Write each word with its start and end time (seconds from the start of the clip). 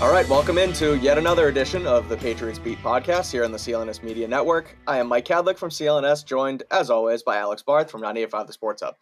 All 0.00 0.10
right, 0.10 0.28
welcome 0.28 0.58
into 0.58 0.98
yet 0.98 1.18
another 1.18 1.46
edition 1.46 1.86
of 1.86 2.08
the 2.08 2.16
Patriots 2.16 2.58
Beat 2.58 2.78
podcast 2.78 3.30
here 3.30 3.44
on 3.44 3.52
the 3.52 3.58
CLNS 3.58 4.02
Media 4.02 4.26
Network. 4.26 4.76
I 4.88 4.98
am 4.98 5.06
Mike 5.06 5.24
Kadlick 5.24 5.56
from 5.56 5.70
CLNS, 5.70 6.26
joined 6.26 6.64
as 6.72 6.90
always 6.90 7.22
by 7.22 7.36
Alex 7.36 7.62
Barth 7.62 7.92
from 7.92 8.00
985 8.00 8.48
The 8.48 8.52
Sports 8.52 8.82
Hub. 8.82 8.96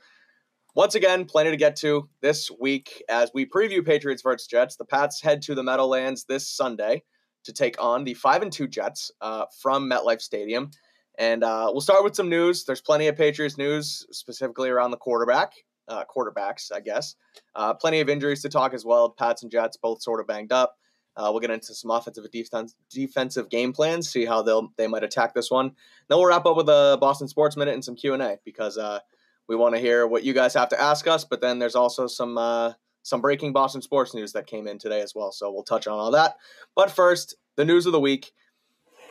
Once 0.76 0.94
again, 0.94 1.24
plenty 1.24 1.50
to 1.50 1.56
get 1.56 1.76
to 1.76 2.10
this 2.20 2.50
week 2.60 3.02
as 3.08 3.30
we 3.32 3.46
preview 3.46 3.84
Patriots 3.84 4.20
versus 4.22 4.46
Jets. 4.46 4.76
The 4.76 4.84
Pats 4.84 5.22
head 5.22 5.40
to 5.42 5.54
the 5.54 5.62
Meadowlands 5.62 6.24
this 6.24 6.46
Sunday 6.46 7.02
to 7.44 7.54
take 7.54 7.82
on 7.82 8.04
the 8.04 8.14
5 8.14 8.42
and 8.42 8.52
2 8.52 8.68
Jets 8.68 9.10
uh, 9.22 9.46
from 9.62 9.88
MetLife 9.90 10.20
Stadium. 10.20 10.70
And 11.18 11.42
uh, 11.42 11.70
we'll 11.72 11.80
start 11.80 12.04
with 12.04 12.14
some 12.14 12.28
news. 12.28 12.64
There's 12.64 12.82
plenty 12.82 13.08
of 13.08 13.16
Patriots 13.16 13.56
news, 13.56 14.06
specifically 14.10 14.68
around 14.68 14.90
the 14.90 14.98
quarterback, 14.98 15.54
uh, 15.88 16.04
quarterbacks, 16.04 16.70
I 16.70 16.80
guess. 16.80 17.16
Uh, 17.54 17.72
plenty 17.72 18.00
of 18.00 18.10
injuries 18.10 18.42
to 18.42 18.50
talk 18.50 18.74
as 18.74 18.84
well. 18.84 19.08
Pats 19.10 19.42
and 19.42 19.50
Jets 19.50 19.78
both 19.78 20.02
sort 20.02 20.20
of 20.20 20.26
banged 20.26 20.52
up. 20.52 20.76
Uh, 21.16 21.28
we'll 21.30 21.40
get 21.40 21.50
into 21.50 21.74
some 21.74 21.90
offensive 21.90 22.30
defense, 22.30 22.74
defensive 22.90 23.50
game 23.50 23.72
plans, 23.72 24.10
see 24.10 24.24
how 24.24 24.42
they'll 24.42 24.72
they 24.76 24.86
might 24.86 25.04
attack 25.04 25.34
this 25.34 25.50
one. 25.50 25.72
Then 26.08 26.18
we'll 26.18 26.26
wrap 26.26 26.46
up 26.46 26.56
with 26.56 26.68
a 26.68 26.96
Boston 27.00 27.28
Sports 27.28 27.56
Minute 27.56 27.74
and 27.74 27.84
some 27.84 27.96
Q 27.96 28.14
and 28.14 28.22
A 28.22 28.38
because 28.44 28.78
uh, 28.78 29.00
we 29.46 29.56
want 29.56 29.74
to 29.74 29.80
hear 29.80 30.06
what 30.06 30.24
you 30.24 30.32
guys 30.32 30.54
have 30.54 30.70
to 30.70 30.80
ask 30.80 31.06
us. 31.06 31.24
But 31.24 31.40
then 31.40 31.58
there's 31.58 31.74
also 31.74 32.06
some 32.06 32.38
uh, 32.38 32.72
some 33.02 33.20
breaking 33.20 33.52
Boston 33.52 33.82
sports 33.82 34.14
news 34.14 34.32
that 34.32 34.46
came 34.46 34.66
in 34.66 34.78
today 34.78 35.02
as 35.02 35.14
well. 35.14 35.32
So 35.32 35.52
we'll 35.52 35.64
touch 35.64 35.86
on 35.86 35.98
all 35.98 36.12
that. 36.12 36.36
But 36.74 36.90
first, 36.90 37.36
the 37.56 37.64
news 37.64 37.86
of 37.86 37.92
the 37.92 38.00
week. 38.00 38.32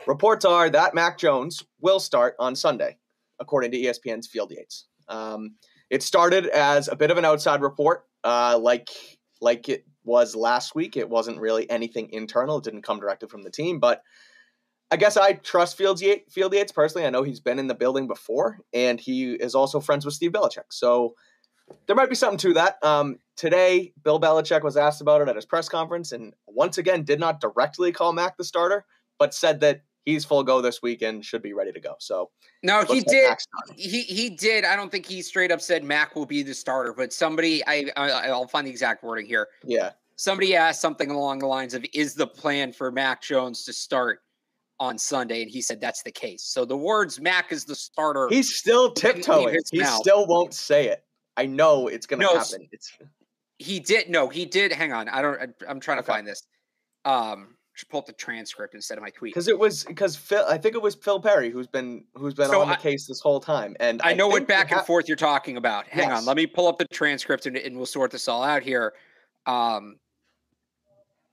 Reports 0.06 0.44
are 0.44 0.68
that 0.68 0.94
Mac 0.94 1.16
Jones 1.16 1.62
will 1.80 2.00
start 2.00 2.34
on 2.40 2.56
Sunday, 2.56 2.98
according 3.38 3.70
to 3.70 3.78
ESPN's 3.78 4.26
Field 4.26 4.50
Yates. 4.50 4.86
Um, 5.06 5.54
it 5.90 6.02
started 6.02 6.46
as 6.46 6.88
a 6.88 6.96
bit 6.96 7.12
of 7.12 7.18
an 7.18 7.24
outside 7.24 7.62
report, 7.62 8.04
uh, 8.24 8.58
like 8.60 8.88
like 9.40 9.68
it 9.68 9.86
was 10.04 10.34
last 10.34 10.74
week. 10.74 10.96
It 10.96 11.08
wasn't 11.08 11.40
really 11.40 11.68
anything 11.70 12.10
internal. 12.10 12.58
It 12.58 12.64
didn't 12.64 12.82
come 12.82 13.00
directly 13.00 13.28
from 13.28 13.42
the 13.42 13.50
team, 13.50 13.78
but 13.78 14.02
I 14.90 14.96
guess 14.96 15.16
I 15.16 15.32
trust 15.32 15.78
Fields 15.78 16.02
Yates, 16.02 16.32
Field 16.32 16.52
Yates 16.52 16.72
personally. 16.72 17.06
I 17.06 17.10
know 17.10 17.22
he's 17.22 17.40
been 17.40 17.58
in 17.58 17.66
the 17.66 17.74
building 17.74 18.06
before, 18.06 18.58
and 18.74 19.00
he 19.00 19.32
is 19.32 19.54
also 19.54 19.80
friends 19.80 20.04
with 20.04 20.14
Steve 20.14 20.32
Belichick. 20.32 20.70
So 20.70 21.14
there 21.86 21.96
might 21.96 22.10
be 22.10 22.14
something 22.14 22.38
to 22.38 22.54
that. 22.54 22.76
Um, 22.84 23.18
today, 23.36 23.94
Bill 24.02 24.20
Belichick 24.20 24.62
was 24.62 24.76
asked 24.76 25.00
about 25.00 25.22
it 25.22 25.28
at 25.28 25.36
his 25.36 25.46
press 25.46 25.68
conference, 25.68 26.12
and 26.12 26.34
once 26.46 26.76
again 26.76 27.04
did 27.04 27.20
not 27.20 27.40
directly 27.40 27.92
call 27.92 28.12
Mac 28.12 28.36
the 28.36 28.44
starter, 28.44 28.84
but 29.18 29.32
said 29.32 29.60
that 29.60 29.82
he's 30.04 30.24
full 30.24 30.42
go 30.42 30.60
this 30.60 30.82
weekend, 30.82 31.24
should 31.24 31.42
be 31.42 31.52
ready 31.52 31.72
to 31.72 31.80
go. 31.80 31.94
So 31.98 32.30
no, 32.62 32.84
he 32.84 33.00
did. 33.00 33.36
He 33.76 34.02
he 34.02 34.30
did. 34.30 34.64
I 34.64 34.76
don't 34.76 34.90
think 34.90 35.06
he 35.06 35.22
straight 35.22 35.50
up 35.50 35.60
said 35.60 35.84
Mac 35.84 36.14
will 36.14 36.26
be 36.26 36.42
the 36.42 36.54
starter, 36.54 36.92
but 36.92 37.12
somebody 37.12 37.64
I, 37.66 37.90
I 37.96 38.30
will 38.30 38.48
find 38.48 38.66
the 38.66 38.70
exact 38.70 39.02
wording 39.02 39.26
here. 39.26 39.48
Yeah, 39.64 39.90
somebody 40.16 40.56
asked 40.56 40.80
something 40.80 41.10
along 41.10 41.40
the 41.40 41.46
lines 41.46 41.74
of, 41.74 41.84
"Is 41.92 42.14
the 42.14 42.26
plan 42.26 42.72
for 42.72 42.90
Mac 42.90 43.22
Jones 43.22 43.64
to 43.64 43.72
start?" 43.72 44.20
On 44.80 44.98
Sunday, 44.98 45.42
and 45.42 45.50
he 45.50 45.60
said 45.60 45.80
that's 45.80 46.02
the 46.02 46.10
case. 46.10 46.42
So 46.42 46.64
the 46.64 46.76
words 46.76 47.20
"Mac 47.20 47.52
is 47.52 47.64
the 47.64 47.74
starter." 47.74 48.26
He's 48.28 48.56
still 48.56 48.90
tiptoeing. 48.90 49.56
He 49.70 49.78
mouth. 49.78 50.00
still 50.00 50.26
won't 50.26 50.54
say 50.54 50.88
it. 50.88 51.04
I 51.36 51.46
know 51.46 51.86
it's 51.86 52.04
going 52.04 52.18
to 52.18 52.26
no, 52.26 52.38
happen. 52.38 52.68
It's 52.72 52.90
he 53.58 53.78
did 53.78 54.10
no, 54.10 54.28
he 54.28 54.44
did. 54.44 54.72
Hang 54.72 54.92
on, 54.92 55.08
I 55.08 55.22
don't. 55.22 55.40
I, 55.40 55.70
am 55.70 55.78
trying 55.78 55.98
okay. 55.98 56.06
to 56.06 56.12
find 56.12 56.26
this. 56.26 56.42
Um, 57.04 57.54
should 57.74 57.88
pull 57.88 58.00
up 58.00 58.06
the 58.06 58.12
transcript 58.12 58.74
instead 58.74 58.98
of 58.98 59.02
my 59.02 59.10
tweet 59.10 59.32
because 59.32 59.48
it 59.48 59.58
was 59.58 59.84
because 59.84 60.14
Phil. 60.14 60.44
I 60.48 60.58
think 60.58 60.74
it 60.74 60.82
was 60.82 60.94
Phil 60.94 61.20
Perry 61.20 61.50
who's 61.50 61.66
been 61.66 62.04
who's 62.14 62.34
been 62.34 62.50
so 62.50 62.60
on 62.60 62.68
the 62.68 62.76
case 62.76 63.06
this 63.06 63.20
whole 63.20 63.40
time, 63.40 63.76
and 63.80 64.00
I, 64.02 64.10
I 64.10 64.14
know 64.14 64.28
what 64.28 64.46
back 64.46 64.70
and 64.70 64.80
ha- 64.80 64.84
forth 64.84 65.08
you're 65.08 65.16
talking 65.16 65.56
about. 65.56 65.86
Hang 65.88 66.08
yes. 66.08 66.18
on, 66.18 66.26
let 66.26 66.36
me 66.36 66.46
pull 66.46 66.68
up 66.68 66.78
the 66.78 66.86
transcript 66.86 67.46
and, 67.46 67.56
and, 67.56 67.76
we'll 67.76 67.86
sort 67.86 68.10
this 68.10 68.28
all 68.28 68.42
out 68.42 68.62
here. 68.62 68.92
Um, 69.46 69.96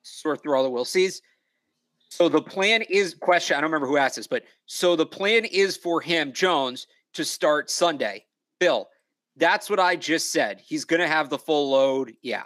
sort 0.03 0.41
through 0.41 0.55
all 0.55 0.63
the 0.63 0.69
will 0.69 0.85
sees. 0.85 1.21
So 2.09 2.27
the 2.27 2.41
plan 2.41 2.81
is 2.89 3.13
question. 3.13 3.55
I 3.55 3.61
don't 3.61 3.69
remember 3.69 3.87
who 3.87 3.97
asked 3.97 4.15
this, 4.15 4.27
but 4.27 4.43
so 4.65 4.95
the 4.95 5.05
plan 5.05 5.45
is 5.45 5.77
for 5.77 6.01
him 6.01 6.33
Jones 6.33 6.87
to 7.13 7.23
start 7.23 7.69
Sunday. 7.69 8.25
Bill, 8.59 8.89
that's 9.35 9.69
what 9.69 9.79
I 9.79 9.95
just 9.95 10.31
said. 10.31 10.59
He's 10.65 10.85
going 10.85 11.01
to 11.01 11.07
have 11.07 11.29
the 11.29 11.37
full 11.37 11.69
load. 11.69 12.13
Yeah, 12.21 12.43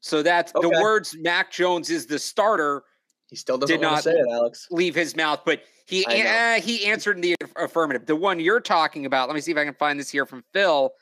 so 0.00 0.22
that's 0.22 0.54
okay. 0.54 0.68
the 0.68 0.80
words 0.82 1.16
Mac 1.18 1.50
Jones 1.50 1.90
is 1.90 2.06
the 2.06 2.18
starter. 2.18 2.84
He 3.28 3.36
still 3.36 3.58
doesn't 3.58 3.74
did 3.74 3.82
not 3.82 4.04
say 4.04 4.12
it, 4.12 4.26
Alex. 4.30 4.68
Leave 4.70 4.94
his 4.94 5.14
mouth, 5.16 5.40
but 5.44 5.62
he 5.86 6.04
uh, 6.04 6.60
he 6.60 6.86
answered 6.86 7.16
in 7.16 7.22
the 7.22 7.34
affirmative. 7.56 8.06
The 8.06 8.16
one 8.16 8.40
you're 8.40 8.60
talking 8.60 9.06
about. 9.06 9.28
Let 9.28 9.34
me 9.34 9.40
see 9.40 9.52
if 9.52 9.58
I 9.58 9.64
can 9.64 9.74
find 9.74 9.98
this 9.98 10.08
here 10.08 10.26
from 10.26 10.44
Phil. 10.52 10.92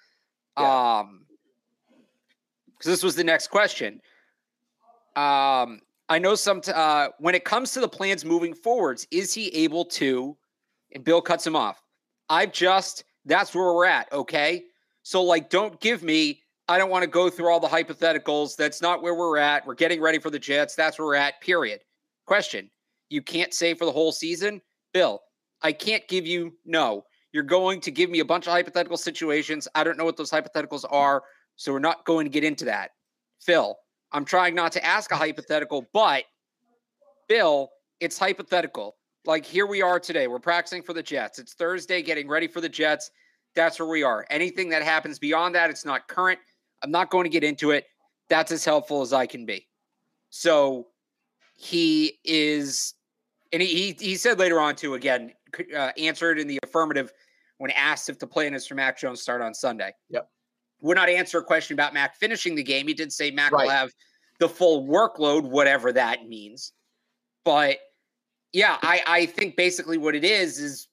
Yeah. 0.58 0.98
Um, 0.98 1.26
because 2.76 2.90
this 2.90 3.02
was 3.02 3.16
the 3.16 3.24
next 3.24 3.48
question. 3.48 4.00
Um, 5.16 5.80
I 6.08 6.18
know 6.20 6.34
some 6.34 6.60
t- 6.60 6.72
uh, 6.72 7.08
when 7.18 7.34
it 7.34 7.44
comes 7.44 7.72
to 7.72 7.80
the 7.80 7.88
plans 7.88 8.24
moving 8.24 8.54
forwards, 8.54 9.06
is 9.10 9.32
he 9.32 9.48
able 9.48 9.84
to? 9.86 10.36
And 10.92 11.02
Bill 11.02 11.22
cuts 11.22 11.46
him 11.46 11.56
off. 11.56 11.82
I've 12.28 12.52
just 12.52 13.04
that's 13.24 13.54
where 13.54 13.72
we're 13.72 13.86
at. 13.86 14.12
Okay, 14.12 14.64
so 15.02 15.22
like, 15.22 15.50
don't 15.50 15.80
give 15.80 16.02
me 16.02 16.42
I 16.69 16.78
don't 16.78 16.91
want 16.91 17.04
to 17.04 17.10
go 17.10 17.31
through 17.31 17.49
all 17.50 17.60
the 17.60 17.69
hypotheticals. 17.69 18.56
That's 18.56 18.82
not 18.82 19.03
where 19.03 19.15
we're 19.15 19.38
at. 19.38 19.65
We're 19.66 19.75
getting 19.75 20.00
ready 20.00 20.19
for 20.19 20.31
the 20.31 20.38
Jets. 20.38 20.75
That's 20.75 20.99
where 20.99 21.06
we're 21.06 21.15
at, 21.15 21.41
period. 21.41 21.81
Question 22.27 22.71
You 23.09 23.22
can't 23.22 23.54
say 23.54 23.75
for 23.75 23.84
the 23.84 23.93
whole 23.93 24.12
season? 24.12 24.60
Bill, 24.93 25.21
I 25.62 25.72
can't 25.72 26.06
give 26.09 26.27
you 26.27 26.54
no. 26.65 27.04
You're 27.32 27.44
going 27.44 27.81
to 27.82 27.91
give 27.91 28.10
me 28.10 28.21
a 28.21 28.25
bunch 28.25 28.47
of 28.47 28.53
hypothetical 28.53 28.97
situations. 28.97 29.69
I 29.75 29.84
don't 29.84 29.97
know 29.97 30.04
what 30.04 30.16
those 30.16 30.31
hypotheticals 30.31 30.84
are. 30.91 31.22
So 31.56 31.72
we're 31.72 31.78
not 31.78 32.04
going 32.04 32.27
to 32.27 32.31
get 32.31 32.44
into 32.44 32.65
that. 32.65 32.91
Phil, 33.41 33.77
I'm 34.12 34.25
trying 34.25 34.54
not 34.54 34.72
to 34.72 34.84
ask 34.84 35.10
a 35.12 35.16
hypothetical, 35.16 35.87
but 35.93 36.25
Bill, 37.28 37.71
it's 38.00 38.19
hypothetical. 38.19 38.97
Like 39.25 39.44
here 39.44 39.66
we 39.66 39.83
are 39.83 40.00
today. 40.00 40.27
We're 40.27 40.38
practicing 40.38 40.83
for 40.83 40.93
the 40.93 41.03
Jets. 41.03 41.38
It's 41.38 41.54
Thursday, 41.54 42.03
getting 42.03 42.28
ready 42.28 42.48
for 42.48 42.60
the 42.60 42.69
Jets. 42.69 43.10
That's 43.54 43.78
where 43.78 43.88
we 43.88 44.03
are. 44.03 44.27
Anything 44.31 44.69
that 44.71 44.83
happens 44.83 45.19
beyond 45.19 45.54
that, 45.54 45.71
it's 45.71 45.84
not 45.84 46.09
current. 46.09 46.38
I'm 46.82 46.91
not 46.91 47.10
going 47.10 47.25
to 47.25 47.31
get 47.31 47.44
into 47.44 47.70
it. 47.70 47.87
That's 48.28 48.53
as 48.53 48.64
helpful 48.64 49.03
as 49.03 49.12
I 49.12 49.26
can 49.26 49.47
be. 49.47 49.66
So 50.31 50.88
he 51.54 52.19
is, 52.25 52.94
and 53.53 53.62
he 53.62 53.92
he, 53.92 53.97
he 53.98 54.16
said 54.16 54.38
later 54.38 54.60
on 54.60 54.76
too. 54.76 54.94
Again, 54.94 55.32
uh, 55.75 55.92
answered 55.97 56.38
in 56.38 56.47
the 56.47 56.59
affirmative 56.62 57.12
when 57.59 57.70
asked 57.70 58.09
if 58.09 58.19
the 58.19 58.26
plan 58.26 58.54
is 58.54 58.66
for 58.66 58.75
Mac 58.75 58.98
Jones 58.98 59.22
start 59.22 59.41
on 59.42 59.54
Sunday. 59.54 59.92
Yep. 60.10 60.28
Would 60.82 60.97
not 60.97 61.09
answer 61.09 61.38
a 61.38 61.44
question 61.44 61.75
about 61.75 61.94
Mac 61.94 62.16
finishing 62.16 62.54
the 62.54 62.62
game. 62.62 62.86
He 62.86 62.94
did 62.94 63.12
say 63.12 63.31
Mac 63.31 63.53
right. 63.53 63.65
will 63.65 63.70
have 63.70 63.92
the 64.38 64.48
full 64.48 64.86
workload, 64.86 65.44
whatever 65.44 65.92
that 65.92 66.28
means. 66.28 66.72
But 67.44 67.78
yeah, 68.53 68.76
I, 68.82 69.03
I 69.06 69.26
think 69.26 69.56
basically 69.56 69.98
what 69.98 70.15
it 70.15 70.25
is 70.25 70.59
is 70.59 70.88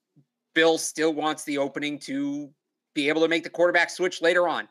Bill 0.53 0.77
still 0.77 1.13
wants 1.13 1.43
the 1.43 1.57
opening 1.57 1.99
to 1.99 2.49
be 2.93 3.09
able 3.09 3.21
to 3.21 3.27
make 3.27 3.43
the 3.43 3.49
quarterback 3.49 3.89
switch 3.89 4.21
later 4.21 4.47
on. 4.47 4.67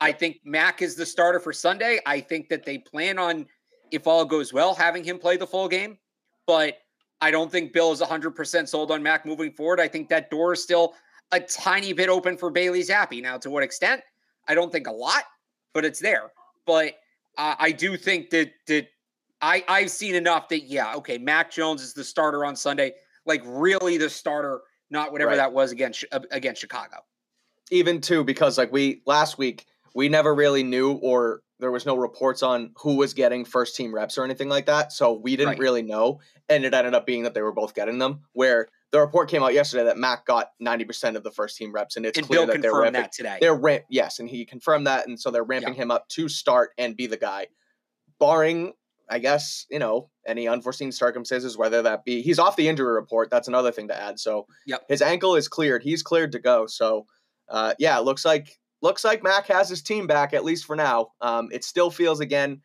I 0.00 0.12
think 0.12 0.40
Mac 0.44 0.82
is 0.82 0.94
the 0.94 1.04
starter 1.04 1.40
for 1.40 1.52
Sunday. 1.52 2.00
I 2.06 2.20
think 2.20 2.48
that 2.48 2.64
they 2.64 2.78
plan 2.78 3.18
on, 3.18 3.46
if 3.90 4.06
all 4.06 4.24
goes 4.24 4.52
well, 4.52 4.74
having 4.74 5.04
him 5.04 5.18
play 5.18 5.36
the 5.36 5.46
full 5.46 5.68
game. 5.68 5.98
But 6.46 6.78
I 7.20 7.30
don't 7.30 7.50
think 7.52 7.72
Bill 7.72 7.92
is 7.92 8.00
100% 8.00 8.68
sold 8.68 8.90
on 8.90 9.02
Mac 9.02 9.26
moving 9.26 9.52
forward. 9.52 9.78
I 9.78 9.88
think 9.88 10.08
that 10.08 10.30
door 10.30 10.54
is 10.54 10.62
still 10.62 10.94
a 11.32 11.40
tiny 11.40 11.92
bit 11.92 12.08
open 12.08 12.36
for 12.36 12.50
Bailey 12.50 12.82
Zappe. 12.82 13.22
Now, 13.22 13.36
to 13.38 13.50
what 13.50 13.62
extent? 13.62 14.02
I 14.48 14.54
don't 14.54 14.72
think 14.72 14.86
a 14.86 14.92
lot, 14.92 15.24
but 15.74 15.84
it's 15.84 16.00
there. 16.00 16.32
But 16.66 16.94
uh, 17.36 17.54
I 17.58 17.72
do 17.72 17.96
think 17.96 18.30
that 18.30 18.52
that 18.66 18.88
I 19.42 19.64
I've 19.68 19.90
seen 19.90 20.14
enough 20.14 20.48
that 20.48 20.64
yeah, 20.64 20.94
okay, 20.94 21.18
Mac 21.18 21.50
Jones 21.50 21.82
is 21.82 21.92
the 21.92 22.04
starter 22.04 22.44
on 22.44 22.56
Sunday, 22.56 22.92
like 23.26 23.42
really 23.44 23.96
the 23.96 24.10
starter, 24.10 24.62
not 24.90 25.12
whatever 25.12 25.30
right. 25.30 25.36
that 25.36 25.52
was 25.52 25.72
against 25.72 26.04
against 26.30 26.60
Chicago. 26.60 26.96
Even 27.70 28.00
too 28.00 28.24
because 28.24 28.58
like 28.58 28.72
we 28.72 29.02
last 29.06 29.38
week 29.38 29.66
we 29.94 30.08
never 30.08 30.34
really 30.34 30.62
knew 30.62 30.92
or 30.92 31.42
there 31.60 31.70
was 31.70 31.86
no 31.86 31.96
reports 31.96 32.42
on 32.42 32.72
who 32.76 32.96
was 32.96 33.14
getting 33.14 33.44
first 33.44 33.76
team 33.76 33.94
reps 33.94 34.18
or 34.18 34.24
anything 34.24 34.48
like 34.48 34.66
that. 34.66 34.92
So 34.92 35.12
we 35.12 35.36
didn't 35.36 35.50
right. 35.50 35.58
really 35.58 35.82
know. 35.82 36.20
And 36.48 36.64
it 36.64 36.74
ended 36.74 36.94
up 36.94 37.06
being 37.06 37.24
that 37.24 37.34
they 37.34 37.42
were 37.42 37.52
both 37.52 37.74
getting 37.74 37.98
them. 37.98 38.22
Where 38.32 38.68
the 38.92 39.00
report 39.00 39.28
came 39.28 39.42
out 39.42 39.54
yesterday 39.54 39.84
that 39.84 39.98
Mac 39.98 40.26
got 40.26 40.50
90% 40.62 41.16
of 41.16 41.22
the 41.22 41.30
first 41.30 41.56
team 41.56 41.72
reps. 41.72 41.96
And 41.96 42.04
it's 42.04 42.18
and 42.18 42.26
clear 42.26 42.40
Bill 42.40 42.54
that 42.54 42.62
they're 42.62 42.74
ramping. 42.74 43.02
That 43.02 43.12
today. 43.12 43.38
They're 43.40 43.54
ramp, 43.54 43.84
yes. 43.88 44.18
And 44.18 44.28
he 44.28 44.44
confirmed 44.44 44.86
that. 44.86 45.06
And 45.06 45.20
so 45.20 45.30
they're 45.30 45.44
ramping 45.44 45.74
yeah. 45.74 45.82
him 45.82 45.90
up 45.90 46.08
to 46.10 46.28
start 46.28 46.70
and 46.78 46.96
be 46.96 47.06
the 47.06 47.16
guy, 47.16 47.48
barring, 48.18 48.72
I 49.08 49.18
guess, 49.18 49.66
you 49.70 49.78
know, 49.78 50.10
any 50.26 50.48
unforeseen 50.48 50.92
circumstances, 50.92 51.56
whether 51.56 51.82
that 51.82 52.04
be 52.04 52.22
he's 52.22 52.38
off 52.38 52.56
the 52.56 52.68
injury 52.68 52.94
report. 52.94 53.30
That's 53.30 53.48
another 53.48 53.70
thing 53.70 53.88
to 53.88 54.00
add. 54.00 54.18
So 54.18 54.46
yep. 54.66 54.82
his 54.88 55.02
ankle 55.02 55.36
is 55.36 55.48
cleared. 55.48 55.82
He's 55.82 56.02
cleared 56.02 56.32
to 56.32 56.38
go. 56.38 56.66
So, 56.66 57.06
uh, 57.48 57.74
yeah, 57.78 57.98
it 57.98 58.04
looks 58.04 58.24
like 58.24 58.59
looks 58.82 59.04
like 59.04 59.22
Mac 59.22 59.46
has 59.46 59.68
his 59.68 59.82
team 59.82 60.06
back 60.06 60.32
at 60.32 60.44
least 60.44 60.64
for 60.64 60.76
now. 60.76 61.12
Um, 61.20 61.48
it 61.52 61.64
still 61.64 61.90
feels 61.90 62.20
again 62.20 62.62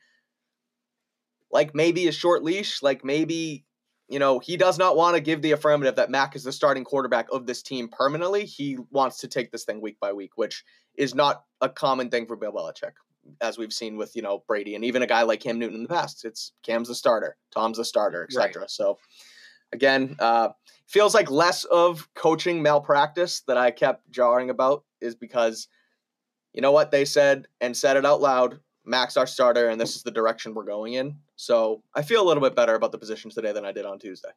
like 1.51 1.73
maybe 1.73 2.07
a 2.07 2.11
short 2.11 2.43
leash, 2.43 2.81
like 2.81 3.03
maybe 3.03 3.65
you 4.07 4.19
know 4.19 4.39
he 4.39 4.57
does 4.57 4.77
not 4.77 4.95
want 4.95 5.15
to 5.15 5.21
give 5.21 5.41
the 5.41 5.51
affirmative 5.51 5.95
that 5.95 6.09
Mac 6.09 6.35
is 6.35 6.43
the 6.43 6.51
starting 6.51 6.83
quarterback 6.83 7.27
of 7.31 7.45
this 7.45 7.61
team 7.61 7.87
permanently. 7.87 8.45
He 8.45 8.77
wants 8.91 9.19
to 9.19 9.27
take 9.27 9.51
this 9.51 9.63
thing 9.63 9.81
week 9.81 9.99
by 9.99 10.13
week, 10.13 10.31
which 10.35 10.63
is 10.95 11.15
not 11.15 11.43
a 11.61 11.69
common 11.69 12.09
thing 12.09 12.25
for 12.25 12.35
Bill 12.35 12.51
Belichick. 12.51 12.93
as 13.41 13.57
we've 13.57 13.73
seen 13.73 13.97
with 13.97 14.15
you 14.15 14.21
know 14.21 14.43
Brady 14.47 14.75
and 14.75 14.85
even 14.85 15.01
a 15.01 15.07
guy 15.07 15.23
like 15.23 15.39
Cam 15.41 15.59
Newton 15.59 15.77
in 15.77 15.83
the 15.83 15.89
past. 15.89 16.25
It's 16.25 16.51
Cam's 16.63 16.87
the 16.87 16.95
starter, 16.95 17.37
Tom's 17.51 17.77
the 17.77 17.85
starter, 17.85 18.23
etc. 18.23 18.61
Right. 18.61 18.69
So 18.69 18.97
again, 19.71 20.15
uh, 20.19 20.49
feels 20.87 21.13
like 21.13 21.31
less 21.31 21.63
of 21.65 22.07
coaching 22.15 22.61
malpractice 22.61 23.41
that 23.47 23.57
I 23.57 23.71
kept 23.71 24.09
jarring 24.11 24.49
about 24.49 24.83
is 25.01 25.15
because 25.15 25.67
you 26.55 26.61
know 26.61 26.71
what 26.71 26.89
they 26.89 27.05
said 27.05 27.47
and 27.59 27.75
said 27.75 27.97
it 27.97 28.05
out 28.05 28.21
loud. 28.21 28.59
Mac's 28.85 29.17
our 29.17 29.27
starter, 29.27 29.69
and 29.69 29.81
this 29.81 29.95
is 29.95 30.03
the 30.03 30.11
direction 30.11 30.53
we're 30.53 30.63
going 30.63 30.93
in. 30.93 31.17
So 31.35 31.83
I 31.93 32.01
feel 32.01 32.21
a 32.21 32.27
little 32.27 32.41
bit 32.41 32.55
better 32.55 32.75
about 32.75 32.91
the 32.91 32.97
position 32.97 33.29
today 33.29 33.51
than 33.51 33.65
I 33.65 33.71
did 33.71 33.85
on 33.85 33.99
Tuesday. 33.99 34.29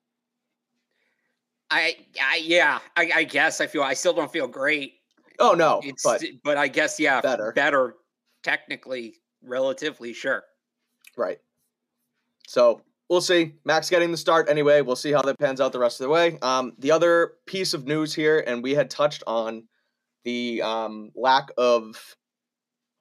I, 1.71 1.97
I 2.21 2.41
yeah, 2.43 2.81
I, 2.97 3.11
I 3.15 3.25
guess 3.25 3.61
I 3.61 3.67
feel 3.67 3.83
I 3.83 3.95
still 3.95 4.15
don't 4.15 4.33
feel 4.33 4.49
great. 4.49 4.95
Oh 5.39 5.53
no, 5.53 5.81
it's, 5.85 6.03
but 6.03 6.25
but 6.43 6.57
I 6.57 6.67
guess 6.67 6.99
yeah, 6.99 7.21
better, 7.21 7.53
better, 7.53 7.95
technically, 8.43 9.15
relatively, 9.43 10.13
sure. 10.13 10.43
Right. 11.17 11.39
So 12.49 12.81
we'll 13.09 13.21
see. 13.21 13.55
Mac's 13.65 13.91
getting 13.91 14.11
the 14.11 14.17
start 14.17 14.49
anyway. 14.49 14.81
We'll 14.81 14.97
see 14.97 15.13
how 15.13 15.23
that 15.23 15.39
pans 15.39 15.61
out 15.61 15.73
the 15.73 15.79
rest 15.79 16.01
of 16.01 16.07
the 16.07 16.11
way. 16.11 16.39
Um, 16.41 16.73
the 16.79 16.91
other 16.91 17.35
piece 17.47 17.75
of 17.75 17.87
news 17.87 18.13
here, 18.15 18.43
and 18.47 18.63
we 18.63 18.75
had 18.75 18.91
touched 18.91 19.23
on 19.27 19.69
the 20.25 20.63
um, 20.63 21.11
lack 21.15 21.51
of 21.57 22.17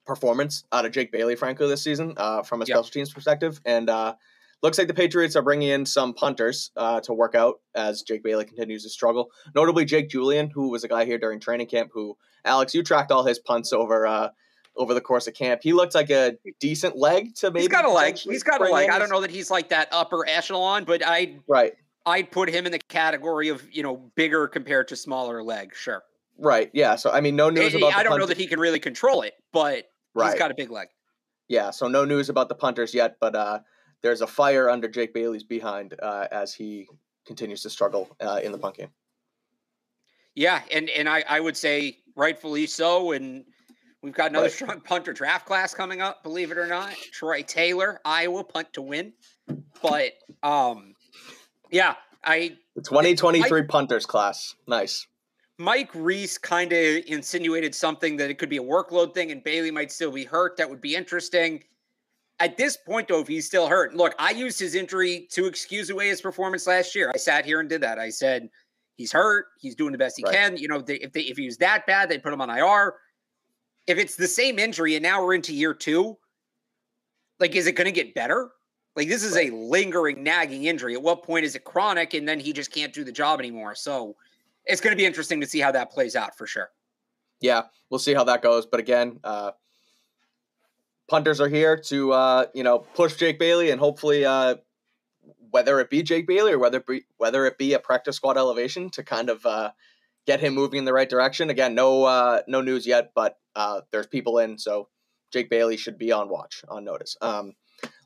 performance 0.05 0.63
out 0.71 0.85
of 0.85 0.91
Jake 0.91 1.11
Bailey, 1.11 1.35
frankly, 1.35 1.67
this 1.67 1.83
season 1.83 2.13
uh, 2.17 2.41
from 2.41 2.61
a 2.61 2.65
special 2.65 2.83
yep. 2.83 2.91
teams 2.91 3.13
perspective, 3.13 3.59
and 3.65 3.89
uh, 3.89 4.15
looks 4.63 4.77
like 4.77 4.87
the 4.87 4.93
Patriots 4.93 5.35
are 5.35 5.41
bringing 5.41 5.69
in 5.69 5.85
some 5.85 6.13
punters 6.13 6.71
uh, 6.77 6.99
to 7.01 7.13
work 7.13 7.35
out 7.35 7.59
as 7.75 8.01
Jake 8.01 8.23
Bailey 8.23 8.45
continues 8.45 8.83
to 8.83 8.89
struggle. 8.89 9.29
Notably, 9.53 9.85
Jake 9.85 10.09
Julian, 10.09 10.49
who 10.49 10.69
was 10.69 10.83
a 10.83 10.87
guy 10.87 11.05
here 11.05 11.17
during 11.17 11.39
training 11.39 11.67
camp. 11.67 11.91
Who 11.93 12.17
Alex, 12.45 12.73
you 12.73 12.83
tracked 12.83 13.11
all 13.11 13.23
his 13.23 13.37
punts 13.37 13.73
over 13.73 14.07
uh, 14.07 14.29
over 14.75 14.93
the 14.93 15.01
course 15.01 15.27
of 15.27 15.33
camp. 15.33 15.61
He 15.63 15.73
looked 15.73 15.95
like 15.95 16.09
a 16.09 16.37
decent 16.59 16.95
leg 16.95 17.35
to 17.35 17.51
maybe. 17.51 17.61
He's 17.61 17.69
got 17.69 17.85
a 17.85 17.91
leg. 17.91 18.17
He's 18.17 18.43
got 18.43 18.61
a 18.61 18.65
leg. 18.65 18.89
I 18.89 18.99
don't 18.99 19.09
know 19.09 19.21
that 19.21 19.31
he's 19.31 19.51
like 19.51 19.69
that 19.69 19.89
upper 19.91 20.27
echelon, 20.27 20.85
but 20.85 21.05
I 21.05 21.37
right. 21.47 21.73
I'd 22.05 22.31
put 22.31 22.49
him 22.49 22.65
in 22.65 22.71
the 22.71 22.79
category 22.87 23.49
of 23.49 23.67
you 23.71 23.83
know 23.83 23.97
bigger 24.15 24.47
compared 24.47 24.87
to 24.89 24.95
smaller 24.95 25.43
leg. 25.43 25.73
Sure. 25.75 26.03
Right. 26.37 26.69
Yeah. 26.73 26.95
So 26.95 27.11
I 27.11 27.21
mean, 27.21 27.35
no 27.35 27.49
news 27.49 27.73
about. 27.73 27.95
I 27.95 28.03
don't 28.03 28.19
know 28.19 28.25
that 28.25 28.37
he 28.37 28.47
can 28.47 28.59
really 28.59 28.79
control 28.79 29.21
it, 29.21 29.33
but 29.51 29.85
right. 30.13 30.31
he's 30.31 30.39
got 30.39 30.51
a 30.51 30.55
big 30.55 30.69
leg. 30.69 30.87
Yeah. 31.47 31.71
So 31.71 31.87
no 31.87 32.05
news 32.05 32.29
about 32.29 32.49
the 32.49 32.55
punters 32.55 32.93
yet, 32.93 33.17
but 33.19 33.35
uh, 33.35 33.59
there's 34.01 34.21
a 34.21 34.27
fire 34.27 34.69
under 34.69 34.87
Jake 34.87 35.13
Bailey's 35.13 35.43
behind 35.43 35.95
uh, 36.01 36.27
as 36.31 36.53
he 36.53 36.87
continues 37.25 37.61
to 37.63 37.69
struggle 37.69 38.09
uh, 38.19 38.39
in 38.43 38.51
the 38.51 38.57
punt 38.57 38.77
game. 38.77 38.89
Yeah, 40.35 40.61
and 40.71 40.89
and 40.89 41.09
I, 41.09 41.23
I 41.27 41.39
would 41.39 41.57
say 41.57 41.97
rightfully 42.15 42.67
so. 42.67 43.11
And 43.13 43.43
we've 44.03 44.13
got 44.13 44.29
another 44.29 44.45
right. 44.45 44.53
strong 44.53 44.81
punter 44.81 45.13
draft 45.13 45.45
class 45.47 45.73
coming 45.73 46.01
up, 46.01 46.21
believe 46.23 46.51
it 46.51 46.57
or 46.57 46.67
not. 46.67 46.93
Tory 47.19 47.43
Taylor, 47.43 47.99
Iowa 48.05 48.43
punt 48.43 48.73
to 48.73 48.81
win. 48.81 49.13
But 49.81 50.13
um 50.43 50.93
yeah, 51.71 51.95
I 52.23 52.57
the 52.75 52.81
2023 52.81 53.63
punters 53.63 54.05
class. 54.05 54.55
Nice. 54.67 55.07
Mike 55.57 55.89
Reiss 55.95 56.37
kind 56.37 56.71
of 56.71 57.03
insinuated 57.07 57.73
something 57.73 58.15
that 58.17 58.29
it 58.29 58.37
could 58.37 58.49
be 58.49 58.57
a 58.57 58.63
workload 58.63 59.13
thing 59.13 59.31
and 59.31 59.43
Bailey 59.43 59.71
might 59.71 59.91
still 59.91 60.11
be 60.11 60.23
hurt. 60.23 60.55
That 60.57 60.69
would 60.69 60.81
be 60.81 60.95
interesting. 60.95 61.63
At 62.39 62.57
this 62.57 62.77
point, 62.77 63.07
though, 63.07 63.21
if 63.21 63.27
he's 63.27 63.47
still 63.47 63.67
hurt, 63.67 63.95
look, 63.95 64.13
I 64.19 64.29
used 64.29 64.59
his 64.59 64.75
injury 64.75 65.27
to 65.31 65.47
excuse 65.47 65.89
away 65.89 66.09
his 66.09 66.21
performance 66.21 66.67
last 66.67 66.93
year. 66.93 67.11
I 67.13 67.17
sat 67.17 67.45
here 67.45 67.59
and 67.59 67.67
did 67.67 67.81
that. 67.81 67.97
I 67.97 68.09
said, 68.09 68.49
he's 68.95 69.11
hurt. 69.11 69.47
He's 69.59 69.73
doing 69.73 69.91
the 69.91 69.97
best 69.97 70.17
he 70.17 70.23
right. 70.23 70.33
can. 70.35 70.57
You 70.57 70.67
know, 70.67 70.79
they, 70.79 70.95
if 70.95 71.13
they, 71.13 71.21
if 71.21 71.37
he 71.37 71.47
was 71.47 71.57
that 71.57 71.87
bad, 71.87 72.09
they'd 72.09 72.21
put 72.21 72.33
him 72.33 72.41
on 72.41 72.51
IR. 72.51 72.93
If 73.87 73.97
it's 73.97 74.15
the 74.15 74.27
same 74.27 74.59
injury 74.59 74.95
and 74.95 75.01
now 75.01 75.23
we're 75.23 75.33
into 75.33 75.53
year 75.53 75.73
two, 75.73 76.17
like, 77.39 77.55
is 77.55 77.65
it 77.65 77.71
going 77.71 77.85
to 77.85 77.91
get 77.91 78.13
better? 78.13 78.51
Like, 78.95 79.07
this 79.07 79.23
is 79.23 79.35
right. 79.35 79.51
a 79.51 79.55
lingering, 79.55 80.21
nagging 80.21 80.65
injury. 80.65 80.93
At 80.93 81.01
what 81.01 81.23
point 81.23 81.45
is 81.45 81.55
it 81.55 81.63
chronic 81.63 82.13
and 82.13 82.27
then 82.27 82.39
he 82.39 82.53
just 82.53 82.71
can't 82.71 82.93
do 82.93 83.03
the 83.03 83.11
job 83.11 83.39
anymore? 83.39 83.73
So 83.73 84.15
it's 84.67 84.81
going 84.81 84.95
to 84.95 84.97
be 84.97 85.05
interesting 85.05 85.41
to 85.41 85.47
see 85.47 85.59
how 85.59 85.71
that 85.71 85.91
plays 85.91 86.15
out 86.15 86.37
for 86.37 86.47
sure. 86.47 86.69
Yeah, 87.39 87.63
we'll 87.89 87.99
see 87.99 88.13
how 88.13 88.23
that 88.25 88.41
goes. 88.41 88.65
But 88.65 88.79
again, 88.79 89.19
uh, 89.23 89.51
punters 91.07 91.39
are 91.39 91.47
here 91.47 91.77
to 91.77 92.11
uh, 92.11 92.45
you 92.53 92.63
know 92.63 92.79
push 92.79 93.15
Jake 93.15 93.39
Bailey 93.39 93.71
and 93.71 93.79
hopefully 93.79 94.25
uh, 94.25 94.55
whether 95.51 95.79
it 95.79 95.89
be 95.89 96.03
Jake 96.03 96.27
Bailey 96.27 96.53
or 96.53 96.59
whether 96.59 96.77
it 96.77 96.87
be, 96.87 97.05
whether 97.17 97.45
it 97.45 97.57
be 97.57 97.73
a 97.73 97.79
practice 97.79 98.15
squad 98.15 98.37
elevation 98.37 98.89
to 98.91 99.03
kind 99.03 99.29
of 99.29 99.45
uh, 99.45 99.71
get 100.25 100.39
him 100.39 100.53
moving 100.53 100.79
in 100.79 100.85
the 100.85 100.93
right 100.93 101.09
direction. 101.09 101.49
Again, 101.49 101.75
no 101.75 102.03
uh, 102.03 102.41
no 102.47 102.61
news 102.61 102.85
yet, 102.85 103.11
but 103.15 103.37
uh, 103.55 103.81
there's 103.91 104.07
people 104.07 104.39
in, 104.39 104.57
so 104.57 104.89
Jake 105.31 105.49
Bailey 105.49 105.77
should 105.77 105.97
be 105.97 106.11
on 106.11 106.29
watch 106.29 106.63
on 106.69 106.83
notice. 106.83 107.17
Um, 107.21 107.53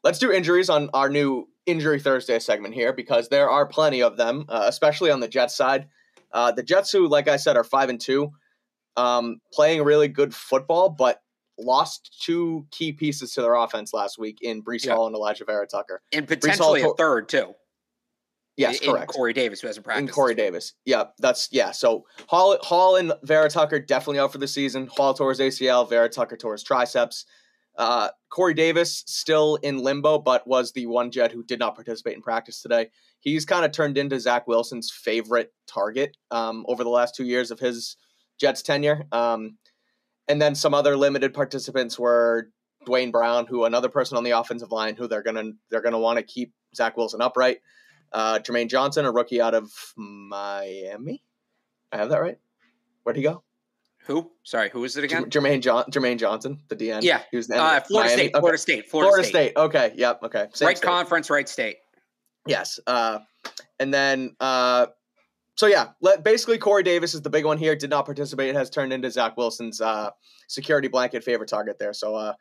let's 0.03 0.19
do 0.19 0.31
injuries 0.31 0.69
on 0.69 0.89
our 0.93 1.09
new 1.09 1.47
injury 1.65 1.99
Thursday 1.99 2.39
segment 2.39 2.73
here 2.73 2.93
because 2.93 3.29
there 3.29 3.49
are 3.49 3.65
plenty 3.65 4.01
of 4.01 4.17
them, 4.17 4.45
uh, 4.49 4.63
especially 4.65 5.11
on 5.11 5.19
the 5.19 5.27
Jets 5.27 5.55
side. 5.55 5.87
Uh, 6.33 6.51
the 6.51 6.63
Jets, 6.63 6.91
who 6.91 7.07
like 7.07 7.27
I 7.27 7.37
said, 7.37 7.57
are 7.57 7.63
five 7.63 7.89
and 7.89 7.99
two, 7.99 8.31
um, 8.97 9.39
playing 9.53 9.83
really 9.83 10.07
good 10.07 10.33
football, 10.33 10.89
but 10.89 11.21
lost 11.57 12.17
two 12.21 12.65
key 12.71 12.91
pieces 12.91 13.33
to 13.33 13.41
their 13.41 13.55
offense 13.55 13.93
last 13.93 14.17
week 14.17 14.39
in 14.41 14.63
Breece 14.63 14.85
yeah. 14.85 14.95
Hall 14.95 15.07
and 15.07 15.15
Alijah 15.15 15.45
Vera 15.45 15.67
Tucker. 15.67 16.01
And 16.11 16.27
potentially 16.27 16.81
a 16.81 16.93
third, 16.97 17.29
too. 17.29 17.53
Yes, 18.57 18.79
in, 18.79 18.91
correct. 18.91 19.13
Corey 19.13 19.33
Davis, 19.33 19.61
who 19.61 19.67
hasn't 19.67 19.85
practiced. 19.85 20.09
In 20.09 20.13
Corey 20.13 20.35
Davis. 20.35 20.73
Yeah, 20.85 21.05
that's, 21.19 21.49
yeah. 21.51 21.71
So 21.71 22.05
Hall, 22.27 22.57
Hall 22.61 22.97
and 22.97 23.13
Vera 23.23 23.49
Tucker 23.49 23.79
definitely 23.79 24.19
out 24.19 24.31
for 24.31 24.39
the 24.39 24.47
season. 24.47 24.87
Hall 24.87 25.13
tore 25.13 25.29
his 25.29 25.39
ACL, 25.39 25.89
Vera 25.89 26.09
Tucker 26.09 26.35
tore 26.35 26.53
his 26.53 26.63
triceps. 26.63 27.25
Uh, 27.77 28.09
Corey 28.29 28.53
Davis 28.53 29.03
still 29.07 29.55
in 29.57 29.77
limbo, 29.77 30.19
but 30.19 30.47
was 30.47 30.71
the 30.71 30.85
one 30.87 31.11
Jet 31.11 31.31
who 31.31 31.43
did 31.43 31.59
not 31.59 31.75
participate 31.75 32.15
in 32.15 32.21
practice 32.21 32.61
today. 32.61 32.89
He's 33.19 33.45
kind 33.45 33.65
of 33.65 33.71
turned 33.71 33.97
into 33.97 34.19
Zach 34.19 34.47
Wilson's 34.47 34.91
favorite 34.91 35.53
target 35.67 36.17
um, 36.31 36.65
over 36.67 36.83
the 36.83 36.89
last 36.89 37.15
two 37.15 37.25
years 37.25 37.51
of 37.51 37.59
his 37.59 37.97
Jets 38.39 38.61
tenure. 38.61 39.05
Um, 39.11 39.57
and 40.27 40.41
then 40.41 40.55
some 40.55 40.73
other 40.73 40.97
limited 40.97 41.33
participants 41.33 41.97
were 41.99 42.49
Duane 42.85 43.11
Brown, 43.11 43.45
who 43.45 43.65
another 43.65 43.89
person 43.89 44.17
on 44.17 44.23
the 44.23 44.31
offensive 44.31 44.71
line 44.71 44.95
who 44.95 45.07
they're 45.07 45.23
gonna 45.23 45.51
they're 45.69 45.81
gonna 45.81 45.99
want 45.99 46.17
to 46.17 46.23
keep 46.23 46.53
Zach 46.75 46.97
Wilson 46.97 47.21
upright. 47.21 47.59
Uh, 48.11 48.39
Jermaine 48.39 48.69
Johnson, 48.69 49.05
a 49.05 49.11
rookie 49.11 49.41
out 49.41 49.53
of 49.53 49.71
Miami. 49.95 51.23
I 51.91 51.97
have 51.97 52.09
that 52.09 52.21
right. 52.21 52.37
Where'd 53.03 53.17
he 53.17 53.23
go? 53.23 53.43
Who? 54.07 54.31
Sorry, 54.43 54.69
who 54.69 54.83
is 54.83 54.97
it 54.97 55.03
again? 55.03 55.25
Jermaine 55.25 55.61
John 55.61 55.85
Jermaine 55.91 56.17
Johnson, 56.17 56.59
the 56.69 56.75
DN. 56.75 57.03
Yeah, 57.03 57.21
he 57.29 57.37
was 57.37 57.49
uh, 57.49 57.79
Florida? 57.81 58.11
State. 58.11 58.35
Florida 58.35 58.57
State. 58.57 58.89
Florida, 58.89 59.09
Florida 59.09 59.27
State. 59.27 59.51
State. 59.51 59.57
Okay. 59.57 59.93
Yep. 59.95 60.23
Okay. 60.23 60.47
Same 60.53 60.67
right 60.67 60.77
state. 60.77 60.87
conference, 60.87 61.29
right 61.29 61.47
state. 61.47 61.77
Yes. 62.47 62.79
Uh, 62.87 63.19
and 63.79 63.93
then 63.93 64.35
uh, 64.39 64.87
so 65.55 65.67
yeah, 65.67 65.89
let, 66.01 66.23
basically 66.23 66.57
Corey 66.57 66.81
Davis 66.81 67.13
is 67.13 67.21
the 67.21 67.29
big 67.29 67.45
one 67.45 67.57
here. 67.57 67.75
Did 67.75 67.91
not 67.91 68.05
participate. 68.05 68.55
Has 68.55 68.69
turned 68.69 68.91
into 68.91 69.11
Zach 69.11 69.37
Wilson's 69.37 69.79
uh, 69.79 70.09
security 70.47 70.87
blanket 70.87 71.23
favorite 71.23 71.49
target 71.49 71.77
there. 71.77 71.93
So 71.93 72.15
uh, 72.15 72.33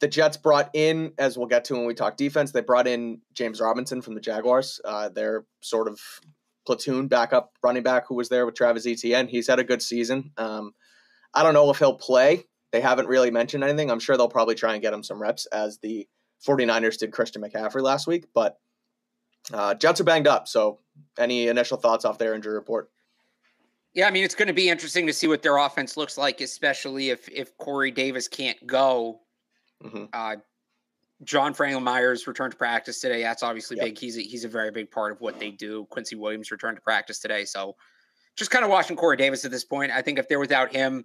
the 0.00 0.08
Jets 0.08 0.36
brought 0.36 0.70
in, 0.74 1.12
as 1.18 1.36
we'll 1.36 1.48
get 1.48 1.64
to 1.66 1.74
when 1.74 1.86
we 1.86 1.94
talk 1.94 2.16
defense, 2.16 2.52
they 2.52 2.60
brought 2.60 2.86
in 2.86 3.20
James 3.34 3.60
Robinson 3.60 4.00
from 4.00 4.14
the 4.14 4.20
Jaguars. 4.20 4.80
Uh, 4.84 5.08
they're 5.08 5.44
sort 5.60 5.88
of 5.88 6.00
platoon 6.70 7.08
backup 7.08 7.52
running 7.64 7.82
back 7.82 8.06
who 8.06 8.14
was 8.14 8.28
there 8.28 8.46
with 8.46 8.54
Travis 8.54 8.86
Etienne. 8.86 9.26
He's 9.26 9.48
had 9.48 9.58
a 9.58 9.64
good 9.64 9.82
season. 9.82 10.30
Um, 10.36 10.72
I 11.34 11.42
don't 11.42 11.52
know 11.52 11.68
if 11.70 11.80
he'll 11.80 11.96
play. 11.96 12.44
They 12.70 12.80
haven't 12.80 13.08
really 13.08 13.32
mentioned 13.32 13.64
anything. 13.64 13.90
I'm 13.90 13.98
sure 13.98 14.16
they'll 14.16 14.28
probably 14.28 14.54
try 14.54 14.74
and 14.74 14.82
get 14.82 14.92
him 14.92 15.02
some 15.02 15.20
reps 15.20 15.46
as 15.46 15.78
the 15.78 16.06
49ers 16.46 16.96
did 16.96 17.10
Christian 17.10 17.42
McCaffrey 17.42 17.82
last 17.82 18.06
week, 18.06 18.26
but 18.32 18.56
uh, 19.52 19.74
Jets 19.74 20.00
are 20.00 20.04
banged 20.04 20.28
up. 20.28 20.46
So, 20.46 20.78
any 21.18 21.48
initial 21.48 21.76
thoughts 21.76 22.04
off 22.04 22.18
their 22.18 22.34
injury 22.34 22.54
report? 22.54 22.88
Yeah, 23.92 24.06
I 24.06 24.12
mean, 24.12 24.22
it's 24.22 24.36
going 24.36 24.46
to 24.46 24.54
be 24.54 24.68
interesting 24.68 25.08
to 25.08 25.12
see 25.12 25.26
what 25.26 25.42
their 25.42 25.56
offense 25.56 25.96
looks 25.96 26.16
like, 26.16 26.40
especially 26.40 27.10
if 27.10 27.28
if 27.28 27.56
Corey 27.58 27.90
Davis 27.90 28.28
can't 28.28 28.64
go. 28.64 29.22
Mm-hmm. 29.82 30.04
Uh, 30.12 30.36
John 31.24 31.52
Franklin 31.52 31.84
Myers 31.84 32.26
returned 32.26 32.52
to 32.52 32.58
practice 32.58 33.00
today. 33.00 33.22
That's 33.22 33.42
obviously 33.42 33.76
yep. 33.76 33.86
big. 33.86 33.98
He's 33.98 34.16
a, 34.16 34.22
he's 34.22 34.44
a 34.44 34.48
very 34.48 34.70
big 34.70 34.90
part 34.90 35.12
of 35.12 35.20
what 35.20 35.38
they 35.38 35.50
do. 35.50 35.86
Quincy 35.90 36.16
Williams 36.16 36.50
returned 36.50 36.76
to 36.76 36.82
practice 36.82 37.18
today, 37.18 37.44
so 37.44 37.76
just 38.36 38.50
kind 38.50 38.64
of 38.64 38.70
watching 38.70 38.96
Corey 38.96 39.16
Davis 39.16 39.44
at 39.44 39.50
this 39.50 39.64
point. 39.64 39.92
I 39.92 40.00
think 40.00 40.18
if 40.18 40.28
they're 40.28 40.40
without 40.40 40.72
him, 40.72 41.04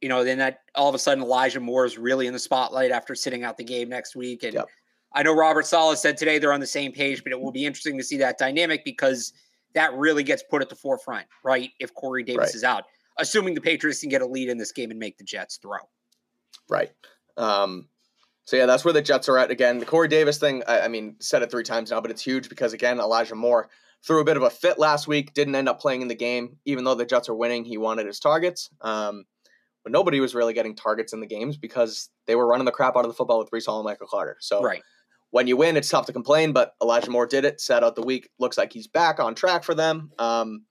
you 0.00 0.08
know, 0.08 0.24
then 0.24 0.38
that 0.38 0.60
all 0.74 0.88
of 0.88 0.94
a 0.94 0.98
sudden 0.98 1.22
Elijah 1.22 1.60
Moore 1.60 1.84
is 1.84 1.98
really 1.98 2.26
in 2.26 2.32
the 2.32 2.38
spotlight 2.38 2.90
after 2.90 3.14
sitting 3.14 3.44
out 3.44 3.56
the 3.56 3.64
game 3.64 3.88
next 3.88 4.16
week, 4.16 4.42
and 4.42 4.54
yep. 4.54 4.68
I 5.12 5.22
know 5.22 5.34
Robert 5.34 5.66
Saleh 5.66 5.96
said 5.96 6.16
today 6.16 6.38
they're 6.38 6.52
on 6.52 6.60
the 6.60 6.66
same 6.66 6.92
page, 6.92 7.22
but 7.22 7.32
it 7.32 7.40
will 7.40 7.52
be 7.52 7.66
interesting 7.66 7.96
to 7.98 8.04
see 8.04 8.16
that 8.18 8.36
dynamic 8.36 8.84
because 8.84 9.32
that 9.74 9.92
really 9.94 10.22
gets 10.24 10.42
put 10.42 10.62
at 10.62 10.68
the 10.68 10.74
forefront, 10.74 11.26
right? 11.44 11.70
If 11.78 11.94
Corey 11.94 12.22
Davis 12.22 12.48
right. 12.48 12.54
is 12.54 12.64
out, 12.64 12.84
assuming 13.18 13.54
the 13.54 13.60
Patriots 13.60 14.00
can 14.00 14.08
get 14.08 14.22
a 14.22 14.26
lead 14.26 14.48
in 14.48 14.58
this 14.58 14.72
game 14.72 14.90
and 14.90 14.98
make 14.98 15.18
the 15.18 15.24
Jets 15.24 15.58
throw. 15.58 15.78
Right. 16.68 16.90
Um, 17.36 17.88
so 18.44 18.56
yeah, 18.56 18.66
that's 18.66 18.84
where 18.84 18.92
the 18.92 19.02
Jets 19.02 19.28
are 19.28 19.38
at 19.38 19.50
again. 19.50 19.78
The 19.78 19.86
Corey 19.86 20.08
Davis 20.08 20.38
thing, 20.38 20.62
I, 20.68 20.82
I, 20.82 20.88
mean, 20.88 21.16
said 21.18 21.42
it 21.42 21.50
three 21.50 21.62
times 21.62 21.90
now, 21.90 22.00
but 22.00 22.10
it's 22.10 22.22
huge 22.22 22.48
because 22.48 22.72
again, 22.72 22.98
Elijah 22.98 23.34
Moore 23.34 23.70
threw 24.06 24.20
a 24.20 24.24
bit 24.24 24.36
of 24.36 24.42
a 24.42 24.50
fit 24.50 24.78
last 24.78 25.08
week, 25.08 25.32
didn't 25.32 25.54
end 25.54 25.68
up 25.68 25.80
playing 25.80 26.02
in 26.02 26.08
the 26.08 26.14
game, 26.14 26.56
even 26.66 26.84
though 26.84 26.94
the 26.94 27.06
Jets 27.06 27.28
are 27.28 27.34
winning. 27.34 27.64
He 27.64 27.78
wanted 27.78 28.06
his 28.06 28.20
targets. 28.20 28.68
Um, 28.82 29.24
but 29.82 29.92
nobody 29.92 30.20
was 30.20 30.34
really 30.34 30.52
getting 30.54 30.74
targets 30.74 31.12
in 31.12 31.20
the 31.20 31.26
games 31.26 31.56
because 31.56 32.10
they 32.26 32.34
were 32.36 32.46
running 32.46 32.64
the 32.64 32.72
crap 32.72 32.96
out 32.96 33.04
of 33.04 33.10
the 33.10 33.14
football 33.14 33.38
with 33.38 33.50
Breece 33.50 33.66
Hall 33.66 33.78
and 33.78 33.84
Michael 33.84 34.06
Carter. 34.06 34.36
So 34.40 34.62
right. 34.62 34.82
when 35.30 35.46
you 35.46 35.56
win, 35.56 35.76
it's 35.76 35.90
tough 35.90 36.06
to 36.06 36.12
complain, 36.12 36.52
but 36.52 36.74
Elijah 36.82 37.10
Moore 37.10 37.26
did 37.26 37.44
it, 37.44 37.60
set 37.60 37.84
out 37.84 37.94
the 37.94 38.02
week. 38.02 38.30
Looks 38.38 38.58
like 38.58 38.72
he's 38.72 38.86
back 38.86 39.20
on 39.20 39.34
track 39.34 39.62
for 39.62 39.74
them. 39.74 40.10
Um, 40.18 40.64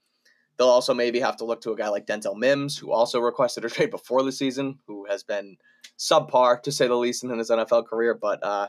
they'll 0.57 0.67
also 0.67 0.93
maybe 0.93 1.19
have 1.19 1.37
to 1.37 1.45
look 1.45 1.61
to 1.61 1.71
a 1.71 1.75
guy 1.75 1.89
like 1.89 2.05
Denzel 2.05 2.37
Mims, 2.37 2.77
who 2.77 2.91
also 2.91 3.19
requested 3.19 3.65
a 3.65 3.69
trade 3.71 3.91
before 3.91 4.23
the 4.23 4.31
season, 4.31 4.79
who 4.87 5.05
has 5.09 5.23
been 5.23 5.57
subpar 5.97 6.61
to 6.63 6.71
say 6.71 6.87
the 6.87 6.95
least 6.95 7.23
in 7.23 7.37
his 7.37 7.49
NFL 7.49 7.87
career. 7.87 8.13
But 8.13 8.43
uh, 8.43 8.67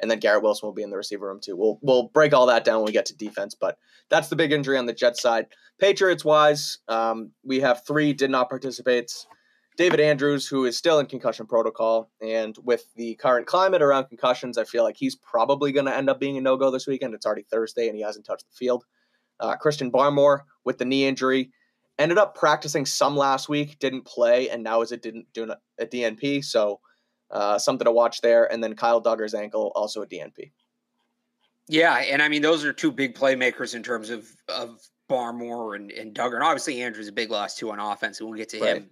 and 0.00 0.10
then 0.10 0.18
Garrett 0.18 0.42
Wilson 0.42 0.66
will 0.66 0.74
be 0.74 0.82
in 0.82 0.90
the 0.90 0.96
receiver 0.96 1.26
room 1.26 1.40
too. 1.40 1.56
We'll 1.56 1.78
we'll 1.82 2.08
break 2.08 2.32
all 2.32 2.46
that 2.46 2.64
down 2.64 2.78
when 2.78 2.86
we 2.86 2.92
get 2.92 3.06
to 3.06 3.16
defense, 3.16 3.54
but 3.54 3.78
that's 4.08 4.28
the 4.28 4.36
big 4.36 4.52
injury 4.52 4.78
on 4.78 4.86
the 4.86 4.92
Jets 4.92 5.22
side. 5.22 5.46
Patriots 5.78 6.24
wise, 6.24 6.78
um, 6.88 7.32
we 7.44 7.60
have 7.60 7.86
three 7.86 8.12
did 8.12 8.30
not 8.30 8.48
participate. 8.48 9.12
David 9.76 10.00
Andrews, 10.00 10.48
who 10.48 10.64
is 10.64 10.76
still 10.76 10.98
in 11.00 11.06
concussion 11.06 11.46
protocol, 11.46 12.10
and 12.22 12.56
with 12.64 12.86
the 12.94 13.14
current 13.16 13.46
climate 13.46 13.82
around 13.82 14.06
concussions, 14.06 14.56
I 14.56 14.64
feel 14.64 14.84
like 14.84 14.96
he's 14.96 15.16
probably 15.16 15.70
going 15.70 15.84
to 15.84 15.94
end 15.94 16.08
up 16.08 16.18
being 16.18 16.38
a 16.38 16.40
no 16.40 16.56
go 16.56 16.70
this 16.70 16.86
weekend. 16.86 17.12
It's 17.12 17.26
already 17.26 17.42
Thursday 17.42 17.86
and 17.86 17.94
he 17.94 18.02
hasn't 18.02 18.24
touched 18.24 18.46
the 18.48 18.56
field. 18.56 18.84
Uh, 19.40 19.56
Christian 19.56 19.90
Barmore 19.90 20.40
with 20.64 20.78
the 20.78 20.84
knee 20.84 21.06
injury 21.06 21.50
ended 21.98 22.18
up 22.18 22.34
practicing 22.34 22.86
some 22.86 23.16
last 23.16 23.48
week, 23.48 23.78
didn't 23.78 24.02
play, 24.02 24.50
and 24.50 24.62
now 24.62 24.82
is 24.82 24.92
it 24.92 25.02
didn't 25.02 25.26
do 25.32 25.50
a 25.78 25.86
DNP. 25.86 26.44
So 26.44 26.80
uh, 27.30 27.58
something 27.58 27.84
to 27.84 27.92
watch 27.92 28.20
there. 28.20 28.50
And 28.50 28.62
then 28.62 28.74
Kyle 28.74 29.02
Dugger's 29.02 29.34
ankle, 29.34 29.72
also 29.74 30.02
a 30.02 30.06
DNP. 30.06 30.50
Yeah, 31.68 31.96
and 31.96 32.22
I 32.22 32.28
mean 32.28 32.42
those 32.42 32.64
are 32.64 32.72
two 32.72 32.92
big 32.92 33.16
playmakers 33.16 33.74
in 33.74 33.82
terms 33.82 34.10
of 34.10 34.28
of 34.48 34.80
Barmore 35.10 35.76
and, 35.76 35.90
and 35.90 36.14
Dugger, 36.14 36.34
And 36.34 36.44
obviously 36.44 36.82
Andrew's 36.82 37.08
a 37.08 37.12
big 37.12 37.30
loss 37.30 37.56
too 37.56 37.70
on 37.70 37.80
offense, 37.80 38.20
and 38.20 38.28
we'll 38.28 38.38
get 38.38 38.50
to 38.50 38.60
right. 38.60 38.76
him 38.76 38.90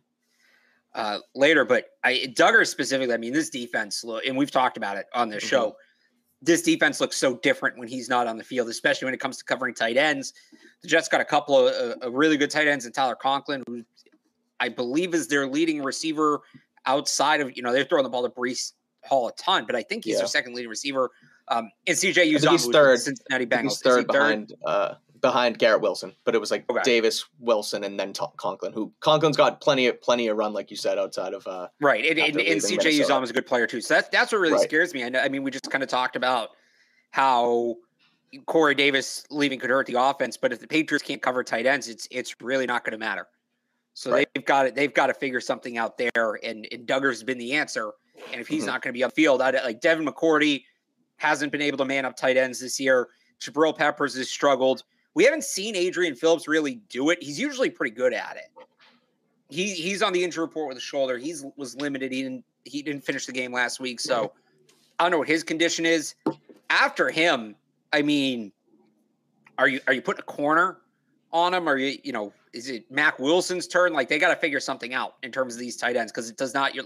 uh, 0.94 1.18
later. 1.34 1.64
But 1.64 1.86
I 2.02 2.32
Dugger 2.36 2.66
specifically, 2.66 3.14
I 3.14 3.18
mean, 3.18 3.32
this 3.32 3.50
defense 3.50 4.02
look, 4.02 4.24
and 4.26 4.36
we've 4.36 4.50
talked 4.50 4.76
about 4.76 4.96
it 4.96 5.06
on 5.14 5.28
this 5.28 5.44
mm-hmm. 5.44 5.50
show. 5.50 5.76
This 6.44 6.62
defense 6.62 7.00
looks 7.00 7.16
so 7.16 7.36
different 7.38 7.78
when 7.78 7.88
he's 7.88 8.08
not 8.08 8.26
on 8.26 8.36
the 8.36 8.44
field, 8.44 8.68
especially 8.68 9.06
when 9.06 9.14
it 9.14 9.20
comes 9.20 9.38
to 9.38 9.44
covering 9.44 9.74
tight 9.74 9.96
ends. 9.96 10.34
The 10.82 10.88
Jets 10.88 11.08
got 11.08 11.20
a 11.20 11.24
couple 11.24 11.68
of 11.68 11.96
uh, 12.02 12.10
really 12.10 12.36
good 12.36 12.50
tight 12.50 12.68
ends 12.68 12.84
in 12.84 12.92
Tyler 12.92 13.14
Conklin, 13.14 13.62
who 13.66 13.82
I 14.60 14.68
believe 14.68 15.14
is 15.14 15.26
their 15.28 15.46
leading 15.46 15.82
receiver 15.82 16.42
outside 16.86 17.40
of, 17.40 17.56
you 17.56 17.62
know, 17.62 17.72
they're 17.72 17.84
throwing 17.84 18.04
the 18.04 18.10
ball 18.10 18.22
to 18.22 18.28
Breece 18.28 18.72
Hall 19.04 19.28
a 19.28 19.32
ton, 19.32 19.64
but 19.66 19.76
I 19.76 19.82
think 19.82 20.04
he's 20.04 20.14
yeah. 20.14 20.18
their 20.18 20.26
second 20.26 20.54
leading 20.54 20.70
receiver. 20.70 21.10
Um, 21.48 21.70
and 21.86 21.96
CJ 21.96 22.32
Uzomah, 22.32 22.50
he's 22.52 22.66
third. 22.66 22.98
Cincinnati 23.00 23.46
Bengals. 23.46 23.62
He's 23.62 23.80
third, 23.80 23.98
he 24.00 24.04
behind 24.04 24.48
third? 24.48 24.58
Uh, 24.66 24.94
behind 25.24 25.58
Garrett 25.58 25.80
Wilson, 25.80 26.12
but 26.24 26.34
it 26.34 26.38
was 26.38 26.50
like 26.50 26.68
okay. 26.68 26.82
Davis, 26.84 27.24
Wilson, 27.40 27.82
and 27.84 27.98
then 27.98 28.12
T- 28.12 28.26
Conklin. 28.36 28.74
Who 28.74 28.92
Conklin's 29.00 29.38
got 29.38 29.58
plenty 29.58 29.86
of 29.86 29.98
plenty 30.02 30.28
of 30.28 30.36
run, 30.36 30.52
like 30.52 30.70
you 30.70 30.76
said, 30.76 30.98
outside 30.98 31.32
of 31.32 31.46
uh, 31.46 31.68
right. 31.80 32.04
And, 32.04 32.18
and, 32.18 32.36
and 32.36 32.60
CJ 32.60 33.00
Uzomah 33.00 33.22
is 33.22 33.30
a 33.30 33.32
good 33.32 33.46
player 33.46 33.66
too. 33.66 33.80
So 33.80 33.94
that's 33.94 34.10
that's 34.10 34.32
what 34.32 34.42
really 34.42 34.52
right. 34.52 34.62
scares 34.62 34.92
me. 34.92 35.02
I, 35.02 35.24
I 35.24 35.28
mean, 35.30 35.42
we 35.42 35.50
just 35.50 35.70
kind 35.70 35.82
of 35.82 35.88
talked 35.88 36.14
about 36.14 36.50
how 37.10 37.76
Corey 38.44 38.74
Davis 38.74 39.24
leaving 39.30 39.58
could 39.58 39.70
hurt 39.70 39.86
the 39.86 39.98
offense, 39.98 40.36
but 40.36 40.52
if 40.52 40.60
the 40.60 40.66
Patriots 40.68 41.02
can't 41.02 41.22
cover 41.22 41.42
tight 41.42 41.64
ends, 41.64 41.88
it's 41.88 42.06
it's 42.10 42.34
really 42.42 42.66
not 42.66 42.84
going 42.84 42.92
to 42.92 42.98
matter. 42.98 43.26
So 43.94 44.10
right. 44.10 44.28
they've 44.34 44.44
got 44.44 44.66
it. 44.66 44.74
They've 44.74 44.92
got 44.92 45.06
to 45.06 45.14
figure 45.14 45.40
something 45.40 45.78
out 45.78 45.96
there, 45.96 46.38
and, 46.42 46.68
and 46.70 46.86
Dugger's 46.86 47.22
been 47.22 47.38
the 47.38 47.54
answer. 47.54 47.92
And 48.30 48.42
if 48.42 48.46
he's 48.46 48.64
mm-hmm. 48.64 48.72
not 48.72 48.82
going 48.82 48.92
to 48.92 48.98
be 48.98 49.02
on 49.02 49.10
field, 49.10 49.40
I 49.40 49.52
like 49.64 49.80
Devin 49.80 50.04
McCourty 50.04 50.64
hasn't 51.16 51.50
been 51.50 51.62
able 51.62 51.78
to 51.78 51.86
man 51.86 52.04
up 52.04 52.14
tight 52.14 52.36
ends 52.36 52.60
this 52.60 52.78
year. 52.78 53.08
Jabril 53.40 53.76
Peppers 53.76 54.16
has 54.16 54.28
struggled. 54.28 54.84
We 55.14 55.24
haven't 55.24 55.44
seen 55.44 55.76
Adrian 55.76 56.14
Phillips 56.14 56.48
really 56.48 56.80
do 56.88 57.10
it. 57.10 57.22
He's 57.22 57.38
usually 57.38 57.70
pretty 57.70 57.94
good 57.94 58.12
at 58.12 58.36
it. 58.36 58.66
He 59.48 59.72
he's 59.72 60.02
on 60.02 60.12
the 60.12 60.24
injury 60.24 60.42
report 60.42 60.68
with 60.68 60.76
a 60.76 60.80
shoulder. 60.80 61.18
He's 61.18 61.44
was 61.56 61.76
limited. 61.76 62.12
He 62.12 62.22
didn't 62.22 62.44
he 62.64 62.82
didn't 62.82 63.04
finish 63.04 63.26
the 63.26 63.32
game 63.32 63.52
last 63.52 63.78
week, 63.78 64.00
so 64.00 64.32
I 64.98 65.04
don't 65.04 65.12
know 65.12 65.18
what 65.18 65.28
his 65.28 65.44
condition 65.44 65.86
is. 65.86 66.14
After 66.70 67.10
him, 67.10 67.54
I 67.92 68.02
mean, 68.02 68.52
are 69.58 69.68
you 69.68 69.80
are 69.86 69.92
you 69.92 70.02
putting 70.02 70.20
a 70.20 70.24
corner 70.24 70.78
on 71.32 71.54
him? 71.54 71.68
Are 71.68 71.76
you 71.76 71.98
you 72.02 72.12
know 72.12 72.32
is 72.54 72.70
it 72.70 72.90
Mack 72.90 73.18
Wilson's 73.18 73.66
turn? 73.66 73.92
Like 73.92 74.08
they 74.08 74.18
got 74.18 74.28
to 74.28 74.36
figure 74.36 74.60
something 74.60 74.94
out 74.94 75.16
in 75.22 75.30
terms 75.30 75.54
of 75.54 75.60
these 75.60 75.76
tight 75.76 75.96
ends 75.96 76.12
because 76.12 76.30
it 76.30 76.36
does 76.36 76.54
not, 76.54 76.74
you 76.74 76.82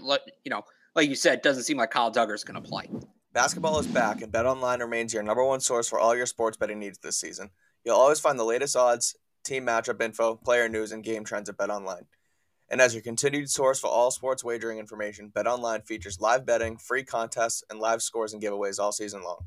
know, 0.47 0.63
like 0.95 1.07
you 1.07 1.15
said, 1.15 1.35
it 1.35 1.43
doesn't 1.43 1.63
seem 1.63 1.77
like 1.77 1.91
Kyle 1.91 2.11
Dugger 2.11 2.33
is 2.33 2.43
going 2.43 2.61
to 2.61 2.67
play. 2.67 2.89
Basketball 3.31 3.79
is 3.79 3.87
back, 3.87 4.23
and 4.23 4.33
BetOnline 4.33 4.79
remains 4.79 5.13
your 5.13 5.21
number 5.21 5.43
one 5.43 5.59
source 5.59 5.87
for 5.87 5.99
all 5.99 6.15
your 6.15 6.25
sports 6.25 6.57
betting 6.57 6.79
needs 6.79 6.97
this 6.97 7.17
season. 7.17 7.51
You'll 7.83 7.95
always 7.95 8.19
find 8.19 8.37
the 8.37 8.43
latest 8.43 8.75
odds, 8.75 9.15
team 9.43 9.65
matchup 9.65 10.01
info, 10.01 10.35
player 10.35 10.67
news, 10.67 10.91
and 10.91 11.03
game 11.03 11.23
trends 11.23 11.49
at 11.49 11.57
BetOnline. 11.57 12.05
And 12.69 12.81
as 12.81 12.93
your 12.93 13.01
continued 13.01 13.49
source 13.49 13.79
for 13.79 13.87
all 13.87 14.11
sports 14.11 14.43
wagering 14.43 14.77
information, 14.77 15.31
BetOnline 15.35 15.85
features 15.85 16.19
live 16.19 16.45
betting, 16.45 16.77
free 16.77 17.03
contests, 17.03 17.63
and 17.69 17.79
live 17.79 18.01
scores 18.01 18.33
and 18.33 18.41
giveaways 18.41 18.79
all 18.79 18.91
season 18.91 19.23
long. 19.23 19.39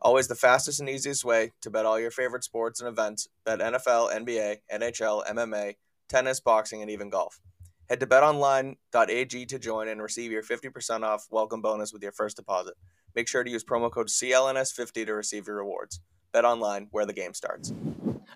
Always 0.00 0.28
the 0.28 0.34
fastest 0.34 0.80
and 0.80 0.88
easiest 0.88 1.24
way 1.24 1.52
to 1.62 1.70
bet 1.70 1.84
all 1.84 1.98
your 1.98 2.10
favorite 2.10 2.44
sports 2.44 2.80
and 2.80 2.88
events. 2.88 3.28
Bet 3.44 3.58
NFL, 3.58 4.14
NBA, 4.14 4.58
NHL, 4.72 5.26
MMA, 5.26 5.74
tennis, 6.08 6.40
boxing, 6.40 6.80
and 6.80 6.90
even 6.90 7.10
golf. 7.10 7.40
Head 7.88 8.00
to 8.00 8.06
betonline.ag 8.06 9.46
to 9.46 9.58
join 9.58 9.88
and 9.88 10.00
receive 10.00 10.30
your 10.30 10.44
50% 10.44 11.02
off 11.02 11.26
welcome 11.30 11.60
bonus 11.60 11.92
with 11.92 12.02
your 12.02 12.12
first 12.12 12.36
deposit. 12.36 12.74
Make 13.16 13.26
sure 13.26 13.42
to 13.42 13.50
use 13.50 13.64
promo 13.64 13.90
code 13.90 14.06
CLNS50 14.06 15.06
to 15.06 15.12
receive 15.12 15.48
your 15.48 15.56
rewards. 15.56 16.00
Bet 16.32 16.44
online 16.44 16.88
where 16.90 17.06
the 17.06 17.12
game 17.12 17.34
starts. 17.34 17.72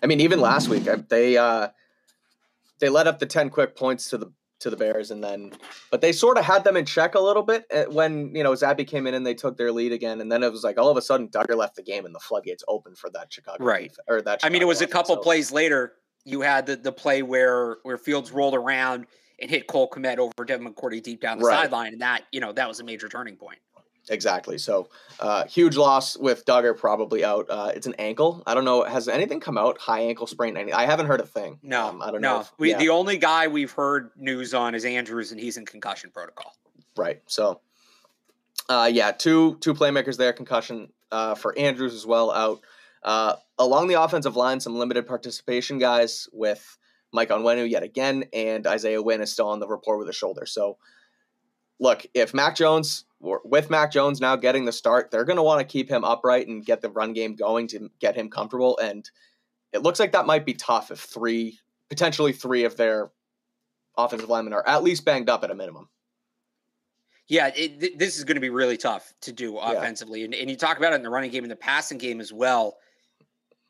I 0.01 0.07
mean, 0.07 0.19
even 0.19 0.39
last 0.39 0.67
week, 0.67 0.83
they 1.09 1.37
uh, 1.37 1.69
they 2.79 2.89
led 2.89 3.07
up 3.07 3.19
the 3.19 3.25
10 3.25 3.49
quick 3.49 3.75
points 3.75 4.09
to 4.09 4.17
the 4.17 4.31
to 4.59 4.69
the 4.69 4.77
Bears, 4.77 5.11
and 5.11 5.23
then 5.23 5.51
but 5.91 6.01
they 6.01 6.11
sort 6.11 6.37
of 6.37 6.45
had 6.45 6.63
them 6.63 6.77
in 6.77 6.85
check 6.85 7.15
a 7.15 7.19
little 7.19 7.43
bit 7.43 7.65
eh, 7.71 7.85
when 7.85 8.33
you 8.35 8.43
know 8.43 8.53
Zappe 8.53 8.87
came 8.87 9.05
in 9.07 9.13
and 9.13 9.25
they 9.25 9.33
took 9.33 9.57
their 9.57 9.71
lead 9.71 9.91
again, 9.91 10.21
and 10.21 10.31
then 10.31 10.43
it 10.43 10.51
was 10.51 10.63
like 10.63 10.77
all 10.77 10.89
of 10.89 10.97
a 10.97 11.01
sudden 11.01 11.27
Dugger 11.29 11.55
left 11.55 11.75
the 11.75 11.83
game 11.83 12.05
and 12.05 12.15
the 12.15 12.19
floodgates 12.19 12.63
opened 12.67 12.97
for 12.97 13.09
that 13.11 13.31
Chicago 13.31 13.63
right 13.63 13.95
or 14.07 14.21
that. 14.21 14.41
Chicago 14.41 14.47
I 14.47 14.49
mean, 14.51 14.61
it 14.61 14.67
was 14.67 14.81
a 14.81 14.87
couple 14.87 15.15
plays 15.17 15.51
later. 15.51 15.93
You 16.23 16.41
had 16.41 16.65
the 16.65 16.75
the 16.75 16.91
play 16.91 17.21
where 17.21 17.77
where 17.83 17.97
Fields 17.97 18.31
rolled 18.31 18.55
around 18.55 19.07
and 19.39 19.49
hit 19.49 19.67
Cole 19.67 19.89
Kmet 19.89 20.17
over 20.17 20.45
Devin 20.45 20.73
McCourty 20.73 21.03
deep 21.03 21.21
down 21.21 21.39
the 21.39 21.45
right. 21.45 21.63
sideline, 21.63 21.93
and 21.93 22.01
that 22.01 22.23
you 22.31 22.39
know 22.39 22.51
that 22.53 22.67
was 22.67 22.79
a 22.79 22.83
major 22.83 23.09
turning 23.09 23.35
point. 23.35 23.59
Exactly. 24.09 24.57
So, 24.57 24.89
uh, 25.19 25.45
huge 25.45 25.77
loss 25.77 26.17
with 26.17 26.45
Dugger 26.45 26.77
probably 26.77 27.25
out. 27.25 27.47
Uh, 27.49 27.71
it's 27.75 27.87
an 27.87 27.95
ankle. 27.97 28.43
I 28.45 28.53
don't 28.53 28.65
know. 28.65 28.83
Has 28.83 29.07
anything 29.07 29.39
come 29.39 29.57
out? 29.57 29.79
High 29.79 30.01
ankle 30.01 30.27
sprain? 30.27 30.57
Any? 30.57 30.71
I 30.73 30.85
haven't 30.85 31.07
heard 31.07 31.21
a 31.21 31.25
thing. 31.25 31.59
No, 31.63 31.87
um, 31.87 32.01
I 32.01 32.11
don't 32.11 32.21
no. 32.21 32.35
know. 32.35 32.39
If, 32.41 32.51
we, 32.57 32.69
yeah. 32.71 32.77
The 32.77 32.89
only 32.89 33.17
guy 33.17 33.47
we've 33.47 33.71
heard 33.71 34.11
news 34.15 34.53
on 34.53 34.75
is 34.75 34.85
Andrews, 34.85 35.31
and 35.31 35.39
he's 35.39 35.57
in 35.57 35.65
concussion 35.65 36.11
protocol. 36.11 36.55
Right. 36.95 37.21
So, 37.25 37.61
uh, 38.69 38.89
yeah, 38.91 39.11
two 39.11 39.57
two 39.59 39.73
playmakers 39.73 40.17
there. 40.17 40.33
Concussion 40.33 40.89
uh, 41.11 41.35
for 41.35 41.57
Andrews 41.57 41.93
as 41.93 42.05
well 42.05 42.31
out. 42.31 42.61
Uh, 43.03 43.35
along 43.59 43.87
the 43.87 44.01
offensive 44.01 44.35
line, 44.35 44.59
some 44.59 44.75
limited 44.75 45.07
participation 45.07 45.77
guys 45.77 46.27
with 46.31 46.77
Mike 47.11 47.29
Onwenu 47.29 47.69
yet 47.69 47.83
again, 47.83 48.25
and 48.33 48.65
Isaiah 48.67 49.01
Wynn 49.01 49.21
is 49.21 49.31
still 49.31 49.47
on 49.47 49.59
the 49.59 49.67
report 49.67 49.99
with 49.99 50.09
a 50.09 50.13
shoulder. 50.13 50.45
So, 50.45 50.77
look, 51.79 52.05
if 52.13 52.33
Mac 52.33 52.55
Jones 52.55 53.05
with 53.19 53.69
Mac 53.69 53.91
Jones 53.91 54.21
now 54.21 54.35
getting 54.35 54.65
the 54.65 54.71
start, 54.71 55.09
they're 55.09 55.25
going 55.25 55.37
to 55.37 55.43
want 55.43 55.59
to 55.59 55.65
keep 55.65 55.89
him 55.89 56.03
upright 56.03 56.47
and 56.47 56.65
get 56.65 56.81
the 56.81 56.89
run 56.89 57.13
game 57.13 57.35
going 57.35 57.67
to 57.69 57.89
get 57.99 58.15
him 58.15 58.29
comfortable. 58.29 58.77
And 58.77 59.09
it 59.73 59.81
looks 59.81 59.99
like 59.99 60.11
that 60.11 60.27
might 60.27 60.45
be 60.45 60.53
tough 60.53 60.91
if 60.91 60.99
three, 60.99 61.59
potentially 61.89 62.33
three 62.33 62.65
of 62.65 62.77
their 62.77 63.11
offensive 63.97 64.29
linemen 64.29 64.53
are 64.53 64.67
at 64.67 64.83
least 64.83 65.05
banged 65.05 65.29
up 65.29 65.43
at 65.43 65.51
a 65.51 65.55
minimum. 65.55 65.89
Yeah, 67.27 67.47
it, 67.55 67.79
th- 67.79 67.97
this 67.97 68.17
is 68.17 68.23
going 68.23 68.35
to 68.35 68.41
be 68.41 68.51
really 68.51 68.77
tough 68.77 69.11
to 69.21 69.31
do 69.31 69.57
offensively. 69.57 70.19
Yeah. 70.19 70.25
And, 70.25 70.35
and 70.35 70.49
you 70.49 70.55
talk 70.55 70.77
about 70.77 70.93
it 70.93 70.97
in 70.97 71.01
the 71.01 71.09
running 71.09 71.31
game 71.31 71.43
and 71.43 71.51
the 71.51 71.55
passing 71.55 71.97
game 71.97 72.21
as 72.21 72.31
well. 72.31 72.77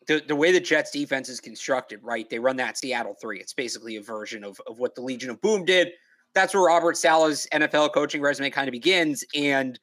The, 0.08 0.22
the 0.28 0.36
way 0.36 0.52
the 0.52 0.60
Jets 0.60 0.92
defense 0.92 1.30
is 1.30 1.40
constructed, 1.40 2.02
right? 2.04 2.30
They 2.30 2.40
run 2.40 2.58
that 2.58 2.78
Seattle 2.78 3.16
three. 3.20 3.40
It's 3.40 3.54
basically 3.54 3.96
a 3.96 4.02
version 4.02 4.44
of, 4.44 4.60
of 4.68 4.80
what 4.80 4.94
the 4.94 5.02
Legion 5.02 5.30
of 5.30 5.42
Boom 5.42 5.64
did 5.64 5.94
that's 6.36 6.54
where 6.54 6.63
Robert 6.63 6.98
Saleh's 6.98 7.48
NFL 7.51 7.94
coaching 7.94 8.22
resume 8.22 8.50
kind 8.51 8.68
of 8.68 8.74
begins. 8.74 9.24
And 9.34 9.80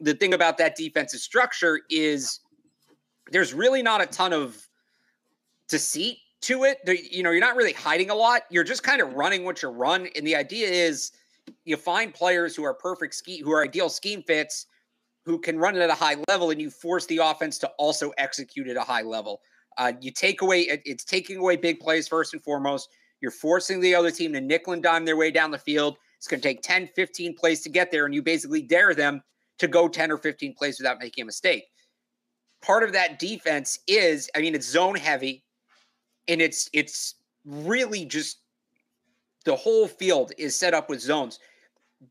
the 0.00 0.14
thing 0.14 0.34
about 0.34 0.58
that 0.58 0.74
defensive 0.74 1.20
structure 1.20 1.80
is 1.90 2.40
there's 3.30 3.54
really 3.54 3.82
not 3.82 4.00
a 4.00 4.06
ton 4.06 4.32
of 4.32 4.66
deceit 5.68 6.18
to 6.40 6.64
it. 6.64 6.78
You 7.12 7.22
know, 7.22 7.30
you're 7.30 7.40
not 7.40 7.54
really 7.54 7.72
hiding 7.72 8.10
a 8.10 8.14
lot. 8.14 8.42
You're 8.50 8.64
just 8.64 8.82
kind 8.82 9.00
of 9.00 9.12
running 9.14 9.44
what 9.44 9.62
you 9.62 9.68
run. 9.68 10.08
And 10.16 10.26
the 10.26 10.34
idea 10.34 10.68
is 10.68 11.12
you 11.64 11.76
find 11.76 12.12
players 12.12 12.56
who 12.56 12.64
are 12.64 12.74
perfect 12.74 13.14
scheme, 13.14 13.44
who 13.44 13.52
are 13.52 13.62
ideal 13.62 13.88
scheme 13.90 14.22
fits, 14.22 14.66
who 15.24 15.38
can 15.38 15.58
run 15.58 15.76
it 15.76 15.80
at 15.80 15.90
a 15.90 15.94
high 15.94 16.16
level, 16.28 16.50
and 16.50 16.60
you 16.60 16.70
force 16.70 17.06
the 17.06 17.18
offense 17.18 17.58
to 17.58 17.68
also 17.78 18.10
execute 18.18 18.68
at 18.68 18.76
a 18.76 18.82
high 18.82 19.02
level. 19.02 19.40
Uh, 19.76 19.92
you 20.00 20.10
take 20.10 20.42
away, 20.42 20.60
it's 20.84 21.04
taking 21.04 21.36
away 21.36 21.56
big 21.56 21.80
plays 21.80 22.06
first 22.08 22.32
and 22.32 22.42
foremost. 22.42 22.88
You're 23.24 23.30
forcing 23.30 23.80
the 23.80 23.94
other 23.94 24.10
team 24.10 24.34
to 24.34 24.40
nickel 24.42 24.74
and 24.74 24.82
dime 24.82 25.06
their 25.06 25.16
way 25.16 25.30
down 25.30 25.50
the 25.50 25.56
field. 25.56 25.96
It's 26.18 26.28
going 26.28 26.42
to 26.42 26.46
take 26.46 26.60
10, 26.60 26.88
15 26.88 27.34
plays 27.34 27.62
to 27.62 27.70
get 27.70 27.90
there, 27.90 28.04
and 28.04 28.14
you 28.14 28.20
basically 28.20 28.60
dare 28.60 28.92
them 28.92 29.22
to 29.56 29.66
go 29.66 29.88
10 29.88 30.12
or 30.12 30.18
15 30.18 30.52
plays 30.52 30.78
without 30.78 30.98
making 30.98 31.22
a 31.22 31.24
mistake. 31.24 31.64
Part 32.60 32.82
of 32.82 32.92
that 32.92 33.18
defense 33.18 33.78
is, 33.88 34.28
I 34.36 34.42
mean, 34.42 34.54
it's 34.54 34.66
zone 34.66 34.96
heavy, 34.96 35.42
and 36.28 36.42
it's 36.42 36.68
it's 36.74 37.14
really 37.46 38.04
just 38.04 38.40
the 39.46 39.56
whole 39.56 39.88
field 39.88 40.32
is 40.36 40.54
set 40.54 40.74
up 40.74 40.90
with 40.90 41.00
zones. 41.00 41.38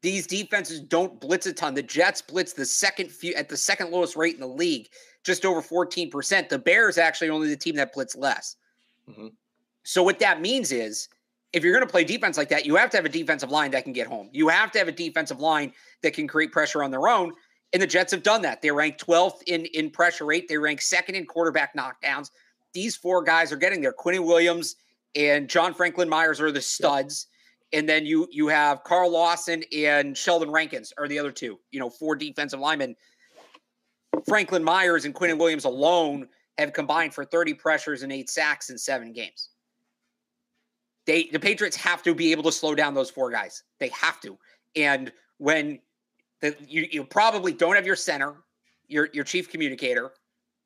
these 0.02 0.26
defenses 0.26 0.80
don't 0.80 1.22
blitz 1.22 1.46
a 1.46 1.54
ton. 1.54 1.76
The 1.76 1.84
Jets 1.84 2.24
blitz 2.24 2.54
the 2.54 2.66
second 2.66 3.12
few 3.12 3.36
at 3.36 3.50
the 3.50 3.58
second 3.58 3.92
lowest 3.92 4.16
rate 4.16 4.34
in 4.34 4.40
the 4.40 4.48
league, 4.48 4.90
just 5.24 5.46
over 5.46 5.62
14%. 5.62 6.50
The 6.50 6.58
Bears 6.58 6.98
actually 6.98 7.30
only 7.30 7.50
the 7.50 7.56
team 7.56 7.76
that 7.76 7.94
blitz 7.94 8.16
less. 8.16 8.56
Mm-hmm. 9.08 9.28
So 9.84 10.02
what 10.02 10.20
that 10.20 10.42
means 10.42 10.72
is 10.72 11.10
if 11.54 11.64
you're 11.64 11.74
going 11.74 11.86
to 11.86 11.92
play 11.92 12.04
defense 12.04 12.38
like 12.38 12.50
that, 12.50 12.66
you 12.66 12.76
have 12.76 12.90
to 12.92 12.98
have 12.98 13.06
a 13.06 13.10
defensive 13.10 13.52
line 13.52 13.72
that 13.72 13.84
can 13.84 13.94
get 13.94 14.08
home. 14.08 14.30
You 14.32 14.48
have 14.48 14.72
to 14.72 14.80
have 14.80 14.88
a 14.88 14.94
defensive 14.94 15.40
line 15.40 15.72
that 16.02 16.14
can 16.14 16.28
create 16.28 16.52
pressure 16.52 16.84
on 16.84 16.90
their 16.90 17.08
own. 17.08 17.34
And 17.74 17.82
the 17.82 17.88
Jets 17.88 18.12
have 18.12 18.24
done 18.24 18.42
that. 18.44 18.62
They 18.62 18.72
rank 18.72 18.98
12th 18.98 19.44
in, 19.48 19.66
in 19.66 19.90
pressure 19.90 20.26
rate. 20.26 20.48
They 20.48 20.58
rank 20.58 20.82
second 20.82 21.16
in 21.16 21.26
quarterback 21.26 21.76
knockdowns. 21.76 22.32
These 22.74 22.96
four 22.96 23.24
guys 23.24 23.52
are 23.52 23.58
getting 23.58 23.82
there. 23.82 23.94
Quinnen 23.94 24.26
Williams 24.26 24.76
and 25.16 25.48
John 25.48 25.74
Franklin 25.74 26.10
Myers 26.10 26.42
are 26.42 26.52
the 26.52 26.62
studs. 26.62 27.28
Yep. 27.72 27.80
And 27.80 27.90
then 27.90 28.06
you 28.06 28.28
you 28.32 28.48
have 28.50 28.84
Carl 28.84 29.12
Lawson 29.12 29.64
and 29.76 30.16
Sheldon 30.16 30.52
Rankins 30.52 30.94
are 31.00 31.08
the 31.08 31.18
other 31.18 31.32
two. 31.32 31.60
You 31.72 31.80
know, 31.80 31.90
four 31.90 32.16
defensive 32.16 32.60
linemen. 32.60 32.96
Franklin 34.28 34.64
Myers 34.64 35.06
and 35.06 35.16
Quinnen 35.16 35.40
Williams 35.40 35.66
alone 35.66 36.28
have 36.60 36.74
combined 36.74 37.16
for 37.16 37.26
30 37.26 37.56
pressures 37.56 38.04
and 38.04 38.12
eight 38.12 38.30
sacks 38.30 38.70
in 38.70 38.78
seven 38.78 39.12
games. 39.12 39.50
They 41.06 41.30
the 41.32 41.40
Patriots 41.40 41.76
have 41.78 42.02
to 42.04 42.16
be 42.16 42.32
able 42.32 42.44
to 42.44 42.52
slow 42.52 42.76
down 42.76 42.94
those 42.94 43.10
four 43.10 43.30
guys. 43.30 43.64
They 43.80 43.90
have 43.90 44.22
to. 44.22 44.38
And 44.76 45.12
when 45.38 45.80
the, 46.42 46.56
you 46.68 46.88
you 46.92 47.04
probably 47.04 47.54
don't 47.54 47.76
have 47.76 47.86
your 47.86 47.96
center, 47.96 48.36
your 48.88 49.10
your 49.14 49.24
chief 49.24 49.50
communicator. 49.50 50.12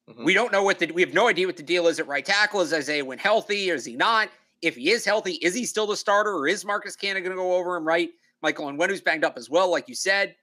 Mm-hmm. 0.09 0.23
We 0.23 0.33
don't 0.33 0.51
know 0.51 0.63
what 0.63 0.79
the 0.79 0.91
we 0.91 1.01
have 1.01 1.13
no 1.13 1.27
idea 1.27 1.47
what 1.47 1.57
the 1.57 1.63
deal 1.63 1.87
is 1.87 1.99
at 1.99 2.07
right 2.07 2.25
tackle. 2.25 2.61
Is 2.61 2.73
Isaiah 2.73 3.03
Wynn 3.03 3.19
healthy 3.19 3.71
or 3.71 3.75
is 3.75 3.85
he 3.85 3.95
not? 3.95 4.29
If 4.61 4.75
he 4.75 4.91
is 4.91 5.05
healthy, 5.05 5.33
is 5.33 5.53
he 5.53 5.65
still 5.65 5.87
the 5.87 5.97
starter 5.97 6.35
or 6.35 6.47
is 6.47 6.65
Marcus 6.65 6.95
Cannon 6.95 7.23
going 7.23 7.35
to 7.35 7.41
go 7.41 7.55
over 7.55 7.75
him? 7.75 7.85
Right, 7.85 8.09
Michael 8.41 8.65
Onwenu 8.65 8.89
who's 8.89 9.01
banged 9.01 9.23
up 9.23 9.37
as 9.37 9.49
well, 9.49 9.69
like 9.69 9.87
you 9.87 9.95
said. 9.95 10.35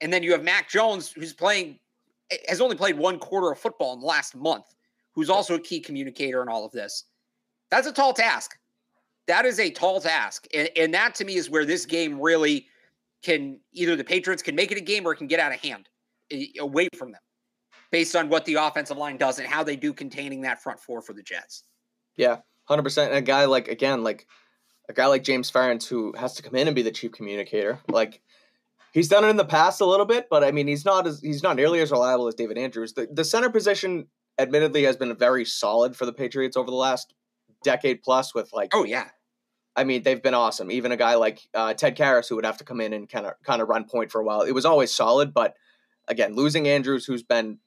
And 0.00 0.12
then 0.12 0.22
you 0.22 0.32
have 0.32 0.42
Mac 0.42 0.68
Jones, 0.68 1.10
who's 1.10 1.32
playing 1.32 1.78
has 2.48 2.60
only 2.60 2.76
played 2.76 2.98
one 2.98 3.18
quarter 3.18 3.52
of 3.52 3.58
football 3.58 3.92
in 3.94 4.00
the 4.00 4.06
last 4.06 4.34
month, 4.34 4.74
who's 5.12 5.30
also 5.30 5.54
a 5.54 5.60
key 5.60 5.80
communicator 5.80 6.42
in 6.42 6.48
all 6.48 6.64
of 6.64 6.72
this. 6.72 7.04
That's 7.70 7.86
a 7.86 7.92
tall 7.92 8.12
task 8.12 8.56
that 9.26 9.44
is 9.44 9.58
a 9.58 9.70
tall 9.70 10.00
task. 10.00 10.46
And, 10.54 10.68
and 10.76 10.94
that 10.94 11.14
to 11.16 11.24
me 11.24 11.34
is 11.36 11.50
where 11.50 11.64
this 11.64 11.86
game 11.86 12.20
really 12.20 12.66
can 13.22 13.58
either 13.72 13.96
the 13.96 14.04
Patriots 14.04 14.42
can 14.42 14.54
make 14.54 14.70
it 14.70 14.78
a 14.78 14.82
game 14.82 15.06
or 15.06 15.12
it 15.12 15.16
can 15.16 15.26
get 15.26 15.40
out 15.40 15.52
of 15.52 15.60
hand 15.60 15.88
away 16.58 16.88
from 16.96 17.12
them 17.12 17.20
based 17.90 18.16
on 18.16 18.28
what 18.28 18.44
the 18.44 18.54
offensive 18.54 18.96
line 18.96 19.16
does 19.16 19.38
and 19.38 19.48
how 19.48 19.62
they 19.62 19.76
do 19.76 19.92
containing 19.92 20.42
that 20.42 20.62
front 20.62 20.80
four 20.80 21.00
for 21.00 21.12
the 21.12 21.22
Jets. 21.22 21.64
Yeah, 22.16 22.38
100%. 22.68 23.06
And 23.06 23.14
a 23.14 23.22
guy 23.22 23.44
like, 23.46 23.68
again, 23.68 24.02
like 24.02 24.26
a 24.88 24.92
guy 24.92 25.06
like 25.06 25.24
James 25.24 25.50
Ferentz 25.50 25.86
who 25.86 26.12
has 26.18 26.34
to 26.34 26.42
come 26.42 26.54
in 26.54 26.68
and 26.68 26.74
be 26.74 26.82
the 26.82 26.90
chief 26.90 27.12
communicator, 27.12 27.78
like 27.88 28.20
he's 28.92 29.08
done 29.08 29.24
it 29.24 29.28
in 29.28 29.36
the 29.36 29.44
past 29.44 29.80
a 29.80 29.86
little 29.86 30.06
bit, 30.06 30.26
but 30.30 30.44
I 30.44 30.50
mean, 30.50 30.66
he's 30.66 30.84
not 30.84 31.06
as, 31.06 31.20
he's 31.20 31.42
not 31.42 31.56
nearly 31.56 31.80
as 31.80 31.90
reliable 31.90 32.26
as 32.26 32.34
David 32.34 32.58
Andrews. 32.58 32.92
The, 32.92 33.08
the 33.10 33.24
center 33.24 33.50
position 33.50 34.06
admittedly 34.38 34.82
has 34.84 34.96
been 34.96 35.14
very 35.16 35.44
solid 35.44 35.96
for 35.96 36.06
the 36.06 36.12
Patriots 36.12 36.56
over 36.56 36.70
the 36.70 36.76
last 36.76 37.14
decade 37.64 38.02
plus 38.02 38.34
with 38.34 38.52
like 38.52 38.70
oh 38.74 38.84
yeah 38.84 39.08
I 39.76 39.84
mean, 39.84 40.02
they've 40.02 40.22
been 40.22 40.34
awesome. 40.34 40.70
Even 40.70 40.92
a 40.92 40.96
guy 40.96 41.16
like 41.16 41.40
uh, 41.52 41.74
Ted 41.74 41.96
Karras, 41.96 42.28
who 42.28 42.36
would 42.36 42.46
have 42.46 42.58
to 42.58 42.64
come 42.64 42.80
in 42.80 42.92
and 42.92 43.08
kind 43.08 43.26
of 43.26 43.32
kind 43.42 43.60
of 43.60 43.68
run 43.68 43.84
point 43.84 44.12
for 44.12 44.20
a 44.20 44.24
while, 44.24 44.42
it 44.42 44.52
was 44.52 44.64
always 44.64 44.94
solid. 44.94 45.34
But 45.34 45.54
again, 46.06 46.34
losing 46.34 46.68
Andrews, 46.68 47.04
who's 47.04 47.22
been 47.22 47.58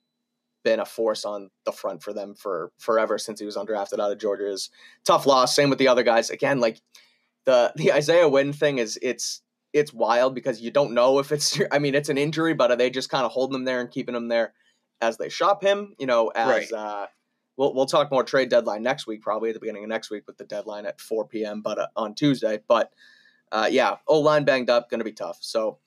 been 0.64 0.80
a 0.80 0.86
force 0.86 1.26
on 1.26 1.50
the 1.66 1.72
front 1.72 2.04
for 2.04 2.14
them 2.14 2.36
for 2.36 2.72
forever 2.78 3.18
since 3.18 3.40
he 3.40 3.46
was 3.46 3.58
undrafted 3.58 4.00
out 4.00 4.12
of 4.12 4.20
Georgia, 4.20 4.50
is 4.50 4.70
tough 5.06 5.26
loss. 5.26 5.56
Same 5.56 5.70
with 5.70 5.80
the 5.80 5.90
other 5.90 6.04
guys. 6.04 6.30
Again, 6.30 6.60
like 6.60 6.80
the 7.46 7.74
the 7.76 7.92
Isaiah 7.92 8.30
Wynn 8.30 8.54
thing 8.54 8.78
is 8.78 8.98
it's 9.02 9.42
it's 9.74 9.94
wild 9.94 10.34
because 10.34 10.62
you 10.62 10.72
don't 10.72 10.94
know 10.94 11.20
if 11.20 11.34
it's 11.34 11.60
I 11.72 11.80
mean 11.80 11.94
it's 11.94 12.10
an 12.10 12.18
injury, 12.18 12.54
but 12.54 12.72
are 12.72 12.78
they 12.78 12.90
just 12.90 13.10
kind 13.10 13.26
of 13.26 13.32
holding 13.32 13.56
him 13.56 13.66
there 13.66 13.82
and 13.82 13.92
keeping 13.92 14.16
him 14.16 14.30
there 14.30 14.54
as 15.02 15.18
they 15.18 15.28
shop 15.28 15.62
him? 15.62 15.94
You 16.00 16.08
know, 16.08 16.30
as 16.30 16.72
right. 16.72 16.72
uh, 16.72 17.08
we'll 17.58 17.74
we'll 17.74 17.86
talk 17.86 18.12
more 18.12 18.24
trade 18.24 18.50
deadline 18.50 18.84
next 18.84 19.08
week, 19.08 19.22
probably 19.22 19.50
at 19.50 19.54
the 19.54 19.60
beginning 19.60 19.84
of 19.84 19.90
next 19.90 20.10
week 20.10 20.26
with 20.26 20.38
the 20.38 20.46
deadline 20.46 20.86
at 20.86 21.02
4 21.02 21.28
p.m. 21.28 21.62
But 21.62 21.80
uh, 21.80 21.88
on 21.96 22.16
Tuesday, 22.16 22.60
but 22.68 22.94
uh, 23.52 23.68
yeah, 23.70 23.98
O 24.08 24.20
line 24.20 24.46
banged 24.46 24.70
up, 24.70 24.90
going 24.90 25.00
to 25.00 25.06
be 25.06 25.14
tough. 25.14 25.38
So. 25.42 25.80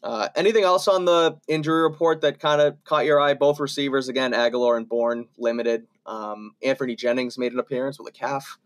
Uh, 0.00 0.28
anything 0.36 0.62
else 0.62 0.86
on 0.86 1.04
the 1.04 1.36
injury 1.48 1.82
report 1.82 2.20
that 2.20 2.38
kind 2.38 2.60
of 2.60 2.76
caught 2.84 3.04
your 3.04 3.20
eye? 3.20 3.34
Both 3.34 3.58
receivers 3.58 4.08
again, 4.08 4.30
Agholor 4.30 4.76
and 4.76 4.88
Bourne 4.88 5.26
limited. 5.36 5.88
Um, 6.06 6.54
Anfernee 6.64 6.96
Jennings 6.96 7.36
made 7.36 7.52
an 7.52 7.58
appearance 7.58 7.98
with 7.98 8.06
a 8.06 8.12
calf. 8.12 8.58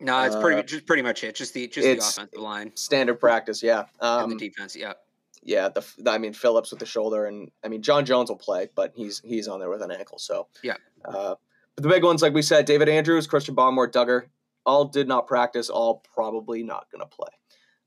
No, 0.00 0.22
it's 0.22 0.36
pretty 0.36 0.60
uh, 0.60 0.62
just 0.62 0.86
pretty 0.86 1.02
much 1.02 1.22
it. 1.22 1.34
Just 1.34 1.52
the 1.52 1.68
just 1.68 1.86
the 1.86 1.98
offensive 1.98 2.40
line, 2.40 2.72
standard 2.74 3.20
practice. 3.20 3.62
Yeah, 3.62 3.84
um, 4.00 4.30
and 4.30 4.32
the 4.32 4.48
defense. 4.48 4.74
Yeah, 4.74 4.94
yeah. 5.42 5.68
The, 5.68 5.84
the, 5.98 6.10
I 6.10 6.16
mean 6.16 6.32
Phillips 6.32 6.70
with 6.70 6.80
the 6.80 6.86
shoulder, 6.86 7.26
and 7.26 7.50
I 7.62 7.68
mean 7.68 7.82
John 7.82 8.06
Jones 8.06 8.30
will 8.30 8.38
play, 8.38 8.68
but 8.74 8.92
he's 8.96 9.20
he's 9.22 9.46
on 9.46 9.60
there 9.60 9.68
with 9.68 9.82
an 9.82 9.90
ankle. 9.90 10.18
So 10.18 10.48
yeah. 10.62 10.76
Uh, 11.04 11.34
but 11.76 11.82
the 11.82 11.88
big 11.88 12.04
ones, 12.04 12.22
like 12.22 12.34
we 12.34 12.42
said, 12.42 12.64
David 12.64 12.88
Andrews, 12.88 13.26
Christian 13.26 13.54
Barmore, 13.54 13.90
Dugger, 13.90 14.26
all 14.66 14.84
did 14.84 15.08
not 15.08 15.26
practice, 15.26 15.70
all 15.70 16.02
probably 16.14 16.62
not 16.62 16.86
going 16.90 17.00
to 17.00 17.06
play. 17.06 17.30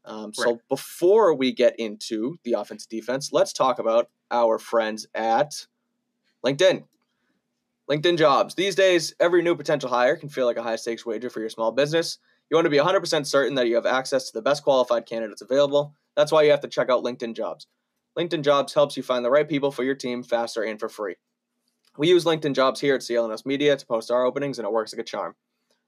Um, 0.06 0.26
right. 0.26 0.36
So 0.36 0.62
before 0.70 1.34
we 1.34 1.54
get 1.54 1.80
into 1.80 2.38
the 2.44 2.54
offense 2.54 2.86
defense, 2.86 3.32
let's 3.32 3.54
talk 3.54 3.80
about 3.80 4.10
our 4.32 4.58
friends 4.58 5.08
at 5.14 5.68
LinkedIn. 6.46 6.84
LinkedIn 7.90 8.18
jobs. 8.18 8.56
These 8.56 8.76
days, 8.76 9.14
every 9.20 9.42
new 9.42 9.56
potential 9.56 9.90
hire 9.90 10.16
can 10.16 10.30
feel 10.30 10.46
like 10.46 10.58
a 10.58 10.64
high 10.64 10.78
stakes 10.78 11.06
wager 11.06 11.30
for 11.30 11.40
your 11.40 11.50
small 11.50 11.72
business. 11.72 12.18
You 12.50 12.56
want 12.56 12.66
to 12.66 12.70
be 12.70 12.78
100% 12.78 13.26
certain 13.26 13.56
that 13.56 13.68
you 13.68 13.76
have 13.76 13.86
access 13.86 14.28
to 14.28 14.34
the 14.34 14.42
best 14.42 14.64
qualified 14.64 15.06
candidates 15.06 15.42
available. 15.42 15.96
That's 16.16 16.32
why 16.32 16.44
you 16.44 16.52
have 16.52 16.62
to 16.62 16.68
check 16.68 16.90
out 16.90 17.04
LinkedIn 17.04 17.36
Jobs. 17.36 17.68
LinkedIn 18.18 18.44
Jobs 18.44 18.74
helps 18.74 18.96
you 18.96 19.04
find 19.04 19.26
the 19.26 19.32
right 19.32 19.48
people 19.48 19.72
for 19.72 19.84
your 19.84 19.96
team 19.96 20.24
faster 20.24 20.64
and 20.64 20.80
for 20.80 20.90
free. 20.90 21.16
We 21.96 22.10
use 22.10 22.26
LinkedIn 22.26 22.56
Jobs 22.56 22.80
here 22.80 22.96
at 22.96 23.02
CLNS 23.02 23.46
Media 23.46 23.78
to 23.78 23.86
post 23.86 24.10
our 24.10 24.26
openings, 24.26 24.58
and 24.58 24.66
it 24.66 24.72
works 24.72 24.94
like 24.94 25.02
a 25.02 25.04
charm. 25.04 25.36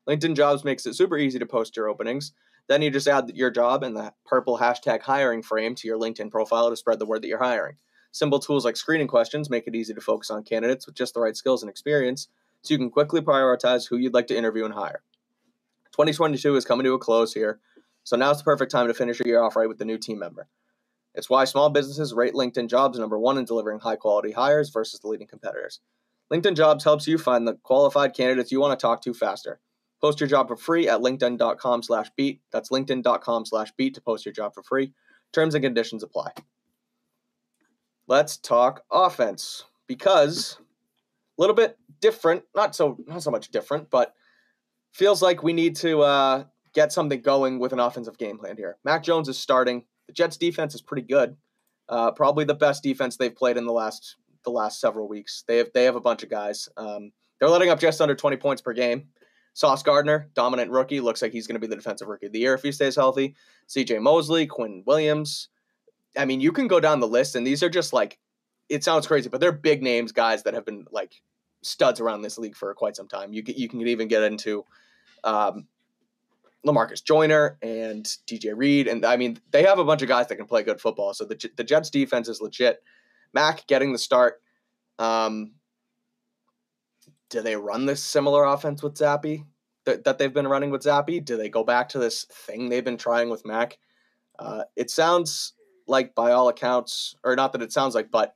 LinkedIn 0.07 0.35
Jobs 0.35 0.63
makes 0.63 0.85
it 0.85 0.93
super 0.93 1.17
easy 1.17 1.39
to 1.39 1.47
post 1.47 1.75
your 1.75 1.89
openings. 1.89 2.31
Then 2.67 2.83
you 2.83 2.91
just 2.91 3.07
add 3.07 3.31
your 3.33 3.49
job 3.49 3.83
and 3.83 3.95
the 3.95 4.13
purple 4.23 4.59
hashtag 4.59 5.01
hiring 5.01 5.41
frame 5.41 5.73
to 5.75 5.87
your 5.87 5.97
LinkedIn 5.97 6.29
profile 6.29 6.69
to 6.69 6.75
spread 6.75 6.99
the 6.99 7.07
word 7.07 7.23
that 7.23 7.27
you're 7.27 7.43
hiring. 7.43 7.77
Simple 8.11 8.39
tools 8.39 8.65
like 8.65 8.77
screening 8.77 9.07
questions 9.07 9.49
make 9.49 9.65
it 9.65 9.75
easy 9.75 9.95
to 9.95 10.01
focus 10.01 10.29
on 10.29 10.43
candidates 10.43 10.85
with 10.85 10.95
just 10.95 11.15
the 11.15 11.19
right 11.19 11.35
skills 11.35 11.63
and 11.63 11.69
experience 11.71 12.27
so 12.61 12.73
you 12.73 12.77
can 12.77 12.91
quickly 12.91 13.21
prioritize 13.21 13.87
who 13.87 13.97
you'd 13.97 14.13
like 14.13 14.27
to 14.27 14.37
interview 14.37 14.63
and 14.63 14.75
hire. 14.75 15.01
2022 15.91 16.55
is 16.55 16.65
coming 16.65 16.83
to 16.83 16.93
a 16.93 16.99
close 16.99 17.33
here, 17.33 17.59
so 18.03 18.15
now's 18.15 18.37
the 18.37 18.43
perfect 18.43 18.71
time 18.71 18.87
to 18.87 18.93
finish 18.93 19.19
your 19.19 19.27
year 19.27 19.41
off 19.41 19.55
right 19.55 19.67
with 19.67 19.79
the 19.79 19.85
new 19.85 19.97
team 19.97 20.19
member. 20.19 20.47
It's 21.15 21.30
why 21.30 21.45
small 21.45 21.69
businesses 21.69 22.13
rate 22.13 22.34
LinkedIn 22.34 22.69
Jobs 22.69 22.99
number 22.99 23.17
one 23.17 23.38
in 23.38 23.45
delivering 23.45 23.80
high 23.80 23.95
quality 23.95 24.32
hires 24.32 24.69
versus 24.69 24.99
the 24.99 25.08
leading 25.08 25.28
competitors. 25.28 25.80
LinkedIn 26.32 26.56
Jobs 26.56 26.84
helps 26.84 27.08
you 27.08 27.17
find 27.17 27.47
the 27.47 27.56
qualified 27.63 28.13
candidates 28.13 28.51
you 28.51 28.60
want 28.60 28.78
to 28.78 28.82
talk 28.82 29.01
to 29.04 29.13
faster. 29.13 29.60
Post 30.01 30.19
your 30.19 30.28
job 30.28 30.47
for 30.47 30.58
free 30.58 30.88
at 30.89 30.99
linkedin.com 30.99 31.84
slash 31.84 32.10
beat. 32.17 32.41
That's 32.51 32.69
linkedin.com 32.69 33.45
slash 33.45 33.71
beat 33.78 33.95
to 33.95 34.01
post 34.01 34.25
your 34.25 34.34
job 34.34 34.54
for 34.54 34.63
free. 34.63 34.93
Terms 35.34 35.56
and 35.56 35.63
conditions 35.63 36.04
apply. 36.04 36.32
Let's 38.08 38.38
talk 38.38 38.84
offense 38.91 39.63
because 39.88 40.58
a 41.38 41.41
little 41.41 41.56
bit 41.56 41.78
different, 42.01 42.43
not 42.56 42.75
so 42.75 42.97
not 43.08 43.23
so 43.23 43.32
much 43.32 43.49
different, 43.49 43.89
but 43.89 44.13
feels 44.93 45.21
like 45.21 45.43
we 45.43 45.54
need 45.54 45.75
to 45.78 46.01
uh, 46.01 46.43
get 46.73 46.91
something 46.91 47.21
going 47.21 47.60
with 47.60 47.73
an 47.73 47.80
offensive 47.80 48.17
game 48.17 48.38
plan 48.38 48.58
here. 48.58 48.78
Mac 48.84 49.04
Jones 49.04 49.28
is 49.28 49.38
starting. 49.38 49.84
The 50.07 50.13
Jets 50.13 50.37
defense 50.37 50.75
is 50.75 50.81
pretty 50.81 51.07
good. 51.07 51.35
Uh, 51.87 52.11
probably 52.11 52.45
the 52.45 52.55
best 52.55 52.83
defense 52.83 53.17
they've 53.17 53.35
played 53.35 53.57
in 53.57 53.65
the 53.65 53.71
last 53.71 54.15
the 54.43 54.51
last 54.51 54.79
several 54.79 55.07
weeks. 55.07 55.43
They 55.47 55.57
have 55.57 55.71
they 55.73 55.83
have 55.83 55.95
a 55.95 56.01
bunch 56.01 56.23
of 56.23 56.29
guys. 56.29 56.69
Um, 56.77 57.11
they're 57.39 57.49
letting 57.49 57.69
up 57.69 57.79
just 57.79 58.01
under 58.01 58.15
20 58.15 58.37
points 58.37 58.61
per 58.61 58.73
game. 58.73 59.09
Sauce 59.53 59.83
Gardner, 59.83 60.29
dominant 60.33 60.69
rookie, 60.71 60.99
looks 60.99 61.21
like 61.21 61.31
he's 61.31 61.47
going 61.47 61.55
to 61.55 61.65
be 61.65 61.67
the 61.67 61.75
defensive 61.75 62.07
rookie 62.07 62.25
of 62.25 62.33
the 62.33 62.39
year 62.39 62.53
if 62.53 62.61
he 62.61 62.71
stays 62.71 62.95
healthy. 62.95 63.35
C.J. 63.67 63.99
Mosley, 63.99 64.45
Quinn 64.45 64.83
Williams. 64.85 65.47
I 66.17 66.25
mean, 66.25 66.41
you 66.41 66.51
can 66.51 66.67
go 66.67 66.79
down 66.79 66.99
the 66.99 67.07
list, 67.07 67.35
and 67.35 67.47
these 67.47 67.63
are 67.63 67.69
just 67.69 67.93
like 67.93 68.19
it 68.69 68.83
sounds 68.83 69.07
crazy, 69.07 69.29
but 69.29 69.39
they're 69.39 69.51
big 69.51 69.81
names, 69.83 70.11
guys 70.11 70.43
that 70.43 70.53
have 70.53 70.65
been 70.65 70.85
like 70.91 71.21
studs 71.61 71.99
around 71.99 72.21
this 72.21 72.37
league 72.37 72.55
for 72.55 72.73
quite 72.73 72.95
some 72.95 73.07
time. 73.07 73.33
You 73.33 73.43
you 73.45 73.69
can 73.69 73.81
even 73.81 74.07
get 74.07 74.23
into 74.23 74.65
um, 75.23 75.67
Lamarcus 76.65 77.04
Joyner 77.04 77.58
and 77.62 78.06
DJ 78.28 78.54
Reed, 78.56 78.88
and 78.88 79.06
I 79.06 79.17
mean 79.17 79.39
they 79.51 79.63
have 79.63 79.80
a 79.80 79.86
bunch 79.86 80.01
of 80.01 80.08
guys 80.08 80.28
that 80.28 80.36
can 80.36 80.45
play 80.45 80.63
good 80.63 80.82
football. 80.82 81.13
So 81.13 81.25
the 81.25 81.51
the 81.56 81.63
Jets 81.63 81.89
defense 81.89 82.28
is 82.28 82.41
legit. 82.41 82.82
Mac 83.34 83.67
getting 83.67 83.91
the 83.91 83.99
start. 83.99 84.41
Um, 84.97 85.51
do 87.30 87.41
they 87.41 87.56
run 87.56 87.86
this 87.86 88.01
similar 88.01 88.45
offense 88.45 88.82
with 88.82 88.95
Zappe 88.95 89.45
that, 89.86 90.04
that 90.04 90.17
they've 90.17 90.34
been 90.34 90.47
running 90.47 90.71
with 90.71 90.84
Zappe? 90.84 91.23
Do 91.23 91.38
they 91.38 91.49
go 91.49 91.63
back 91.63 91.89
to 91.89 91.99
this 91.99 92.25
thing 92.25 92.69
they've 92.69 92.84
been 92.84 92.97
trying 92.97 93.30
with 93.30 93.45
Mac? 93.45 93.78
Uh, 94.38 94.63
it 94.75 94.89
sounds 94.89 95.54
like, 95.88 96.15
by 96.15 96.32
all 96.32 96.49
accounts, 96.49 97.15
or 97.23 97.36
not 97.36 97.54
that 97.54 97.62
it 97.62 97.71
sounds 97.71 97.95
like, 97.95 98.12
but 98.12 98.36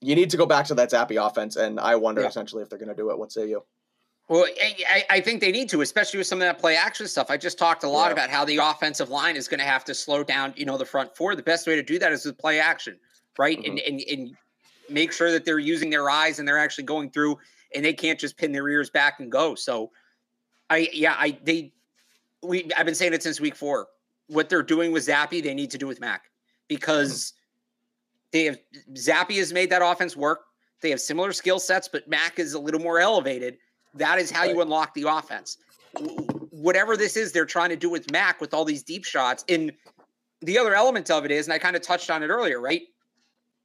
you 0.00 0.14
need 0.14 0.30
to 0.30 0.36
go 0.36 0.46
back 0.46 0.66
to 0.66 0.74
that 0.74 0.90
Zappe 0.90 1.24
offense, 1.24 1.56
and 1.56 1.78
I 1.78 1.96
wonder 1.96 2.22
yeah. 2.22 2.28
essentially 2.28 2.62
if 2.62 2.70
they're 2.70 2.78
going 2.78 2.88
to 2.88 2.94
do 2.94 3.10
it. 3.10 3.18
What 3.18 3.32
say 3.32 3.48
you? 3.48 3.64
Well, 4.30 4.46
I, 4.88 5.04
I, 5.10 5.20
think 5.20 5.40
they 5.40 5.50
need 5.50 5.68
to, 5.70 5.80
especially 5.80 6.18
with 6.18 6.26
some 6.28 6.40
of 6.40 6.46
that 6.46 6.60
play 6.60 6.76
action 6.76 7.08
stuff. 7.08 7.32
I 7.32 7.36
just 7.36 7.58
talked 7.58 7.82
a 7.82 7.88
lot 7.88 8.06
yeah. 8.06 8.12
about 8.12 8.30
how 8.30 8.44
the 8.44 8.58
offensive 8.58 9.10
line 9.10 9.34
is 9.34 9.48
going 9.48 9.58
to 9.58 9.66
have 9.66 9.84
to 9.86 9.92
slow 9.92 10.22
down, 10.22 10.54
you 10.56 10.64
know, 10.64 10.78
the 10.78 10.84
front 10.84 11.16
four. 11.16 11.34
The 11.34 11.42
best 11.42 11.66
way 11.66 11.74
to 11.74 11.82
do 11.82 11.98
that 11.98 12.12
is 12.12 12.24
with 12.24 12.38
play 12.38 12.60
action, 12.60 12.96
right? 13.40 13.58
Mm-hmm. 13.58 13.70
And, 13.70 13.80
and 13.80 14.00
and 14.02 14.36
make 14.88 15.12
sure 15.12 15.32
that 15.32 15.44
they're 15.44 15.58
using 15.58 15.90
their 15.90 16.08
eyes 16.08 16.38
and 16.38 16.46
they're 16.46 16.58
actually 16.58 16.84
going 16.84 17.10
through, 17.10 17.38
and 17.74 17.84
they 17.84 17.92
can't 17.92 18.20
just 18.20 18.36
pin 18.36 18.52
their 18.52 18.68
ears 18.68 18.88
back 18.88 19.18
and 19.18 19.32
go. 19.32 19.56
So, 19.56 19.90
I 20.70 20.88
yeah, 20.92 21.16
I 21.18 21.36
they 21.42 21.72
we 22.40 22.70
I've 22.76 22.86
been 22.86 22.94
saying 22.94 23.14
it 23.14 23.24
since 23.24 23.40
week 23.40 23.56
four. 23.56 23.88
What 24.28 24.48
they're 24.48 24.62
doing 24.62 24.92
with 24.92 25.08
Zappe, 25.08 25.42
they 25.42 25.54
need 25.54 25.72
to 25.72 25.78
do 25.78 25.88
with 25.88 25.98
Mac 25.98 26.30
because 26.68 27.32
mm-hmm. 27.32 28.28
they 28.30 28.44
have 28.44 28.58
Zappe 28.92 29.36
has 29.38 29.52
made 29.52 29.70
that 29.70 29.82
offense 29.82 30.16
work. 30.16 30.42
They 30.82 30.90
have 30.90 31.00
similar 31.00 31.32
skill 31.32 31.58
sets, 31.58 31.88
but 31.88 32.08
Mac 32.08 32.38
is 32.38 32.54
a 32.54 32.60
little 32.60 32.80
more 32.80 33.00
elevated 33.00 33.58
that 33.94 34.18
is 34.18 34.30
how 34.30 34.42
right. 34.42 34.54
you 34.54 34.60
unlock 34.60 34.94
the 34.94 35.04
offense. 35.08 35.58
Whatever 36.50 36.96
this 36.96 37.16
is, 37.16 37.32
they're 37.32 37.44
trying 37.44 37.70
to 37.70 37.76
do 37.76 37.90
with 37.90 38.10
Mac 38.10 38.40
with 38.40 38.54
all 38.54 38.64
these 38.64 38.82
deep 38.82 39.04
shots. 39.04 39.44
And 39.48 39.72
the 40.42 40.58
other 40.58 40.74
element 40.74 41.10
of 41.10 41.24
it 41.24 41.30
is, 41.30 41.46
and 41.46 41.52
I 41.52 41.58
kind 41.58 41.76
of 41.76 41.82
touched 41.82 42.10
on 42.10 42.22
it 42.22 42.28
earlier, 42.28 42.60
right? 42.60 42.82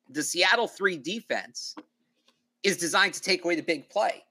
The 0.10 0.24
Seattle 0.24 0.68
three 0.68 0.98
defense 0.98 1.76
is 2.64 2.78
designed 2.78 3.14
to 3.14 3.22
take 3.22 3.46
away 3.46 3.56
the 3.56 3.64
big 3.64 3.90
play. 3.90 4.24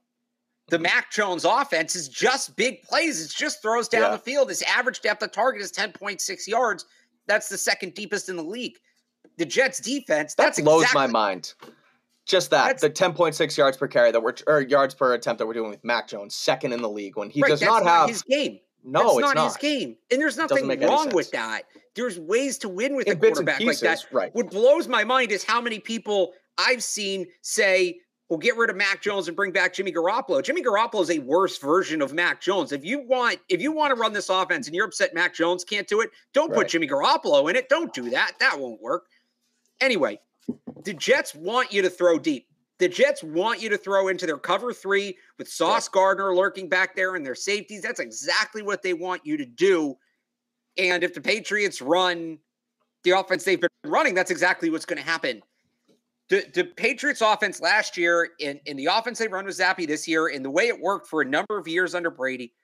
The 0.69 0.77
mm-hmm. 0.77 0.83
Mac 0.85 1.11
Jones 1.13 1.45
offense 1.45 1.95
is 1.95 2.09
just 2.09 2.57
big 2.57 2.83
plays. 2.83 3.25
It's 3.25 3.35
just 3.35 3.63
throws 3.63 3.89
down 3.89 4.03
yeah. 4.03 4.11
the 4.11 4.19
field. 4.19 4.49
His 4.49 4.63
average 4.63 5.01
depth 5.01 5.23
of 5.23 5.33
target 5.33 5.63
is 5.63 5.73
10.6 5.73 6.47
yards. 6.47 6.87
That's 7.27 7.49
the 7.49 7.59
second 7.59 7.95
deepest 7.95 8.29
in 8.29 8.37
the 8.37 8.43
league. 8.43 8.77
The 9.37 9.47
Jets 9.47 9.81
defense, 9.81 10.35
that 10.35 10.57
blows 10.63 10.83
exactly, 10.83 11.01
my 11.01 11.07
mind. 11.07 11.55
Just 12.27 12.51
that 12.51 12.81
that's, 12.81 12.83
the 12.83 12.91
10.6 12.91 13.57
yards 13.57 13.77
per 13.77 13.87
carry 13.87 14.11
that 14.11 14.23
we're 14.23 14.35
or 14.47 14.63
yards 14.63 14.95
per 14.95 15.13
attempt 15.13 15.39
that 15.39 15.47
we're 15.47 15.53
doing 15.53 15.71
with 15.71 15.85
Mac 15.85 16.09
Jones, 16.09 16.35
second 16.35 16.73
in 16.73 16.81
the 16.81 16.89
league 16.89 17.17
when 17.17 17.29
he 17.29 17.43
right, 17.43 17.51
does 17.51 17.61
not 17.61 17.85
have 17.85 18.09
his 18.09 18.23
game. 18.23 18.61
No, 18.83 19.01
that's 19.01 19.13
it's 19.13 19.21
not, 19.21 19.35
not, 19.37 19.47
his 19.47 19.57
game, 19.59 19.97
and 20.11 20.21
there's 20.21 20.37
nothing 20.37 20.69
wrong 20.81 21.11
with 21.11 21.31
that. 21.33 21.63
There's 21.95 22.19
ways 22.19 22.59
to 22.59 22.69
win 22.69 22.97
with 22.97 23.07
in 23.09 23.17
a 23.17 23.17
quarterback 23.17 23.59
pieces, 23.59 23.83
like 23.83 23.99
that. 23.99 24.07
Right. 24.13 24.35
What 24.35 24.51
blows 24.51 24.89
my 24.89 25.05
mind 25.05 25.33
is 25.33 25.45
how 25.45 25.61
many 25.61 25.79
people 25.79 26.33
I've 26.57 26.83
seen 26.83 27.27
say, 27.43 28.01
"Well, 28.29 28.39
get 28.39 28.57
rid 28.57 28.71
of 28.71 28.77
Mac 28.77 29.03
Jones 29.03 29.29
and 29.29 29.37
bring 29.37 29.53
back 29.53 29.75
Jimmy 29.75 29.93
Garoppolo." 29.93 30.43
Jimmy 30.43 30.63
Garoppolo 30.63 31.03
is 31.03 31.11
a 31.11 31.19
worse 31.19 31.59
version 31.59 32.01
of 32.01 32.15
Mac 32.15 32.41
Jones. 32.41 32.73
If 32.73 32.85
you 32.87 33.01
want, 33.07 33.39
if 33.51 33.61
you 33.61 33.73
want 33.73 33.95
to 33.95 34.01
run 34.01 34.15
this 34.15 34.31
offense 34.31 34.67
and 34.67 34.75
you're 34.75 34.87
upset 34.87 35.15
Mac 35.15 35.35
Jones 35.35 35.63
can't 35.63 35.89
do 35.89 36.01
it, 36.01 36.11
don't 36.33 36.51
right. 36.51 36.61
put 36.61 36.69
Jimmy 36.69 36.89
Garoppolo 36.89 37.49
in 37.51 37.57
it. 37.57 37.69
Don't 37.69 37.93
do 37.93 38.09
that. 38.11 38.33
That 38.41 38.59
won't 38.59 38.81
work. 38.81 39.07
Anyway, 39.81 40.21
the 40.85 40.95
Jets 40.95 41.35
want 41.35 41.73
you 41.73 41.83
to 41.83 41.91
throw 41.91 42.19
deep. 42.19 42.47
The 42.79 42.89
Jets 42.89 43.23
want 43.23 43.63
you 43.63 43.69
to 43.69 43.79
throw 43.79 44.09
into 44.09 44.27
their 44.27 44.39
cover 44.39 44.73
three 44.73 45.17
with 45.39 45.49
Sauce 45.49 45.89
Gardner 45.89 46.35
lurking 46.35 46.69
back 46.69 46.97
there 46.97 47.15
and 47.15 47.25
their 47.25 47.35
safeties. 47.35 47.83
That's 47.83 48.01
exactly 48.01 48.63
what 48.63 48.83
they 48.83 48.95
want 48.95 49.25
you 49.25 49.37
to 49.37 49.47
do. 49.47 49.95
And 50.77 51.05
if 51.05 51.15
the 51.15 51.21
Patriots 51.21 51.81
run 51.81 52.39
the 53.05 53.13
offense 53.13 53.45
they've 53.45 53.61
been 53.61 53.71
running, 53.85 54.15
that's 54.15 54.31
exactly 54.31 54.71
what's 54.71 54.85
going 54.85 54.99
to 54.99 55.09
happen. 55.09 55.41
The, 56.31 56.45
the 56.55 56.65
Patriots 56.65 57.21
offense 57.21 57.61
last 57.61 57.97
year 57.97 58.31
in, 58.41 58.59
in 58.67 58.77
the 58.77 58.87
offense 58.87 59.19
they 59.19 59.29
run 59.29 59.45
with 59.45 59.59
Zappe 59.59 59.87
this 59.87 60.09
year, 60.09 60.29
and 60.29 60.45
the 60.45 60.51
way 60.51 60.69
it 60.69 60.81
worked 60.81 61.07
for 61.07 61.21
a 61.21 61.25
number 61.25 61.59
of 61.59 61.69
years 61.69 61.95
under 61.95 62.11
Brady, 62.11 62.55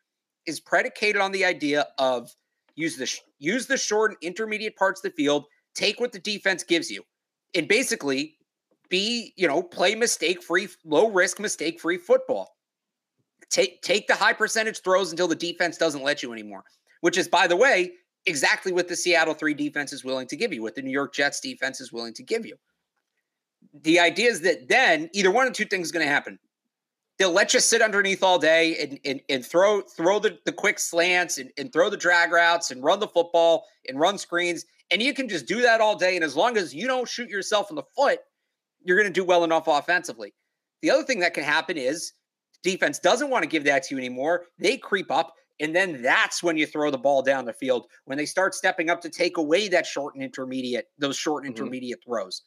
is 0.47 0.59
predicated 0.59 1.21
on 1.21 1.31
the 1.31 1.45
idea 1.45 1.87
of 1.99 2.31
use 2.75 2.97
the 2.97 3.13
use 3.39 3.67
the 3.67 3.77
short 3.77 4.13
and 4.13 4.19
intermediate 4.23 4.77
parts 4.77 5.05
of 5.05 5.11
the 5.11 5.17
field, 5.17 5.45
take 5.75 6.01
what 6.01 6.13
the 6.13 6.19
defense 6.19 6.65
gives 6.65 6.91
you. 6.91 7.03
And 7.55 7.67
basically, 7.67 8.37
be, 8.89 9.33
you 9.37 9.49
know, 9.49 9.63
play 9.63 9.95
mistake 9.95 10.43
free, 10.43 10.69
low 10.85 11.11
risk, 11.11 11.41
mistake 11.41 11.81
free 11.81 11.97
football. 11.97 12.57
Take 13.49 13.83
take 13.83 14.07
the 14.07 14.15
high 14.15 14.33
percentage 14.33 14.83
throws 14.83 15.11
until 15.11 15.27
the 15.27 15.35
defense 15.35 15.77
doesn't 15.77 16.03
let 16.03 16.23
you 16.23 16.33
anymore. 16.33 16.65
Which 17.01 17.17
is, 17.17 17.27
by 17.27 17.47
the 17.47 17.57
way, 17.57 17.93
exactly 18.27 18.73
what 18.73 18.89
the 18.89 18.97
Seattle 18.97 19.35
three 19.35 19.55
defense 19.55 19.93
is 19.93 20.05
willing 20.05 20.27
to 20.29 20.37
give 20.37 20.53
you, 20.53 20.63
what 20.63 20.75
the 20.75 20.83
New 20.83 20.91
York 20.91 21.15
Jets 21.15 21.41
defense 21.41 21.81
is 21.81 21.93
willing 21.93 22.15
to 22.15 22.23
give 22.23 22.45
you. 22.45 22.57
The 23.83 23.99
idea 23.99 24.31
is 24.31 24.41
that 24.43 24.69
then 24.69 25.09
either 25.13 25.31
one 25.31 25.47
of 25.47 25.53
two 25.53 25.65
things 25.65 25.89
is 25.89 25.93
going 25.93 26.05
to 26.05 26.13
happen. 26.13 26.39
They'll 27.19 27.33
let 27.33 27.53
you 27.53 27.61
sit 27.61 27.83
underneath 27.83 28.23
all 28.23 28.39
day 28.39 28.77
and, 28.81 29.01
and, 29.05 29.21
and 29.29 29.45
throw 29.45 29.83
throw 29.83 30.19
the, 30.19 30.39
the 30.45 30.53
quick 30.53 30.79
slants 30.79 31.39
and, 31.39 31.51
and 31.59 31.73
throw 31.73 31.91
the 31.91 31.97
drag 31.97 32.33
routes 32.33 32.71
and 32.71 32.83
run 32.83 33.01
the 33.01 33.09
football 33.09 33.67
and 33.89 33.99
run 33.99 34.17
screens. 34.17 34.65
And 34.91 35.01
you 35.03 35.15
can 35.15 35.29
just 35.29 35.47
do 35.47 35.63
that 35.63 35.81
all 35.81 35.97
day. 35.97 36.17
And 36.17 36.25
as 36.25 36.35
long 36.35 36.57
as 36.57 36.75
you 36.75 36.87
don't 36.87 37.09
shoot 37.09 37.29
yourself 37.29 37.71
in 37.71 37.77
the 37.77 37.85
foot, 37.97 38.21
you're 38.83 38.97
going 38.97 39.13
to 39.13 39.21
do 39.21 39.25
well 39.25 39.45
enough 39.45 39.69
offensively. 39.69 40.35
The 40.83 40.91
other 40.91 41.05
thing 41.05 41.21
that 41.21 41.35
can 41.35 41.45
happen 41.45 41.77
is 41.77 42.13
defense 42.63 42.99
doesn't 42.99 43.31
want 43.31 43.43
to 43.43 43.49
give 43.49 43.65
that 43.65 43.85
to 43.85 43.95
you 43.95 43.99
anymore. 43.99 44.47
They 44.59 44.77
creep 44.77 45.11
up, 45.11 45.35
and 45.61 45.77
then 45.77 46.03
that's 46.03 46.43
when 46.43 46.57
you 46.57 46.67
throw 46.67 46.91
the 46.91 46.99
ball 46.99 47.23
down 47.23 47.45
the 47.45 47.53
field 47.53 47.87
when 48.07 48.19
they 48.19 48.27
start 48.27 48.55
stepping 48.55 48.91
up 48.91 49.01
to 49.03 49.11
take 49.11 49.37
away 49.37 49.69
that 49.69 49.87
short 49.87 50.15
and 50.15 50.25
intermediate, 50.25 50.87
those 50.99 51.17
short 51.17 51.45
and 51.45 51.55
mm-hmm. 51.55 51.65
intermediate 51.65 52.03
throws. 52.05 52.43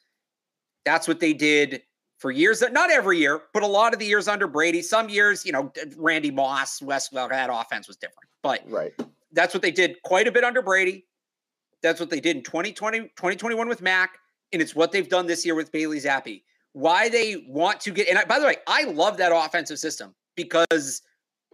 That's 0.85 1.07
what 1.07 1.19
they 1.19 1.33
did 1.33 1.83
for 2.17 2.31
years. 2.31 2.63
Not 2.71 2.91
every 2.91 3.19
year, 3.19 3.43
but 3.53 3.63
a 3.63 3.67
lot 3.67 3.93
of 3.93 3.99
the 3.99 4.05
years 4.05 4.27
under 4.27 4.47
Brady. 4.47 4.81
Some 4.81 5.09
years, 5.09 5.45
you 5.45 5.51
know, 5.51 5.71
Randy 5.97 6.31
Moss, 6.31 6.81
Wes 6.81 7.09
Welker, 7.09 7.29
that 7.29 7.49
offense 7.51 7.87
was 7.87 7.97
different, 7.97 8.29
but 8.41 8.63
right. 8.67 8.93
That's 9.35 9.53
what 9.53 9.63
they 9.63 9.71
did 9.71 9.95
quite 10.03 10.27
a 10.27 10.31
bit 10.31 10.43
under 10.43 10.61
Brady. 10.61 11.05
That's 11.83 11.99
what 11.99 12.09
they 12.09 12.19
did 12.19 12.37
in 12.37 12.43
2020, 12.43 12.99
2021 12.99 13.67
with 13.67 13.81
Mac 13.81 14.17
and 14.53 14.61
it's 14.61 14.75
what 14.75 14.91
they've 14.91 15.09
done 15.09 15.25
this 15.27 15.45
year 15.45 15.55
with 15.55 15.71
Bailey 15.71 15.99
Zappe. 15.99 16.43
Why 16.71 17.09
they 17.09 17.43
want 17.47 17.81
to 17.81 17.91
get 17.91 18.07
and 18.07 18.17
I, 18.17 18.25
by 18.25 18.39
the 18.39 18.45
way, 18.45 18.57
I 18.67 18.85
love 18.85 19.17
that 19.17 19.31
offensive 19.35 19.77
system 19.77 20.15
because 20.35 21.01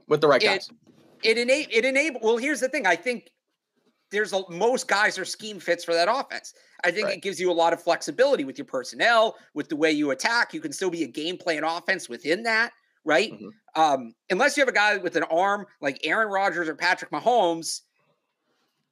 with 0.08 0.22
the 0.22 0.28
right 0.28 0.42
guys, 0.42 0.70
it 1.24 1.38
enable 1.38 1.70
it 1.74 1.84
enable. 1.84 2.20
Well, 2.22 2.38
here's 2.38 2.60
the 2.60 2.70
thing. 2.70 2.86
I 2.86 2.96
think 2.96 3.32
there's 4.12 4.34
a, 4.34 4.42
most 4.50 4.88
guys 4.88 5.18
are 5.18 5.26
scheme 5.26 5.60
fits 5.60 5.84
for 5.84 5.94
that 5.94 6.08
offense. 6.10 6.54
I 6.84 6.92
think 6.92 7.08
right. 7.08 7.18
it 7.18 7.22
gives 7.22 7.39
you 7.39 7.52
a 7.52 7.54
lot 7.54 7.74
of 7.74 7.84
flexibility 7.84 8.46
with 8.46 8.58
your 8.58 8.65
personnel, 8.65 9.36
with 9.54 9.68
the 9.68 9.76
way 9.76 9.92
you 9.92 10.12
attack. 10.12 10.54
You 10.54 10.62
can 10.62 10.72
still 10.72 10.89
be 10.89 11.04
a 11.04 11.08
game 11.08 11.38
plan 11.38 11.63
offense 11.65 12.08
within 12.08 12.44
that, 12.44 12.72
right? 13.04 13.34
Mm-hmm. 13.34 13.82
Um, 13.82 14.13
unless 14.30 14.56
you 14.56 14.62
have 14.62 14.70
a 14.70 14.74
guy 14.74 14.98
with 14.98 15.18
an 15.18 15.24
arm 15.24 15.65
like 15.82 16.00
Aaron 16.04 16.30
Rodgers 16.30 16.70
or 16.70 16.76
Patrick 16.76 17.12
Mahomes, 17.12 17.82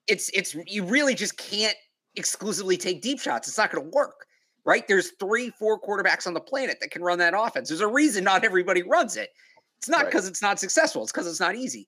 it's 0.07 0.29
it's 0.29 0.55
you 0.65 0.83
really 0.83 1.15
just 1.15 1.37
can't 1.37 1.75
exclusively 2.15 2.77
take 2.77 3.01
deep 3.01 3.19
shots. 3.19 3.47
It's 3.47 3.57
not 3.57 3.71
going 3.71 3.83
to 3.83 3.95
work, 3.95 4.25
right? 4.65 4.87
There's 4.87 5.11
three, 5.19 5.49
four 5.51 5.79
quarterbacks 5.79 6.27
on 6.27 6.33
the 6.33 6.41
planet 6.41 6.77
that 6.81 6.91
can 6.91 7.01
run 7.01 7.19
that 7.19 7.33
offense. 7.37 7.69
There's 7.69 7.81
a 7.81 7.87
reason 7.87 8.23
not 8.23 8.43
everybody 8.43 8.83
runs 8.83 9.17
it. 9.17 9.29
It's 9.77 9.89
not 9.89 10.05
because 10.05 10.23
right. 10.23 10.31
it's 10.31 10.41
not 10.41 10.59
successful, 10.59 11.03
it's 11.03 11.11
because 11.11 11.27
it's 11.27 11.39
not 11.39 11.55
easy. 11.55 11.87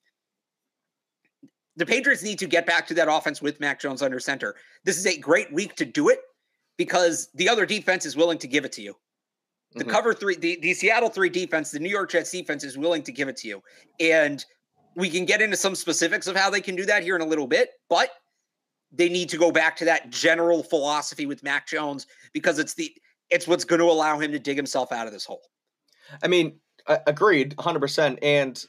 The 1.76 1.86
Patriots 1.86 2.22
need 2.22 2.38
to 2.40 2.46
get 2.46 2.66
back 2.66 2.86
to 2.88 2.94
that 2.94 3.10
offense 3.10 3.40
with 3.40 3.58
Mac 3.58 3.80
Jones 3.80 4.02
under 4.02 4.20
center. 4.20 4.56
This 4.84 4.98
is 4.98 5.06
a 5.06 5.18
great 5.18 5.52
week 5.52 5.76
to 5.76 5.84
do 5.84 6.08
it 6.08 6.20
because 6.76 7.30
the 7.34 7.48
other 7.48 7.64
defense 7.64 8.04
is 8.04 8.16
willing 8.16 8.38
to 8.38 8.46
give 8.46 8.64
it 8.64 8.72
to 8.72 8.82
you. 8.82 8.94
The 9.72 9.84
mm-hmm. 9.84 9.90
cover 9.90 10.14
three, 10.14 10.36
the, 10.36 10.58
the 10.62 10.74
Seattle 10.74 11.08
three 11.08 11.30
defense, 11.30 11.70
the 11.70 11.78
New 11.78 11.88
York 11.88 12.10
Jets 12.10 12.30
defense 12.30 12.64
is 12.64 12.76
willing 12.76 13.02
to 13.04 13.12
give 13.12 13.28
it 13.28 13.36
to 13.38 13.48
you. 13.48 13.62
And 14.00 14.44
we 14.94 15.08
can 15.08 15.24
get 15.24 15.40
into 15.40 15.56
some 15.56 15.74
specifics 15.74 16.26
of 16.26 16.36
how 16.36 16.50
they 16.50 16.60
can 16.60 16.76
do 16.76 16.84
that 16.86 17.02
here 17.02 17.16
in 17.16 17.22
a 17.22 17.26
little 17.26 17.46
bit, 17.46 17.70
but 17.88 18.10
they 18.92 19.08
need 19.08 19.28
to 19.28 19.36
go 19.36 19.52
back 19.52 19.76
to 19.76 19.84
that 19.84 20.10
general 20.10 20.62
philosophy 20.62 21.26
with 21.26 21.42
Mac 21.42 21.66
Jones 21.66 22.06
because 22.32 22.58
it's 22.58 22.74
the 22.74 22.92
it's 23.30 23.46
what's 23.46 23.64
going 23.64 23.78
to 23.78 23.86
allow 23.86 24.18
him 24.18 24.32
to 24.32 24.38
dig 24.38 24.56
himself 24.56 24.90
out 24.90 25.06
of 25.06 25.12
this 25.12 25.24
hole. 25.24 25.42
I 26.22 26.26
mean, 26.26 26.58
agreed, 27.06 27.54
hundred 27.58 27.80
percent. 27.80 28.18
And 28.22 28.62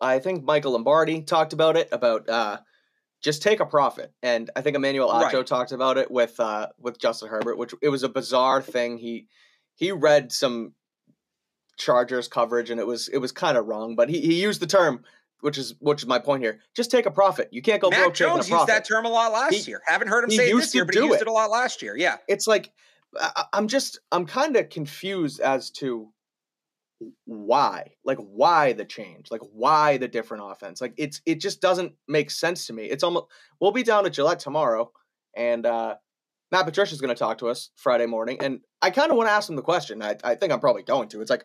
I 0.00 0.18
think 0.18 0.44
Michael 0.44 0.72
Lombardi 0.72 1.22
talked 1.22 1.52
about 1.52 1.76
it 1.76 1.88
about 1.90 2.28
uh, 2.28 2.58
just 3.22 3.42
take 3.42 3.60
a 3.60 3.66
profit, 3.66 4.12
and 4.22 4.50
I 4.54 4.60
think 4.60 4.76
Emmanuel 4.76 5.10
Acho 5.10 5.32
right. 5.32 5.46
talked 5.46 5.72
about 5.72 5.98
it 5.98 6.10
with 6.10 6.38
uh, 6.38 6.68
with 6.78 6.98
Justin 6.98 7.28
Herbert, 7.28 7.58
which 7.58 7.74
it 7.82 7.88
was 7.88 8.02
a 8.02 8.08
bizarre 8.08 8.62
thing. 8.62 8.98
He 8.98 9.26
he 9.74 9.90
read 9.90 10.32
some 10.32 10.74
Chargers 11.76 12.28
coverage, 12.28 12.70
and 12.70 12.80
it 12.80 12.86
was 12.86 13.08
it 13.08 13.18
was 13.18 13.32
kind 13.32 13.58
of 13.58 13.66
wrong, 13.66 13.96
but 13.96 14.08
he 14.08 14.20
he 14.20 14.40
used 14.40 14.60
the 14.60 14.66
term 14.66 15.02
which 15.40 15.58
is 15.58 15.74
which 15.80 16.02
is 16.02 16.06
my 16.06 16.18
point 16.18 16.42
here. 16.42 16.60
Just 16.74 16.90
take 16.90 17.06
a 17.06 17.10
profit. 17.10 17.48
You 17.52 17.62
can't 17.62 17.80
go 17.80 17.90
Mac 17.90 18.00
broke 18.00 18.14
Jones 18.14 18.48
used 18.48 18.66
that 18.66 18.86
term 18.86 19.04
a 19.04 19.08
lot 19.08 19.32
last 19.32 19.54
he, 19.54 19.70
year. 19.70 19.80
Haven't 19.86 20.08
heard 20.08 20.24
him 20.24 20.30
say 20.30 20.50
it 20.50 20.56
this 20.56 20.74
year, 20.74 20.84
but 20.84 20.94
he 20.94 21.00
used 21.00 21.16
it. 21.16 21.22
it 21.22 21.28
a 21.28 21.32
lot 21.32 21.50
last 21.50 21.82
year. 21.82 21.96
Yeah, 21.96 22.16
it's 22.28 22.46
like 22.46 22.72
I, 23.18 23.44
I'm 23.52 23.68
just 23.68 24.00
I'm 24.12 24.26
kind 24.26 24.56
of 24.56 24.68
confused 24.68 25.40
as 25.40 25.70
to 25.72 26.12
why 27.26 27.92
like 28.04 28.18
why 28.18 28.72
the 28.72 28.84
change 28.84 29.30
like 29.30 29.42
why 29.52 29.98
the 29.98 30.08
different 30.08 30.42
offense 30.46 30.80
like 30.80 30.94
it's 30.96 31.20
it 31.26 31.40
just 31.40 31.60
doesn't 31.60 31.92
make 32.08 32.30
sense 32.30 32.66
to 32.66 32.72
me 32.72 32.84
it's 32.86 33.04
almost 33.04 33.26
we'll 33.60 33.70
be 33.70 33.82
down 33.82 34.06
at 34.06 34.14
gillette 34.14 34.38
tomorrow 34.38 34.90
and 35.36 35.66
uh 35.66 35.94
matt 36.50 36.64
patricia's 36.64 37.00
going 37.00 37.14
to 37.14 37.18
talk 37.18 37.36
to 37.36 37.48
us 37.48 37.70
friday 37.76 38.06
morning 38.06 38.38
and 38.40 38.60
i 38.80 38.88
kind 38.88 39.10
of 39.10 39.16
want 39.18 39.28
to 39.28 39.32
ask 39.32 39.50
him 39.50 39.56
the 39.56 39.62
question 39.62 40.00
I, 40.00 40.16
I 40.24 40.36
think 40.36 40.52
i'm 40.52 40.60
probably 40.60 40.84
going 40.84 41.08
to 41.10 41.20
it's 41.20 41.30
like 41.30 41.44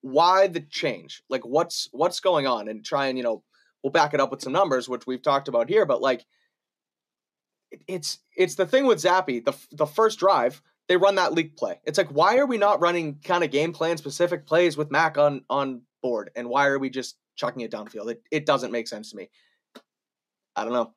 why 0.00 0.46
the 0.46 0.60
change? 0.60 1.22
Like 1.28 1.46
what's 1.46 1.88
what's 1.92 2.20
going 2.20 2.46
on? 2.46 2.68
And 2.68 2.84
try 2.84 3.06
and, 3.06 3.18
you 3.18 3.24
know, 3.24 3.42
we'll 3.82 3.92
back 3.92 4.14
it 4.14 4.20
up 4.20 4.30
with 4.30 4.42
some 4.42 4.52
numbers, 4.52 4.88
which 4.88 5.06
we've 5.06 5.22
talked 5.22 5.48
about 5.48 5.68
here, 5.68 5.86
but 5.86 6.00
like 6.02 6.24
it's 7.86 8.18
it's 8.36 8.54
the 8.54 8.66
thing 8.66 8.86
with 8.86 8.98
Zappe. 8.98 9.44
the 9.44 9.54
the 9.72 9.86
first 9.86 10.18
drive, 10.18 10.62
they 10.88 10.96
run 10.96 11.16
that 11.16 11.34
leak 11.34 11.56
play. 11.56 11.80
It's 11.84 11.98
like 11.98 12.08
why 12.08 12.38
are 12.38 12.46
we 12.46 12.58
not 12.58 12.80
running 12.80 13.20
kind 13.22 13.44
of 13.44 13.50
game 13.50 13.72
plan 13.72 13.96
specific 13.96 14.46
plays 14.46 14.76
with 14.76 14.90
Mac 14.90 15.18
on 15.18 15.44
on 15.50 15.82
board? 16.02 16.30
And 16.34 16.48
why 16.48 16.66
are 16.66 16.78
we 16.78 16.90
just 16.90 17.16
chucking 17.38 17.62
it 17.62 17.70
downfield. 17.70 18.10
It 18.10 18.22
it 18.30 18.46
doesn't 18.46 18.72
make 18.72 18.88
sense 18.88 19.10
to 19.10 19.16
me. 19.16 19.30
I 20.54 20.64
don't 20.64 20.74
know. 20.74 20.92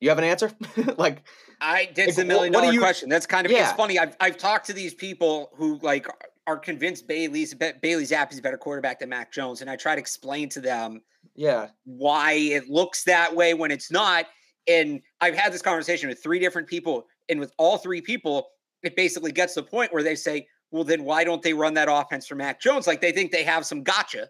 You 0.00 0.08
have 0.10 0.18
an 0.18 0.24
answer? 0.24 0.52
like 0.96 1.24
I 1.60 1.86
did 1.86 2.06
like, 2.06 2.16
the 2.16 2.24
million 2.24 2.52
dollar 2.52 2.72
you, 2.72 2.80
question. 2.80 3.08
That's 3.08 3.26
kind 3.26 3.44
of 3.44 3.52
yeah. 3.52 3.68
it's 3.68 3.76
funny. 3.76 3.98
I've 3.98 4.16
I've 4.20 4.38
talked 4.38 4.66
to 4.66 4.72
these 4.72 4.94
people 4.94 5.50
who 5.56 5.78
like 5.82 6.06
are 6.46 6.56
convinced 6.56 7.08
Bailey's 7.08 7.54
Bailey 7.54 8.04
Zappe's 8.04 8.38
a 8.38 8.42
better 8.42 8.58
quarterback 8.58 9.00
than 9.00 9.08
Mac 9.08 9.32
Jones, 9.32 9.60
and 9.60 9.70
I 9.70 9.76
try 9.76 9.94
to 9.94 10.00
explain 10.00 10.48
to 10.50 10.60
them, 10.60 11.00
yeah, 11.34 11.68
why 11.84 12.32
it 12.32 12.68
looks 12.68 13.04
that 13.04 13.34
way 13.34 13.54
when 13.54 13.70
it's 13.70 13.90
not. 13.90 14.26
And 14.68 15.00
I've 15.20 15.34
had 15.34 15.52
this 15.52 15.62
conversation 15.62 16.08
with 16.08 16.22
three 16.22 16.38
different 16.38 16.68
people, 16.68 17.06
and 17.28 17.40
with 17.40 17.52
all 17.58 17.78
three 17.78 18.00
people, 18.00 18.48
it 18.82 18.96
basically 18.96 19.32
gets 19.32 19.54
to 19.54 19.62
the 19.62 19.66
point 19.66 19.92
where 19.92 20.02
they 20.02 20.14
say, 20.14 20.46
"Well, 20.70 20.84
then 20.84 21.04
why 21.04 21.24
don't 21.24 21.42
they 21.42 21.52
run 21.52 21.74
that 21.74 21.88
offense 21.90 22.26
for 22.26 22.36
Mac 22.36 22.60
Jones? 22.60 22.86
Like 22.86 23.00
they 23.00 23.12
think 23.12 23.32
they 23.32 23.44
have 23.44 23.66
some 23.66 23.82
gotcha." 23.82 24.28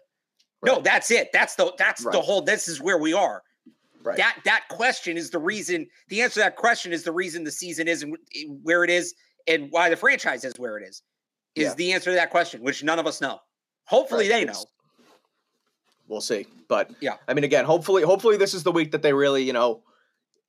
Right. 0.61 0.73
No, 0.75 0.81
that's 0.81 1.11
it. 1.11 1.29
That's 1.31 1.55
the 1.55 1.71
that's 1.77 2.03
right. 2.03 2.13
the 2.13 2.21
whole. 2.21 2.41
This 2.41 2.67
is 2.67 2.81
where 2.81 2.97
we 2.97 3.13
are. 3.13 3.43
Right. 4.01 4.17
That 4.17 4.39
that 4.45 4.63
question 4.69 5.17
is 5.17 5.29
the 5.29 5.39
reason. 5.39 5.87
The 6.09 6.21
answer 6.21 6.35
to 6.35 6.39
that 6.41 6.55
question 6.55 6.93
is 6.93 7.03
the 7.03 7.11
reason 7.11 7.43
the 7.43 7.51
season 7.51 7.87
is 7.87 8.03
eh, 8.35 8.43
where 8.63 8.83
it 8.83 8.89
is, 8.89 9.13
and 9.47 9.67
why 9.69 9.89
the 9.89 9.97
franchise 9.97 10.43
is 10.43 10.57
where 10.57 10.77
it 10.77 10.87
is. 10.87 11.03
Is 11.57 11.63
yeah. 11.63 11.73
the 11.75 11.93
answer 11.93 12.11
to 12.11 12.15
that 12.15 12.29
question, 12.29 12.61
which 12.61 12.83
none 12.83 12.99
of 12.99 13.07
us 13.07 13.21
know. 13.21 13.39
Hopefully, 13.85 14.29
right. 14.29 14.45
they 14.45 14.51
know. 14.51 14.63
We'll 16.07 16.21
see, 16.21 16.45
but 16.69 16.91
yeah, 17.01 17.15
I 17.27 17.33
mean, 17.33 17.43
again, 17.43 17.65
hopefully, 17.65 18.03
hopefully, 18.03 18.37
this 18.37 18.53
is 18.53 18.63
the 18.63 18.71
week 18.71 18.91
that 18.91 19.01
they 19.01 19.11
really, 19.11 19.43
you 19.43 19.51
know, 19.51 19.83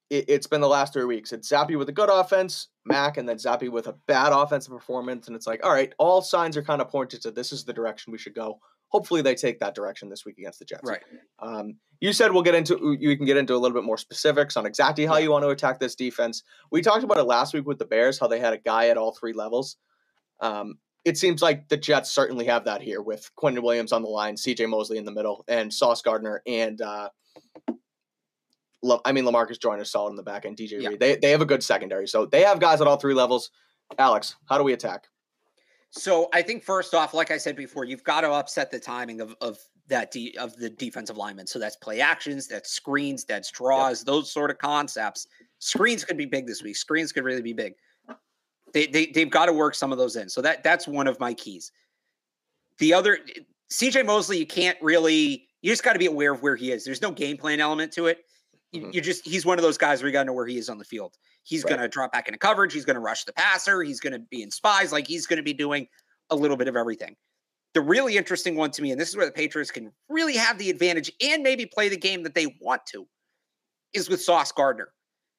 it, 0.09 0.31
has 0.31 0.47
been 0.47 0.61
the 0.61 0.69
last 0.69 0.93
three 0.93 1.05
weeks. 1.05 1.33
It's 1.33 1.51
Zappe 1.51 1.77
with 1.77 1.89
a 1.89 1.93
good 1.93 2.09
offense, 2.09 2.69
Mac, 2.85 3.17
and 3.17 3.29
then 3.29 3.39
Zappe 3.39 3.69
with 3.69 3.89
a 3.89 3.97
bad 4.07 4.33
offensive 4.33 4.73
performance, 4.73 5.27
and 5.27 5.35
it's 5.35 5.49
like, 5.49 5.65
all 5.65 5.73
right, 5.73 5.93
all 5.99 6.23
signs 6.23 6.57
are 6.57 6.63
kind 6.63 6.81
of 6.81 6.89
pointed 6.89 7.23
to 7.23 7.33
this 7.33 7.53
is 7.53 7.65
the 7.65 7.73
direction 7.73 8.13
we 8.13 8.19
should 8.19 8.35
go 8.35 8.61
hopefully 8.89 9.23
they 9.23 9.35
take 9.35 9.61
that 9.61 9.75
direction 9.75 10.09
this 10.09 10.25
week 10.25 10.39
against 10.39 10.59
the 10.59 10.65
Jets. 10.65 10.89
Right. 10.89 11.03
Um, 11.39 11.77
you 12.01 12.13
said 12.13 12.33
we'll 12.33 12.43
get 12.43 12.55
into 12.55 12.97
you 12.99 13.17
can 13.17 13.27
get 13.27 13.37
into 13.37 13.55
a 13.55 13.59
little 13.59 13.77
bit 13.77 13.85
more 13.85 13.99
specifics 13.99 14.57
on 14.57 14.67
exactly 14.67 15.07
how 15.07 15.17
you 15.17 15.31
want 15.31 15.45
to 15.45 15.51
attack 15.51 15.79
this 15.79 15.95
defense. 15.95 16.43
We 16.71 16.81
talked 16.81 17.05
about 17.05 17.19
it 17.19 17.25
last 17.25 17.55
week 17.55 17.67
with 17.67 17.79
the 17.79 17.85
Bears, 17.85 18.19
how 18.19 18.29
they 18.29 18.41
had 18.41 18.53
a 18.53 18.59
guy 18.59 18.89
at 18.89 18.97
all 18.97 19.13
three 19.13 19.33
levels. 19.33 19.77
Um, 20.41 20.79
it 21.09 21.17
seems 21.17 21.41
like 21.41 21.69
the 21.69 21.77
Jets 21.77 22.13
certainly 22.13 22.45
have 22.45 22.65
that 22.67 22.83
here 22.83 23.01
with 23.01 23.31
Quinnen 23.37 23.63
Williams 23.63 23.93
on 23.93 24.03
the 24.03 24.09
line, 24.09 24.37
C.J. 24.37 24.67
Mosley 24.67 24.99
in 24.99 25.05
the 25.05 25.11
middle, 25.11 25.45
and 25.49 25.73
Sauce 25.73 26.03
Gardner 26.03 26.43
and 26.47 26.81
uh, 26.83 27.09
I 29.05 29.13
mean 29.13 29.25
Lamarcus 29.25 29.59
Joyner 29.59 29.85
solid 29.85 30.11
in 30.11 30.17
the 30.17 30.23
back 30.23 30.45
end. 30.45 30.57
DJ 30.59 30.83
yeah. 30.83 30.91
Reed. 30.91 31.01
They 31.01 31.17
they 31.17 31.31
have 31.31 31.41
a 31.41 31.47
good 31.47 31.63
secondary, 31.63 32.07
so 32.07 32.27
they 32.27 32.43
have 32.43 32.61
guys 32.61 32.81
at 32.81 32.87
all 32.87 32.97
three 32.97 33.15
levels. 33.15 33.51
Alex, 33.99 34.37
how 34.49 34.59
do 34.59 34.65
we 34.65 34.75
attack? 34.75 35.09
So 35.91 36.29
I 36.35 36.43
think 36.43 36.63
first 36.63 36.95
off, 36.95 37.15
like 37.15 37.31
I 37.31 37.39
said 37.39 37.57
before, 37.57 37.85
you've 37.85 38.05
got 38.05 38.21
to 38.21 38.31
upset 38.31 38.71
the 38.71 38.79
timing 38.79 39.21
of 39.23 39.35
of 39.41 39.59
that 39.89 40.11
de- 40.11 40.37
of 40.39 40.55
the 40.57 40.69
defensive 40.69 41.17
lineman. 41.17 41.47
So 41.47 41.59
that's 41.59 41.77
play 41.77 42.01
actions, 42.01 42.47
that's 42.47 42.71
screens, 42.71 43.25
that's 43.25 43.51
draws, 43.51 44.01
yep. 44.01 44.07
those 44.07 44.31
sort 44.31 44.51
of 44.51 44.59
concepts. 44.59 45.27
Screens 45.59 46.05
could 46.05 46.19
be 46.19 46.27
big 46.27 46.47
this 46.47 46.63
week. 46.63 46.77
Screens 46.77 47.13
could 47.13 47.25
really 47.25 47.43
be 47.43 47.55
big. 47.55 47.75
They, 48.73 48.87
they 48.87 49.07
they've 49.07 49.31
got 49.31 49.47
to 49.47 49.53
work 49.53 49.75
some 49.75 49.93
of 49.93 49.99
those 49.99 50.17
in. 50.17 50.29
So 50.29 50.43
that 50.43 50.63
that's 50.63 50.87
one 50.87 51.07
of 51.07 51.19
my 51.21 51.35
keys. 51.35 51.73
The 52.79 52.95
other 52.95 53.19
CJ 53.73 54.07
Mosley, 54.07 54.39
you 54.39 54.47
can't 54.47 54.79
really 54.81 55.49
you 55.63 55.71
just 55.71 55.83
got 55.83 55.95
to 55.95 55.99
be 55.99 56.07
aware 56.07 56.33
of 56.33 56.43
where 56.43 56.57
he 56.57 56.73
is. 56.73 56.85
There's 56.85 57.03
no 57.03 57.11
game 57.11 57.37
plan 57.37 57.61
element 57.61 57.93
to 57.95 58.07
it. 58.07 58.19
You, 58.73 58.83
mm-hmm. 58.83 58.91
you 58.93 59.01
just 59.01 59.27
he's 59.27 59.47
one 59.47 59.59
of 59.59 59.63
those 59.63 59.79
guys 59.79 60.03
where 60.03 60.09
you 60.09 60.13
got 60.13 60.23
to 60.23 60.27
know 60.27 60.33
where 60.33 60.47
he 60.47 60.59
is 60.59 60.69
on 60.69 60.79
the 60.79 60.85
field. 60.85 61.17
He's 61.43 61.65
right. 61.65 61.71
going 61.71 61.81
to 61.81 61.89
drop 61.89 62.13
back 62.13 62.29
into 62.29 62.39
coverage. 62.39 62.73
He's 62.73 62.85
going 62.85 62.95
to 62.95 63.01
rush 63.01 63.25
the 63.25 63.33
passer. 63.33 63.83
He's 63.83 64.01
going 64.01 64.13
to 64.13 64.19
be 64.19 64.43
in 64.43 64.51
spies. 64.51 64.93
Like 64.93 65.07
he's 65.07 65.27
going 65.27 65.39
to 65.39 65.43
be 65.43 65.55
doing 65.55 65.87
a 66.31 66.37
little 66.37 66.57
bit 66.57 66.69
of 66.69 66.77
everything. 66.77 67.17
The 67.75 67.81
really 67.81 68.17
interesting 68.17 68.57
one 68.57 68.71
to 68.73 68.83
me, 68.83 68.93
and 68.93 69.01
this 69.01 69.09
is 69.09 69.17
where 69.17 69.27
the 69.27 69.33
Patriots 69.33 69.71
can 69.71 69.93
really 70.09 70.37
have 70.37 70.59
the 70.59 70.71
advantage 70.71 71.13
and 71.23 71.43
maybe 71.43 71.67
play 71.67 71.89
the 71.89 71.97
game 71.97 72.23
that 72.23 72.35
they 72.35 72.57
want 72.61 72.83
to, 72.87 73.07
is 73.93 74.09
with 74.09 74.23
Sauce 74.23 74.53
Gardner. 74.53 74.89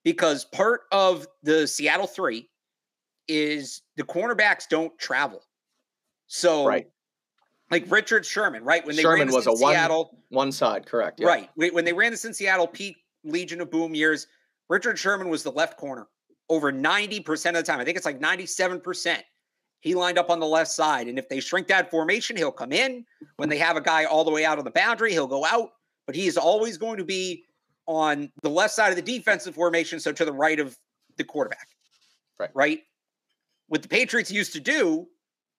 Because 0.03 0.45
part 0.45 0.81
of 0.91 1.27
the 1.43 1.67
Seattle 1.67 2.07
three 2.07 2.49
is 3.29 3.81
the 3.95 4.03
cornerbacks 4.03 4.67
don't 4.67 4.97
travel. 4.99 5.41
So, 6.27 6.65
right. 6.65 6.87
like 7.71 7.85
Richard 7.89 8.25
Sherman, 8.25 8.63
right? 8.63 8.85
When 8.85 8.95
they 8.95 9.01
Sherman 9.01 9.27
ran 9.27 9.35
was 9.35 9.47
a 9.47 9.55
Seattle, 9.55 10.17
one, 10.29 10.47
one 10.47 10.51
side, 10.51 10.85
correct. 10.85 11.21
Right. 11.23 11.49
When 11.55 11.85
they 11.85 11.93
ran 11.93 12.11
this 12.11 12.25
in 12.25 12.33
Seattle, 12.33 12.67
peak 12.67 12.97
Legion 13.23 13.61
of 13.61 13.71
Boom 13.71 13.95
years, 13.95 14.27
Richard 14.67 14.99
Sherman 14.99 15.29
was 15.29 15.43
the 15.43 15.51
left 15.51 15.77
corner 15.77 16.07
over 16.49 16.71
90% 16.71 17.49
of 17.49 17.55
the 17.55 17.63
time. 17.63 17.79
I 17.79 17.85
think 17.85 17.95
it's 17.95 18.05
like 18.05 18.19
97%. 18.19 19.17
He 19.81 19.95
lined 19.95 20.17
up 20.17 20.29
on 20.29 20.39
the 20.39 20.47
left 20.47 20.71
side. 20.71 21.07
And 21.07 21.17
if 21.17 21.29
they 21.29 21.39
shrink 21.39 21.67
that 21.67 21.89
formation, 21.89 22.35
he'll 22.35 22.51
come 22.51 22.71
in. 22.71 23.05
When 23.37 23.49
they 23.49 23.57
have 23.57 23.77
a 23.77 23.81
guy 23.81 24.05
all 24.05 24.23
the 24.23 24.31
way 24.31 24.45
out 24.45 24.57
on 24.57 24.65
the 24.65 24.71
boundary, 24.71 25.11
he'll 25.11 25.27
go 25.27 25.45
out. 25.45 25.69
But 26.05 26.15
he 26.15 26.27
is 26.27 26.37
always 26.37 26.77
going 26.77 26.97
to 26.97 27.05
be 27.05 27.45
on 27.85 28.31
the 28.41 28.49
left 28.49 28.73
side 28.73 28.89
of 28.89 28.95
the 28.95 29.01
defensive 29.01 29.55
formation, 29.55 29.99
so 29.99 30.11
to 30.11 30.25
the 30.25 30.33
right 30.33 30.59
of 30.59 30.77
the 31.17 31.23
quarterback. 31.23 31.67
Right. 32.39 32.49
Right. 32.53 32.79
What 33.69 33.81
the 33.81 33.87
Patriots 33.87 34.31
used 34.31 34.53
to 34.53 34.59
do 34.59 35.07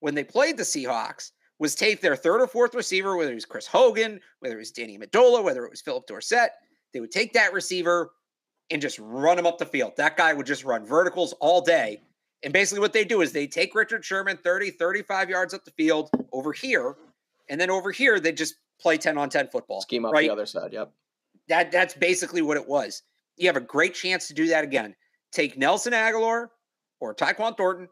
when 0.00 0.14
they 0.14 0.24
played 0.24 0.56
the 0.56 0.62
Seahawks 0.62 1.30
was 1.58 1.74
take 1.74 2.00
their 2.00 2.16
third 2.16 2.40
or 2.40 2.46
fourth 2.46 2.74
receiver, 2.74 3.16
whether 3.16 3.32
it 3.32 3.36
was 3.36 3.44
Chris 3.44 3.66
Hogan, 3.66 4.20
whether 4.40 4.56
it 4.56 4.58
was 4.58 4.70
Danny 4.70 4.98
Amendola, 4.98 5.42
whether 5.42 5.64
it 5.64 5.70
was 5.70 5.80
Philip 5.80 6.06
Dorsett, 6.06 6.50
they 6.92 7.00
would 7.00 7.12
take 7.12 7.32
that 7.34 7.52
receiver, 7.52 8.10
and 8.70 8.80
just 8.80 8.98
run 8.98 9.38
him 9.38 9.46
up 9.46 9.58
the 9.58 9.66
field. 9.66 9.92
That 9.96 10.16
guy 10.16 10.32
would 10.32 10.46
just 10.46 10.64
run 10.64 10.86
verticals 10.86 11.34
all 11.40 11.60
day. 11.60 12.02
And 12.42 12.52
basically, 12.52 12.80
what 12.80 12.92
they 12.92 13.04
do 13.04 13.20
is 13.20 13.32
they 13.32 13.46
take 13.46 13.74
Richard 13.74 14.04
Sherman 14.04 14.38
30, 14.38 14.70
35 14.72 15.28
yards 15.28 15.52
up 15.52 15.64
the 15.64 15.72
field 15.72 16.10
over 16.32 16.52
here. 16.52 16.96
And 17.48 17.60
then 17.60 17.70
over 17.70 17.90
here, 17.90 18.20
they 18.20 18.32
just 18.32 18.54
play 18.80 18.96
10 18.96 19.18
on 19.18 19.28
10 19.28 19.48
football. 19.48 19.82
Scheme 19.82 20.04
up 20.04 20.12
right? 20.12 20.26
the 20.26 20.32
other 20.32 20.46
side. 20.46 20.72
Yep. 20.72 20.92
That, 21.48 21.72
that's 21.72 21.94
basically 21.94 22.42
what 22.42 22.56
it 22.56 22.66
was. 22.66 23.02
You 23.36 23.48
have 23.48 23.56
a 23.56 23.60
great 23.60 23.94
chance 23.94 24.28
to 24.28 24.34
do 24.34 24.46
that 24.48 24.64
again. 24.64 24.94
Take 25.32 25.58
Nelson 25.58 25.92
Agholor 25.92 26.48
or 27.00 27.14
Tyquan 27.14 27.56
Thornton, 27.56 27.88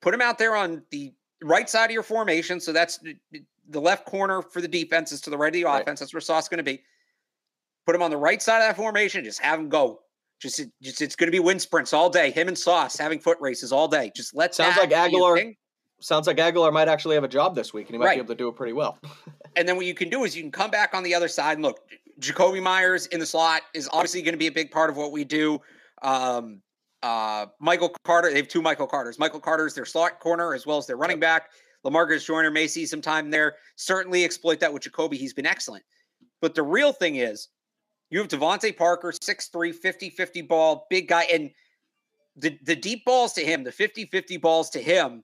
put 0.00 0.14
him 0.14 0.20
out 0.20 0.38
there 0.38 0.56
on 0.56 0.82
the 0.90 1.12
right 1.42 1.68
side 1.68 1.86
of 1.86 1.90
your 1.90 2.02
formation. 2.02 2.60
So 2.60 2.72
that's 2.72 3.00
the 3.68 3.80
left 3.80 4.06
corner 4.06 4.42
for 4.42 4.60
the 4.60 4.68
defense 4.68 5.12
is 5.12 5.20
to 5.22 5.30
the 5.30 5.38
right 5.38 5.48
of 5.48 5.52
the 5.54 5.62
offense. 5.62 5.86
Right. 5.86 5.98
That's 5.98 6.14
where 6.14 6.20
Sauce 6.20 6.44
is 6.44 6.48
going 6.48 6.58
to 6.58 6.64
be. 6.64 6.82
Put 7.86 7.94
him 7.94 8.02
on 8.02 8.10
the 8.10 8.16
right 8.16 8.40
side 8.42 8.58
of 8.58 8.68
that 8.68 8.76
formation. 8.76 9.24
Just 9.24 9.40
have 9.40 9.58
him 9.58 9.68
go. 9.68 10.00
Just, 10.40 10.62
just 10.82 11.02
it's 11.02 11.16
going 11.16 11.26
to 11.26 11.32
be 11.32 11.40
wind 11.40 11.60
sprints 11.60 11.92
all 11.92 12.08
day. 12.10 12.30
Him 12.30 12.48
and 12.48 12.56
Sauce 12.56 12.96
having 12.96 13.18
foot 13.18 13.38
races 13.40 13.72
all 13.72 13.88
day. 13.88 14.12
Just 14.14 14.34
let 14.34 14.54
sounds 14.54 14.76
like 14.76 14.90
Agholor. 14.90 15.54
Sounds 16.00 16.28
like 16.28 16.36
Agholor 16.36 16.72
might 16.72 16.86
actually 16.86 17.16
have 17.16 17.24
a 17.24 17.28
job 17.28 17.56
this 17.56 17.74
week, 17.74 17.86
and 17.88 17.94
he 17.94 17.98
might 17.98 18.06
right. 18.06 18.14
be 18.14 18.20
able 18.20 18.28
to 18.28 18.36
do 18.36 18.46
it 18.48 18.54
pretty 18.54 18.72
well. 18.72 18.98
and 19.56 19.68
then 19.68 19.76
what 19.76 19.84
you 19.84 19.94
can 19.94 20.08
do 20.08 20.22
is 20.22 20.36
you 20.36 20.42
can 20.42 20.52
come 20.52 20.70
back 20.70 20.94
on 20.94 21.02
the 21.02 21.14
other 21.14 21.28
side 21.28 21.54
and 21.54 21.62
look. 21.62 21.80
Jakobi 22.20 22.62
Meyers 22.62 23.06
in 23.06 23.20
the 23.20 23.26
slot 23.26 23.62
is 23.74 23.88
obviously 23.92 24.22
going 24.22 24.34
to 24.34 24.38
be 24.38 24.48
a 24.48 24.52
big 24.52 24.70
part 24.70 24.90
of 24.90 24.96
what 24.96 25.12
we 25.12 25.24
do. 25.24 25.60
Um, 26.02 26.62
uh, 27.02 27.46
Michael 27.60 27.94
Carter, 28.04 28.30
they 28.30 28.36
have 28.36 28.48
two 28.48 28.62
Michael 28.62 28.86
Carters. 28.86 29.18
Michael 29.18 29.40
Carter's 29.40 29.74
their 29.74 29.84
slot 29.84 30.20
corner 30.20 30.54
as 30.54 30.66
well 30.66 30.78
as 30.78 30.86
their 30.86 30.96
running 30.96 31.20
back. 31.20 31.50
Lamarcus 31.84 32.24
Joyner 32.24 32.50
may 32.50 32.66
see 32.66 32.86
some 32.86 33.00
time 33.00 33.30
there. 33.30 33.56
Certainly 33.76 34.24
exploit 34.24 34.60
that 34.60 34.72
with 34.72 34.82
Jakobi. 34.82 35.14
He's 35.14 35.32
been 35.32 35.46
excellent. 35.46 35.84
But 36.40 36.54
the 36.54 36.62
real 36.62 36.92
thing 36.92 37.16
is, 37.16 37.48
you 38.10 38.18
have 38.18 38.28
DeVante 38.28 38.76
Parker, 38.76 39.12
6'3, 39.12 39.74
50 39.74 40.10
50 40.10 40.42
ball, 40.42 40.86
big 40.90 41.08
guy. 41.08 41.24
And 41.24 41.50
the, 42.36 42.58
the 42.64 42.76
deep 42.76 43.04
balls 43.04 43.32
to 43.34 43.44
him, 43.44 43.64
the 43.64 43.72
50 43.72 44.06
50 44.06 44.36
balls 44.38 44.70
to 44.70 44.80
him, 44.80 45.22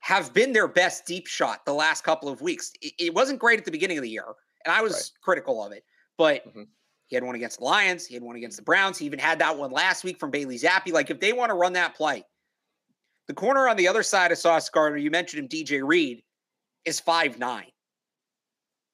have 0.00 0.32
been 0.32 0.52
their 0.52 0.68
best 0.68 1.06
deep 1.06 1.26
shot 1.26 1.64
the 1.64 1.72
last 1.72 2.04
couple 2.04 2.28
of 2.28 2.40
weeks. 2.40 2.72
It, 2.80 2.92
it 2.98 3.14
wasn't 3.14 3.38
great 3.38 3.58
at 3.58 3.64
the 3.64 3.70
beginning 3.70 3.98
of 3.98 4.02
the 4.02 4.10
year, 4.10 4.26
and 4.64 4.72
I 4.72 4.82
was 4.82 4.92
right. 4.92 5.10
critical 5.22 5.64
of 5.64 5.72
it, 5.72 5.84
but 6.16 6.46
mm-hmm. 6.46 6.62
He 7.06 7.16
had 7.16 7.24
one 7.24 7.36
against 7.36 7.58
the 7.58 7.64
Lions, 7.64 8.06
he 8.06 8.14
had 8.14 8.22
one 8.22 8.36
against 8.36 8.56
the 8.56 8.62
mm-hmm. 8.62 8.70
Browns, 8.70 8.98
he 8.98 9.06
even 9.06 9.18
had 9.18 9.38
that 9.38 9.56
one 9.56 9.70
last 9.70 10.04
week 10.04 10.18
from 10.18 10.30
Bailey 10.30 10.58
Zappe. 10.58 10.92
Like, 10.92 11.10
if 11.10 11.20
they 11.20 11.32
want 11.32 11.50
to 11.50 11.54
run 11.54 11.72
that 11.74 11.94
play, 11.94 12.24
the 13.28 13.34
corner 13.34 13.68
on 13.68 13.76
the 13.76 13.88
other 13.88 14.02
side 14.02 14.32
of 14.32 14.38
Sauce 14.38 14.68
Gardner, 14.68 14.98
you 14.98 15.10
mentioned 15.10 15.42
him, 15.42 15.48
DJ 15.48 15.86
Reed, 15.86 16.22
is 16.84 17.00
five 17.00 17.38
nine. 17.38 17.70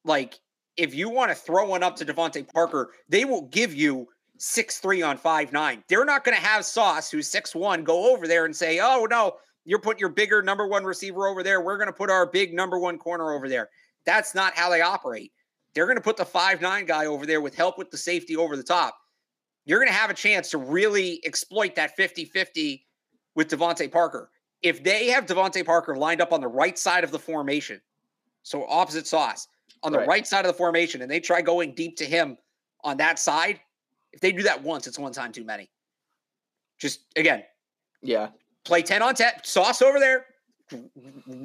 Like, 0.05 0.39
if 0.77 0.95
you 0.95 1.09
want 1.09 1.31
to 1.31 1.35
throw 1.35 1.67
one 1.67 1.83
up 1.83 1.95
to 1.97 2.05
DeVante 2.05 2.51
Parker, 2.51 2.91
they 3.09 3.25
will 3.25 3.43
give 3.43 3.73
you 3.73 4.07
six 4.39 4.79
three 4.79 5.01
on 5.01 5.17
five 5.17 5.53
nine. 5.53 5.83
They're 5.87 6.05
not 6.05 6.23
going 6.23 6.35
to 6.37 6.43
have 6.43 6.65
Sauce, 6.65 7.09
who's 7.11 7.27
six 7.27 7.55
one, 7.55 7.83
go 7.83 8.11
over 8.11 8.27
there 8.27 8.45
and 8.45 8.55
say, 8.55 8.79
"Oh 8.79 9.07
no, 9.09 9.33
you're 9.65 9.79
putting 9.79 9.99
your 9.99 10.09
bigger 10.09 10.41
number 10.41 10.67
one 10.67 10.83
receiver 10.83 11.27
over 11.27 11.43
there. 11.43 11.61
We're 11.61 11.77
going 11.77 11.87
to 11.87 11.93
put 11.93 12.09
our 12.09 12.25
big 12.25 12.53
number 12.53 12.79
one 12.79 12.97
corner 12.97 13.33
over 13.33 13.47
there." 13.47 13.69
That's 14.05 14.35
not 14.35 14.55
how 14.55 14.69
they 14.69 14.81
operate. 14.81 15.31
They're 15.73 15.85
going 15.85 15.97
to 15.97 16.03
put 16.03 16.17
the 16.17 16.25
five 16.25 16.61
nine 16.61 16.85
guy 16.85 17.05
over 17.05 17.25
there 17.25 17.41
with 17.41 17.55
help 17.55 17.77
with 17.77 17.91
the 17.91 17.97
safety 17.97 18.35
over 18.35 18.55
the 18.55 18.63
top. 18.63 18.97
You're 19.65 19.79
going 19.79 19.89
to 19.89 19.97
have 19.97 20.09
a 20.09 20.13
chance 20.13 20.49
to 20.51 20.57
really 20.57 21.21
exploit 21.25 21.75
that 21.75 21.95
50 21.95 22.25
50 22.25 22.85
with 23.35 23.49
DeVante 23.49 23.91
Parker. 23.91 24.29
If 24.61 24.83
they 24.83 25.07
have 25.07 25.25
DeVante 25.25 25.65
Parker 25.65 25.95
lined 25.95 26.21
up 26.21 26.31
on 26.31 26.41
the 26.41 26.47
right 26.47 26.77
side 26.77 27.03
of 27.03 27.11
the 27.11 27.19
formation, 27.19 27.81
so 28.43 28.65
opposite 28.67 29.07
Sauce, 29.07 29.47
on 29.83 29.91
the 29.91 29.99
right. 29.99 30.07
right 30.07 30.27
side 30.27 30.45
of 30.45 30.51
the 30.51 30.57
formation 30.57 31.01
and 31.01 31.11
they 31.11 31.19
try 31.19 31.41
going 31.41 31.73
deep 31.73 31.97
to 31.97 32.05
him 32.05 32.37
on 32.83 32.97
that 32.97 33.19
side, 33.19 33.59
if 34.11 34.19
they 34.19 34.31
do 34.31 34.43
that 34.43 34.61
once, 34.61 34.87
it's 34.87 34.99
one 34.99 35.11
time 35.11 35.31
too 35.31 35.43
many. 35.43 35.69
Just 36.77 37.01
again, 37.15 37.43
yeah, 38.01 38.29
play 38.63 38.81
10 38.81 39.01
on 39.01 39.15
10, 39.15 39.31
sauce 39.43 39.81
over 39.81 39.99
there, 39.99 40.25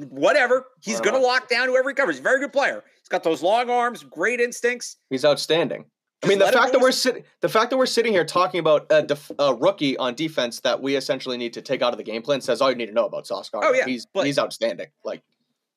whatever. 0.09 0.67
He's 0.81 1.01
going 1.01 1.15
to 1.15 1.21
lock 1.21 1.49
down 1.49 1.67
whoever 1.67 1.89
he 1.89 1.95
covers. 1.95 2.19
Very 2.19 2.39
good 2.39 2.53
player. 2.53 2.83
Got 3.09 3.23
those 3.23 3.41
long 3.41 3.69
arms, 3.69 4.03
great 4.03 4.39
instincts. 4.39 4.97
He's 5.09 5.25
outstanding. 5.25 5.85
I 6.23 6.27
mean, 6.27 6.39
the 6.39 6.51
fact 6.51 6.73
that 6.73 6.81
we're 6.81 6.91
sitting, 6.91 7.23
the 7.39 7.47
fact 7.47 7.69
that 7.69 7.77
we're 7.77 7.85
sitting 7.85 8.11
here 8.11 8.25
talking 8.25 8.59
about 8.59 8.85
a, 8.89 9.01
def- 9.01 9.31
a, 9.39 9.53
rookie 9.53 9.97
on 9.97 10.15
defense 10.15 10.59
that 10.61 10.81
we 10.81 10.95
essentially 10.95 11.37
need 11.37 11.53
to 11.53 11.61
take 11.61 11.81
out 11.81 11.93
of 11.93 11.97
the 11.97 12.03
game 12.03 12.21
plan 12.21 12.41
says 12.41 12.61
all 12.61 12.69
you 12.69 12.75
need 12.75 12.87
to 12.87 12.93
know 12.93 13.05
about 13.05 13.25
Sauce 13.25 13.49
Gardner. 13.49 13.69
Oh 13.69 13.73
yeah, 13.73 13.85
he's 13.85 14.05
he's 14.13 14.37
outstanding. 14.37 14.87
Like 15.05 15.23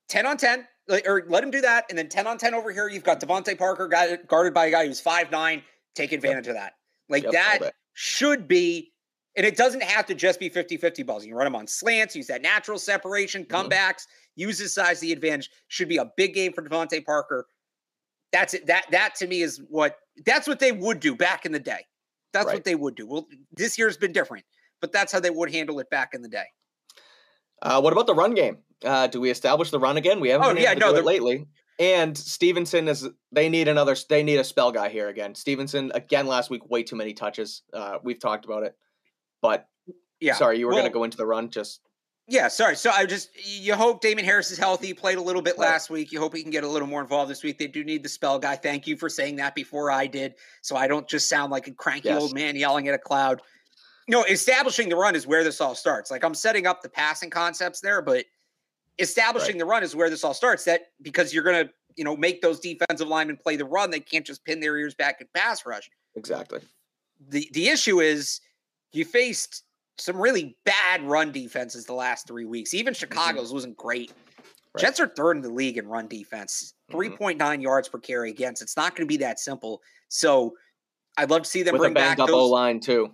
ten 0.08 0.26
on 0.26 0.36
ten, 0.36 0.66
or 1.06 1.24
let 1.28 1.44
him 1.44 1.52
do 1.52 1.60
that, 1.60 1.86
and 1.90 1.96
then 1.98 2.08
ten 2.08 2.26
on 2.26 2.38
ten 2.38 2.54
over 2.54 2.72
here. 2.72 2.88
You've 2.88 3.04
got 3.04 3.20
DeVante 3.20 3.56
Parker 3.56 3.88
guarded 4.26 4.52
by 4.52 4.66
a 4.66 4.70
guy 4.70 4.86
who's 4.86 5.00
five 5.00 5.30
nine. 5.30 5.62
Take 5.94 6.10
advantage 6.10 6.46
yep. 6.46 6.56
of 6.56 6.60
that. 6.60 6.72
Like 7.08 7.22
yep, 7.24 7.32
that 7.32 7.74
should 7.92 8.48
be, 8.48 8.91
and 9.36 9.46
it 9.46 9.56
doesn't 9.56 9.82
have 9.82 10.06
to 10.06 10.14
just 10.14 10.38
be 10.38 10.50
50-50 10.50 11.06
balls. 11.06 11.24
You 11.24 11.30
can 11.30 11.38
run 11.38 11.46
them 11.46 11.56
on 11.56 11.66
slants, 11.66 12.14
use 12.14 12.26
that 12.26 12.42
natural 12.42 12.78
separation, 12.78 13.44
mm-hmm. 13.44 13.68
comebacks, 13.68 14.06
use 14.36 14.58
his 14.58 14.74
size 14.74 15.00
the 15.00 15.12
advantage. 15.12 15.50
Should 15.68 15.88
be 15.88 15.96
a 15.96 16.10
big 16.16 16.34
game 16.34 16.52
for 16.52 16.62
DeVante 16.62 17.04
Parker. 17.04 17.46
That's 18.32 18.54
it. 18.54 18.66
That 18.66 18.86
that 18.90 19.14
to 19.16 19.26
me 19.26 19.42
is 19.42 19.60
what 19.68 19.96
that's 20.24 20.48
what 20.48 20.58
they 20.58 20.72
would 20.72 21.00
do 21.00 21.14
back 21.14 21.44
in 21.44 21.52
the 21.52 21.60
day. 21.60 21.86
That's 22.32 22.46
right. 22.46 22.54
what 22.54 22.64
they 22.64 22.74
would 22.74 22.94
do. 22.94 23.06
Well, 23.06 23.26
this 23.52 23.76
year's 23.78 23.96
been 23.96 24.12
different, 24.12 24.44
but 24.80 24.90
that's 24.90 25.12
how 25.12 25.20
they 25.20 25.30
would 25.30 25.52
handle 25.52 25.78
it 25.80 25.90
back 25.90 26.14
in 26.14 26.22
the 26.22 26.28
day. 26.28 26.46
Uh, 27.60 27.80
what 27.80 27.92
about 27.92 28.06
the 28.06 28.14
run 28.14 28.34
game? 28.34 28.58
Uh, 28.84 29.06
do 29.06 29.20
we 29.20 29.30
establish 29.30 29.70
the 29.70 29.78
run 29.78 29.96
again? 29.96 30.18
We 30.18 30.30
haven't 30.30 30.46
oh, 30.46 30.54
been 30.54 30.62
yeah, 30.62 30.74
no, 30.74 30.90
lately. 30.92 31.46
And 31.78 32.16
Stevenson 32.16 32.88
is 32.88 33.08
they 33.30 33.48
need 33.48 33.68
another 33.68 33.96
they 34.08 34.22
need 34.22 34.38
a 34.38 34.44
spell 34.44 34.72
guy 34.72 34.88
here 34.88 35.08
again. 35.08 35.34
Stevenson 35.34 35.92
again 35.94 36.26
last 36.26 36.50
week 36.50 36.68
way 36.70 36.82
too 36.82 36.96
many 36.96 37.12
touches. 37.12 37.62
Uh, 37.72 37.98
we've 38.02 38.20
talked 38.20 38.44
about 38.44 38.62
it, 38.62 38.76
but 39.42 39.68
yeah. 40.20 40.34
Sorry, 40.34 40.58
you 40.58 40.66
were 40.66 40.72
well, 40.72 40.82
going 40.82 40.90
to 40.90 40.94
go 40.94 41.04
into 41.04 41.16
the 41.18 41.26
run. 41.26 41.50
Just 41.50 41.80
yeah, 42.28 42.48
sorry. 42.48 42.76
So 42.76 42.90
I 42.90 43.04
just 43.04 43.30
you 43.44 43.74
hope 43.74 44.00
Damien 44.00 44.24
Harris 44.24 44.50
is 44.50 44.58
healthy. 44.58 44.86
He 44.86 44.94
played 44.94 45.18
a 45.18 45.20
little 45.20 45.42
bit 45.42 45.58
last 45.58 45.90
week. 45.90 46.12
You 46.12 46.20
hope 46.20 46.34
he 46.34 46.42
can 46.42 46.52
get 46.52 46.62
a 46.62 46.68
little 46.68 46.86
more 46.86 47.02
involved 47.02 47.30
this 47.30 47.42
week. 47.42 47.58
They 47.58 47.66
do 47.66 47.82
need 47.82 48.02
the 48.02 48.08
spell 48.08 48.38
guy. 48.38 48.54
Thank 48.54 48.86
you 48.86 48.96
for 48.96 49.08
saying 49.08 49.36
that 49.36 49.54
before 49.54 49.90
I 49.90 50.06
did, 50.06 50.36
so 50.62 50.76
I 50.76 50.86
don't 50.86 51.08
just 51.08 51.28
sound 51.28 51.50
like 51.50 51.66
a 51.66 51.72
cranky 51.72 52.08
yes. 52.08 52.22
old 52.22 52.34
man 52.34 52.54
yelling 52.54 52.86
at 52.88 52.94
a 52.94 52.98
cloud. 52.98 53.42
no, 54.08 54.22
establishing 54.24 54.88
the 54.88 54.96
run 54.96 55.16
is 55.16 55.26
where 55.26 55.42
this 55.42 55.60
all 55.60 55.74
starts. 55.74 56.10
Like 56.10 56.22
I'm 56.22 56.34
setting 56.34 56.66
up 56.66 56.82
the 56.82 56.88
passing 56.88 57.28
concepts 57.28 57.80
there, 57.80 58.00
but 58.00 58.24
establishing 59.00 59.56
right. 59.56 59.58
the 59.58 59.66
run 59.66 59.82
is 59.82 59.96
where 59.96 60.08
this 60.08 60.22
all 60.22 60.34
starts. 60.34 60.64
That 60.64 60.92
because 61.02 61.34
you're 61.34 61.44
gonna 61.44 61.70
you 61.96 62.04
know 62.04 62.16
make 62.16 62.40
those 62.40 62.60
defensive 62.60 63.08
linemen 63.08 63.36
play 63.36 63.56
the 63.56 63.64
run. 63.64 63.90
They 63.90 64.00
can't 64.00 64.24
just 64.24 64.44
pin 64.44 64.60
their 64.60 64.76
ears 64.76 64.94
back 64.94 65.20
and 65.20 65.32
pass 65.32 65.66
rush. 65.66 65.90
Exactly. 66.14 66.60
The 67.28 67.50
the 67.52 67.68
issue 67.68 68.00
is 68.00 68.40
you 68.92 69.04
faced 69.04 69.64
some 69.98 70.16
really 70.16 70.56
bad 70.64 71.02
run 71.02 71.32
defenses 71.32 71.84
the 71.84 71.94
last 71.94 72.26
three 72.26 72.44
weeks. 72.44 72.74
Even 72.74 72.92
mm-hmm. 72.92 73.00
Chicago's 73.00 73.46
mm-hmm. 73.46 73.54
wasn't 73.54 73.76
great. 73.76 74.12
Right. 74.74 74.82
Jets 74.82 75.00
are 75.00 75.06
third 75.06 75.36
in 75.36 75.42
the 75.42 75.50
league 75.50 75.78
in 75.78 75.86
run 75.86 76.08
defense, 76.08 76.74
mm-hmm. 76.90 77.14
3.9 77.14 77.62
yards 77.62 77.88
per 77.88 77.98
carry 77.98 78.30
against. 78.30 78.62
It's 78.62 78.76
not 78.76 78.96
going 78.96 79.06
to 79.06 79.12
be 79.12 79.18
that 79.18 79.38
simple. 79.38 79.82
So 80.08 80.54
I'd 81.16 81.30
love 81.30 81.42
to 81.42 81.48
see 81.48 81.62
them 81.62 81.72
With 81.72 81.80
bring 81.80 81.94
back 81.94 82.18
those. 82.18 82.50
Line 82.50 82.80
too. 82.80 83.12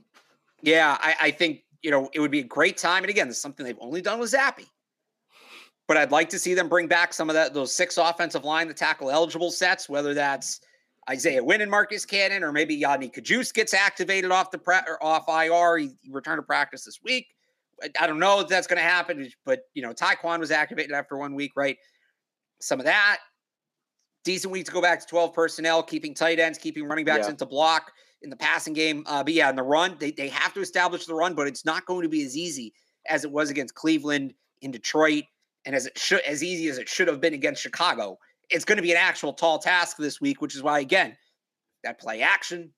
Yeah, 0.63 0.97
I, 1.01 1.15
I, 1.21 1.31
think 1.31 1.65
you 1.83 1.91
know 1.91 2.09
it 2.13 2.21
would 2.21 2.31
be 2.31 2.41
a 2.41 2.45
great 2.45 2.77
time. 2.77 3.03
And 3.03 3.11
again, 3.11 3.29
this 3.29 3.37
is 3.37 3.43
something 3.43 3.65
they've 3.65 3.77
only 3.81 4.01
done 4.01 4.19
with 4.19 4.33
Zappe. 4.33 4.67
But 5.87 5.97
I'd 5.97 6.11
like 6.11 6.29
to 6.31 6.39
see 6.39 6.55
them 6.55 6.69
bring 6.69 6.87
back 6.87 7.13
some 7.13 7.31
of 7.31 7.35
that 7.35 7.55
those 7.55 7.75
six 7.75 7.97
offensive 7.97 8.45
line, 8.45 8.69
the 8.69 8.75
tackle 8.75 9.11
eligible 9.11 9.51
sets, 9.51 9.89
whether 9.89 10.15
that's 10.15 10.61
Isaiah 11.11 11.43
Wynn 11.43 11.61
and 11.61 11.71
Marcus 11.71 12.05
Cannon, 12.05 12.45
or 12.45 12.53
maybe 12.53 12.79
Yodny 12.79 13.13
Cajuste 13.13 13.55
gets 13.55 13.73
activated 13.73 14.31
off 14.31 14.51
the 14.51 14.59
pre- 14.59 14.81
or 14.87 15.03
off 15.03 15.25
IR. 15.29 15.79
He, 15.79 15.91
he 16.03 16.11
returned 16.11 16.39
to 16.39 16.43
practice 16.43 16.85
this 16.85 16.99
week. 17.03 17.27
I 17.99 18.07
don't 18.07 18.19
know 18.19 18.41
if 18.41 18.49
that's 18.49 18.67
going 18.67 18.79
to 18.79 18.83
happen, 18.83 19.31
but 19.47 19.61
you 19.75 19.83
know, 19.83 19.93
Tyquan 19.93 20.41
was 20.41 20.51
activated 20.51 20.93
after 20.93 21.17
one 21.17 21.35
week, 21.35 21.53
right? 21.57 21.77
Some 22.61 22.81
of 22.81 22.87
that. 22.87 23.19
Decent 24.25 24.53
week 24.53 24.67
to 24.67 24.73
go 24.73 24.83
back 24.83 25.01
to 25.01 25.07
12 25.07 25.33
personnel, 25.33 25.83
keeping 25.83 26.13
tight 26.13 26.39
ends, 26.39 26.59
keeping 26.59 26.85
running 26.85 27.05
backs 27.05 27.27
yeah. 27.27 27.31
into 27.31 27.47
block 27.47 27.91
in 28.23 28.31
the 28.31 28.37
passing 28.37 28.75
game. 28.75 29.05
Uh, 29.07 29.23
but 29.23 29.33
yeah, 29.33 29.49
in 29.49 29.57
the 29.57 29.63
run, 29.63 29.97
they, 29.99 30.11
they 30.11 30.29
have 30.29 30.53
to 30.55 30.61
establish 30.61 31.07
the 31.07 31.15
run, 31.15 31.35
but 31.35 31.47
it's 31.47 31.65
not 31.65 31.87
going 31.87 32.03
to 32.03 32.09
be 32.09 32.25
as 32.25 32.37
easy 32.37 32.75
as 33.09 33.25
it 33.25 33.31
was 33.31 33.49
against 33.49 33.75
Cleveland 33.75 34.35
in 34.61 34.71
Detroit, 34.71 35.25
and 35.65 35.75
as 35.75 35.87
it 35.87 35.97
should 35.97 36.21
as 36.23 36.43
easy 36.43 36.69
as 36.69 36.79
it 36.79 36.89
should 36.89 37.09
have 37.09 37.21
been 37.21 37.33
against 37.33 37.63
Chicago 37.63 38.19
it's 38.51 38.65
going 38.65 38.77
to 38.77 38.83
be 38.83 38.91
an 38.91 38.99
actual 38.99 39.33
tall 39.33 39.59
task 39.59 39.97
this 39.97 40.21
week, 40.21 40.41
which 40.41 40.55
is 40.55 40.63
why, 40.63 40.81
again, 40.81 41.17
that 41.85 42.01
play 42.01 42.23
action, 42.23 42.73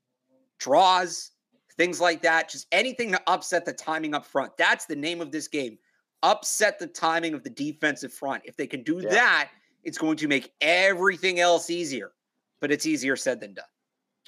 draws, 0.58 1.30
things 1.76 2.00
like 2.00 2.22
that, 2.22 2.50
just 2.50 2.66
anything 2.72 3.12
to 3.12 3.20
upset 3.26 3.64
the 3.64 3.72
timing 3.72 4.14
up 4.14 4.26
front. 4.26 4.56
That's 4.56 4.86
the 4.86 4.96
name 4.96 5.20
of 5.20 5.32
this 5.32 5.48
game. 5.48 5.78
Upset 6.22 6.78
the 6.78 6.86
timing 6.86 7.34
of 7.34 7.42
the 7.42 7.50
defensive 7.50 8.12
front. 8.12 8.42
If 8.44 8.56
they 8.56 8.66
can 8.66 8.82
do 8.82 9.00
yeah. 9.02 9.10
that, 9.10 9.50
it's 9.84 9.96
going 9.96 10.16
to 10.18 10.28
make 10.28 10.52
everything 10.60 11.40
else 11.40 11.70
easier. 11.70 12.12
But 12.60 12.70
it's 12.70 12.84
easier 12.84 13.16
said 13.16 13.40
than 13.40 13.54
done. 13.54 13.64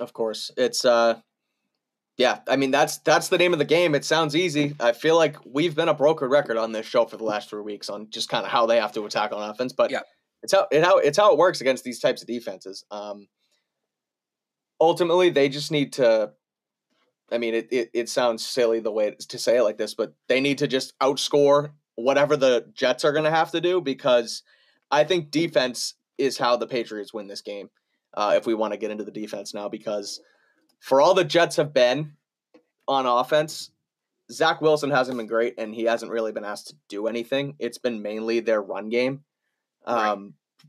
Of 0.01 0.15
course. 0.15 0.51
It's 0.57 0.87
uh 0.87 1.21
yeah, 2.17 2.39
I 2.49 2.57
mean 2.57 2.71
that's 2.71 2.99
that's 2.99 3.29
the 3.29 3.37
name 3.37 3.53
of 3.53 3.59
the 3.59 3.67
game. 3.67 3.95
It 3.95 4.07
sounds 4.07 4.35
easy. 4.35 4.75
I 4.81 4.93
feel 4.93 5.17
like 5.17 5.37
we've 5.45 5.75
been 5.75 5.89
a 5.89 5.95
broken 5.95 6.29
record 6.29 6.57
on 6.57 6.73
this 6.73 6.87
show 6.87 7.05
for 7.05 7.19
the 7.19 7.25
last 7.25 7.51
three 7.51 7.63
weeks 7.63 7.91
on 7.91 8.09
just 8.09 8.31
kind 8.31 8.45
of 8.47 8.51
how 8.51 8.65
they 8.65 8.81
have 8.81 8.93
to 8.93 9.05
attack 9.05 9.33
on 9.33 9.51
offense. 9.51 9.75
But 9.75 9.91
yeah. 9.91 10.01
It's 10.43 10.53
how 10.53 10.67
it 10.71 10.85
how 10.85 10.99
it's 10.99 11.19
how 11.19 11.33
it 11.33 11.39
works 11.39 11.61
against 11.61 11.85
these 11.85 12.01
types 12.01 12.23
of 12.23 12.29
defenses. 12.29 12.85
Um, 12.91 13.29
ultimately, 14.81 15.31
they 15.31 15.49
just 15.49 15.71
need 15.71 15.93
to. 15.95 16.33
I 17.31 17.39
mean, 17.39 17.55
it, 17.55 17.69
it 17.71 17.91
it 17.95 18.09
sounds 18.09 18.45
silly 18.45 18.81
the 18.81 18.93
way 18.93 19.13
to 19.29 19.39
say 19.39 19.59
it 19.59 19.63
like 19.63 19.79
this, 19.79 19.95
but 19.95 20.15
they 20.29 20.41
need 20.41 20.59
to 20.59 20.67
just 20.67 20.99
outscore 21.01 21.71
whatever 21.95 22.37
the 22.37 22.67
Jets 22.75 23.05
are 23.05 23.13
going 23.13 23.25
to 23.25 23.31
have 23.31 23.51
to 23.53 23.61
do 23.61 23.81
because 23.81 24.43
I 24.91 25.05
think 25.05 25.31
defense 25.31 25.95
is 26.19 26.39
how 26.39 26.57
the 26.57 26.67
Patriots 26.67 27.15
win 27.15 27.29
this 27.29 27.43
game. 27.43 27.71
Uh, 28.15 28.35
if 28.37 28.47
we 28.47 28.55
want 28.55 28.73
to 28.73 28.79
get 28.79 28.91
into 28.91 29.05
the 29.05 29.11
defense 29.11 29.55
now, 29.55 29.69
because 29.69 30.21
for 30.81 31.01
all 31.01 31.15
the 31.15 31.25
Jets 31.25 31.57
have 31.57 31.73
been 31.73 32.13
on 32.87 33.07
offense, 33.07 33.71
Zach 34.31 34.61
Wilson 34.61 34.91
hasn't 34.91 35.17
been 35.17 35.27
great, 35.27 35.55
and 35.59 35.75
he 35.75 35.85
hasn't 35.85 36.13
really 36.13 36.33
been 36.33 36.45
asked 36.45 36.69
to 36.69 36.77
do 36.89 37.07
anything. 37.07 37.55
It's 37.59 37.79
been 37.79 38.03
mainly 38.03 38.41
their 38.41 38.61
run 38.61 38.89
game. 38.89 39.25
Um, 39.85 39.97
right. 39.97 40.19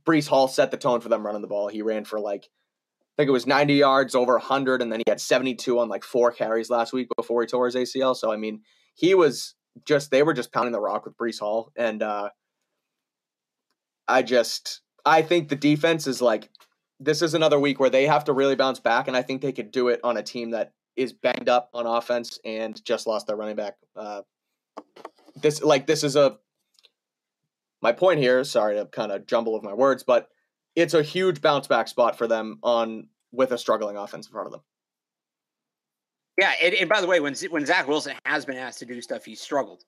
Breece 0.05 0.27
Hall 0.27 0.47
set 0.47 0.71
the 0.71 0.77
tone 0.77 1.01
for 1.01 1.09
them 1.09 1.25
running 1.25 1.41
the 1.41 1.47
ball. 1.47 1.67
He 1.67 1.81
ran 1.81 2.05
for 2.05 2.19
like, 2.19 2.45
I 2.45 3.13
think 3.17 3.29
it 3.29 3.33
was 3.33 3.45
90 3.45 3.75
yards, 3.75 4.15
over 4.15 4.33
100, 4.33 4.81
and 4.81 4.91
then 4.91 4.99
he 4.99 5.09
had 5.09 5.21
72 5.21 5.79
on 5.79 5.87
like 5.87 6.03
four 6.03 6.31
carries 6.31 6.69
last 6.69 6.93
week 6.93 7.07
before 7.15 7.41
he 7.41 7.47
tore 7.47 7.65
his 7.65 7.75
ACL. 7.75 8.15
So, 8.15 8.31
I 8.31 8.37
mean, 8.37 8.61
he 8.95 9.13
was 9.13 9.53
just, 9.85 10.09
they 10.09 10.23
were 10.23 10.33
just 10.33 10.51
pounding 10.51 10.71
the 10.71 10.79
rock 10.79 11.05
with 11.05 11.15
Breece 11.15 11.39
Hall. 11.39 11.71
And 11.75 12.01
uh, 12.01 12.29
I 14.07 14.23
just, 14.23 14.81
I 15.05 15.21
think 15.21 15.49
the 15.49 15.55
defense 15.55 16.07
is 16.07 16.21
like, 16.21 16.49
this 16.99 17.21
is 17.21 17.33
another 17.33 17.59
week 17.59 17.79
where 17.79 17.89
they 17.89 18.07
have 18.07 18.23
to 18.25 18.33
really 18.33 18.55
bounce 18.55 18.79
back. 18.79 19.07
And 19.07 19.15
I 19.15 19.21
think 19.21 19.41
they 19.41 19.51
could 19.51 19.71
do 19.71 19.89
it 19.89 19.99
on 20.03 20.17
a 20.17 20.23
team 20.23 20.51
that 20.51 20.73
is 20.95 21.13
banged 21.13 21.49
up 21.49 21.69
on 21.73 21.85
offense 21.85 22.39
and 22.45 22.83
just 22.85 23.07
lost 23.07 23.27
their 23.27 23.35
running 23.35 23.55
back. 23.55 23.75
Uh, 23.95 24.21
this 25.35 25.61
like 25.61 25.87
this 25.87 26.03
is 26.03 26.15
a 26.15 26.37
my 27.83 27.91
point 27.91 28.19
here, 28.19 28.43
sorry 28.45 28.75
to 28.75 28.85
kind 28.85 29.11
of 29.11 29.27
jumble 29.27 29.55
of 29.55 29.61
my 29.61 29.73
words, 29.73 30.03
but 30.03 30.29
it's 30.75 30.93
a 30.93 31.03
huge 31.03 31.41
bounce 31.41 31.67
back 31.67 31.89
spot 31.89 32.17
for 32.17 32.27
them 32.27 32.57
on 32.63 33.07
with 33.33 33.51
a 33.51 33.57
struggling 33.57 33.97
offense 33.97 34.25
in 34.25 34.31
front 34.31 34.47
of 34.47 34.53
them. 34.53 34.61
Yeah, 36.39 36.53
and, 36.63 36.73
and 36.75 36.89
by 36.89 37.01
the 37.01 37.07
way, 37.07 37.19
when 37.19 37.35
when 37.51 37.65
Zach 37.65 37.87
Wilson 37.87 38.15
has 38.25 38.45
been 38.45 38.57
asked 38.57 38.79
to 38.79 38.85
do 38.85 39.01
stuff, 39.01 39.25
he's 39.25 39.41
struggled. 39.41 39.83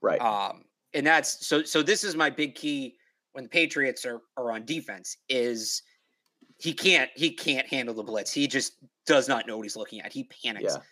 Right. 0.00 0.20
Um, 0.20 0.64
and 0.94 1.04
that's 1.04 1.44
so. 1.44 1.64
So 1.64 1.82
this 1.82 2.04
is 2.04 2.14
my 2.14 2.30
big 2.30 2.54
key 2.54 2.96
when 3.32 3.44
the 3.44 3.50
Patriots 3.50 4.04
are 4.04 4.20
are 4.36 4.52
on 4.52 4.64
defense 4.64 5.16
is 5.28 5.82
he 6.58 6.72
can't 6.72 7.10
he 7.16 7.30
can't 7.30 7.66
handle 7.66 7.94
the 7.94 8.02
blitz. 8.02 8.32
He 8.32 8.46
just 8.46 8.74
does 9.06 9.26
not 9.26 9.46
know 9.46 9.56
what 9.56 9.64
he's 9.64 9.76
looking 9.76 10.00
at. 10.00 10.12
He 10.12 10.24
panics. 10.24 10.74
Yeah. 10.74 10.82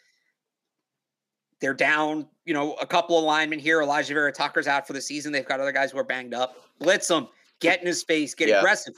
They're 1.61 1.75
down, 1.75 2.27
you 2.45 2.53
know, 2.53 2.75
a 2.75 2.87
couple 2.87 3.19
of 3.19 3.25
linemen 3.25 3.59
here. 3.59 3.81
Alijah 3.81 4.09
Vera 4.09 4.33
Tucker's 4.33 4.67
out 4.67 4.87
for 4.87 4.93
the 4.93 5.01
season. 5.01 5.33
They've 5.33 5.47
got 5.47 5.61
other 5.61 5.73
guys 5.73 5.93
who 5.93 5.99
are 5.99 6.05
banged 6.05 6.35
up. 6.35 6.57
Blitz 6.79 7.09
them, 7.09 7.29
get 7.61 7.81
in 7.81 7.87
his 7.87 8.03
face, 8.03 8.35
get 8.35 8.49
yeah. 8.49 8.59
aggressive. 8.59 8.95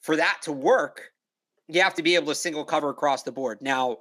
For 0.00 0.16
that 0.16 0.38
to 0.42 0.52
work, 0.52 1.12
you 1.68 1.82
have 1.82 1.94
to 1.94 2.02
be 2.02 2.14
able 2.14 2.28
to 2.28 2.34
single 2.34 2.64
cover 2.64 2.88
across 2.88 3.22
the 3.22 3.32
board. 3.32 3.58
Now, 3.60 3.98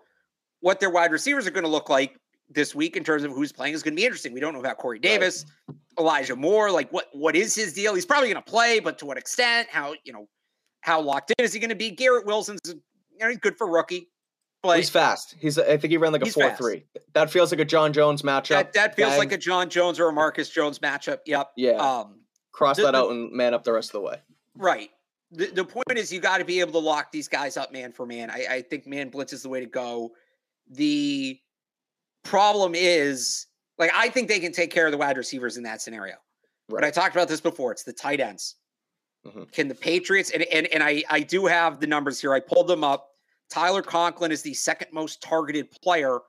what 0.61 0.79
their 0.79 0.89
wide 0.89 1.11
receivers 1.11 1.45
are 1.45 1.51
going 1.51 1.65
to 1.65 1.69
look 1.69 1.89
like 1.89 2.15
this 2.49 2.73
week 2.73 2.97
in 2.97 3.03
terms 3.03 3.23
of 3.23 3.31
who's 3.31 3.51
playing 3.51 3.73
is 3.73 3.83
going 3.83 3.93
to 3.93 3.99
be 3.99 4.05
interesting. 4.05 4.33
We 4.33 4.39
don't 4.39 4.53
know 4.53 4.59
about 4.59 4.77
Corey 4.77 4.99
Davis, 4.99 5.45
right. 5.67 5.77
Elijah 5.99 6.35
Moore. 6.35 6.71
Like, 6.71 6.91
what 6.91 7.09
what 7.13 7.35
is 7.35 7.53
his 7.53 7.73
deal? 7.73 7.93
He's 7.93 8.05
probably 8.05 8.31
going 8.31 8.43
to 8.43 8.49
play, 8.49 8.79
but 8.79 8.97
to 8.99 9.05
what 9.05 9.17
extent? 9.17 9.67
How 9.69 9.93
you 10.03 10.13
know 10.13 10.27
how 10.81 11.01
locked 11.01 11.31
in 11.37 11.45
is 11.45 11.53
he 11.53 11.59
going 11.59 11.69
to 11.69 11.75
be? 11.75 11.91
Garrett 11.91 12.25
Wilson's 12.25 12.59
you 12.65 13.19
know, 13.19 13.29
he's 13.29 13.37
good 13.37 13.57
for 13.57 13.69
rookie. 13.69 14.09
But 14.61 14.77
he's 14.77 14.89
fast. 14.89 15.35
He's 15.39 15.57
I 15.57 15.77
think 15.77 15.91
he 15.91 15.97
ran 15.97 16.11
like 16.11 16.21
a 16.21 16.25
four 16.25 16.43
fast. 16.43 16.61
three. 16.61 16.83
That 17.13 17.31
feels 17.31 17.51
like 17.51 17.61
a 17.61 17.65
John 17.65 17.93
Jones 17.93 18.23
matchup. 18.23 18.49
That, 18.49 18.73
that 18.73 18.95
feels 18.95 19.17
like 19.17 19.31
a 19.31 19.37
John 19.37 19.69
Jones 19.69 19.99
or 19.99 20.09
a 20.09 20.13
Marcus 20.13 20.49
Jones 20.49 20.79
matchup. 20.79 21.19
Yep. 21.25 21.51
Yeah. 21.55 21.71
Um, 21.71 22.19
Cross 22.51 22.77
the, 22.77 22.83
that 22.83 22.95
out 22.95 23.09
and 23.09 23.31
man 23.31 23.53
up 23.53 23.63
the 23.63 23.71
rest 23.71 23.89
of 23.89 23.93
the 23.93 24.01
way. 24.01 24.17
Right. 24.55 24.89
The, 25.31 25.45
the 25.45 25.63
point 25.63 25.97
is 25.97 26.11
you 26.11 26.19
got 26.19 26.39
to 26.39 26.45
be 26.45 26.59
able 26.59 26.73
to 26.73 26.79
lock 26.79 27.11
these 27.11 27.29
guys 27.29 27.55
up 27.55 27.71
man 27.71 27.93
for 27.93 28.05
man. 28.05 28.29
I, 28.29 28.45
I 28.49 28.61
think 28.61 28.85
man 28.85 29.09
blitz 29.09 29.31
is 29.31 29.43
the 29.43 29.49
way 29.49 29.61
to 29.61 29.65
go. 29.65 30.11
The 30.69 31.39
problem 32.23 32.73
is 32.75 33.45
like 33.77 33.91
I 33.95 34.09
think 34.09 34.27
they 34.27 34.39
can 34.39 34.51
take 34.51 34.71
care 34.71 34.87
of 34.87 34.91
the 34.91 34.97
wide 34.97 35.17
receivers 35.17 35.55
in 35.55 35.63
that 35.63 35.81
scenario. 35.81 36.15
Right. 36.67 36.81
But 36.81 36.83
I 36.83 36.91
talked 36.91 37.15
about 37.15 37.29
this 37.29 37.39
before. 37.39 37.71
It's 37.71 37.83
the 37.83 37.93
tight 37.93 38.19
ends. 38.19 38.55
Mm-hmm. 39.25 39.43
Can 39.53 39.69
the 39.69 39.75
Patriots 39.75 40.31
and, 40.31 40.43
and 40.43 40.67
and 40.67 40.83
I 40.83 41.03
I 41.09 41.21
do 41.21 41.45
have 41.45 41.79
the 41.79 41.87
numbers 41.87 42.19
here. 42.19 42.33
I 42.33 42.41
pulled 42.41 42.67
them 42.67 42.83
up. 42.83 43.08
Tyler 43.49 43.81
Conklin 43.81 44.31
is 44.31 44.41
the 44.41 44.53
second 44.53 44.87
most 44.91 45.21
targeted 45.21 45.71
player 45.71 46.19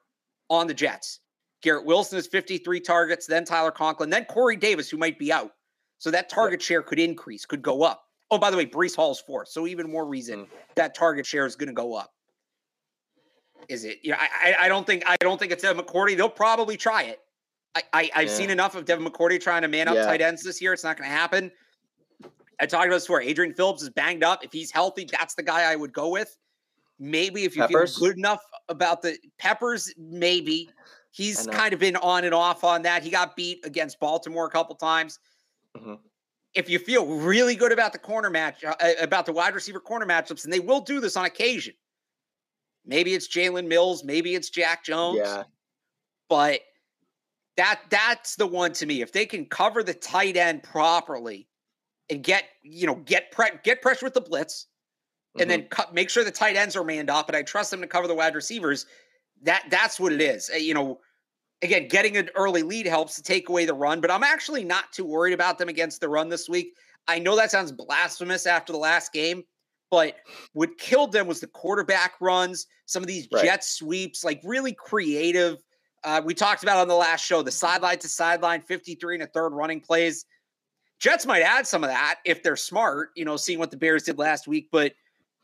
on 0.48 0.66
the 0.66 0.74
Jets. 0.74 1.20
Garrett 1.62 1.84
Wilson 1.84 2.18
is 2.18 2.26
53 2.26 2.80
targets, 2.80 3.26
then 3.26 3.44
Tyler 3.44 3.70
Conklin, 3.70 4.08
then 4.10 4.24
Corey 4.24 4.56
Davis, 4.56 4.88
who 4.88 4.96
might 4.96 5.18
be 5.18 5.30
out. 5.30 5.52
So 5.98 6.10
that 6.10 6.30
target 6.30 6.62
share 6.62 6.82
could 6.82 6.98
increase, 6.98 7.44
could 7.44 7.60
go 7.60 7.82
up. 7.82 8.04
Oh, 8.30 8.38
by 8.38 8.50
the 8.50 8.56
way, 8.56 8.64
Breece 8.64 8.96
Hall's 8.96 9.20
fourth. 9.20 9.48
So 9.48 9.66
even 9.66 9.90
more 9.90 10.06
reason 10.06 10.40
mm. 10.40 10.48
that 10.76 10.94
target 10.94 11.26
share 11.26 11.44
is 11.44 11.56
going 11.56 11.68
to 11.68 11.74
go 11.74 11.94
up. 11.94 12.10
Is 13.68 13.84
it? 13.84 13.98
Yeah, 14.02 14.16
I, 14.18 14.54
I 14.62 14.68
don't 14.68 14.86
think 14.86 15.02
I 15.06 15.16
don't 15.20 15.38
think 15.38 15.52
it's 15.52 15.62
Devin 15.62 15.84
McCourty. 15.84 16.16
They'll 16.16 16.30
probably 16.30 16.78
try 16.78 17.02
it. 17.02 17.20
I, 17.74 17.82
I 17.92 18.10
have 18.14 18.28
yeah. 18.28 18.34
seen 18.34 18.50
enough 18.50 18.74
of 18.74 18.86
Devin 18.86 19.04
McCourty 19.04 19.38
trying 19.40 19.62
to 19.62 19.68
man 19.68 19.86
up 19.86 19.94
yeah. 19.94 20.06
tight 20.06 20.22
ends 20.22 20.42
this 20.42 20.62
year. 20.62 20.72
It's 20.72 20.82
not 20.82 20.96
going 20.96 21.08
to 21.08 21.14
happen. 21.14 21.52
I 22.60 22.66
talked 22.66 22.86
about 22.86 22.96
this 22.96 23.04
before. 23.04 23.20
Adrian 23.20 23.54
Phillips 23.54 23.82
is 23.82 23.90
banged 23.90 24.24
up. 24.24 24.44
If 24.44 24.52
he's 24.52 24.70
healthy, 24.70 25.06
that's 25.10 25.34
the 25.34 25.42
guy 25.42 25.70
I 25.70 25.76
would 25.76 25.92
go 25.92 26.08
with. 26.08 26.36
Maybe 27.02 27.44
if 27.44 27.56
you 27.56 27.62
Peppers? 27.62 27.98
feel 27.98 28.08
good 28.08 28.18
enough 28.18 28.44
about 28.68 29.00
the 29.00 29.16
Peppers, 29.38 29.92
maybe 29.96 30.68
he's 31.10 31.46
kind 31.46 31.72
of 31.72 31.80
been 31.80 31.96
on 31.96 32.24
and 32.24 32.34
off 32.34 32.62
on 32.62 32.82
that. 32.82 33.02
He 33.02 33.08
got 33.08 33.34
beat 33.34 33.64
against 33.64 33.98
Baltimore 33.98 34.46
a 34.46 34.50
couple 34.50 34.76
times. 34.76 35.18
Mm-hmm. 35.76 35.94
If 36.54 36.68
you 36.68 36.78
feel 36.78 37.06
really 37.06 37.56
good 37.56 37.72
about 37.72 37.92
the 37.92 37.98
corner 37.98 38.28
match, 38.28 38.62
uh, 38.64 38.74
about 39.00 39.24
the 39.24 39.32
wide 39.32 39.54
receiver 39.54 39.80
corner 39.80 40.04
matchups, 40.04 40.44
and 40.44 40.52
they 40.52 40.60
will 40.60 40.80
do 40.80 41.00
this 41.00 41.16
on 41.16 41.24
occasion. 41.24 41.72
Maybe 42.84 43.14
it's 43.14 43.28
Jalen 43.28 43.66
Mills, 43.66 44.04
maybe 44.04 44.34
it's 44.34 44.50
Jack 44.50 44.84
Jones. 44.84 45.20
Yeah. 45.22 45.44
But 46.28 46.60
that 47.56 47.80
that's 47.88 48.36
the 48.36 48.46
one 48.46 48.72
to 48.74 48.86
me. 48.86 49.00
If 49.00 49.12
they 49.12 49.24
can 49.26 49.46
cover 49.46 49.82
the 49.82 49.94
tight 49.94 50.36
end 50.36 50.62
properly 50.62 51.48
and 52.10 52.22
get, 52.22 52.44
you 52.62 52.86
know, 52.86 52.96
get 52.96 53.30
pre- 53.30 53.58
get 53.64 53.80
pressure 53.80 54.04
with 54.04 54.14
the 54.14 54.20
blitz, 54.20 54.66
and 55.38 55.42
mm-hmm. 55.42 55.60
then 55.60 55.68
cut, 55.68 55.94
make 55.94 56.10
sure 56.10 56.24
the 56.24 56.30
tight 56.30 56.56
ends 56.56 56.76
are 56.76 56.84
manned 56.84 57.10
up, 57.10 57.28
and 57.28 57.36
I 57.36 57.42
trust 57.42 57.70
them 57.70 57.80
to 57.80 57.86
cover 57.86 58.08
the 58.08 58.14
wide 58.14 58.34
receivers. 58.34 58.86
That 59.42 59.64
that's 59.70 60.00
what 60.00 60.12
it 60.12 60.20
is. 60.20 60.50
Uh, 60.52 60.58
you 60.58 60.74
know, 60.74 61.00
again, 61.62 61.88
getting 61.88 62.16
an 62.16 62.30
early 62.34 62.62
lead 62.62 62.86
helps 62.86 63.14
to 63.16 63.22
take 63.22 63.48
away 63.48 63.64
the 63.64 63.74
run, 63.74 64.00
but 64.00 64.10
I'm 64.10 64.22
actually 64.22 64.64
not 64.64 64.92
too 64.92 65.04
worried 65.04 65.32
about 65.32 65.58
them 65.58 65.68
against 65.68 66.00
the 66.00 66.08
run 66.08 66.28
this 66.28 66.48
week. 66.48 66.74
I 67.08 67.18
know 67.18 67.36
that 67.36 67.50
sounds 67.50 67.72
blasphemous 67.72 68.46
after 68.46 68.72
the 68.72 68.78
last 68.78 69.12
game, 69.12 69.42
but 69.90 70.16
what 70.52 70.78
killed 70.78 71.12
them 71.12 71.26
was 71.26 71.40
the 71.40 71.46
quarterback 71.46 72.14
runs, 72.20 72.66
some 72.86 73.02
of 73.02 73.06
these 73.06 73.28
right. 73.32 73.44
jet 73.44 73.64
sweeps, 73.64 74.24
like 74.24 74.40
really 74.44 74.72
creative. 74.72 75.58
Uh, 76.04 76.22
we 76.24 76.34
talked 76.34 76.62
about 76.62 76.78
on 76.78 76.88
the 76.88 76.94
last 76.94 77.24
show 77.24 77.42
the 77.42 77.50
sideline 77.50 77.98
to 77.98 78.08
sideline, 78.08 78.62
53 78.62 79.16
and 79.16 79.24
a 79.24 79.26
third 79.26 79.50
running 79.50 79.80
plays. 79.80 80.24
Jets 80.98 81.24
might 81.24 81.42
add 81.42 81.66
some 81.66 81.82
of 81.82 81.90
that 81.90 82.16
if 82.24 82.42
they're 82.42 82.56
smart, 82.56 83.10
you 83.16 83.24
know, 83.24 83.36
seeing 83.36 83.58
what 83.58 83.70
the 83.70 83.76
Bears 83.76 84.02
did 84.02 84.18
last 84.18 84.46
week, 84.46 84.68
but 84.70 84.92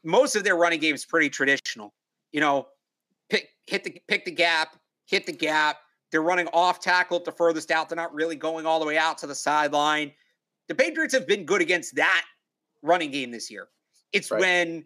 most 0.06 0.36
of 0.36 0.44
their 0.44 0.56
running 0.56 0.80
game 0.80 0.94
is 0.94 1.04
pretty 1.04 1.28
traditional. 1.28 1.92
You 2.32 2.40
know, 2.40 2.68
pick 3.28 3.48
hit 3.66 3.84
the 3.84 4.00
pick 4.08 4.24
the 4.24 4.30
gap, 4.30 4.76
hit 5.04 5.26
the 5.26 5.32
gap. 5.32 5.78
They're 6.12 6.22
running 6.22 6.46
off 6.52 6.80
tackle 6.80 7.18
at 7.18 7.24
the 7.24 7.32
furthest 7.32 7.70
out. 7.70 7.88
They're 7.88 7.96
not 7.96 8.14
really 8.14 8.36
going 8.36 8.64
all 8.64 8.78
the 8.78 8.86
way 8.86 8.96
out 8.96 9.18
to 9.18 9.26
the 9.26 9.34
sideline. 9.34 10.12
The 10.68 10.74
Patriots 10.74 11.12
have 11.14 11.26
been 11.26 11.44
good 11.44 11.60
against 11.60 11.96
that 11.96 12.24
running 12.82 13.10
game 13.10 13.32
this 13.32 13.50
year. 13.50 13.68
It's 14.12 14.30
right. 14.30 14.40
when 14.40 14.84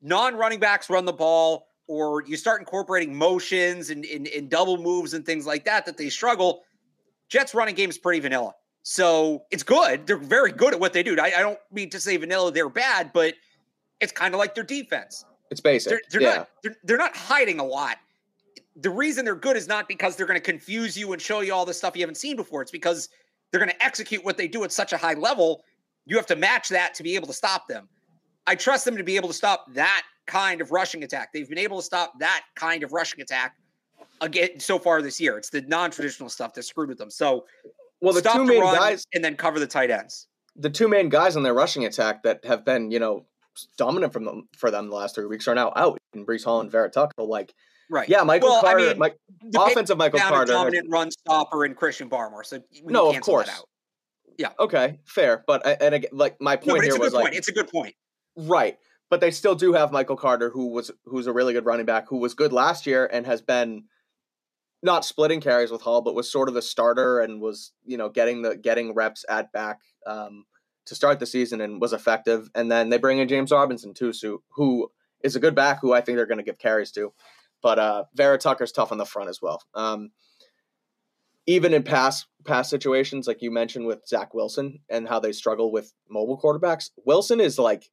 non-running 0.00 0.58
backs 0.58 0.88
run 0.88 1.04
the 1.04 1.12
ball 1.12 1.66
or 1.86 2.24
you 2.26 2.36
start 2.36 2.60
incorporating 2.60 3.14
motions 3.14 3.90
and, 3.90 4.04
and, 4.06 4.26
and 4.28 4.48
double 4.48 4.78
moves 4.78 5.14
and 5.14 5.24
things 5.24 5.46
like 5.46 5.64
that 5.66 5.84
that 5.86 5.96
they 5.98 6.08
struggle. 6.08 6.62
Jets 7.28 7.54
running 7.54 7.74
game 7.74 7.90
is 7.90 7.98
pretty 7.98 8.20
vanilla. 8.20 8.54
So 8.82 9.44
it's 9.50 9.62
good. 9.62 10.06
They're 10.06 10.16
very 10.16 10.52
good 10.52 10.74
at 10.74 10.80
what 10.80 10.92
they 10.92 11.02
do. 11.02 11.16
I, 11.20 11.32
I 11.36 11.40
don't 11.40 11.58
mean 11.70 11.90
to 11.90 12.00
say 12.00 12.16
vanilla, 12.16 12.50
they're 12.50 12.68
bad, 12.68 13.12
but 13.12 13.34
it's 14.02 14.12
kind 14.12 14.34
of 14.34 14.38
like 14.38 14.54
their 14.54 14.64
defense. 14.64 15.24
It's 15.50 15.60
basic. 15.60 15.90
They're, 15.90 16.00
they're 16.10 16.22
yeah. 16.22 16.36
not 16.36 16.48
they're, 16.62 16.76
they're 16.84 16.98
not 16.98 17.16
hiding 17.16 17.60
a 17.60 17.64
lot. 17.64 17.96
The 18.76 18.90
reason 18.90 19.24
they're 19.24 19.34
good 19.34 19.56
is 19.56 19.68
not 19.68 19.86
because 19.86 20.16
they're 20.16 20.26
going 20.26 20.40
to 20.40 20.44
confuse 20.44 20.96
you 20.96 21.12
and 21.12 21.22
show 21.22 21.40
you 21.40 21.54
all 21.54 21.64
the 21.64 21.74
stuff 21.74 21.94
you 21.96 22.02
haven't 22.02 22.16
seen 22.16 22.36
before. 22.36 22.62
It's 22.62 22.70
because 22.70 23.08
they're 23.50 23.60
going 23.60 23.70
to 23.70 23.84
execute 23.84 24.24
what 24.24 24.36
they 24.36 24.48
do 24.48 24.64
at 24.64 24.72
such 24.72 24.92
a 24.92 24.96
high 24.96 25.14
level. 25.14 25.62
You 26.06 26.16
have 26.16 26.26
to 26.26 26.36
match 26.36 26.68
that 26.70 26.94
to 26.94 27.02
be 27.02 27.14
able 27.14 27.26
to 27.28 27.34
stop 27.34 27.68
them. 27.68 27.88
I 28.46 28.54
trust 28.54 28.84
them 28.84 28.96
to 28.96 29.04
be 29.04 29.16
able 29.16 29.28
to 29.28 29.34
stop 29.34 29.72
that 29.74 30.02
kind 30.26 30.60
of 30.60 30.72
rushing 30.72 31.04
attack. 31.04 31.32
They've 31.32 31.48
been 31.48 31.58
able 31.58 31.78
to 31.78 31.82
stop 31.84 32.14
that 32.18 32.44
kind 32.56 32.82
of 32.82 32.92
rushing 32.92 33.20
attack 33.20 33.56
again 34.20 34.58
so 34.58 34.78
far 34.78 35.02
this 35.02 35.20
year. 35.20 35.36
It's 35.36 35.50
the 35.50 35.60
non-traditional 35.62 36.28
stuff 36.30 36.54
that 36.54 36.62
screwed 36.64 36.88
with 36.88 36.98
them. 36.98 37.10
So, 37.10 37.44
well, 38.00 38.14
the 38.14 38.22
two 38.22 38.44
main 38.44 38.60
guys 38.60 39.06
and 39.14 39.22
then 39.22 39.36
cover 39.36 39.60
the 39.60 39.66
tight 39.66 39.90
ends. 39.90 40.28
The 40.56 40.70
two 40.70 40.88
main 40.88 41.08
guys 41.08 41.36
on 41.36 41.42
their 41.42 41.54
rushing 41.54 41.84
attack 41.84 42.22
that 42.24 42.44
have 42.44 42.64
been, 42.64 42.90
you 42.90 42.98
know, 42.98 43.26
dominant 43.76 44.12
from 44.12 44.24
them 44.24 44.48
for 44.56 44.70
them 44.70 44.88
the 44.88 44.96
last 44.96 45.14
three 45.14 45.26
weeks 45.26 45.48
are 45.48 45.54
now 45.54 45.72
out. 45.76 45.98
And 46.14 46.26
Breece 46.26 46.44
Hall 46.44 46.60
and 46.60 46.70
Vera 46.70 46.90
Tucker, 46.90 47.22
like, 47.22 47.54
right? 47.90 48.08
Yeah, 48.08 48.22
Michael 48.22 48.50
well, 48.50 48.60
Carter, 48.60 48.84
I 48.84 48.88
mean, 48.88 48.98
Mike, 48.98 49.16
offensive 49.56 49.98
Michael 49.98 50.20
Carter, 50.20 50.52
dominant 50.52 50.88
run 50.90 51.10
stopper, 51.10 51.64
and 51.64 51.76
Christian 51.76 52.08
Barmore. 52.08 52.44
So 52.44 52.60
no, 52.84 53.10
of 53.10 53.20
course. 53.20 53.62
Yeah. 54.38 54.50
Okay, 54.58 54.98
fair. 55.04 55.44
But 55.46 55.66
and 55.82 55.94
again, 55.94 56.10
like 56.12 56.40
my 56.40 56.56
point 56.56 56.82
no, 56.84 56.90
here 56.90 56.98
was 56.98 57.12
like, 57.12 57.24
point. 57.24 57.34
it's 57.34 57.48
a 57.48 57.52
good 57.52 57.68
point. 57.68 57.94
Right. 58.36 58.78
But 59.10 59.20
they 59.20 59.30
still 59.30 59.54
do 59.54 59.74
have 59.74 59.92
Michael 59.92 60.16
Carter, 60.16 60.48
who 60.50 60.68
was 60.68 60.90
who's 61.04 61.26
a 61.26 61.32
really 61.32 61.52
good 61.52 61.66
running 61.66 61.86
back, 61.86 62.08
who 62.08 62.16
was 62.16 62.34
good 62.34 62.52
last 62.52 62.86
year 62.86 63.08
and 63.12 63.26
has 63.26 63.42
been 63.42 63.84
not 64.82 65.04
splitting 65.04 65.40
carries 65.40 65.70
with 65.70 65.82
Hall, 65.82 66.00
but 66.00 66.14
was 66.14 66.30
sort 66.30 66.48
of 66.48 66.54
the 66.54 66.62
starter 66.62 67.20
and 67.20 67.40
was 67.40 67.72
you 67.84 67.96
know 67.96 68.08
getting 68.08 68.42
the 68.42 68.56
getting 68.56 68.94
reps 68.94 69.24
at 69.28 69.52
back 69.52 69.80
um, 70.06 70.44
to 70.86 70.94
start 70.94 71.20
the 71.20 71.26
season 71.26 71.60
and 71.60 71.80
was 71.80 71.92
effective. 71.92 72.50
And 72.54 72.70
then 72.70 72.90
they 72.90 72.98
bring 72.98 73.18
in 73.18 73.28
James 73.28 73.52
Robinson 73.52 73.94
too, 73.94 74.12
so, 74.12 74.42
who 74.56 74.90
is 75.22 75.36
a 75.36 75.40
good 75.40 75.54
back, 75.54 75.78
who 75.80 75.92
I 75.92 76.00
think 76.00 76.16
they're 76.16 76.26
going 76.26 76.38
to 76.38 76.44
give 76.44 76.58
carries 76.58 76.92
to. 76.92 77.12
But 77.62 77.78
uh, 77.78 78.04
Vera 78.14 78.38
Tucker's 78.38 78.72
tough 78.72 78.90
on 78.90 78.98
the 78.98 79.06
front 79.06 79.30
as 79.30 79.40
well. 79.40 79.62
Um, 79.74 80.10
even 81.46 81.74
in 81.74 81.82
past 81.82 82.26
past 82.44 82.70
situations, 82.70 83.26
like 83.26 83.42
you 83.42 83.50
mentioned 83.50 83.86
with 83.86 84.06
Zach 84.06 84.34
Wilson 84.34 84.80
and 84.88 85.08
how 85.08 85.20
they 85.20 85.32
struggle 85.32 85.72
with 85.72 85.92
mobile 86.08 86.40
quarterbacks, 86.40 86.90
Wilson 87.04 87.40
is 87.40 87.58
like 87.58 87.88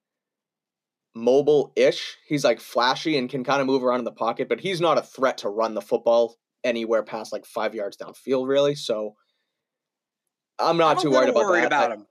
mobile-ish. 1.15 2.17
He's 2.27 2.43
like 2.43 2.59
flashy 2.59 3.17
and 3.17 3.29
can 3.29 3.43
kind 3.43 3.61
of 3.61 3.67
move 3.67 3.83
around 3.83 3.99
in 3.99 4.05
the 4.05 4.11
pocket, 4.11 4.49
but 4.49 4.59
he's 4.59 4.81
not 4.81 4.97
a 4.97 5.03
threat 5.03 5.39
to 5.39 5.49
run 5.49 5.73
the 5.73 5.81
football 5.81 6.37
anywhere 6.63 7.03
past 7.03 7.31
like 7.33 7.45
five 7.45 7.73
yards 7.73 7.97
downfield, 7.97 8.47
really. 8.47 8.75
So 8.75 9.15
I'm 10.59 10.77
not 10.77 10.99
too 10.99 11.11
worried 11.11 11.29
about 11.29 11.45
worried 11.45 11.63
that. 11.63 11.67
about 11.67 11.91
him. 11.91 12.05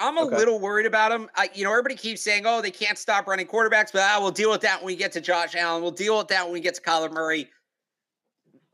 I'm 0.00 0.16
a 0.16 0.22
okay. 0.22 0.36
little 0.36 0.60
worried 0.60 0.86
about 0.86 1.10
him. 1.10 1.28
I, 1.34 1.50
you 1.54 1.64
know, 1.64 1.70
everybody 1.70 1.96
keeps 1.96 2.22
saying, 2.22 2.44
"Oh, 2.46 2.62
they 2.62 2.70
can't 2.70 2.96
stop 2.96 3.26
running 3.26 3.46
quarterbacks," 3.46 3.92
but 3.92 4.02
ah, 4.02 4.18
we'll 4.20 4.30
deal 4.30 4.50
with 4.50 4.60
that 4.60 4.80
when 4.80 4.86
we 4.86 4.96
get 4.96 5.12
to 5.12 5.20
Josh 5.20 5.56
Allen. 5.56 5.82
We'll 5.82 5.90
deal 5.90 6.18
with 6.18 6.28
that 6.28 6.44
when 6.44 6.52
we 6.52 6.60
get 6.60 6.74
to 6.74 6.80
Kyler 6.80 7.12
Murray. 7.12 7.48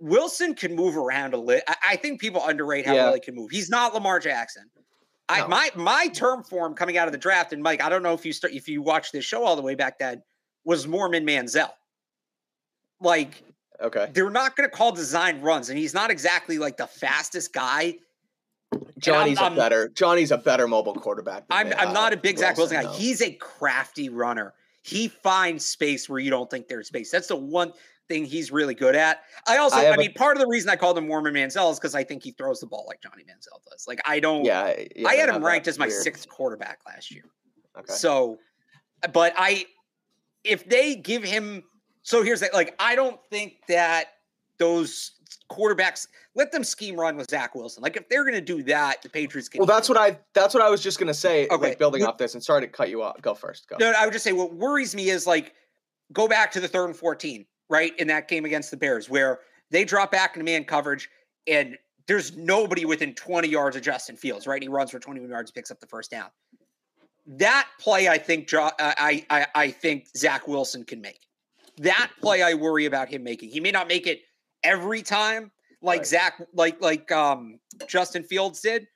Wilson 0.01 0.55
can 0.55 0.77
move 0.77 0.97
around 0.97 1.33
a 1.33 1.39
little. 1.39 1.63
I, 1.67 1.77
I 1.91 1.97
think 1.97 2.21
people 2.21 2.43
underrate 2.45 2.85
how 2.85 2.95
yeah. 2.95 3.05
well 3.05 3.15
he 3.15 3.21
can 3.21 3.35
move. 3.35 3.51
He's 3.51 3.71
not 3.71 3.95
Lamar 3.95 4.21
Jackson. 4.21 4.65
I 5.29 5.41
no. 5.41 5.49
my 5.49 5.71
my 5.75 6.09
term 6.09 6.45
form 6.45 6.75
coming 6.75 6.99
out 6.99 7.09
of 7.09 7.13
the 7.13 7.19
draft, 7.19 7.53
and 7.53 7.63
Mike, 7.63 7.83
I 7.83 7.89
don't 7.89 8.03
know 8.03 8.13
if 8.13 8.27
you 8.27 8.33
start 8.33 8.53
if 8.53 8.69
you 8.69 8.83
watched 8.83 9.13
this 9.13 9.25
show 9.25 9.45
all 9.45 9.57
the 9.57 9.63
way 9.63 9.75
back 9.75 9.99
then, 9.99 10.23
was 10.65 10.87
Mormon 10.87 11.25
Manziel. 11.25 11.71
Like, 13.01 13.43
okay, 13.81 14.11
they're 14.13 14.29
not 14.31 14.57
going 14.57 14.69
to 14.69 14.77
call 14.77 14.93
design 14.93 15.41
runs, 15.41 15.71
and 15.71 15.79
he's 15.79 15.95
not 15.95 16.11
exactly 16.11 16.59
like 16.59 16.77
the 16.77 16.87
fastest 16.87 17.55
guy. 17.55 17.97
Johnny's 18.99 19.39
I'm, 19.41 19.53
a 19.53 19.57
better 19.57 19.89
Johnny's 19.89 20.31
a 20.31 20.39
better 20.39 20.69
mobile 20.69 20.95
quarterback. 20.95 21.45
I'm 21.51 21.73
I'm 21.79 21.93
not 21.93 22.13
a 22.13 22.17
big 22.17 22.39
Zach 22.39 22.57
Wilson 22.57 22.83
guy. 22.83 22.93
He's 22.95 23.21
a 23.21 23.33
crafty 23.33 24.09
runner. 24.09 24.55
He 24.83 25.09
finds 25.09 25.65
space 25.65 26.09
where 26.09 26.19
you 26.19 26.31
don't 26.31 26.51
think 26.51 26.69
there's 26.69 26.89
space. 26.89 27.11
That's 27.11 27.29
the 27.29 27.37
one 27.37 27.73
thing 28.09 28.25
he's 28.25 28.51
really 28.53 28.75
good 28.75 28.95
at. 28.95 29.23
I 29.49 29.57
also, 29.57 29.79
I, 29.79 29.93
I 29.93 29.97
mean, 29.97 30.11
a, 30.11 30.13
part 30.13 30.37
of 30.37 30.43
the 30.43 30.47
reason 30.47 30.69
I 30.69 30.77
called 30.77 30.99
him 30.99 31.09
Mormon 31.09 31.35
Manziel 31.35 31.73
is 31.73 31.79
because 31.79 31.95
I 31.95 32.05
think 32.05 32.23
he 32.23 32.33
throws 32.33 32.61
the 32.61 32.67
ball 32.67 32.85
like 32.87 33.01
Johnny 33.01 33.23
Manziel 33.23 33.63
does. 33.71 33.87
Like 33.89 34.01
I 34.05 34.21
don't. 34.21 34.45
Yeah, 34.45 34.75
yeah 34.95 35.09
I 35.09 35.15
had 35.15 35.29
him 35.29 35.45
ranked 35.45 35.69
as 35.69 35.79
my 35.79 35.87
weird. 35.87 36.03
sixth 36.03 36.29
quarterback 36.29 36.81
last 36.87 37.11
year. 37.11 37.25
Okay. 37.77 37.93
So, 37.93 38.39
but 39.13 39.33
I, 39.37 39.65
if 40.45 40.69
they 40.69 40.97
give 40.97 41.25
him, 41.25 41.65
so 42.03 42.23
here's 42.23 42.41
that. 42.41 42.53
Like 42.53 42.75
I 42.79 42.95
don't 42.95 43.19
think 43.31 43.55
that 43.69 44.09
those 44.59 45.13
quarterbacks 45.51 46.09
let 46.35 46.53
them 46.53 46.65
scheme 46.65 46.99
run 46.99 47.17
with 47.17 47.31
Zach 47.31 47.55
Wilson. 47.55 47.83
Like 47.83 47.97
if 47.97 48.09
they're 48.09 48.25
going 48.25 48.35
to 48.35 48.41
do 48.41 48.63
that, 48.65 49.03
the 49.03 49.09
Patriots 49.09 49.49
can. 49.49 49.59
Well, 49.59 49.67
that's 49.67 49.89
what 49.89 49.99
I 49.99 50.19
that's 50.35 50.55
what 50.55 50.63
I 50.63 50.71
was 50.71 50.83
just 50.83 50.99
going 50.99 51.09
to 51.09 51.15
say. 51.15 51.47
Okay. 51.49 51.69
Like 51.69 51.79
building 51.79 52.05
off 52.05 52.19
this 52.19 52.35
and 52.35 52.43
sorry 52.43 52.63
to 52.63 52.69
cut 52.69 52.89
you 52.91 53.03
off. 53.03 53.21
Go 53.23 53.35
first. 53.35 53.69
Go. 53.69 53.77
No, 53.79 53.93
I 53.97 54.05
would 54.05 54.13
just 54.13 54.25
say 54.25 54.33
what 54.33 54.55
worries 54.55 54.95
me 54.95 55.11
is 55.11 55.27
like 55.27 55.55
go 56.13 56.29
back 56.29 56.53
to 56.53 56.61
the 56.61 56.69
third 56.69 56.87
and 56.87 56.97
fourteen 56.97 57.47
right, 57.69 57.99
in 57.99 58.07
that 58.09 58.29
game 58.29 58.45
against 58.45 58.71
the 58.71 58.77
Bears, 58.77 59.09
where 59.09 59.41
they 59.71 59.85
drop 59.85 60.11
back 60.13 60.37
into 60.37 60.45
man 60.45 60.65
coverage 60.65 61.09
and 61.47 61.77
there's 62.07 62.37
nobody 62.37 62.85
within 62.85 63.15
20 63.15 63.49
yards 63.49 63.77
of 63.77 63.83
Justin 63.83 64.17
Fields, 64.17 64.47
right? 64.47 64.63
He 64.63 64.69
runs 64.69 64.91
for 64.91 64.99
21 64.99 65.29
yards, 65.29 65.51
picks 65.51 65.71
up 65.71 65.81
the 65.81 65.87
first 65.87 66.11
down. 66.11 66.29
That 67.27 67.67
play, 67.81 68.09
I 68.09 68.19
think, 68.19 68.53
uh, 68.53 68.71
I, 68.79 69.25
I, 69.31 69.47
I 69.55 69.71
think 69.71 70.09
Zach 70.17 70.47
Wilson 70.47 70.85
can 70.85 71.01
make. 71.01 71.21
That 71.79 72.11
play, 72.21 72.43
I 72.43 72.55
worry 72.55 72.85
about 72.85 73.09
him 73.09 73.25
making. 73.25 73.51
He 73.51 73.61
may 73.61 73.71
not 73.71 73.89
make 73.89 74.07
it 74.07 74.21
every 74.65 75.03
time, 75.03 75.53
like 75.83 75.99
right. 75.99 76.07
Zach, 76.07 76.43
like 76.55 76.81
like 76.81 77.13
um, 77.13 77.61
Justin 77.87 78.25
Fields 78.25 78.61
did, 78.61 78.87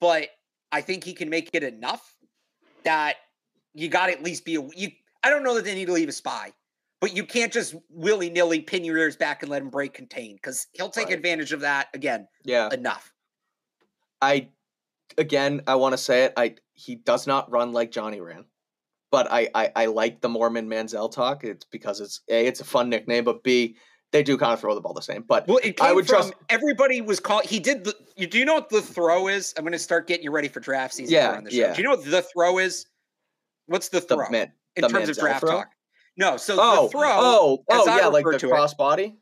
but 0.00 0.28
I 0.72 0.80
think 0.80 1.04
he 1.04 1.12
can 1.12 1.28
make 1.28 1.50
it 1.52 1.62
enough 1.62 2.14
that 2.84 3.16
you 3.74 3.88
got 3.88 4.06
to 4.06 4.12
at 4.12 4.22
least 4.22 4.44
be 4.44 4.54
a 4.54 4.62
you. 4.74 4.90
I 5.22 5.30
don't 5.30 5.42
know 5.42 5.54
that 5.54 5.64
they 5.64 5.74
need 5.74 5.86
to 5.86 5.92
leave 5.92 6.08
a 6.08 6.12
spy, 6.12 6.52
but 7.00 7.14
you 7.14 7.24
can't 7.24 7.52
just 7.52 7.74
willy 7.90 8.30
nilly 8.30 8.60
pin 8.60 8.84
your 8.84 8.96
ears 8.96 9.16
back 9.16 9.42
and 9.42 9.50
let 9.50 9.60
him 9.60 9.70
break 9.70 9.92
contain 9.92 10.36
because 10.36 10.68
he'll 10.72 10.88
take 10.88 11.08
right. 11.08 11.16
advantage 11.16 11.52
of 11.52 11.60
that 11.60 11.88
again. 11.92 12.28
Yeah, 12.44 12.72
enough. 12.72 13.12
I 14.22 14.48
again, 15.18 15.62
I 15.66 15.74
want 15.74 15.92
to 15.92 15.98
say 15.98 16.24
it. 16.24 16.32
I 16.36 16.54
he 16.74 16.94
does 16.94 17.26
not 17.26 17.50
run 17.50 17.72
like 17.72 17.90
Johnny 17.90 18.20
ran, 18.20 18.44
but 19.10 19.30
I 19.30 19.48
I, 19.54 19.72
I 19.74 19.86
like 19.86 20.20
the 20.20 20.28
Mormon 20.28 20.68
Manziel 20.68 21.10
talk. 21.10 21.44
It's 21.44 21.64
because 21.64 22.00
it's 22.00 22.20
a 22.30 22.46
it's 22.46 22.60
a 22.60 22.64
fun 22.64 22.88
nickname, 22.88 23.24
but 23.24 23.42
b 23.42 23.76
they 24.12 24.22
do 24.22 24.38
kind 24.38 24.52
of 24.52 24.60
throw 24.60 24.74
the 24.74 24.80
ball 24.80 24.94
the 24.94 25.02
same. 25.02 25.22
But 25.22 25.46
well, 25.46 25.58
I 25.80 25.92
would 25.92 26.06
trust 26.06 26.32
everybody 26.48 27.00
was 27.00 27.20
called. 27.20 27.44
He 27.44 27.58
did. 27.58 27.84
The, 27.84 27.94
you 28.16 28.26
do 28.26 28.38
you 28.38 28.44
know 28.44 28.54
what 28.54 28.68
the 28.68 28.82
throw 28.82 29.28
is? 29.28 29.54
I'm 29.56 29.64
going 29.64 29.72
to 29.72 29.78
start 29.78 30.06
getting 30.06 30.24
you 30.24 30.30
ready 30.30 30.48
for 30.48 30.60
draft 30.60 30.94
season. 30.94 31.12
Yeah, 31.12 31.32
on 31.32 31.44
the 31.44 31.50
show. 31.50 31.56
yeah. 31.56 31.74
Do 31.74 31.82
you 31.82 31.88
know 31.88 31.96
what 31.96 32.04
the 32.04 32.22
throw 32.22 32.58
is? 32.58 32.86
What's 33.66 33.88
the 33.88 34.00
throw 34.00 34.24
the 34.24 34.30
man, 34.30 34.52
in 34.76 34.82
the 34.82 34.88
terms 34.88 35.08
of 35.08 35.16
draft 35.16 35.40
throw? 35.40 35.50
talk? 35.50 35.68
No, 36.16 36.36
so 36.36 36.56
oh, 36.58 36.84
the 36.84 36.90
throw. 36.90 37.02
Oh, 37.04 37.64
oh, 37.68 37.96
yeah, 37.96 38.06
like 38.06 38.24
the 38.24 38.48
cross 38.48 38.74
body. 38.74 39.16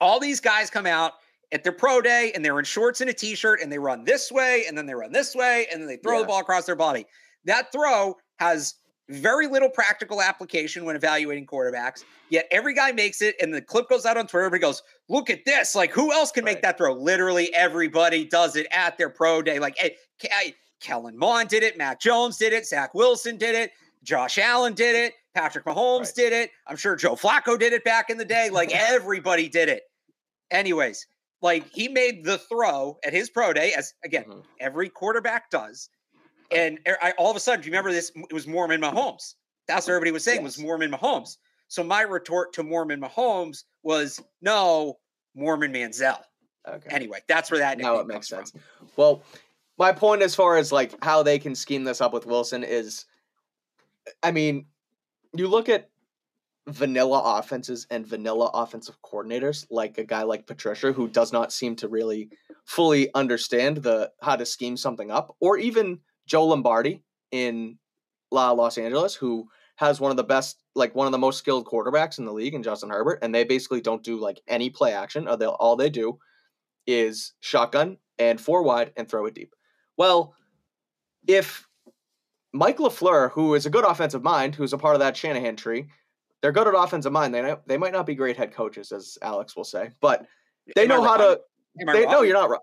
All 0.00 0.20
these 0.20 0.40
guys 0.40 0.68
come 0.68 0.86
out 0.86 1.12
at 1.52 1.62
their 1.62 1.72
pro 1.72 2.00
day 2.00 2.32
and 2.34 2.44
they're 2.44 2.58
in 2.58 2.64
shorts 2.64 3.00
and 3.00 3.08
a 3.08 3.12
t-shirt 3.12 3.60
and 3.62 3.70
they 3.70 3.78
run 3.78 4.04
this 4.04 4.32
way 4.32 4.64
and 4.66 4.76
then 4.76 4.86
they 4.86 4.94
run 4.94 5.12
this 5.12 5.34
way 5.34 5.66
and 5.70 5.80
then 5.80 5.86
they 5.86 5.96
throw 5.96 6.16
yeah. 6.16 6.22
the 6.22 6.26
ball 6.26 6.40
across 6.40 6.66
their 6.66 6.76
body. 6.76 7.06
That 7.44 7.70
throw 7.72 8.16
has 8.38 8.74
very 9.12 9.46
little 9.46 9.68
practical 9.68 10.22
application 10.22 10.84
when 10.84 10.96
evaluating 10.96 11.46
quarterbacks. 11.46 12.04
Yet 12.30 12.48
every 12.50 12.74
guy 12.74 12.92
makes 12.92 13.22
it, 13.22 13.36
and 13.40 13.52
the 13.52 13.60
clip 13.60 13.88
goes 13.88 14.06
out 14.06 14.16
on 14.16 14.26
Twitter. 14.26 14.46
Everybody 14.46 14.62
goes, 14.62 14.82
"Look 15.08 15.30
at 15.30 15.44
this! 15.44 15.74
Like, 15.74 15.92
who 15.92 16.12
else 16.12 16.32
can 16.32 16.44
right. 16.44 16.54
make 16.54 16.62
that 16.62 16.78
throw?" 16.78 16.94
Literally, 16.94 17.54
everybody 17.54 18.24
does 18.24 18.56
it 18.56 18.66
at 18.72 18.96
their 18.98 19.10
pro 19.10 19.42
day. 19.42 19.58
Like, 19.58 19.76
hey, 19.76 20.54
Kellen 20.80 21.16
Mond 21.16 21.48
did 21.48 21.62
it, 21.62 21.78
Mac 21.78 22.00
Jones 22.00 22.36
did 22.36 22.52
it, 22.52 22.66
Zach 22.66 22.92
Wilson 22.94 23.36
did 23.36 23.54
it, 23.54 23.70
Josh 24.02 24.38
Allen 24.38 24.74
did 24.74 24.96
it, 24.96 25.14
Patrick 25.34 25.64
Mahomes 25.64 26.00
right. 26.00 26.14
did 26.16 26.32
it. 26.32 26.50
I'm 26.66 26.76
sure 26.76 26.96
Joe 26.96 27.14
Flacco 27.14 27.58
did 27.58 27.72
it 27.72 27.84
back 27.84 28.10
in 28.10 28.18
the 28.18 28.24
day. 28.24 28.50
Like, 28.50 28.70
everybody 28.74 29.48
did 29.48 29.68
it. 29.68 29.84
Anyways, 30.50 31.06
like 31.40 31.68
he 31.70 31.88
made 31.88 32.24
the 32.24 32.38
throw 32.38 32.98
at 33.04 33.12
his 33.12 33.30
pro 33.30 33.52
day, 33.52 33.72
as 33.76 33.94
again 34.04 34.24
mm-hmm. 34.24 34.40
every 34.60 34.88
quarterback 34.88 35.50
does. 35.50 35.88
And 36.50 36.78
er, 36.86 36.98
I, 37.00 37.12
all 37.12 37.30
of 37.30 37.36
a 37.36 37.40
sudden, 37.40 37.60
do 37.60 37.66
you 37.66 37.72
remember 37.72 37.92
this? 37.92 38.12
It 38.14 38.32
was 38.32 38.46
Mormon 38.46 38.80
Mahomes. 38.80 39.34
That's 39.68 39.86
what 39.86 39.94
everybody 39.94 40.10
was 40.10 40.24
saying 40.24 40.42
yes. 40.42 40.56
was 40.56 40.58
Mormon 40.58 40.90
Mahomes. 40.90 41.36
So 41.68 41.82
my 41.82 42.02
retort 42.02 42.52
to 42.54 42.62
Mormon 42.62 43.00
Mahomes 43.00 43.64
was 43.82 44.20
no 44.42 44.98
Mormon 45.34 45.72
Manziel. 45.72 46.20
Okay. 46.68 46.88
Anyway, 46.90 47.20
that's 47.28 47.50
where 47.50 47.60
that 47.60 47.78
now 47.78 47.96
it 47.96 48.06
makes 48.06 48.28
sense. 48.28 48.50
From. 48.50 48.60
Well, 48.96 49.22
my 49.78 49.92
point 49.92 50.22
as 50.22 50.34
far 50.34 50.56
as 50.56 50.70
like 50.70 50.94
how 51.02 51.22
they 51.22 51.38
can 51.38 51.54
scheme 51.54 51.84
this 51.84 52.00
up 52.00 52.12
with 52.12 52.26
Wilson 52.26 52.62
is, 52.62 53.06
I 54.22 54.30
mean, 54.30 54.66
you 55.34 55.48
look 55.48 55.68
at 55.68 55.88
vanilla 56.68 57.38
offenses 57.38 57.86
and 57.90 58.06
vanilla 58.06 58.50
offensive 58.54 58.96
coordinators 59.02 59.66
like 59.70 59.98
a 59.98 60.04
guy 60.04 60.22
like 60.22 60.46
Patricia 60.46 60.92
who 60.92 61.08
does 61.08 61.32
not 61.32 61.52
seem 61.52 61.74
to 61.76 61.88
really 61.88 62.30
fully 62.64 63.12
understand 63.14 63.78
the 63.78 64.10
how 64.20 64.36
to 64.36 64.46
scheme 64.46 64.76
something 64.76 65.10
up 65.10 65.34
or 65.40 65.58
even 65.58 65.98
Joe 66.26 66.46
Lombardi 66.46 67.02
in 67.30 67.78
La 68.30 68.50
Los 68.50 68.78
Angeles 68.78 69.14
who 69.14 69.48
has 69.76 70.00
one 70.00 70.10
of 70.10 70.16
the 70.16 70.24
best 70.24 70.62
like 70.74 70.94
one 70.94 71.06
of 71.06 71.12
the 71.12 71.18
most 71.18 71.38
skilled 71.38 71.66
quarterbacks 71.66 72.18
in 72.18 72.24
the 72.24 72.32
league 72.32 72.54
in 72.54 72.62
Justin 72.62 72.90
Herbert 72.90 73.18
and 73.22 73.34
they 73.34 73.44
basically 73.44 73.80
don't 73.80 74.02
do 74.02 74.18
like 74.18 74.40
any 74.48 74.70
play 74.70 74.92
action 74.92 75.28
or 75.28 75.36
they 75.36 75.46
all 75.46 75.76
they 75.76 75.90
do 75.90 76.18
is 76.86 77.34
shotgun 77.40 77.96
and 78.18 78.40
four 78.40 78.62
wide 78.62 78.92
and 78.96 79.08
throw 79.08 79.26
it 79.26 79.34
deep. 79.34 79.54
Well, 79.96 80.34
if 81.26 81.66
Mike 82.52 82.78
LaFleur, 82.78 83.30
who 83.30 83.54
is 83.54 83.66
a 83.66 83.70
good 83.70 83.84
offensive 83.84 84.22
mind, 84.22 84.54
who's 84.54 84.72
a 84.72 84.78
part 84.78 84.94
of 84.94 85.00
that 85.00 85.16
Shanahan 85.16 85.56
tree, 85.56 85.86
they're 86.40 86.52
good 86.52 86.66
at 86.66 86.74
offensive 86.74 87.12
mind. 87.12 87.34
They 87.34 87.54
they 87.66 87.78
might 87.78 87.92
not 87.92 88.06
be 88.06 88.14
great 88.14 88.36
head 88.36 88.52
coaches, 88.52 88.92
as 88.92 89.16
Alex 89.22 89.56
will 89.56 89.64
say, 89.64 89.90
but 90.00 90.26
they 90.74 90.82
Am 90.82 90.88
know 90.88 91.02
how 91.02 91.16
to. 91.16 91.40
They, 91.74 92.04
no, 92.04 92.22
you're 92.22 92.34
not 92.34 92.50
right. 92.50 92.60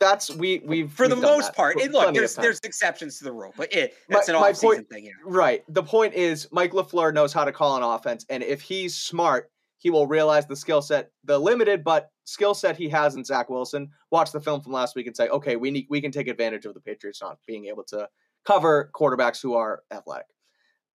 That's 0.00 0.30
we 0.34 0.60
we 0.64 0.86
for 0.86 1.08
the 1.08 1.16
most 1.16 1.46
that. 1.46 1.56
part. 1.56 1.76
look, 1.90 2.14
there's 2.14 2.34
there's 2.34 2.60
exceptions 2.64 3.18
to 3.18 3.24
the 3.24 3.32
rule, 3.32 3.52
but 3.56 3.72
it 3.72 3.94
that's 4.08 4.28
my, 4.28 4.34
an 4.34 4.42
off 4.42 4.56
season 4.56 4.84
thing. 4.84 5.06
Yeah. 5.06 5.12
Right. 5.24 5.64
The 5.68 5.82
point 5.82 6.14
is, 6.14 6.48
Mike 6.50 6.72
LaFleur 6.72 7.14
knows 7.14 7.32
how 7.32 7.44
to 7.44 7.52
call 7.52 7.76
an 7.76 7.82
offense, 7.82 8.26
and 8.28 8.42
if 8.42 8.60
he's 8.60 8.96
smart, 8.96 9.50
he 9.78 9.90
will 9.90 10.06
realize 10.06 10.46
the 10.46 10.56
skill 10.56 10.82
set, 10.82 11.10
the 11.24 11.38
limited 11.38 11.84
but 11.84 12.10
skill 12.24 12.54
set 12.54 12.76
he 12.76 12.88
has 12.88 13.14
in 13.16 13.24
Zach 13.24 13.48
Wilson. 13.48 13.90
Watch 14.10 14.32
the 14.32 14.40
film 14.40 14.60
from 14.60 14.72
last 14.72 14.96
week 14.96 15.06
and 15.06 15.16
say, 15.16 15.28
okay, 15.28 15.56
we 15.56 15.70
need 15.70 15.86
we 15.90 16.00
can 16.00 16.10
take 16.10 16.26
advantage 16.26 16.66
of 16.66 16.74
the 16.74 16.80
Patriots 16.80 17.20
not 17.22 17.38
being 17.46 17.66
able 17.66 17.84
to 17.84 18.08
cover 18.44 18.90
quarterbacks 18.94 19.40
who 19.42 19.54
are 19.54 19.82
athletic. 19.90 20.26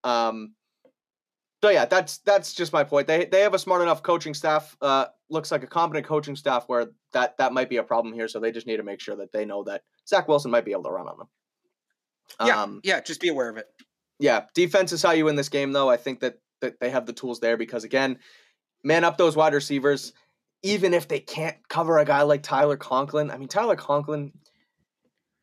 Um, 0.04 0.54
so 1.62 1.68
yeah, 1.68 1.84
that's 1.84 2.18
that's 2.18 2.54
just 2.54 2.72
my 2.72 2.84
point. 2.84 3.06
They 3.06 3.26
they 3.26 3.40
have 3.40 3.52
a 3.52 3.58
smart 3.58 3.82
enough 3.82 4.02
coaching 4.02 4.32
staff. 4.32 4.76
Uh, 4.80 5.06
looks 5.28 5.52
like 5.52 5.62
a 5.62 5.66
competent 5.66 6.06
coaching 6.06 6.36
staff 6.36 6.64
where 6.68 6.86
that 7.12 7.36
that 7.36 7.52
might 7.52 7.68
be 7.68 7.76
a 7.76 7.82
problem 7.82 8.14
here. 8.14 8.28
So 8.28 8.40
they 8.40 8.50
just 8.50 8.66
need 8.66 8.78
to 8.78 8.82
make 8.82 9.00
sure 9.00 9.16
that 9.16 9.32
they 9.32 9.44
know 9.44 9.64
that 9.64 9.82
Zach 10.08 10.26
Wilson 10.26 10.50
might 10.50 10.64
be 10.64 10.72
able 10.72 10.84
to 10.84 10.90
run 10.90 11.06
on 11.06 11.18
them. 11.18 11.28
Yeah, 12.46 12.62
um, 12.62 12.80
yeah, 12.82 13.00
just 13.00 13.20
be 13.20 13.28
aware 13.28 13.50
of 13.50 13.58
it. 13.58 13.66
Yeah, 14.18 14.44
defense 14.54 14.92
is 14.92 15.02
how 15.02 15.12
you 15.12 15.26
win 15.26 15.36
this 15.36 15.48
game, 15.48 15.72
though. 15.72 15.90
I 15.90 15.98
think 15.98 16.20
that 16.20 16.38
that 16.60 16.80
they 16.80 16.90
have 16.90 17.04
the 17.04 17.12
tools 17.12 17.40
there 17.40 17.58
because 17.58 17.84
again, 17.84 18.18
man 18.82 19.04
up 19.04 19.18
those 19.18 19.36
wide 19.36 19.54
receivers. 19.54 20.12
Even 20.62 20.92
if 20.92 21.08
they 21.08 21.20
can't 21.20 21.56
cover 21.68 21.98
a 21.98 22.04
guy 22.04 22.22
like 22.22 22.42
Tyler 22.42 22.76
Conklin, 22.76 23.30
I 23.30 23.38
mean 23.38 23.48
Tyler 23.48 23.76
Conklin, 23.76 24.32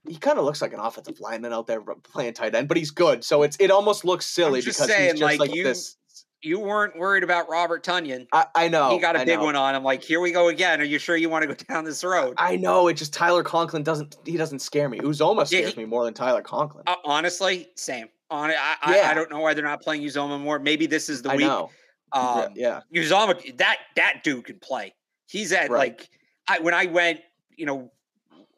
he 0.08 0.16
kind 0.16 0.38
of 0.38 0.46
looks 0.46 0.62
like 0.62 0.74
an 0.74 0.80
offensive 0.80 1.20
lineman 1.20 1.54
out 1.54 1.66
there 1.68 1.82
playing 1.82 2.34
tight 2.34 2.54
end, 2.54 2.68
but 2.68 2.78
he's 2.78 2.92
good. 2.92 3.24
So 3.24 3.42
it's 3.44 3.58
it 3.60 3.72
almost 3.72 4.06
looks 4.06 4.26
silly 4.26 4.62
because 4.62 4.78
saying, 4.78 5.12
he's 5.12 5.20
just 5.20 5.22
like, 5.22 5.40
like 5.40 5.56
you, 5.56 5.64
this 5.64 5.97
you 6.42 6.60
weren't 6.60 6.98
worried 6.98 7.24
about 7.24 7.50
Robert 7.50 7.84
Tonyan. 7.84 8.28
I, 8.32 8.46
I 8.56 8.68
know 8.68 8.92
he 8.92 9.00
got 9.00 9.20
a 9.20 9.26
big 9.26 9.40
one 9.40 9.56
on 9.56 9.76
him. 9.76 9.84
Like, 9.84 10.04
here 10.04 10.20
we 10.20 10.32
go 10.32 10.50
again. 10.50 10.80
Are 10.80 10.86
you 10.86 11.00
sure 11.00 11.18
you 11.18 11.30
want 11.30 11.44
to 11.44 11.48
go 11.48 11.54
down 11.74 11.84
this 11.84 12.04
road? 12.04 12.36
I 12.38 12.56
know. 12.56 12.88
It 12.88 12.94
just 12.94 13.14
Tyler 13.14 13.44
Conklin 13.44 13.84
doesn't. 13.84 14.18
He 14.26 14.38
doesn't 14.38 14.60
scare 14.60 14.90
me. 14.90 15.00
Uzomah 15.00 15.48
scares 15.48 15.52
yeah, 15.52 15.70
he, 15.70 15.82
me 15.82 15.86
more 15.86 16.06
than 16.06 16.14
Tyler 16.14 16.42
Conklin. 16.42 16.84
Uh, 16.88 16.96
honestly, 17.04 17.68
same. 17.76 18.08
On 18.30 18.50
I, 18.50 18.54
yeah. 18.54 18.76
I, 18.82 19.12
I, 19.12 19.14
don't 19.14 19.32
know 19.32 19.40
why 19.40 19.54
they're 19.54 19.64
not 19.64 19.82
playing 19.82 20.02
Uzomah 20.02 20.42
more. 20.42 20.60
Maybe 20.60 20.86
this 20.86 21.08
is 21.08 21.22
the 21.22 21.32
I 21.32 21.36
week. 21.38 21.48
Know. 21.48 21.70
Um, 22.12 22.50
yeah, 22.56 22.82
Uzomah, 22.94 23.58
that 23.58 23.78
that 23.96 24.22
dude 24.24 24.46
can 24.46 24.60
play. 24.60 24.94
He's 25.28 25.52
at 25.54 25.70
right. 25.70 25.92
like 25.98 26.10
I 26.48 26.60
when 26.60 26.74
I 26.74 26.86
went, 26.86 27.22
you 27.56 27.66
know, 27.66 27.92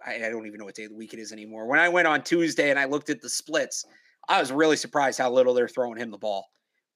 I, 0.05 0.15
I 0.15 0.29
don't 0.29 0.47
even 0.47 0.59
know 0.59 0.65
what 0.65 0.75
day 0.75 0.85
of 0.85 0.91
the 0.91 0.95
week 0.95 1.13
it 1.13 1.19
is 1.19 1.31
anymore. 1.31 1.67
When 1.67 1.79
I 1.79 1.89
went 1.89 2.07
on 2.07 2.23
Tuesday 2.23 2.69
and 2.71 2.79
I 2.79 2.85
looked 2.85 3.09
at 3.09 3.21
the 3.21 3.29
splits, 3.29 3.85
I 4.27 4.39
was 4.39 4.51
really 4.51 4.75
surprised 4.75 5.19
how 5.19 5.31
little 5.31 5.53
they're 5.53 5.67
throwing 5.67 5.97
him 5.97 6.11
the 6.11 6.17
ball. 6.17 6.49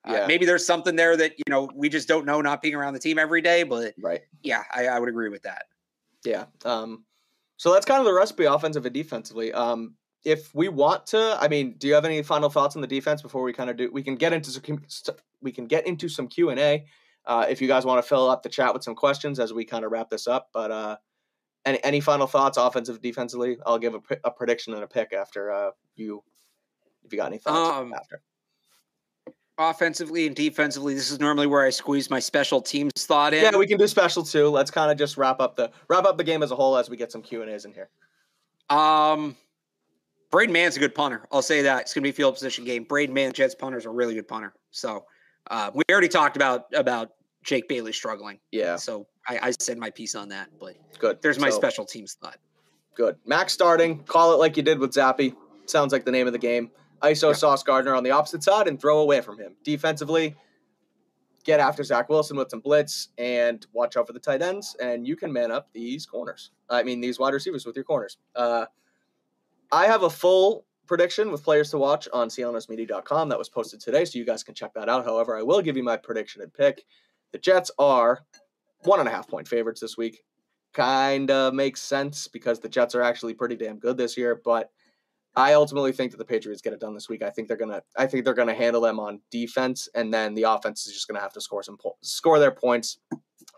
Uh, 0.08 0.14
yeah. 0.14 0.20
Uh, 0.22 0.28
maybe 0.28 0.46
there's 0.46 0.66
something 0.66 0.96
there 0.96 1.16
that 1.18 1.34
you 1.38 1.44
know 1.50 1.70
we 1.74 1.90
just 1.90 2.08
don't 2.08 2.26
know, 2.26 2.42
not 2.42 2.62
being 2.62 2.76
around 2.76 2.94
the 2.94 3.00
team 3.00 3.18
every 3.18 3.42
day. 3.42 3.64
But 3.64 3.94
right, 4.02 4.22
yeah, 4.42 4.64
I, 4.74 4.88
I 4.88 5.00
would 5.00 5.10
agree 5.10 5.30
with 5.30 5.44
that. 5.44 5.66
Yeah. 6.26 6.46
Um. 6.66 7.06
So 7.58 7.74
that's 7.74 7.86
kind 7.86 8.00
of 8.00 8.06
the 8.06 8.14
recipe, 8.14 8.46
offensive 8.46 8.86
and 8.86 8.94
defensively. 8.94 9.54
Um. 9.54 9.96
If 10.26 10.56
we 10.56 10.70
want 10.70 11.06
to, 11.08 11.38
I 11.38 11.50
mean, 11.50 11.76
do 11.78 11.86
you 11.86 11.94
have 11.96 12.06
any 12.06 12.24
final 12.24 12.50
thoughts 12.50 12.78
on 12.78 12.82
the 12.82 12.88
defense 12.88 13.22
before 13.22 13.44
we 13.44 13.52
kind 13.52 13.70
of 13.70 13.76
do? 13.76 13.92
We 13.92 14.02
can 14.02 14.16
get 14.16 14.32
into 14.32 14.52
some, 14.52 14.82
we 15.42 15.52
can 15.52 15.66
get 15.66 15.86
into 15.86 16.08
some 16.08 16.30
Q 16.30 16.50
and 16.50 16.60
A. 16.60 16.86
Uh, 17.26 17.46
if 17.50 17.62
you 17.62 17.68
guys 17.68 17.86
want 17.86 18.02
to 18.02 18.08
fill 18.08 18.30
up 18.30 18.42
the 18.42 18.48
chat 18.48 18.74
with 18.74 18.84
some 18.84 18.96
questions 18.96 19.38
as 19.38 19.52
we 19.52 19.66
kind 19.66 19.84
of 19.84 19.92
wrap 19.92 20.10
this 20.10 20.26
up, 20.26 20.50
but 20.54 20.72
uh, 20.72 20.96
any 21.66 21.84
any 21.84 22.00
final 22.00 22.28
thoughts, 22.28 22.58
offensive, 22.58 23.02
defensively? 23.02 23.58
I'll 23.66 23.80
give 23.80 23.96
a, 23.96 24.02
a 24.24 24.32
prediction 24.32 24.74
and 24.74 24.84
a 24.84 24.88
pick 24.88 25.14
after 25.14 25.52
uh, 25.52 25.72
you, 25.96 26.24
if 27.04 27.12
you 27.12 27.18
got 27.18 27.28
any 27.28 27.38
thoughts 27.38 27.78
um, 27.78 27.94
after 27.94 28.22
offensively 29.58 30.28
and 30.28 30.36
defensively, 30.36 30.94
this 30.94 31.12
is 31.12 31.20
normally 31.20 31.48
where 31.48 31.66
I 31.66 31.70
squeeze 31.70 32.10
my 32.10 32.20
special 32.20 32.62
teams 32.62 32.92
thought 32.98 33.34
in. 33.34 33.44
Yeah, 33.44 33.58
we 33.58 33.68
can 33.68 33.78
do 33.78 33.88
special 33.88 34.24
too. 34.24 34.48
Let's 34.50 34.72
kind 34.72 34.92
of 34.92 34.98
just 34.98 35.18
wrap 35.18 35.40
up 35.40 35.56
the 35.56 35.72
wrap 35.90 36.06
up 36.06 36.18
the 36.18 36.24
game 36.24 36.44
as 36.44 36.52
a 36.52 36.56
whole 36.56 36.78
as 36.78 36.90
we 36.90 36.98
get 36.98 37.12
some 37.12 37.22
Q 37.22 37.42
and 37.42 37.52
A's 37.52 37.66
in 37.66 37.74
here. 37.74 37.90
Um, 38.70 39.36
Braden 40.32 40.52
Mann's 40.52 40.78
a 40.78 40.80
good 40.80 40.96
punter. 40.96 41.28
I'll 41.32 41.42
say 41.42 41.62
that 41.62 41.82
it's 41.82 41.94
gonna 41.94 42.04
be 42.04 42.10
a 42.10 42.14
field 42.14 42.34
position 42.34 42.66
game. 42.66 42.84
Braden 42.84 43.14
Mann, 43.14 43.34
Jets 43.34 43.56
punter, 43.56 43.78
is 43.78 43.86
a 43.86 43.90
really 43.90 44.16
good 44.16 44.28
punter. 44.28 44.54
So 44.72 45.06
uh, 45.52 45.72
we 45.74 45.84
already 45.92 46.08
talked 46.08 46.36
about 46.36 46.66
about 46.74 47.12
Jake 47.44 47.68
Bailey 47.68 47.94
struggling. 47.94 48.40
Yeah. 48.52 48.78
So 48.78 49.08
I, 49.28 49.40
I 49.42 49.52
said 49.60 49.78
my 49.78 49.90
piece 49.90 50.16
on 50.16 50.30
that, 50.30 50.50
but 50.60 50.76
good. 51.00 51.22
There's 51.22 51.40
my 51.40 51.50
so, 51.50 51.58
special 51.58 51.86
teams 51.86 52.18
thought. 52.22 52.38
Good. 52.96 53.18
Mac's 53.26 53.54
starting. 53.54 54.04
Call 54.04 54.34
it 54.34 54.38
like 54.38 54.58
you 54.58 54.64
did 54.64 54.80
with 54.80 54.92
Zappe. 54.92 55.36
Sounds 55.66 55.94
like 55.94 56.06
the 56.06 56.12
name 56.12 56.28
of 56.28 56.34
the 56.34 56.40
game. 56.40 56.72
ISO 57.04 57.30
yeah. 57.30 57.34
Sauce 57.34 57.64
Gardner 57.64 57.96
on 57.96 58.04
the 58.04 58.12
opposite 58.12 58.44
side 58.44 58.68
and 58.68 58.80
throw 58.80 59.00
away 59.00 59.22
from 59.22 59.38
him. 59.38 59.56
Defensively, 59.64 60.36
get 61.44 61.60
after 61.60 61.84
Zach 61.84 62.10
Wilson 62.10 62.38
with 62.38 62.50
some 62.50 62.62
blitz 62.62 63.10
and 63.18 63.66
watch 63.74 63.98
out 63.98 64.08
for 64.08 64.14
the 64.14 64.20
tight 64.20 64.42
ends, 64.42 64.76
and 64.82 65.08
you 65.08 65.16
can 65.16 65.32
man 65.32 65.52
up 65.52 65.70
these 65.74 66.06
corners. 66.06 66.52
I 66.70 66.84
mean, 66.84 67.02
these 67.02 67.20
wide 67.20 67.34
receivers 67.34 67.66
with 67.66 67.76
your 67.76 67.86
corners. 67.86 68.18
Uh, 68.36 68.66
I 69.72 69.88
have 69.88 70.04
a 70.04 70.10
full 70.10 70.66
prediction 70.88 71.32
with 71.32 71.44
players 71.44 71.72
to 71.72 71.78
watch 71.78 72.08
on 72.14 72.30
clnsmedia.com 72.30 73.30
that 73.30 73.38
was 73.38 73.50
posted 73.50 73.80
today, 73.80 74.06
so 74.06 74.18
you 74.18 74.26
guys 74.26 74.44
can 74.44 74.56
check 74.56 74.74
that 74.74 74.90
out. 74.90 75.06
However, 75.06 75.38
I 75.38 75.42
will 75.42 75.62
give 75.62 75.78
you 75.78 75.84
my 75.84 75.98
prediction 75.98 76.42
and 76.42 76.54
pick. 76.54 76.86
The 77.32 77.38
Jets 77.40 77.72
are 77.80 78.20
one 78.84 79.00
and 79.00 79.10
a 79.10 79.12
half 79.12 79.28
point 79.28 79.48
favorites 79.48 79.82
this 79.82 79.98
week. 79.98 80.24
Kind 80.74 81.32
of 81.32 81.54
makes 81.54 81.82
sense 81.82 82.28
because 82.28 82.60
the 82.60 82.70
Jets 82.70 82.96
are 82.96 83.02
actually 83.02 83.34
pretty 83.34 83.56
damn 83.56 83.80
good 83.80 83.98
this 83.98 84.18
year, 84.18 84.40
but 84.44 84.72
I 85.36 85.54
ultimately 85.54 85.92
think 85.92 86.12
that 86.12 86.18
the 86.18 86.26
Patriots 86.26 86.62
get 86.62 86.74
it 86.74 86.80
done 86.80 86.94
this 86.94 87.10
week. 87.10 87.24
I 87.24 87.30
think 87.32 87.48
they're 87.48 87.58
gonna. 87.58 87.82
I 87.98 88.06
think 88.06 88.24
they're 88.24 88.34
gonna 88.36 88.54
handle 88.54 88.82
them 88.82 89.00
on 89.00 89.20
defense, 89.32 89.90
and 89.96 90.14
then 90.14 90.36
the 90.36 90.44
offense 90.44 90.86
is 90.86 90.94
just 90.94 91.08
gonna 91.08 91.20
have 91.20 91.34
to 91.34 91.42
score 91.42 91.64
some 91.64 91.78
po- 91.78 91.98
score 92.02 92.38
their 92.38 92.52
points, 92.52 93.00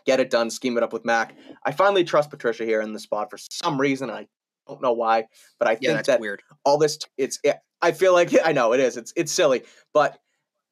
get 0.05 0.19
it 0.19 0.29
done, 0.29 0.49
scheme 0.49 0.77
it 0.77 0.83
up 0.83 0.93
with 0.93 1.03
Mac. 1.03 1.35
I 1.65 1.71
finally 1.71 2.05
trust 2.05 2.29
Patricia 2.29 2.63
here 2.63 2.81
in 2.81 2.93
the 2.93 2.99
spot 2.99 3.29
for 3.29 3.37
some 3.37 3.79
reason. 3.79 4.09
I 4.09 4.27
don't 4.67 4.81
know 4.81 4.93
why, 4.93 5.25
but 5.59 5.67
I 5.67 5.77
yeah, 5.81 5.93
think 5.93 6.05
that 6.05 6.19
weird. 6.21 6.41
all 6.63 6.77
this 6.77 6.97
it's. 7.17 7.39
I 7.81 7.91
feel 7.91 8.13
like 8.13 8.33
I 8.45 8.53
know 8.53 8.71
it 8.71 8.79
is. 8.79 8.95
It's 8.95 9.11
it's 9.17 9.31
silly, 9.31 9.63
but 9.93 10.17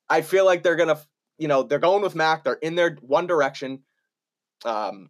I 0.10 0.22
feel 0.22 0.45
like 0.45 0.64
they're 0.64 0.78
gonna. 0.78 0.99
You 1.38 1.47
know, 1.47 1.64
they're 1.64 1.80
going 1.80 2.04
with 2.04 2.16
Mac. 2.16 2.43
They're 2.43 2.54
in 2.54 2.76
their 2.76 2.95
one 3.01 3.28
direction. 3.28 3.84
Um, 4.64 5.10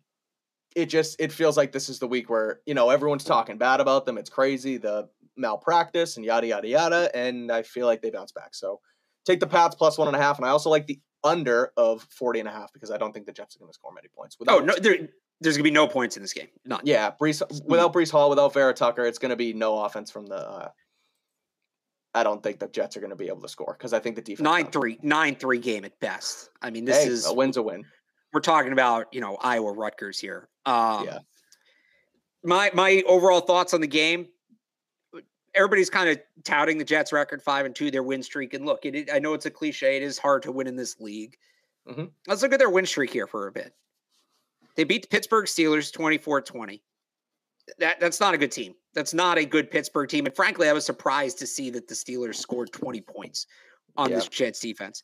it 0.75 0.87
just 0.87 1.17
it 1.19 1.31
feels 1.31 1.55
like 1.55 1.71
this 1.71 1.89
is 1.89 1.99
the 1.99 2.07
week 2.07 2.29
where 2.31 2.61
you 2.65 2.73
know 2.73 2.89
everyone's 2.89 3.23
talking 3.25 3.59
bad 3.59 3.79
about 3.79 4.05
them. 4.05 4.17
It's 4.17 4.29
crazy 4.29 4.77
the 4.77 5.09
malpractice 5.37 6.17
and 6.17 6.25
yada 6.25 6.47
yada 6.47 6.67
yada, 6.67 7.11
and 7.15 7.51
I 7.51 7.63
feel 7.63 7.85
like 7.85 8.01
they 8.01 8.09
bounce 8.09 8.31
back. 8.31 8.55
So 8.55 8.79
take 9.25 9.39
the 9.39 9.47
Pats 9.47 9.75
plus 9.75 9.97
one 9.97 10.07
and 10.07 10.17
a 10.17 10.21
half, 10.21 10.37
and 10.37 10.45
I 10.45 10.49
also 10.49 10.69
like 10.69 10.87
the 10.87 10.99
under 11.23 11.71
of 11.77 12.05
40 12.11 12.41
and 12.41 12.49
a 12.49 12.51
half 12.51 12.73
because 12.73 12.91
I 12.91 12.97
don't 12.97 13.13
think 13.13 13.25
the 13.25 13.31
Jets 13.31 13.55
are 13.55 13.59
going 13.59 13.69
to 13.69 13.73
score 13.73 13.91
many 13.93 14.09
points. 14.15 14.37
Without, 14.39 14.61
oh 14.61 14.65
no, 14.65 14.75
there, 14.75 15.09
there's 15.39 15.55
going 15.57 15.63
to 15.63 15.69
be 15.69 15.73
no 15.73 15.87
points 15.87 16.17
in 16.17 16.23
this 16.23 16.33
game. 16.33 16.47
None. 16.65 16.81
Yeah, 16.83 17.11
Breece, 17.19 17.41
without 17.65 17.93
Breece 17.93 18.11
Hall, 18.11 18.29
without 18.29 18.53
Vera 18.53 18.73
Tucker, 18.73 19.05
it's 19.05 19.19
going 19.19 19.29
to 19.29 19.35
be 19.35 19.53
no 19.53 19.83
offense 19.83 20.11
from 20.11 20.25
the. 20.25 20.35
Uh, 20.35 20.69
I 22.15 22.23
don't 22.23 22.43
think 22.43 22.59
the 22.59 22.67
Jets 22.67 22.95
are 22.95 22.99
going 22.99 23.09
to 23.09 23.15
be 23.15 23.27
able 23.27 23.41
to 23.41 23.49
score 23.49 23.75
because 23.77 23.91
I 23.91 23.99
think 23.99 24.15
the 24.15 24.21
defense 24.21 24.43
nine 24.43 24.67
three 24.67 24.99
nine 25.01 25.35
three 25.35 25.57
game 25.57 25.83
at 25.83 25.99
best. 25.99 26.49
I 26.61 26.69
mean, 26.69 26.85
this 26.85 27.03
hey, 27.03 27.09
is 27.09 27.25
a 27.25 27.33
win's 27.33 27.57
a 27.57 27.63
win. 27.63 27.85
We're 28.31 28.41
talking 28.41 28.71
about 28.71 29.07
you 29.11 29.21
know 29.21 29.35
Iowa 29.41 29.71
Rutgers 29.73 30.19
here. 30.19 30.47
Um, 30.65 31.05
yeah. 31.05 31.19
My 32.43 32.69
my 32.73 33.03
overall 33.07 33.41
thoughts 33.41 33.73
on 33.73 33.81
the 33.81 33.87
game. 33.87 34.27
Everybody's 35.55 35.89
kind 35.89 36.09
of 36.09 36.19
touting 36.43 36.77
the 36.77 36.83
Jets 36.83 37.13
record 37.13 37.41
five 37.41 37.65
and 37.65 37.75
two, 37.75 37.91
their 37.91 38.03
win 38.03 38.23
streak. 38.23 38.53
And 38.53 38.65
look, 38.65 38.85
it, 38.85 39.09
I 39.13 39.19
know 39.19 39.33
it's 39.33 39.45
a 39.45 39.51
cliche. 39.51 39.97
It 39.97 40.03
is 40.03 40.17
hard 40.17 40.43
to 40.43 40.51
win 40.51 40.67
in 40.67 40.75
this 40.75 40.99
league. 40.99 41.37
Mm-hmm. 41.87 42.05
Let's 42.27 42.41
look 42.41 42.53
at 42.53 42.59
their 42.59 42.69
win 42.69 42.85
streak 42.85 43.11
here 43.11 43.27
for 43.27 43.47
a 43.47 43.51
bit. 43.51 43.73
They 44.75 44.83
beat 44.83 45.03
the 45.03 45.07
Pittsburgh 45.07 45.45
Steelers 45.45 45.91
24-20. 45.91 46.81
That 47.77 47.99
that's 47.99 48.19
not 48.19 48.33
a 48.33 48.37
good 48.37 48.51
team. 48.51 48.75
That's 48.93 49.13
not 49.13 49.37
a 49.37 49.45
good 49.45 49.71
Pittsburgh 49.71 50.09
team. 50.09 50.25
And 50.25 50.35
frankly, 50.35 50.67
I 50.67 50.73
was 50.73 50.85
surprised 50.85 51.39
to 51.39 51.47
see 51.47 51.69
that 51.69 51.87
the 51.87 51.93
Steelers 51.93 52.35
scored 52.35 52.71
20 52.73 53.01
points 53.01 53.47
on 53.95 54.09
yeah. 54.09 54.17
this 54.17 54.27
Jets 54.27 54.59
defense. 54.59 55.03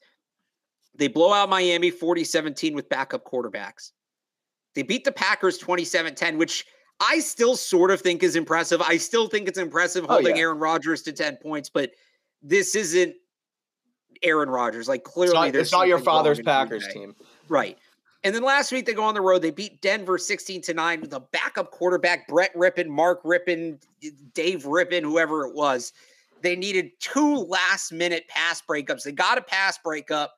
They 0.95 1.07
blow 1.07 1.31
out 1.31 1.49
Miami 1.49 1.91
40-17 1.91 2.73
with 2.73 2.89
backup 2.89 3.23
quarterbacks. 3.23 3.91
They 4.75 4.81
beat 4.81 5.05
the 5.05 5.11
Packers 5.11 5.57
27 5.57 6.15
10, 6.15 6.37
which 6.37 6.65
I 6.99 7.19
still 7.19 7.55
sort 7.55 7.91
of 7.91 8.01
think 8.01 8.23
is 8.23 8.35
impressive. 8.35 8.81
I 8.81 8.97
still 8.97 9.27
think 9.27 9.47
it's 9.47 9.57
impressive 9.57 10.05
oh, 10.05 10.13
holding 10.13 10.33
oh, 10.33 10.35
yeah. 10.35 10.41
Aaron 10.41 10.59
Rodgers 10.59 11.01
to 11.03 11.13
10 11.13 11.37
points, 11.37 11.69
but 11.69 11.91
this 12.41 12.75
isn't 12.75 13.15
Aaron 14.21 14.49
Rodgers. 14.49 14.87
Like 14.87 15.03
clearly, 15.03 15.49
it's 15.49 15.53
not, 15.53 15.61
it's 15.61 15.71
not 15.71 15.87
your 15.87 15.99
father's 15.99 16.41
Packers 16.41 16.87
team, 16.89 17.15
right? 17.47 17.77
And 18.23 18.35
then 18.35 18.43
last 18.43 18.71
week 18.73 18.85
they 18.85 18.93
go 18.93 19.03
on 19.03 19.13
the 19.13 19.21
road. 19.21 19.41
They 19.41 19.51
beat 19.51 19.81
Denver 19.81 20.17
16 20.17 20.61
to 20.63 20.73
9 20.73 21.01
with 21.01 21.13
a 21.13 21.21
backup 21.21 21.71
quarterback, 21.71 22.27
Brett 22.27 22.53
Rypien, 22.53 22.87
Mark 22.87 23.23
Rypien, 23.23 23.81
Dave 24.33 24.63
Rypien, 24.63 25.03
whoever 25.03 25.45
it 25.45 25.55
was. 25.55 25.93
They 26.41 26.57
needed 26.57 26.91
two 26.99 27.35
last 27.35 27.93
minute 27.93 28.27
pass 28.27 28.61
breakups. 28.61 29.03
They 29.03 29.13
got 29.13 29.37
a 29.37 29.41
pass 29.41 29.77
breakup 29.77 30.35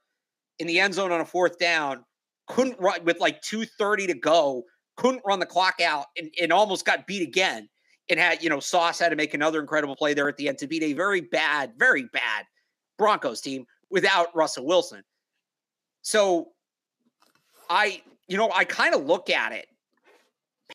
in 0.59 0.68
the 0.68 0.80
end 0.80 0.93
zone 0.93 1.12
on 1.12 1.22
a 1.22 1.26
fourth 1.26 1.57
down 1.57 2.05
couldn't 2.51 2.80
run 2.80 3.03
with 3.03 3.20
like 3.20 3.41
230 3.41 4.07
to 4.07 4.14
go, 4.14 4.64
couldn't 5.02 5.24
run 5.26 5.39
the 5.39 5.45
clock 5.45 5.82
out 5.82 6.06
and, 6.16 6.32
and 6.39 6.54
almost 6.54 6.86
got 6.86 7.08
beat 7.08 7.28
again. 7.28 7.68
And 8.10 8.20
had, 8.20 8.43
you 8.43 8.49
know, 8.49 8.60
Sauce 8.60 8.99
had 8.99 9.10
to 9.10 9.16
make 9.16 9.34
another 9.34 9.60
incredible 9.60 9.95
play 9.95 10.14
there 10.14 10.28
at 10.28 10.36
the 10.38 10.47
end 10.47 10.58
to 10.60 10.68
beat 10.68 10.84
a 10.84 10.93
very 10.93 11.22
bad, 11.22 11.74
very 11.78 12.04
bad 12.12 12.45
Broncos 12.97 13.41
team 13.41 13.66
without 13.89 14.36
Russell 14.36 14.66
Wilson. 14.66 15.02
So 16.02 16.49
I, 17.70 18.02
you 18.28 18.38
know, 18.38 18.52
I 18.54 18.66
kind 18.66 18.93
of 18.93 19.06
look 19.06 19.30
at 19.30 19.54
it. 19.54 19.68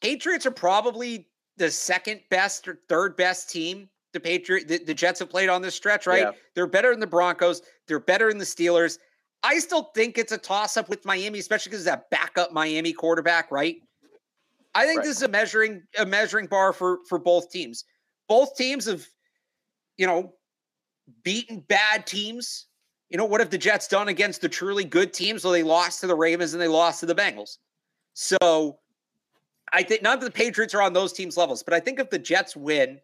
Patriots 0.00 0.46
are 0.46 0.50
probably 0.50 1.28
the 1.56 1.70
second 1.70 2.20
best 2.30 2.66
or 2.68 2.80
third 2.88 3.16
best 3.16 3.50
team 3.50 3.88
the 4.16 4.20
Patriot 4.20 4.66
the, 4.66 4.78
the 4.78 4.94
Jets 4.94 5.18
have 5.18 5.28
played 5.28 5.50
on 5.50 5.60
this 5.60 5.74
stretch, 5.74 6.06
right? 6.06 6.22
Yeah. 6.22 6.30
They're 6.54 6.66
better 6.66 6.90
than 6.90 7.00
the 7.00 7.06
Broncos, 7.06 7.60
they're 7.86 8.00
better 8.00 8.28
than 8.28 8.38
the 8.38 8.44
Steelers. 8.44 8.98
I 9.42 9.58
still 9.58 9.90
think 9.94 10.16
it's 10.16 10.32
a 10.32 10.38
toss 10.38 10.76
up 10.78 10.88
with 10.88 11.04
Miami, 11.04 11.38
especially 11.38 11.70
because 11.70 11.84
that 11.84 12.08
backup 12.08 12.52
Miami 12.52 12.94
quarterback, 12.94 13.52
right? 13.52 13.76
I 14.76 14.84
think 14.84 14.98
right. 14.98 15.06
this 15.06 15.16
is 15.16 15.22
a 15.22 15.28
measuring 15.28 15.82
a 15.98 16.04
measuring 16.04 16.46
bar 16.46 16.72
for 16.72 16.98
for 17.08 17.18
both 17.18 17.50
teams. 17.50 17.84
Both 18.28 18.56
teams 18.56 18.84
have, 18.84 19.06
you 19.96 20.06
know, 20.06 20.34
beaten 21.24 21.60
bad 21.60 22.06
teams. 22.06 22.66
You 23.08 23.16
know, 23.16 23.24
what 23.24 23.40
have 23.40 23.50
the 23.50 23.58
Jets 23.58 23.88
done 23.88 24.08
against 24.08 24.40
the 24.42 24.48
truly 24.48 24.84
good 24.84 25.12
teams? 25.12 25.44
Well, 25.44 25.52
they 25.52 25.62
lost 25.62 26.00
to 26.00 26.06
the 26.06 26.14
Ravens 26.14 26.52
and 26.52 26.60
they 26.60 26.68
lost 26.68 27.00
to 27.00 27.06
the 27.06 27.14
Bengals. 27.14 27.58
So 28.12 28.78
I 29.72 29.82
think 29.82 30.02
not 30.02 30.20
that 30.20 30.26
the 30.26 30.32
Patriots 30.32 30.74
are 30.74 30.82
on 30.82 30.92
those 30.92 31.12
teams' 31.12 31.36
levels, 31.36 31.62
but 31.62 31.72
I 31.72 31.80
think 31.80 31.98
if 31.98 32.10
the 32.10 32.18
Jets 32.18 32.54
win, 32.54 33.00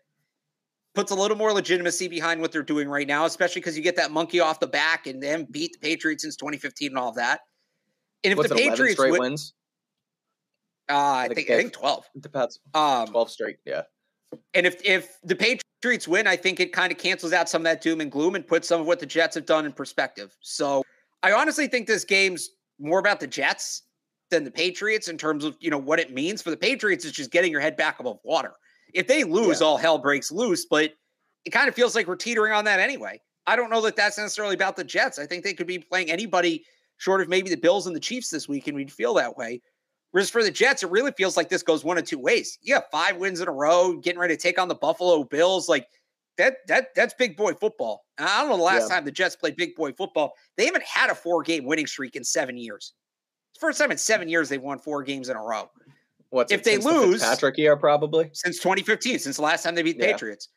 puts 0.95 1.11
a 1.11 1.15
little 1.15 1.37
more 1.37 1.53
legitimacy 1.53 2.09
behind 2.09 2.41
what 2.41 2.53
they're 2.53 2.63
doing 2.63 2.89
right 2.89 3.07
now, 3.07 3.25
especially 3.25 3.61
because 3.61 3.77
you 3.77 3.83
get 3.83 3.97
that 3.97 4.11
monkey 4.11 4.41
off 4.41 4.61
the 4.61 4.67
back 4.67 5.07
and 5.07 5.23
them 5.23 5.47
beat 5.51 5.73
the 5.73 5.79
Patriots 5.79 6.23
since 6.23 6.37
2015 6.37 6.89
and 6.89 6.99
all 6.99 7.09
of 7.09 7.15
that. 7.15 7.41
And 8.25 8.33
if 8.33 8.37
What's 8.37 8.51
the 8.51 8.57
Patriots 8.57 8.95
straight 8.95 9.13
win, 9.13 9.21
wins, 9.21 9.55
uh, 10.89 10.95
I, 10.95 11.29
think 11.29 11.51
I 11.51 11.57
think 11.57 11.73
12. 11.73 12.07
Depends. 12.21 12.61
Um, 12.75 13.07
12 13.09 13.31
straight, 13.31 13.57
yeah. 13.65 13.83
And 14.55 14.67
if 14.67 14.81
if 14.85 15.19
the 15.23 15.37
Patriots 15.37 16.09
win, 16.09 16.27
I 16.27 16.37
think 16.37 16.61
it 16.61 16.73
kind 16.73 16.91
of 16.91 16.99
cancels 16.99 17.33
out 17.33 17.49
some 17.49 17.63
of 17.63 17.65
that 17.65 17.83
doom 17.83 18.01
and 18.01 18.11
gloom 18.11 18.35
and 18.35 18.47
puts 18.47 18.69
some 18.69 18.81
of 18.81 18.87
what 18.87 18.99
the 18.99 19.07
Jets 19.07 19.35
have 19.35 19.47
done 19.47 19.67
in 19.67 19.73
perspective. 19.73 20.37
So 20.41 20.83
I 21.23 21.33
honestly 21.33 21.67
think 21.67 21.87
this 21.87 22.05
game's 22.05 22.51
more 22.79 22.99
about 22.99 23.21
the 23.21 23.27
Jets 23.27 23.83
than 24.31 24.45
the 24.45 24.51
Patriots 24.51 25.09
in 25.09 25.19
terms 25.19 25.45
of 25.45 25.57
you 25.61 25.71
know 25.71 25.79
what 25.79 26.01
it 26.01 26.13
means 26.13 26.41
for 26.41 26.51
the 26.51 26.57
Patriots. 26.57 27.05
Is 27.05 27.13
just 27.13 27.31
getting 27.31 27.53
your 27.53 27.61
head 27.61 27.77
back 27.77 28.01
above 28.01 28.19
water. 28.25 28.53
If 28.95 29.07
they 29.07 29.25
lose, 29.25 29.61
yeah. 29.61 29.67
all 29.67 29.77
hell 29.77 29.99
breaks 29.99 30.33
loose. 30.33 30.65
But 30.65 30.93
it 31.45 31.51
kind 31.51 31.69
of 31.69 31.75
feels 31.75 31.95
like 31.95 32.07
we're 32.07 32.17
teetering 32.17 32.53
on 32.53 32.65
that 32.65 32.81
anyway. 32.81 33.21
I 33.47 33.57
don't 33.57 33.71
know 33.71 33.81
that 33.83 33.97
that's 33.97 34.19
necessarily 34.19 34.55
about 34.55 34.77
the 34.77 34.85
Jets. 34.85 35.19
I 35.19 35.27
think 35.27 35.45
they 35.45 35.55
could 35.55 35.67
be 35.67 35.79
playing 35.79 36.11
anybody 36.11 36.65
short 36.99 37.21
of 37.21 37.29
maybe 37.29 37.51
the 37.51 37.57
Bills 37.57 37.87
and 37.87 37.97
the 37.97 38.01
Chiefs 38.01 38.31
this 38.31 38.49
week, 38.49 38.69
and 38.69 38.77
we'd 38.77 38.93
feel 38.93 39.15
that 39.15 39.37
way. 39.37 39.61
Whereas 40.13 40.31
for 40.31 40.43
the 40.43 40.51
Jets, 40.51 40.83
it 40.83 40.91
really 40.91 41.13
feels 41.13 41.37
like 41.37 41.49
this 41.49 41.63
goes 41.63 41.85
one 41.85 41.99
of 41.99 42.05
two 42.05 42.19
ways. 42.19 42.59
You 42.63 42.75
have 42.75 42.85
five 42.93 43.17
wins 43.17 43.41
in 43.41 43.49
a 43.49 43.53
row, 43.53 43.95
getting 43.95 44.21
ready 44.21 44.37
to 44.37 44.41
take 44.41 44.59
on 44.59 44.69
the 44.69 44.75
Buffalo 44.75 45.25
Bills. 45.25 45.69
Like 45.69 45.89
that, 46.37 46.59
that 46.69 46.95
that's 46.95 47.15
big 47.15 47.37
boy 47.37 47.55
football. 47.55 48.05
I 48.19 48.41
don't 48.41 48.51
know 48.51 48.59
the 48.59 48.63
last 48.63 48.89
yeah. 48.89 48.97
time 48.97 49.05
the 49.05 49.11
Jets 49.11 49.37
played 49.37 49.57
big 49.57 49.75
boy 49.75 49.93
football. 49.93 50.35
They 50.57 50.67
haven't 50.67 50.85
had 50.85 51.11
a 51.11 51.15
four 51.15 51.43
game 51.43 51.65
winning 51.65 51.87
streak 51.87 52.15
in 52.15 52.25
seven 52.25 52.59
years. 52.59 52.93
It's 53.51 53.61
the 53.61 53.67
first 53.67 53.79
time 53.79 53.91
in 53.91 53.99
seven 53.99 54.29
years 54.29 54.49
they've 54.49 54.63
won 54.63 54.79
four 54.79 55.03
games 55.03 55.31
in 55.31 55.37
a 55.37 55.43
row. 55.43 55.71
What's 56.29 56.53
if 56.53 56.63
they 56.63 56.77
lose 56.79 57.21
the 57.21 57.27
Patrick 57.27 57.59
year 57.59 57.77
probably 57.77 58.31
since 58.33 58.59
2015, 58.59 59.19
since 59.19 59.37
the 59.37 59.43
last 59.43 59.63
time 59.63 59.75
they 59.75 59.83
beat 59.83 59.99
yeah. 59.99 60.13
Patriots. 60.13 60.49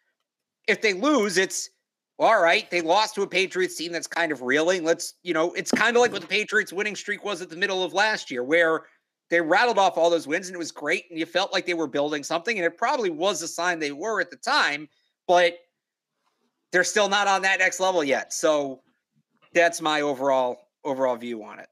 If 0.68 0.82
they 0.82 0.94
lose, 0.94 1.38
it's 1.38 1.70
well, 2.18 2.30
all 2.30 2.42
right. 2.42 2.70
They 2.72 2.82
lost 2.82 3.16
to 3.16 3.24
a 3.24 3.28
Patriots 3.28 3.76
team 3.76 3.92
that's 3.92 4.08
kind 4.08 4.32
of 4.32 4.42
reeling. 4.42 4.84
Let's, 4.84 5.16
you 5.24 5.34
know, 5.34 5.52
it's 5.54 5.72
kind 5.72 5.96
of 5.98 6.02
like 6.02 6.14
what 6.14 6.22
the 6.22 6.28
Patriots 6.28 6.72
winning 6.72 6.96
streak 6.96 7.26
was 7.26 7.42
at 7.42 7.50
the 7.50 7.58
middle 7.58 7.84
of 7.84 7.94
last 7.94 8.32
year, 8.32 8.44
where 8.44 8.84
they 9.30 9.42
rattled 9.42 9.78
off 9.78 9.98
all 9.98 10.10
those 10.10 10.28
wins 10.28 10.48
and 10.48 10.56
it 10.56 10.60
was 10.60 10.72
great, 10.72 11.06
and 11.10 11.20
you 11.20 11.26
felt 11.26 11.54
like 11.54 11.66
they 11.66 11.74
were 11.74 11.88
building 11.88 12.24
something, 12.24 12.58
and 12.58 12.66
it 12.66 12.78
probably 12.78 13.10
was 13.10 13.42
a 13.42 13.48
sign 13.48 13.80
they 13.80 13.92
were 13.92 14.22
at 14.22 14.30
the 14.30 14.38
time, 14.38 14.88
but 15.28 15.58
they're 16.72 16.84
still 16.84 17.10
not 17.10 17.28
on 17.28 17.42
that 17.44 17.60
next 17.60 17.80
level 17.80 18.04
yet. 18.04 18.34
So 18.34 18.82
that's 19.54 19.82
my 19.82 20.02
overall 20.02 20.58
overall 20.84 21.16
view 21.16 21.44
on 21.44 21.60
it. 21.60 21.68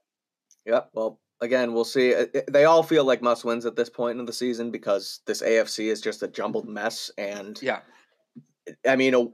Yeah, 0.66 0.82
well, 0.93 1.20
again, 1.41 1.74
we'll 1.74 1.86
see. 1.86 2.16
Uh, 2.16 2.26
uh, 2.34 2.41
they 2.49 2.66
all 2.66 2.82
feel 2.82 3.04
like 3.04 3.22
must 3.22 3.45
wins 3.45 3.66
at 3.66 3.76
this 3.76 3.89
point 3.89 4.20
in 4.20 4.26
the 4.26 4.34
season 4.34 4.72
because 4.72 5.20
this 5.28 5.41
AFC 5.41 5.91
is 5.91 6.01
just 6.01 6.24
a 6.24 6.28
jumbled 6.28 6.68
mess. 6.68 7.12
And 7.18 7.62
yeah, 7.62 7.82
I 8.88 8.95
mean, 8.95 9.34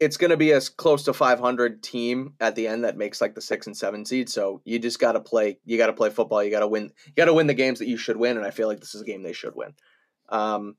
it's 0.00 0.16
going 0.16 0.30
to 0.30 0.36
be 0.36 0.52
a 0.52 0.60
close 0.60 1.04
to 1.04 1.12
500 1.12 1.82
team 1.82 2.34
at 2.40 2.54
the 2.54 2.68
end 2.68 2.84
that 2.84 2.96
makes 2.96 3.20
like 3.20 3.34
the 3.34 3.40
six 3.40 3.66
and 3.66 3.76
seven 3.76 4.04
seed. 4.04 4.28
So 4.28 4.60
you 4.64 4.78
just 4.78 5.00
got 5.00 5.12
to 5.12 5.20
play. 5.20 5.58
You 5.64 5.76
got 5.76 5.88
to 5.88 5.92
play 5.92 6.10
football. 6.10 6.42
You 6.42 6.50
got 6.50 6.60
to 6.60 6.68
win. 6.68 6.92
You 7.06 7.12
got 7.16 7.24
to 7.24 7.34
win 7.34 7.48
the 7.48 7.54
games 7.54 7.80
that 7.80 7.88
you 7.88 7.96
should 7.96 8.16
win. 8.16 8.36
And 8.36 8.46
I 8.46 8.50
feel 8.50 8.68
like 8.68 8.80
this 8.80 8.94
is 8.94 9.02
a 9.02 9.04
game 9.04 9.22
they 9.22 9.32
should 9.32 9.56
win. 9.56 9.74
Um, 10.28 10.76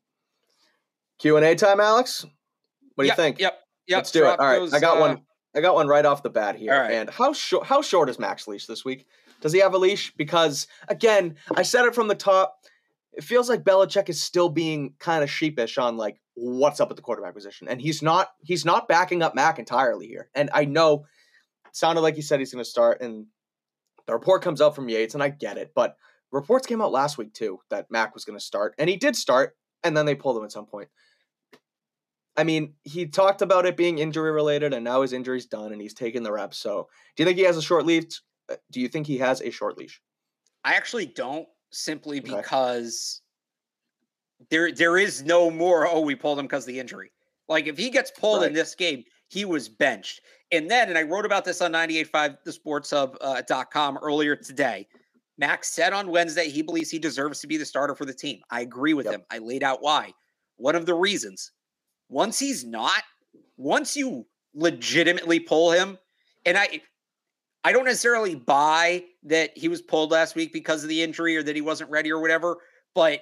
Q 1.19 1.35
and 1.35 1.45
A 1.45 1.55
time, 1.55 1.81
Alex. 1.81 2.25
What 2.95 3.03
do 3.03 3.07
yep, 3.07 3.17
you 3.17 3.23
think? 3.23 3.39
Yep. 3.39 3.59
Yep. 3.87 3.97
Let's 3.97 4.11
do 4.11 4.25
it. 4.25 4.39
All 4.39 4.45
right. 4.45 4.59
Those, 4.59 4.73
I 4.73 4.79
got 4.79 4.97
uh, 4.97 5.01
one. 5.01 5.21
I 5.55 5.61
got 5.61 5.75
one 5.75 5.87
right 5.87 6.05
off 6.05 6.23
the 6.23 6.29
bat 6.29 6.55
here. 6.55 6.73
And 6.73 7.09
how 7.09 7.33
short? 7.33 7.65
How 7.65 7.81
short 7.81 8.09
is 8.09 8.19
Mac's 8.19 8.47
Leash 8.47 8.67
this 8.67 8.85
week? 8.85 9.05
Does 9.41 9.51
he 9.51 9.59
have 9.59 9.73
a 9.73 9.77
leash? 9.77 10.13
Because 10.15 10.67
again, 10.87 11.35
I 11.55 11.63
said 11.63 11.85
it 11.85 11.95
from 11.95 12.07
the 12.07 12.15
top. 12.15 12.55
It 13.13 13.23
feels 13.23 13.49
like 13.49 13.63
Belichick 13.63 14.07
is 14.07 14.21
still 14.21 14.49
being 14.49 14.93
kind 14.99 15.23
of 15.23 15.29
sheepish 15.29 15.77
on 15.77 15.97
like 15.97 16.21
what's 16.39 16.79
up 16.79 16.87
with 16.89 16.95
the 16.95 17.01
quarterback 17.01 17.33
position, 17.33 17.67
and 17.67 17.81
he's 17.81 18.01
not. 18.01 18.29
He's 18.41 18.65
not 18.65 18.87
backing 18.87 19.21
up 19.21 19.35
Mac 19.35 19.59
entirely 19.59 20.07
here. 20.07 20.29
And 20.33 20.49
I 20.53 20.65
know 20.65 21.05
it 21.65 21.75
sounded 21.75 22.01
like 22.01 22.15
he 22.15 22.21
said 22.21 22.39
he's 22.39 22.53
going 22.53 22.63
to 22.63 22.69
start, 22.69 23.01
and 23.01 23.27
the 24.07 24.13
report 24.13 24.41
comes 24.41 24.61
out 24.61 24.75
from 24.75 24.89
Yates, 24.89 25.13
and 25.13 25.23
I 25.23 25.29
get 25.29 25.57
it, 25.57 25.71
but 25.75 25.95
reports 26.31 26.67
came 26.67 26.81
out 26.81 26.91
last 26.91 27.17
week 27.17 27.33
too 27.33 27.59
that 27.69 27.91
Mac 27.91 28.13
was 28.13 28.25
going 28.25 28.37
to 28.37 28.43
start, 28.43 28.73
and 28.77 28.89
he 28.89 28.97
did 28.97 29.15
start, 29.15 29.55
and 29.83 29.95
then 29.95 30.05
they 30.05 30.15
pulled 30.15 30.37
him 30.37 30.43
at 30.43 30.51
some 30.51 30.65
point. 30.65 30.89
I 32.37 32.43
mean, 32.43 32.75
he 32.83 33.05
talked 33.05 33.41
about 33.41 33.65
it 33.65 33.75
being 33.75 33.99
injury 33.99 34.31
related, 34.31 34.73
and 34.73 34.83
now 34.83 35.01
his 35.01 35.13
injury's 35.13 35.45
done, 35.45 35.73
and 35.73 35.81
he's 35.81 35.93
taking 35.93 36.23
the 36.23 36.31
reps. 36.31 36.57
So, 36.57 36.87
do 37.15 37.23
you 37.23 37.25
think 37.25 37.37
he 37.37 37.43
has 37.43 37.57
a 37.57 37.61
short 37.61 37.85
leash? 37.85 38.21
Uh, 38.49 38.55
do 38.71 38.79
you 38.79 38.87
think 38.87 39.07
he 39.07 39.17
has 39.17 39.41
a 39.41 39.51
short 39.51 39.77
leash? 39.77 40.01
I 40.63 40.75
actually 40.75 41.05
don't, 41.05 41.47
simply 41.71 42.19
okay. 42.19 42.37
because 42.37 43.21
there 44.49 44.71
there 44.71 44.97
is 44.97 45.23
no 45.23 45.51
more. 45.51 45.87
Oh, 45.87 46.01
we 46.01 46.15
pulled 46.15 46.39
him 46.39 46.45
because 46.45 46.63
of 46.63 46.67
the 46.67 46.79
injury. 46.79 47.11
Like 47.47 47.67
if 47.67 47.77
he 47.77 47.89
gets 47.89 48.11
pulled 48.11 48.41
right. 48.41 48.47
in 48.47 48.53
this 48.53 48.75
game, 48.75 49.03
he 49.27 49.45
was 49.45 49.69
benched. 49.69 50.21
And 50.51 50.69
then, 50.69 50.89
and 50.89 50.97
I 50.97 51.03
wrote 51.03 51.25
about 51.25 51.45
this 51.45 51.61
on 51.61 51.71
98.5 51.71 52.37
the 52.43 52.51
sports 52.51 52.89
hub.com 52.91 53.97
uh, 53.97 53.99
earlier 54.01 54.35
today. 54.35 54.87
Max 55.37 55.69
said 55.69 55.93
on 55.93 56.09
Wednesday 56.09 56.49
he 56.49 56.61
believes 56.61 56.89
he 56.89 56.99
deserves 56.99 57.39
to 57.39 57.47
be 57.47 57.57
the 57.57 57.65
starter 57.65 57.95
for 57.95 58.05
the 58.05 58.13
team. 58.13 58.41
I 58.49 58.61
agree 58.61 58.93
with 58.93 59.05
yep. 59.05 59.15
him. 59.15 59.21
I 59.31 59.37
laid 59.37 59.63
out 59.63 59.81
why. 59.81 60.13
One 60.57 60.75
of 60.75 60.85
the 60.85 60.93
reasons, 60.93 61.51
once 62.09 62.37
he's 62.37 62.65
not, 62.65 63.03
once 63.55 63.95
you 63.95 64.25
legitimately 64.53 65.39
pull 65.39 65.71
him, 65.71 65.97
and 66.45 66.57
I 66.57 66.81
I 67.63 67.71
don't 67.71 67.85
necessarily 67.85 68.35
buy 68.35 69.03
that 69.23 69.57
he 69.57 69.67
was 69.67 69.81
pulled 69.81 70.11
last 70.11 70.35
week 70.35 70.51
because 70.51 70.83
of 70.83 70.89
the 70.89 71.01
injury 71.03 71.37
or 71.37 71.43
that 71.43 71.55
he 71.55 71.61
wasn't 71.61 71.89
ready 71.89 72.11
or 72.11 72.19
whatever, 72.21 72.57
but 72.95 73.21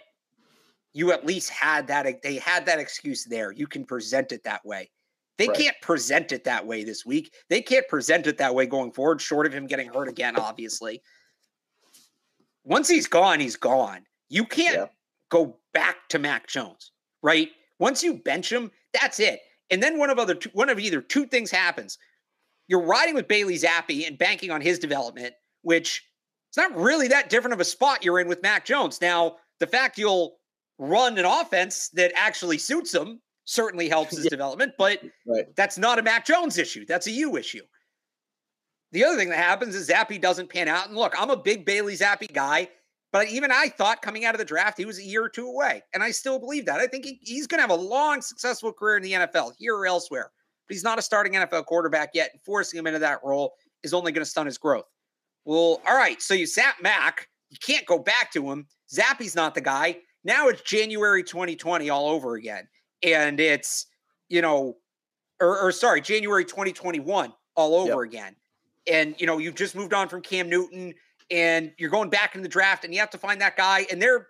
you 0.98 1.12
at 1.12 1.26
least 1.26 1.50
had 1.50 1.88
that 1.88 2.22
they 2.22 2.36
had 2.36 2.66
that 2.66 2.80
excuse 2.80 3.26
there. 3.26 3.52
You 3.52 3.68
can 3.68 3.86
present 3.86 4.32
it 4.32 4.43
that 4.43 4.66
way. 4.66 4.89
They 5.38 5.48
right. 5.48 5.58
can't 5.58 5.76
present 5.82 6.32
it 6.32 6.43
that 6.45 6.66
way 6.66 6.84
this 6.84 7.06
week. 7.06 7.34
They 7.50 7.62
can't 7.62 7.88
present 7.88 8.26
it 8.26 8.39
that 8.39 8.56
way 8.56 8.66
going 8.66 8.91
forward, 8.91 9.22
short 9.22 9.45
of 9.45 9.54
him 9.54 9.68
getting 9.68 9.88
hurt 9.93 10.08
again, 10.08 10.36
obviously 10.38 11.02
once 12.68 12.89
he's 12.89 13.08
gone, 13.08 13.39
he's 13.39 13.56
gone. 13.56 14.06
You 14.30 14.45
can't 14.45 14.76
yeah. 14.76 14.86
go 15.30 15.58
back 15.74 16.10
to 16.10 16.20
Mac 16.20 16.48
Jones, 16.48 16.91
right? 17.24 17.50
Once 17.80 18.04
you 18.04 18.16
bench 18.16 18.52
him, 18.52 18.72
that's 18.93 19.20
it. 19.20 19.39
And 19.72 19.82
then 19.82 19.98
one 19.98 20.10
of 20.10 20.20
other 20.20 20.36
two, 20.36 20.50
one 20.54 20.70
of 20.70 20.80
either 20.80 21.02
two 21.02 21.26
things 21.26 21.50
happens. 21.50 21.98
You're 22.68 22.86
riding 22.86 23.16
with 23.16 23.30
Bailey 23.30 23.56
Zappe 23.56 24.06
and 24.06 24.18
banking 24.18 24.52
on 24.52 24.60
his 24.60 24.80
development, 24.80 25.34
which 25.62 26.04
it's 26.50 26.58
not 26.58 26.76
really 26.76 27.08
that 27.08 27.30
different 27.30 27.54
of 27.54 27.62
a 27.62 27.66
spot 27.66 28.04
you're 28.04 28.20
in 28.20 28.28
with 28.28 28.43
Mac 28.43 28.66
Jones. 28.66 29.00
Now, 29.00 29.38
the 29.60 29.68
fact 29.68 29.98
you'll 29.98 30.38
run 30.78 31.17
an 31.17 31.25
offense 31.25 31.89
that 31.89 32.11
actually 32.15 32.57
suits 32.57 32.93
him 32.93 33.21
certainly 33.45 33.89
helps 33.89 34.15
his 34.15 34.23
yeah. 34.25 34.30
development, 34.30 34.73
but 34.78 35.01
right. 35.25 35.45
that's 35.55 35.78
not 35.78 35.99
a 35.99 36.03
Mac 36.03 36.25
Jones 36.25 36.57
issue. 36.57 36.86
That's 36.86 37.07
a 37.07 37.11
you 37.11 37.38
issue. 37.38 37.63
The 38.91 39.03
other 39.03 39.17
thing 39.17 39.30
that 39.30 39.38
happens 39.38 39.75
is 39.75 39.89
Zappe 39.89 40.21
doesn't 40.21 40.49
pan 40.49 40.67
out. 40.67 40.88
And 40.88 40.97
look, 40.97 41.13
I'm 41.19 41.30
a 41.30 41.38
big 41.38 41.65
Bailey 41.65 41.95
Zappe 41.95 42.32
guy, 42.32 42.69
but 43.11 43.28
even 43.28 43.51
I 43.51 43.69
thought 43.69 44.01
coming 44.01 44.25
out 44.25 44.34
of 44.34 44.39
the 44.39 44.45
draft 44.45 44.78
he 44.78 44.86
was 44.86 44.99
a 44.99 45.03
year 45.03 45.23
or 45.23 45.30
two 45.30 45.47
away. 45.47 45.84
And 45.93 46.03
I 46.03 46.11
still 46.11 46.39
believe 46.39 46.65
that. 46.65 46.80
I 46.80 46.88
think 46.88 47.05
he, 47.05 47.19
he's 47.21 47.47
going 47.47 47.57
to 47.57 47.61
have 47.61 47.78
a 47.78 47.84
long, 47.84 48.21
successful 48.21 48.71
career 48.71 48.97
in 48.97 49.03
the 49.03 49.13
NFL, 49.13 49.53
here 49.57 49.75
or 49.75 49.86
elsewhere. 49.86 50.32
But 50.67 50.73
he's 50.73 50.84
not 50.84 50.99
a 50.99 51.01
starting 51.01 51.34
NFL 51.34 51.65
quarterback 51.65 52.11
yet. 52.13 52.30
And 52.34 52.41
forcing 52.41 52.80
him 52.80 52.88
into 52.88 52.99
that 52.99 53.19
role 53.23 53.53
is 53.84 53.93
only 53.93 54.11
going 54.11 54.23
to 54.23 54.30
stunt 54.30 54.47
his 54.47 54.57
growth. 54.57 54.86
Well, 55.45 55.82
all 55.88 55.95
right. 55.95 56.21
So 56.21 56.34
you 56.34 56.45
sat 56.45 56.75
Mac. 56.82 57.28
You 57.49 57.57
can't 57.61 57.86
go 57.86 57.97
back 57.99 58.32
to 58.34 58.51
him. 58.51 58.67
Zappe's 58.93 59.36
not 59.36 59.55
the 59.55 59.61
guy. 59.61 59.97
Now 60.28 60.49
it's 60.49 60.61
January 60.61 61.23
2020 61.23 61.89
all 61.89 62.09
over 62.09 62.36
again. 62.36 62.67
And 63.01 63.39
it's, 63.39 63.88
you 64.30 64.43
know, 64.43 64.78
or, 65.41 65.57
or 65.57 65.71
sorry, 65.71 66.01
January 66.01 66.45
2021 66.45 67.34
all 67.55 67.73
over 67.73 68.05
yep. 68.05 68.11
again 68.11 68.36
and 68.88 69.15
you 69.19 69.28
know 69.28 69.38
you've 69.38 69.55
just 69.55 69.75
moved 69.75 69.93
on 69.93 70.07
from 70.07 70.21
Cam 70.21 70.49
Newton 70.49 70.93
and 71.30 71.71
you're 71.78 71.89
going 71.89 72.09
back 72.09 72.36
in 72.36 72.41
the 72.41 72.47
draft 72.47 72.86
and 72.86 72.93
you 72.93 72.99
have 72.99 73.09
to 73.09 73.17
find 73.17 73.39
that 73.41 73.57
guy 73.57 73.86
and 73.91 74.01
they're 74.01 74.28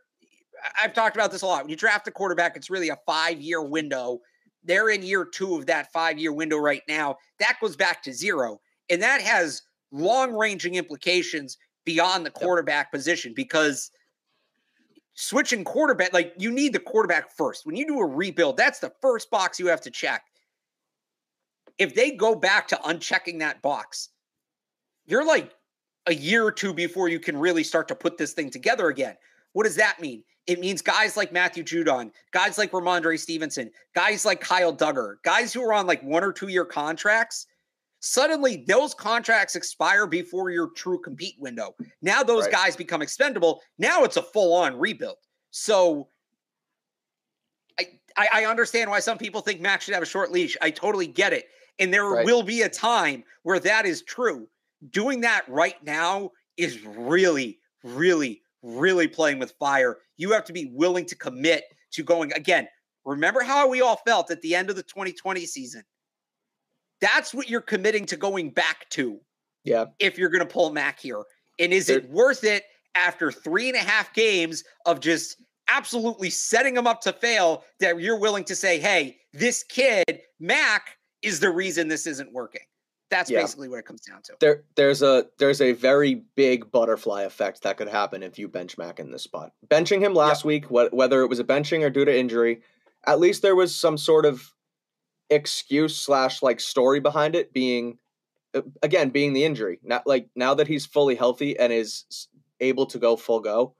I've 0.82 0.94
talked 0.94 1.16
about 1.16 1.32
this 1.32 1.44
a 1.44 1.46
lot. 1.46 1.64
When 1.64 1.70
you 1.70 1.76
draft 1.76 2.08
a 2.08 2.12
quarterback, 2.12 2.58
it's 2.58 2.72
really 2.72 2.90
a 2.90 2.98
5-year 3.08 3.62
window. 3.62 4.22
They're 4.64 4.90
in 4.90 5.04
year 5.04 5.24
2 5.24 5.54
of 5.56 5.68
that 5.68 5.94
5-year 5.94 6.34
window 6.34 6.58
right 6.58 6.82
now. 6.88 7.18
That 7.38 7.58
goes 7.62 7.76
back 7.76 8.02
to 8.04 8.14
zero 8.14 8.60
and 8.90 9.02
that 9.04 9.22
has 9.22 9.62
long-ranging 9.92 10.74
implications 10.74 11.58
beyond 11.86 12.26
the 12.26 12.32
quarterback 12.32 12.92
position 12.92 13.34
because 13.36 13.92
switching 15.20 15.64
quarterback 15.64 16.14
like 16.14 16.34
you 16.38 16.52
need 16.52 16.74
the 16.74 16.80
quarterback 16.80 17.32
first. 17.36 17.66
When 17.66 17.76
you 17.76 17.88
do 17.88 18.00
a 18.00 18.06
rebuild, 18.06 18.56
that's 18.56 18.80
the 18.80 18.94
first 19.02 19.32
box 19.32 19.60
you 19.60 19.68
have 19.68 19.82
to 19.82 19.92
check. 19.92 20.24
If 21.80 21.96
they 21.96 22.12
go 22.12 22.36
back 22.36 22.68
to 22.70 22.76
unchecking 22.78 23.40
that 23.40 23.62
box, 23.64 24.10
you're 25.08 25.26
like 25.26 25.54
a 26.06 26.14
year 26.14 26.46
or 26.46 26.52
two 26.52 26.74
before 26.74 27.10
you 27.10 27.20
can 27.20 27.36
really 27.36 27.64
start 27.64 27.88
to 27.88 27.96
put 27.96 28.18
this 28.18 28.34
thing 28.34 28.52
together 28.52 28.90
again. 28.90 29.16
What 29.54 29.64
does 29.64 29.76
that 29.76 30.00
mean? 30.00 30.24
It 30.46 30.60
means 30.60 30.84
guys 30.84 31.18
like 31.18 31.34
Matthew 31.34 31.64
Judon, 31.64 32.12
guys 32.32 32.58
like 32.60 32.72
Rhamondre 32.72 33.20
Stevenson, 33.20 33.72
guys 33.96 34.24
like 34.24 34.40
Kyle 34.40 34.74
Dugger, 34.76 35.16
guys 35.24 35.52
who 35.52 35.64
are 35.64 35.74
on 35.74 35.88
like 35.88 36.02
one 36.04 36.24
or 36.24 36.32
two 36.32 36.48
year 36.48 36.64
contracts. 36.64 37.48
Suddenly, 38.08 38.64
those 38.68 38.94
contracts 38.94 39.56
expire 39.56 40.08
before 40.08 40.50
your 40.50 40.70
true 40.70 40.98
compete 41.00 41.36
window. 41.40 41.76
Now, 42.02 42.24
those 42.24 42.44
right. 42.44 42.54
guys 42.54 42.76
become 42.76 43.02
expendable. 43.02 43.62
Now 43.78 44.06
it's 44.06 44.16
a 44.16 44.22
full 44.22 44.54
on 44.54 44.80
rebuild. 44.80 45.18
So, 45.52 46.08
I, 47.78 47.88
I, 48.16 48.28
I 48.34 48.46
understand 48.46 48.90
why 48.90 49.02
some 49.02 49.18
people 49.18 49.42
think 49.42 49.60
Max 49.60 49.84
should 49.84 49.94
have 49.94 50.04
a 50.04 50.08
short 50.08 50.32
leash. 50.32 50.56
I 50.62 50.70
totally 50.70 51.08
get 51.08 51.34
it. 51.34 51.48
And 51.80 51.94
there 51.94 52.06
right. 52.06 52.26
will 52.26 52.44
be 52.44 52.62
a 52.62 52.70
time 52.70 53.26
where 53.44 53.60
that 53.60 53.86
is 53.86 54.04
true 54.04 54.48
doing 54.92 55.22
that 55.22 55.44
right 55.50 55.84
now 55.84 56.32
is 56.56 56.86
really, 56.86 57.60
really, 57.84 58.42
really 58.64 59.08
playing 59.08 59.40
with 59.40 59.52
fire. 59.60 59.98
You 60.16 60.32
have 60.32 60.46
to 60.46 60.54
be 60.54 60.72
willing 60.74 61.06
to 61.08 61.16
commit 61.16 61.66
to 61.92 62.04
going 62.04 62.32
again. 62.34 62.70
Remember 63.06 63.42
how 63.42 63.68
we 63.68 63.82
all 63.82 63.98
felt 64.06 64.32
at 64.32 64.42
the 64.42 64.56
end 64.56 64.70
of 64.70 64.76
the 64.78 64.84
2020 64.84 65.46
season? 65.46 65.84
That's 67.02 67.34
what 67.34 67.50
you're 67.50 67.62
committing 67.62 68.06
to 68.08 68.18
going 68.18 68.52
back 68.52 68.90
to. 68.92 69.20
Yeah. 69.64 69.86
If 70.00 70.18
you're 70.18 70.30
going 70.30 70.46
to 70.46 70.52
pull 70.52 70.72
Mac 70.72 71.00
here. 71.00 71.24
And 71.60 71.74
is 71.74 71.90
it 71.90 72.10
worth 72.10 72.44
it 72.44 72.64
after 72.96 73.32
three 73.32 73.68
and 73.68 73.76
a 73.76 73.82
half 73.82 74.14
games 74.14 74.64
of 74.86 75.00
just 75.00 75.42
absolutely 75.68 76.30
setting 76.30 76.74
them 76.74 76.88
up 76.88 77.02
to 77.02 77.14
fail 77.14 77.64
that 77.80 78.00
you're 78.00 78.20
willing 78.20 78.44
to 78.46 78.56
say, 78.56 78.80
hey, 78.80 79.18
this 79.34 79.64
kid, 79.64 80.22
Mac, 80.40 80.98
is 81.22 81.40
the 81.40 81.50
reason 81.50 81.88
this 81.88 82.08
isn't 82.08 82.32
working? 82.32 82.62
That's 83.10 83.30
yeah. 83.30 83.42
basically 83.42 83.70
what 83.70 83.80
it 83.80 83.86
comes 83.86 84.02
down 84.02 84.22
to. 84.24 84.34
There, 84.40 84.64
there's 84.76 85.02
a 85.02 85.28
there's 85.38 85.62
a 85.62 85.72
very 85.72 86.24
big 86.36 86.70
butterfly 86.72 87.24
effect 87.24 87.64
that 87.64 87.78
could 87.78 87.88
happen 87.88 88.22
if 88.22 88.38
you 88.38 88.50
bench 88.50 88.78
Mac 88.78 89.00
in 89.00 89.12
this 89.12 89.24
spot. 89.24 89.54
Benching 89.68 90.02
him 90.02 90.14
last 90.14 90.44
week, 90.44 90.66
wh- 90.66 90.94
whether 90.94 91.22
it 91.22 91.30
was 91.30 91.40
a 91.40 91.44
benching 91.44 91.84
or 91.84 91.90
due 91.90 92.04
to 92.04 92.18
injury, 92.18 92.62
at 93.06 93.20
least 93.20 93.42
there 93.42 93.56
was 93.56 93.74
some 93.74 93.98
sort 93.98 94.26
of 94.26 94.52
excuse 95.30 95.96
slash 95.96 96.42
like 96.42 96.60
story 96.60 97.00
behind 97.00 97.36
it 97.36 97.54
being 97.54 97.98
uh, 98.54 98.62
again 98.82 99.10
being 99.10 99.34
the 99.34 99.44
injury. 99.44 99.80
Not 99.84 100.08
like 100.08 100.30
now 100.36 100.54
that 100.54 100.68
he's 100.68 100.86
fully 100.86 101.16
healthy 101.16 101.58
and 101.58 101.72
is 101.74 102.28
able 102.60 102.86
to 102.88 103.00
go 103.00 103.16
full 103.16 103.40
go, 103.40 103.76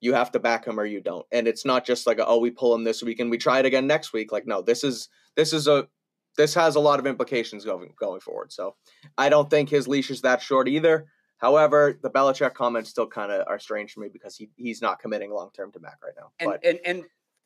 you 0.00 0.14
have 0.14 0.32
to 0.32 0.38
back 0.38 0.66
him 0.66 0.78
or 0.78 0.84
you 0.84 1.00
don't. 1.00 1.26
And 1.32 1.48
it's 1.48 1.64
not 1.64 1.84
just 1.84 2.06
like 2.06 2.20
oh 2.24 2.38
we 2.38 2.50
pull 2.50 2.74
him 2.74 2.84
this 2.84 3.02
week 3.02 3.20
and 3.20 3.30
we 3.30 3.38
try 3.38 3.58
it 3.58 3.66
again 3.66 3.86
next 3.86 4.12
week. 4.12 4.32
Like 4.32 4.46
no, 4.46 4.62
this 4.62 4.84
is 4.84 5.08
this 5.36 5.52
is 5.52 5.68
a 5.68 5.88
this 6.36 6.54
has 6.54 6.76
a 6.76 6.80
lot 6.80 6.98
of 6.98 7.06
implications 7.06 7.64
going 7.64 7.92
going 7.98 8.20
forward. 8.20 8.52
So 8.52 8.76
I 9.18 9.28
don't 9.28 9.50
think 9.50 9.68
his 9.68 9.88
leash 9.88 10.10
is 10.10 10.22
that 10.22 10.42
short 10.42 10.68
either. 10.68 11.06
However, 11.38 11.98
the 12.02 12.10
Belichick 12.10 12.52
comments 12.52 12.90
still 12.90 13.06
kind 13.06 13.32
of 13.32 13.46
are 13.48 13.58
strange 13.58 13.92
for 13.92 14.00
me 14.00 14.08
because 14.12 14.36
he 14.36 14.50
he's 14.56 14.82
not 14.82 14.98
committing 14.98 15.32
long 15.32 15.50
term 15.54 15.72
to 15.72 15.80
Mac 15.80 15.98
right 16.04 16.12
now. 16.16 16.30
And 16.38 16.50
but, 16.50 16.64
and 16.64 16.78
and 16.84 17.04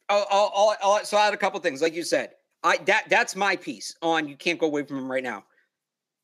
I'll, 0.08 0.26
I'll, 0.30 0.76
I'll, 0.82 1.04
so 1.04 1.16
I 1.16 1.24
had 1.24 1.34
a 1.34 1.38
couple 1.38 1.60
things, 1.60 1.80
like 1.80 1.94
you 1.94 2.02
said. 2.02 2.30
I 2.64 2.78
that 2.86 3.04
that's 3.08 3.36
my 3.36 3.54
piece 3.56 3.94
on 4.02 4.26
you 4.26 4.36
can't 4.36 4.58
go 4.58 4.66
away 4.66 4.84
from 4.84 4.98
him 4.98 5.10
right 5.10 5.22
now. 5.22 5.44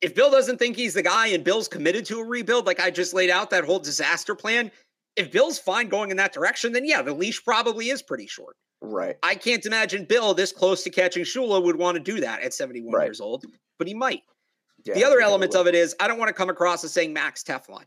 If 0.01 0.14
Bill 0.14 0.30
doesn't 0.30 0.57
think 0.57 0.76
he's 0.76 0.95
the 0.95 1.03
guy 1.03 1.28
and 1.28 1.45
Bill's 1.45 1.68
committed 1.68 2.07
to 2.07 2.18
a 2.20 2.24
rebuild, 2.24 2.66
like 2.66 2.80
I 2.80 2.91
just 2.91 3.12
laid 3.12 3.28
out 3.28 3.51
that 3.51 3.64
whole 3.64 3.78
disaster 3.78 4.34
plan, 4.34 4.70
if 5.16 5.30
Bill's 5.30 5.59
fine 5.59 5.88
going 5.88 6.11
in 6.11 6.16
that 6.16 6.32
direction, 6.32 6.72
then 6.72 6.86
yeah, 6.86 7.03
the 7.03 7.12
leash 7.12 7.45
probably 7.45 7.91
is 7.91 8.01
pretty 8.01 8.26
short. 8.26 8.57
Right. 8.80 9.16
I 9.22 9.34
can't 9.34 9.64
imagine 9.66 10.07
Bill 10.07 10.32
this 10.32 10.53
close 10.53 10.82
to 10.84 10.91
catching 10.91 11.24
Shula 11.24 11.62
would 11.62 11.76
want 11.76 11.97
to 11.97 12.03
do 12.03 12.18
that 12.20 12.43
at 12.43 12.55
71 12.55 12.95
right. 12.95 13.05
years 13.05 13.20
old, 13.20 13.45
but 13.78 13.86
he 13.86 13.93
might. 13.93 14.22
Yeah, 14.86 14.95
the 14.95 15.05
other 15.05 15.20
element 15.20 15.55
of 15.55 15.66
it 15.66 15.74
is 15.74 15.95
I 16.01 16.09
don't 16.09 16.18
want 16.18 16.30
to 16.30 16.34
come 16.34 16.49
across 16.49 16.82
as 16.84 16.93
saying 16.93 17.12
Mac's 17.12 17.43
Teflon. 17.43 17.84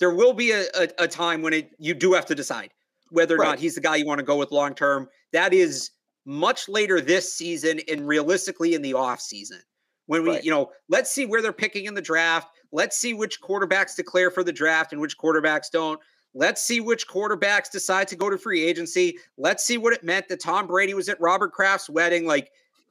There 0.00 0.12
will 0.12 0.32
be 0.32 0.50
a, 0.50 0.64
a, 0.74 0.88
a 0.98 1.08
time 1.08 1.42
when 1.42 1.52
it 1.52 1.70
you 1.78 1.94
do 1.94 2.12
have 2.14 2.26
to 2.26 2.34
decide 2.34 2.70
whether 3.10 3.36
or 3.36 3.38
right. 3.38 3.50
not 3.50 3.58
he's 3.60 3.76
the 3.76 3.80
guy 3.80 3.94
you 3.94 4.06
want 4.06 4.18
to 4.18 4.24
go 4.24 4.36
with 4.36 4.50
long 4.50 4.74
term. 4.74 5.08
That 5.32 5.54
is 5.54 5.90
much 6.24 6.68
later 6.68 7.00
this 7.00 7.34
season 7.34 7.80
and 7.88 8.06
realistically 8.06 8.74
in 8.74 8.82
the 8.82 8.94
off 8.94 9.20
season. 9.20 9.60
When 10.06 10.22
we, 10.24 10.30
right. 10.30 10.44
you 10.44 10.50
know, 10.50 10.70
let's 10.88 11.10
see 11.10 11.26
where 11.26 11.42
they're 11.42 11.52
picking 11.52 11.86
in 11.86 11.94
the 11.94 12.02
draft. 12.02 12.48
Let's 12.72 12.96
see 12.96 13.14
which 13.14 13.40
quarterbacks 13.40 13.96
declare 13.96 14.30
for 14.30 14.42
the 14.42 14.52
draft 14.52 14.92
and 14.92 15.00
which 15.00 15.16
quarterbacks 15.16 15.70
don't. 15.70 16.00
Let's 16.34 16.62
see 16.62 16.80
which 16.80 17.06
quarterbacks 17.06 17.70
decide 17.70 18.08
to 18.08 18.16
go 18.16 18.30
to 18.30 18.38
free 18.38 18.64
agency. 18.64 19.18
Let's 19.36 19.64
see 19.64 19.78
what 19.78 19.92
it 19.92 20.02
meant 20.02 20.28
that 20.28 20.40
Tom 20.40 20.66
Brady 20.66 20.94
was 20.94 21.08
at 21.08 21.20
Robert 21.20 21.52
Kraft's 21.52 21.90
wedding. 21.90 22.26
Like, 22.26 22.50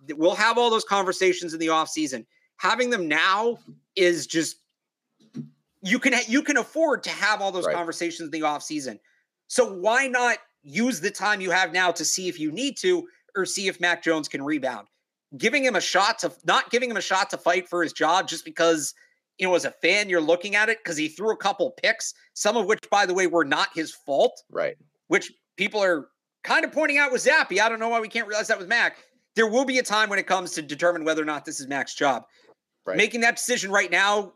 we'll 0.10 0.36
have 0.36 0.58
all 0.58 0.70
those 0.70 0.84
conversations 0.84 1.54
in 1.54 1.60
the 1.60 1.68
offseason. 1.68 2.26
Having 2.58 2.92
them 2.92 3.08
now 3.08 3.58
is 3.96 4.28
just 4.28 4.58
you 5.82 5.98
can 5.98 6.14
you 6.28 6.44
can 6.44 6.58
afford 6.58 7.04
to 7.04 7.10
have 7.10 7.42
all 7.42 7.52
those 7.52 7.66
right. 7.66 7.76
conversations 7.76 8.28
in 8.28 8.32
the 8.32 8.42
offseason. 8.42 9.00
So 9.48 9.74
why 9.74 10.08
not 10.08 10.38
use 10.64 11.02
the 11.02 11.10
time 11.10 11.42
you 11.42 11.50
have 11.52 11.74
now 11.74 11.92
to 11.92 12.06
see 12.06 12.28
if 12.28 12.40
you 12.40 12.52
need 12.52 12.78
to 12.78 13.08
or 13.36 13.46
see 13.46 13.68
if 13.68 13.80
Mac 13.80 14.04
Jones 14.04 14.28
can 14.28 14.44
rebound? 14.44 14.88
giving 15.38 15.64
him 15.64 15.76
a 15.76 15.82
shot 15.82 16.20
to 16.20 16.32
not 16.46 16.70
giving 16.70 16.90
him 16.90 16.98
a 16.98 17.02
shot 17.02 17.30
to 17.30 17.38
fight 17.38 17.68
for 17.68 17.84
his 17.84 17.94
job 17.94 18.28
just 18.28 18.46
because 18.46 18.94
you 19.38 19.48
know 19.48 19.56
as 19.56 19.66
a 19.66 19.72
fan 19.72 20.10
you're 20.10 20.22
looking 20.22 20.56
at 20.56 20.70
it 20.70 20.80
because 20.84 20.98
he 20.98 21.08
threw 21.08 21.32
a 21.32 21.38
couple 21.38 21.72
picks, 21.72 22.14
some 22.34 22.58
of 22.58 22.66
which 22.66 22.80
by 22.90 23.06
the 23.06 23.14
way 23.14 23.28
were 23.28 23.46
not 23.46 23.70
his 23.74 23.94
fault. 23.94 24.44
Right. 24.50 24.76
Which 25.08 25.32
people 25.58 25.82
are 25.82 26.08
kind 26.44 26.66
of 26.66 26.72
pointing 26.72 26.98
out 26.98 27.12
with 27.12 27.24
Zappe. 27.24 27.60
I 27.60 27.70
don't 27.70 27.80
know 27.80 27.90
why 27.90 28.00
we 28.00 28.08
can't 28.08 28.28
realize 28.28 28.48
that 28.48 28.60
with 28.60 28.68
Mac. 28.68 28.98
There 29.36 29.48
will 29.48 29.66
be 29.66 29.78
a 29.80 29.84
time 29.84 30.10
when 30.10 30.20
it 30.20 30.28
comes 30.28 30.52
to 30.54 30.62
determine 30.62 31.06
whether 31.06 31.22
or 31.22 31.26
not 31.26 31.46
this 31.46 31.60
is 31.60 31.68
Mac's 31.68 31.96
job. 31.96 32.24
Right. 32.86 32.98
Making 32.98 33.22
that 33.22 33.38
decision 33.38 33.72
right 33.72 33.92
now 33.92 34.34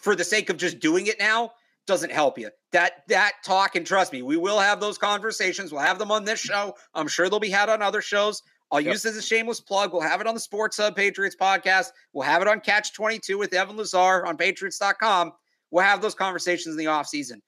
for 0.00 0.14
the 0.14 0.24
sake 0.24 0.48
of 0.50 0.56
just 0.56 0.78
doing 0.78 1.06
it 1.06 1.18
now 1.18 1.52
doesn't 1.88 2.12
help 2.12 2.38
you. 2.38 2.50
That 2.70 3.02
that 3.08 3.32
talk 3.44 3.74
and 3.74 3.84
trust 3.84 4.12
me, 4.12 4.22
we 4.22 4.36
will 4.36 4.60
have 4.60 4.78
those 4.78 4.96
conversations. 4.96 5.72
We'll 5.72 5.80
have 5.80 5.98
them 5.98 6.12
on 6.12 6.24
this 6.24 6.46
mm-hmm. 6.46 6.68
show. 6.68 6.74
I'm 6.94 7.08
sure 7.08 7.28
they'll 7.28 7.40
be 7.40 7.50
had 7.50 7.68
on 7.68 7.82
other 7.82 8.02
shows. 8.02 8.42
I'll 8.70 8.80
yep. 8.80 8.92
use 8.92 9.02
this 9.02 9.12
as 9.12 9.18
a 9.18 9.22
shameless 9.22 9.60
plug. 9.60 9.92
We'll 9.92 10.02
have 10.02 10.20
it 10.20 10.26
on 10.26 10.34
the 10.34 10.40
Sports 10.40 10.76
Hub 10.76 10.94
Patriots 10.94 11.34
podcast. 11.40 11.86
We'll 12.12 12.26
have 12.26 12.42
it 12.42 12.48
on 12.48 12.60
Catch 12.60 12.92
22 12.92 13.38
with 13.38 13.54
Evan 13.54 13.78
Lazar 13.78 14.26
on 14.26 14.36
patriots.com. 14.36 15.32
We'll 15.70 15.84
have 15.84 16.02
those 16.02 16.14
conversations 16.14 16.74
in 16.74 16.78
the 16.78 16.84
offseason. 16.84 17.40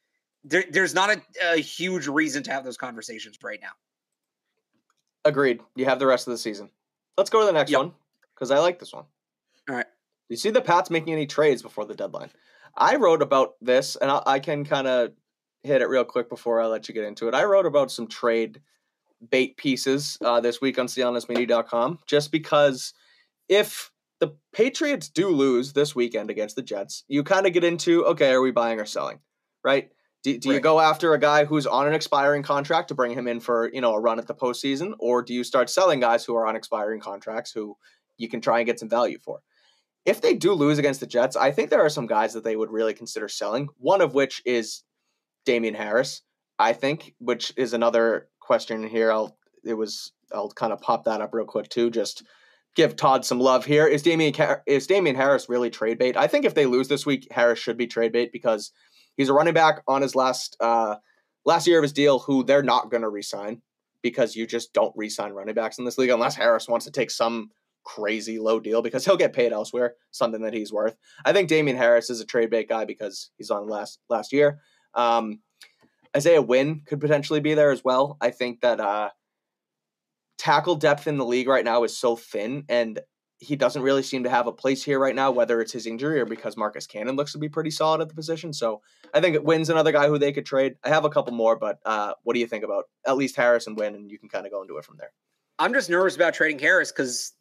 There, 0.44 0.64
there's 0.70 0.94
not 0.94 1.10
a, 1.10 1.20
a 1.52 1.56
huge 1.58 2.08
reason 2.08 2.42
to 2.44 2.50
have 2.50 2.64
those 2.64 2.78
conversations 2.78 3.36
right 3.42 3.60
now. 3.60 3.72
Agreed. 5.26 5.60
You 5.76 5.84
have 5.84 5.98
the 5.98 6.06
rest 6.06 6.26
of 6.26 6.30
the 6.30 6.38
season. 6.38 6.70
Let's 7.18 7.28
go 7.28 7.40
to 7.40 7.46
the 7.46 7.52
next 7.52 7.70
yep. 7.70 7.80
one 7.80 7.92
because 8.34 8.50
I 8.50 8.58
like 8.58 8.78
this 8.78 8.94
one. 8.94 9.04
All 9.68 9.76
right. 9.76 9.86
You 10.30 10.36
see 10.36 10.48
the 10.48 10.62
Pats 10.62 10.88
making 10.88 11.12
any 11.12 11.26
trades 11.26 11.60
before 11.60 11.84
the 11.84 11.94
deadline? 11.94 12.30
I 12.76 12.96
wrote 12.96 13.22
about 13.22 13.54
this, 13.60 13.96
and 13.96 14.10
I, 14.10 14.22
I 14.26 14.38
can 14.38 14.64
kind 14.64 14.86
of 14.86 15.12
hit 15.62 15.82
it 15.82 15.88
real 15.88 16.04
quick 16.04 16.28
before 16.28 16.60
I 16.60 16.66
let 16.66 16.88
you 16.88 16.94
get 16.94 17.04
into 17.04 17.28
it. 17.28 17.34
I 17.34 17.44
wrote 17.44 17.66
about 17.66 17.90
some 17.90 18.06
trade 18.06 18.60
bait 19.30 19.56
pieces 19.56 20.16
uh, 20.24 20.40
this 20.40 20.60
week 20.60 20.78
on 20.78 20.86
clnsmedia.com 20.86 21.98
just 22.06 22.32
because 22.32 22.94
if 23.48 23.90
the 24.18 24.34
Patriots 24.52 25.08
do 25.08 25.28
lose 25.28 25.72
this 25.72 25.94
weekend 25.94 26.30
against 26.30 26.56
the 26.56 26.62
Jets, 26.62 27.04
you 27.08 27.22
kind 27.22 27.46
of 27.46 27.52
get 27.52 27.64
into 27.64 28.04
okay, 28.06 28.32
are 28.32 28.40
we 28.40 28.50
buying 28.50 28.80
or 28.80 28.86
selling, 28.86 29.20
right? 29.64 29.90
Do, 30.22 30.36
do 30.38 30.50
right. 30.50 30.56
you 30.56 30.60
go 30.60 30.80
after 30.80 31.14
a 31.14 31.18
guy 31.18 31.46
who's 31.46 31.66
on 31.66 31.86
an 31.86 31.94
expiring 31.94 32.42
contract 32.42 32.88
to 32.88 32.94
bring 32.94 33.12
him 33.12 33.26
in 33.26 33.40
for 33.40 33.70
you 33.72 33.80
know 33.80 33.94
a 33.94 34.00
run 34.00 34.18
at 34.18 34.26
the 34.26 34.34
postseason, 34.34 34.94
or 34.98 35.22
do 35.22 35.34
you 35.34 35.44
start 35.44 35.70
selling 35.70 36.00
guys 36.00 36.24
who 36.24 36.36
are 36.36 36.46
on 36.46 36.56
expiring 36.56 37.00
contracts 37.00 37.52
who 37.52 37.76
you 38.18 38.28
can 38.28 38.40
try 38.40 38.58
and 38.58 38.66
get 38.66 38.78
some 38.78 38.88
value 38.88 39.18
for? 39.18 39.40
If 40.06 40.20
they 40.20 40.34
do 40.34 40.52
lose 40.52 40.78
against 40.78 41.00
the 41.00 41.06
Jets, 41.06 41.36
I 41.36 41.50
think 41.50 41.70
there 41.70 41.84
are 41.84 41.90
some 41.90 42.06
guys 42.06 42.32
that 42.34 42.44
they 42.44 42.56
would 42.56 42.70
really 42.70 42.94
consider 42.94 43.28
selling. 43.28 43.68
One 43.78 44.00
of 44.00 44.14
which 44.14 44.42
is 44.44 44.82
Damien 45.44 45.74
Harris, 45.74 46.22
I 46.58 46.72
think, 46.72 47.14
which 47.18 47.52
is 47.56 47.72
another 47.72 48.28
question 48.40 48.86
here. 48.86 49.12
I'll 49.12 49.36
it 49.64 49.74
was 49.74 50.12
I'll 50.32 50.50
kind 50.50 50.72
of 50.72 50.80
pop 50.80 51.04
that 51.04 51.20
up 51.20 51.34
real 51.34 51.44
quick 51.44 51.68
too. 51.68 51.90
Just 51.90 52.24
give 52.76 52.96
Todd 52.96 53.24
some 53.24 53.40
love 53.40 53.64
here. 53.64 53.86
Is 53.86 54.02
Damien 54.02 54.34
is 54.66 54.86
Damien 54.86 55.16
Harris 55.16 55.48
really 55.48 55.70
trade 55.70 55.98
bait? 55.98 56.16
I 56.16 56.26
think 56.26 56.44
if 56.44 56.54
they 56.54 56.66
lose 56.66 56.88
this 56.88 57.04
week, 57.04 57.28
Harris 57.30 57.58
should 57.58 57.76
be 57.76 57.86
trade 57.86 58.12
bait 58.12 58.32
because 58.32 58.72
he's 59.16 59.28
a 59.28 59.34
running 59.34 59.54
back 59.54 59.82
on 59.86 60.02
his 60.02 60.14
last 60.14 60.56
uh, 60.60 60.96
last 61.44 61.66
year 61.66 61.78
of 61.78 61.82
his 61.82 61.92
deal, 61.92 62.20
who 62.20 62.42
they're 62.42 62.62
not 62.62 62.90
going 62.90 63.02
to 63.02 63.08
resign 63.08 63.62
because 64.02 64.34
you 64.34 64.46
just 64.46 64.72
don't 64.72 64.96
resign 64.96 65.32
running 65.32 65.54
backs 65.54 65.78
in 65.78 65.84
this 65.84 65.98
league 65.98 66.10
unless 66.10 66.34
Harris 66.34 66.68
wants 66.68 66.86
to 66.86 66.92
take 66.92 67.10
some 67.10 67.50
crazy 67.84 68.38
low 68.38 68.60
deal 68.60 68.82
because 68.82 69.04
he'll 69.06 69.16
get 69.16 69.32
paid 69.32 69.52
elsewhere, 69.52 69.94
something 70.10 70.42
that 70.42 70.54
he's 70.54 70.72
worth. 70.72 70.96
I 71.24 71.32
think 71.32 71.48
Damien 71.48 71.76
Harris 71.76 72.10
is 72.10 72.20
a 72.20 72.26
trade 72.26 72.50
bait 72.50 72.68
guy 72.68 72.84
because 72.84 73.30
he's 73.36 73.50
on 73.50 73.68
last 73.68 73.98
last 74.08 74.32
year. 74.32 74.60
Um, 74.94 75.40
Isaiah 76.16 76.42
Wynn 76.42 76.82
could 76.86 77.00
potentially 77.00 77.40
be 77.40 77.54
there 77.54 77.70
as 77.70 77.84
well. 77.84 78.16
I 78.20 78.30
think 78.30 78.60
that 78.60 78.80
uh, 78.80 79.10
tackle 80.38 80.74
depth 80.74 81.06
in 81.06 81.18
the 81.18 81.24
league 81.24 81.48
right 81.48 81.64
now 81.64 81.84
is 81.84 81.96
so 81.96 82.16
thin, 82.16 82.64
and 82.68 83.00
he 83.38 83.56
doesn't 83.56 83.82
really 83.82 84.02
seem 84.02 84.24
to 84.24 84.30
have 84.30 84.46
a 84.46 84.52
place 84.52 84.84
here 84.84 84.98
right 84.98 85.14
now, 85.14 85.30
whether 85.30 85.60
it's 85.62 85.72
his 85.72 85.86
injury 85.86 86.20
or 86.20 86.26
because 86.26 86.58
Marcus 86.58 86.86
Cannon 86.86 87.16
looks 87.16 87.32
to 87.32 87.38
be 87.38 87.48
pretty 87.48 87.70
solid 87.70 88.02
at 88.02 88.08
the 88.08 88.14
position. 88.14 88.52
So 88.52 88.82
I 89.14 89.20
think 89.20 89.42
Wynn's 89.42 89.70
another 89.70 89.92
guy 89.92 90.08
who 90.08 90.18
they 90.18 90.30
could 90.30 90.44
trade. 90.44 90.74
I 90.84 90.90
have 90.90 91.06
a 91.06 91.10
couple 91.10 91.32
more, 91.32 91.56
but 91.56 91.78
uh, 91.86 92.12
what 92.22 92.34
do 92.34 92.40
you 92.40 92.46
think 92.46 92.64
about 92.64 92.84
at 93.06 93.16
least 93.16 93.36
Harris 93.36 93.66
and 93.66 93.78
Wynn? 93.78 93.94
And 93.94 94.10
you 94.10 94.18
can 94.18 94.28
kind 94.28 94.44
of 94.44 94.52
go 94.52 94.60
into 94.60 94.76
it 94.76 94.84
from 94.84 94.98
there. 94.98 95.12
I'm 95.58 95.72
just 95.72 95.88
nervous 95.88 96.16
about 96.16 96.34
trading 96.34 96.58
Harris 96.58 96.92
because 96.92 97.32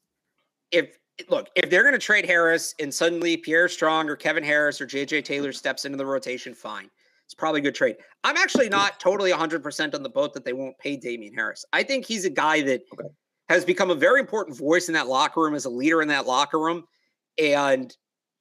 if 0.72 0.98
look, 1.30 1.50
if 1.56 1.70
they're 1.70 1.84
going 1.84 1.94
to 1.94 2.00
trade 2.00 2.26
Harris 2.26 2.76
and 2.80 2.94
suddenly 2.94 3.38
Pierre 3.38 3.68
Strong 3.68 4.10
or 4.10 4.16
Kevin 4.16 4.44
Harris 4.44 4.80
or 4.80 4.88
JJ 4.88 5.26
Taylor 5.26 5.52
steps 5.52 5.86
into 5.86 5.98
the 5.98 6.06
rotation, 6.06 6.54
fine. 6.54 6.90
It's 7.26 7.36
probably 7.36 7.60
a 7.60 7.64
good 7.64 7.76
trade. 7.76 7.98
I'm 8.24 8.38
actually 8.38 8.70
not 8.70 9.00
totally 9.00 9.32
100% 9.32 9.94
on 9.94 10.02
the 10.02 10.10
boat 10.10 10.34
that 10.34 10.44
they 10.46 10.54
won't 10.54 10.78
pay 10.80 10.98
Damien 10.98 11.34
Harris. 11.34 11.64
I 11.72 11.84
think 11.84 12.06
he's 12.06 12.26
a 12.26 12.30
guy 12.30 12.62
that 12.62 12.82
okay. 12.92 13.08
has 13.50 13.64
become 13.64 13.92
a 13.92 13.96
very 13.96 14.20
important 14.20 14.58
voice 14.58 14.88
in 14.88 14.96
that 14.96 15.08
locker 15.08 15.42
room 15.42 15.54
as 15.54 15.66
a 15.66 15.70
leader 15.70 16.02
in 16.02 16.08
that 16.08 16.26
locker 16.26 16.60
room. 16.60 16.86
And 17.38 17.96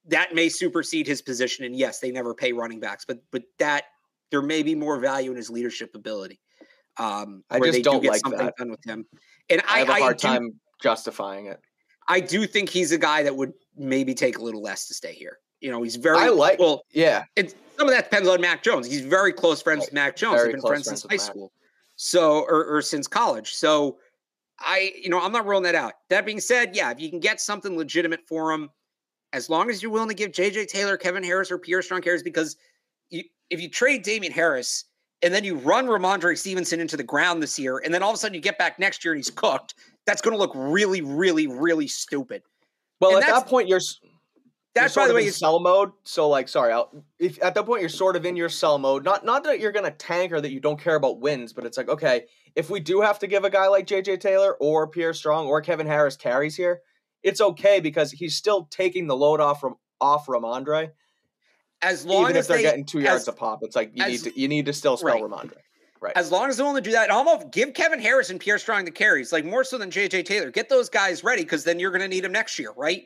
that 0.07 0.33
may 0.33 0.49
supersede 0.49 1.05
his 1.05 1.21
position. 1.21 1.65
And 1.65 1.75
yes, 1.75 1.99
they 1.99 2.11
never 2.11 2.33
pay 2.33 2.51
running 2.51 2.79
backs, 2.79 3.05
but 3.05 3.19
but 3.31 3.43
that 3.59 3.83
there 4.31 4.41
may 4.41 4.63
be 4.63 4.75
more 4.75 4.99
value 4.99 5.31
in 5.31 5.37
his 5.37 5.49
leadership 5.49 5.91
ability. 5.93 6.39
Um, 6.97 7.43
I 7.49 7.59
just 7.59 7.83
don't 7.83 8.01
do 8.01 8.09
like 8.09 8.21
that. 8.23 8.55
done 8.57 8.71
with 8.71 8.83
him. 8.85 9.05
And 9.49 9.61
I, 9.67 9.75
I 9.75 9.79
have 9.79 9.89
a 9.89 9.93
hard 9.93 10.17
do, 10.17 10.27
time 10.27 10.59
justifying 10.81 11.45
it. 11.47 11.59
I 12.09 12.19
do 12.19 12.45
think 12.45 12.69
he's 12.69 12.91
a 12.91 12.97
guy 12.97 13.23
that 13.23 13.35
would 13.35 13.53
maybe 13.77 14.13
take 14.13 14.37
a 14.37 14.41
little 14.41 14.61
less 14.61 14.87
to 14.87 14.93
stay 14.93 15.13
here. 15.13 15.37
You 15.61 15.71
know, 15.71 15.81
he's 15.83 15.95
very 15.95 16.17
I 16.17 16.29
like 16.29 16.59
well, 16.59 16.83
yeah. 16.91 17.23
It's 17.35 17.53
some 17.77 17.87
of 17.87 17.93
that 17.93 18.09
depends 18.09 18.27
on 18.27 18.41
Mac 18.41 18.63
Jones. 18.63 18.87
He's 18.87 19.01
very 19.01 19.31
close 19.31 19.61
friends 19.61 19.85
with 19.85 19.93
Mac 19.93 20.15
Jones. 20.15 20.43
They've 20.43 20.51
been 20.51 20.61
friends, 20.61 20.85
friends 20.85 21.01
since 21.01 21.03
high 21.03 21.15
Mac. 21.15 21.21
school. 21.21 21.51
So 21.95 22.45
or, 22.49 22.65
or 22.65 22.81
since 22.81 23.07
college. 23.07 23.53
So 23.53 23.97
I, 24.59 24.93
you 25.01 25.09
know, 25.09 25.19
I'm 25.19 25.31
not 25.31 25.45
rolling 25.45 25.63
that 25.63 25.75
out. 25.75 25.93
That 26.09 26.25
being 26.25 26.39
said, 26.39 26.75
yeah, 26.75 26.91
if 26.91 26.99
you 26.99 27.09
can 27.09 27.19
get 27.19 27.39
something 27.39 27.77
legitimate 27.77 28.21
for 28.27 28.51
him, 28.51 28.69
as 29.33 29.49
long 29.49 29.69
as 29.69 29.81
you're 29.81 29.91
willing 29.91 30.09
to 30.09 30.15
give 30.15 30.31
JJ 30.31 30.67
Taylor, 30.67 30.97
Kevin 30.97 31.23
Harris, 31.23 31.51
or 31.51 31.57
Pierre 31.57 31.81
Strong 31.81 32.03
Harris, 32.03 32.23
because 32.23 32.57
you, 33.09 33.23
if 33.49 33.61
you 33.61 33.69
trade 33.69 34.03
Damien 34.03 34.33
Harris 34.33 34.85
and 35.21 35.33
then 35.33 35.43
you 35.43 35.55
run 35.55 35.87
Rhamondre 35.87 36.37
Stevenson 36.37 36.79
into 36.79 36.97
the 36.97 37.03
ground 37.03 37.43
this 37.43 37.59
year, 37.59 37.79
and 37.79 37.93
then 37.93 38.01
all 38.01 38.09
of 38.09 38.15
a 38.15 38.17
sudden 38.17 38.35
you 38.35 38.41
get 38.41 38.57
back 38.57 38.79
next 38.79 39.03
year 39.03 39.13
and 39.13 39.19
he's 39.19 39.29
cooked, 39.29 39.75
that's 40.05 40.21
going 40.21 40.35
to 40.35 40.39
look 40.39 40.51
really, 40.55 41.01
really, 41.01 41.47
really 41.47 41.87
stupid. 41.87 42.43
Well, 42.99 43.15
and 43.15 43.23
at 43.23 43.29
that 43.29 43.47
point, 43.47 43.67
you're 43.67 43.81
that's 44.75 44.95
by 44.95 45.07
the 45.07 45.13
way, 45.13 45.29
sell 45.29 45.59
mode. 45.59 45.91
So, 46.03 46.29
like, 46.29 46.47
sorry, 46.47 46.73
I'll, 46.73 47.03
if 47.17 47.41
at 47.43 47.55
that 47.55 47.65
point 47.65 47.81
you're 47.81 47.89
sort 47.89 48.15
of 48.15 48.25
in 48.25 48.35
your 48.35 48.49
sell 48.49 48.77
mode. 48.77 49.03
Not 49.03 49.25
not 49.25 49.43
that 49.45 49.59
you're 49.59 49.71
going 49.71 49.85
to 49.85 49.91
tank 49.91 50.31
or 50.31 50.41
that 50.41 50.51
you 50.51 50.59
don't 50.59 50.79
care 50.79 50.95
about 50.95 51.19
wins, 51.19 51.53
but 51.53 51.65
it's 51.65 51.77
like, 51.77 51.89
okay, 51.89 52.25
if 52.55 52.69
we 52.69 52.79
do 52.79 53.01
have 53.01 53.19
to 53.19 53.27
give 53.27 53.43
a 53.43 53.49
guy 53.49 53.67
like 53.67 53.87
JJ 53.87 54.19
Taylor 54.19 54.55
or 54.59 54.87
Pierre 54.87 55.13
Strong 55.13 55.47
or 55.47 55.61
Kevin 55.61 55.87
Harris 55.87 56.15
carries 56.15 56.55
here, 56.55 56.81
it's 57.23 57.41
okay 57.41 57.79
because 57.79 58.11
he's 58.11 58.35
still 58.35 58.65
taking 58.65 59.07
the 59.07 59.15
load 59.15 59.39
off 59.39 59.59
from 59.59 59.75
off 59.99 60.27
Rhamondre. 60.27 60.91
As 61.81 62.05
long 62.05 62.23
even 62.23 62.37
as 62.37 62.45
if 62.45 62.47
they're 62.49 62.57
they, 62.57 62.63
getting 62.63 62.85
two 62.85 62.99
yards 62.99 63.27
a 63.27 63.33
pop, 63.33 63.59
it's 63.63 63.75
like 63.75 63.91
you 63.95 64.03
as, 64.03 64.11
need 64.11 64.33
to 64.33 64.39
you 64.39 64.47
need 64.47 64.65
to 64.67 64.73
still 64.73 64.97
spell 64.97 65.13
right. 65.13 65.23
Rhamondre. 65.23 65.57
Right. 66.01 66.13
As 66.15 66.31
long 66.31 66.49
as 66.49 66.57
they're 66.57 66.65
willing 66.65 66.81
to 66.81 66.89
do 66.89 66.93
that, 66.93 67.09
almost 67.09 67.51
give 67.51 67.73
Kevin 67.73 67.99
Harris 67.99 68.29
and 68.29 68.39
Pierre 68.39 68.57
Strong 68.57 68.85
the 68.85 68.91
carries, 68.91 69.33
like 69.33 69.43
more 69.43 69.65
so 69.65 69.77
than 69.77 69.91
JJ 69.91 70.23
Taylor. 70.25 70.49
Get 70.49 70.69
those 70.69 70.87
guys 70.87 71.23
ready 71.23 71.43
because 71.43 71.65
then 71.65 71.77
you're 71.77 71.91
going 71.91 72.01
to 72.01 72.07
need 72.07 72.23
them 72.23 72.31
next 72.31 72.57
year, 72.57 72.71
right? 72.77 73.03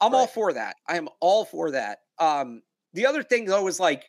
I'm 0.00 0.12
right. 0.12 0.20
all 0.20 0.26
for 0.26 0.52
that. 0.54 0.76
I 0.88 0.96
am 0.96 1.08
all 1.20 1.44
for 1.44 1.70
that. 1.72 1.98
Um, 2.18 2.62
the 2.94 3.06
other 3.06 3.22
thing 3.22 3.44
though 3.44 3.68
is 3.68 3.78
like, 3.78 4.08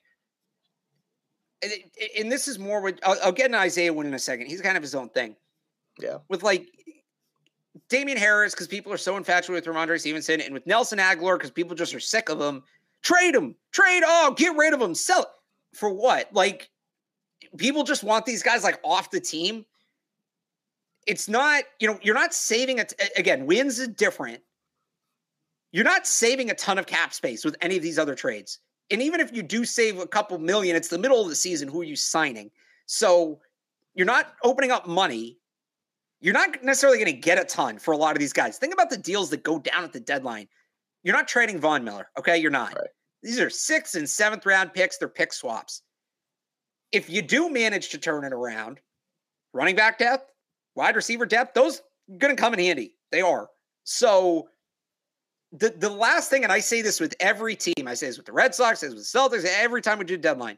and 2.18 2.32
this 2.32 2.48
is 2.48 2.60
more 2.60 2.82
with 2.82 3.00
I'll, 3.04 3.18
I'll 3.24 3.32
get 3.32 3.50
an 3.50 3.56
Isaiah 3.56 3.94
Wynn 3.94 4.08
in 4.08 4.14
a 4.14 4.20
second. 4.20 4.48
He's 4.48 4.62
kind 4.62 4.78
of 4.78 4.84
his 4.84 4.96
own 4.96 5.10
thing. 5.10 5.36
Yeah. 6.00 6.18
With 6.30 6.44
like 6.44 6.68
Damien 7.90 8.18
Harris 8.18 8.54
because 8.54 8.68
people 8.68 8.92
are 8.92 8.98
so 8.98 9.18
infatuated 9.18 9.68
with 9.68 9.76
Rhamondre 9.76 10.00
Stevenson, 10.00 10.42
and 10.42 10.54
with 10.54 10.66
Nelson 10.66 11.00
Agholor 11.00 11.36
because 11.36 11.52
people 11.52 11.76
just 11.76 11.94
are 11.94 12.00
sick 12.00 12.30
of 12.30 12.40
him. 12.40 12.64
Trade 13.02 13.36
him. 13.36 13.56
Trade. 13.72 14.04
Oh, 14.06 14.34
get 14.36 14.56
rid 14.56 14.74
of 14.74 14.82
him. 14.82 14.96
Sell 14.96 15.24
it. 15.24 15.28
For 15.74 15.90
what? 15.90 16.34
Like 16.34 16.70
people 17.58 17.84
just 17.84 18.04
want 18.04 18.26
these 18.26 18.44
guys 18.44 18.64
like 18.64 18.80
off 18.84 19.12
the 19.12 19.20
team. 19.20 19.66
It's 21.06 21.28
not, 21.28 21.64
you 21.80 21.88
know, 21.88 22.00
you're 22.02 22.16
not 22.16 22.34
saving 22.34 22.80
it. 22.80 22.94
Again, 23.18 23.46
wins 23.46 23.80
is 23.80 23.90
different. 23.90 24.42
You're 25.72 25.84
not 25.84 26.08
saving 26.08 26.50
a 26.50 26.56
ton 26.56 26.78
of 26.78 26.86
cap 26.86 27.14
space 27.14 27.44
with 27.44 27.56
any 27.62 27.76
of 27.76 27.84
these 27.84 28.00
other 28.00 28.16
trades. 28.16 28.60
And 28.92 29.02
even 29.02 29.20
if 29.20 29.34
you 29.36 29.44
do 29.44 29.66
save 29.66 30.00
a 30.00 30.08
couple 30.08 30.38
million, 30.38 30.76
it's 30.76 30.88
the 30.88 30.98
middle 30.98 31.22
of 31.22 31.30
the 31.30 31.36
season. 31.36 31.68
Who 31.68 31.82
are 31.82 31.86
you 31.86 31.96
signing? 31.96 32.52
So 32.86 33.40
you're 33.96 34.06
not 34.06 34.36
opening 34.44 34.72
up 34.72 34.88
money. 34.88 35.38
You're 36.22 36.34
not 36.34 36.64
necessarily 36.64 37.00
going 37.00 37.14
to 37.14 37.20
get 37.20 37.40
a 37.40 37.44
ton 37.44 37.80
for 37.80 37.92
a 37.92 37.98
lot 37.98 38.16
of 38.16 38.20
these 38.20 38.34
guys. 38.34 38.58
Think 38.58 38.74
about 38.74 38.90
the 38.90 38.98
deals 38.98 39.30
that 39.32 39.44
go 39.44 39.60
down 39.60 39.84
at 39.84 39.92
the 39.92 40.00
deadline. 40.00 40.48
You're 41.04 41.16
not 41.16 41.28
trading 41.28 41.60
Von 41.60 41.84
Miller. 41.84 42.10
Okay. 42.18 42.38
You're 42.38 42.52
not. 42.52 42.76
Right. 42.76 42.88
These 43.24 43.40
are 43.40 43.50
sixth 43.50 43.96
and 43.96 44.10
seventh 44.10 44.46
round 44.46 44.74
picks. 44.74 44.98
They're 44.98 45.10
pick 45.10 45.34
swaps 45.34 45.82
if 46.94 47.10
you 47.10 47.22
do 47.22 47.50
manage 47.50 47.90
to 47.90 47.98
turn 47.98 48.24
it 48.24 48.32
around, 48.32 48.80
running 49.52 49.76
back 49.76 49.98
depth, 49.98 50.32
wide 50.76 50.96
receiver 50.96 51.26
depth, 51.26 51.54
those 51.56 51.82
going 52.20 52.34
to 52.34 52.42
come 52.42 52.54
in 52.54 52.60
handy. 52.60 52.96
They 53.12 53.22
are. 53.22 53.50
So 53.84 54.48
the 55.52 55.72
the 55.72 55.90
last 55.90 56.30
thing, 56.30 56.44
and 56.44 56.54
I 56.54 56.60
say 56.60 56.82
this 56.82 57.00
with 57.00 57.16
every 57.20 57.56
team, 57.56 57.88
I 57.88 57.96
say 57.96 58.08
this 58.08 58.18
with 58.18 58.28
the 58.28 58.32
Red 58.32 58.56
Sox, 58.56 58.84
I 58.84 58.88
say 58.88 58.94
this 58.94 58.96
with 58.96 59.12
the 59.12 59.38
Celtics, 59.38 59.46
every 59.60 59.82
time 59.82 60.00
we 60.00 60.06
do 60.06 60.16
a 60.16 60.18
deadline. 60.18 60.58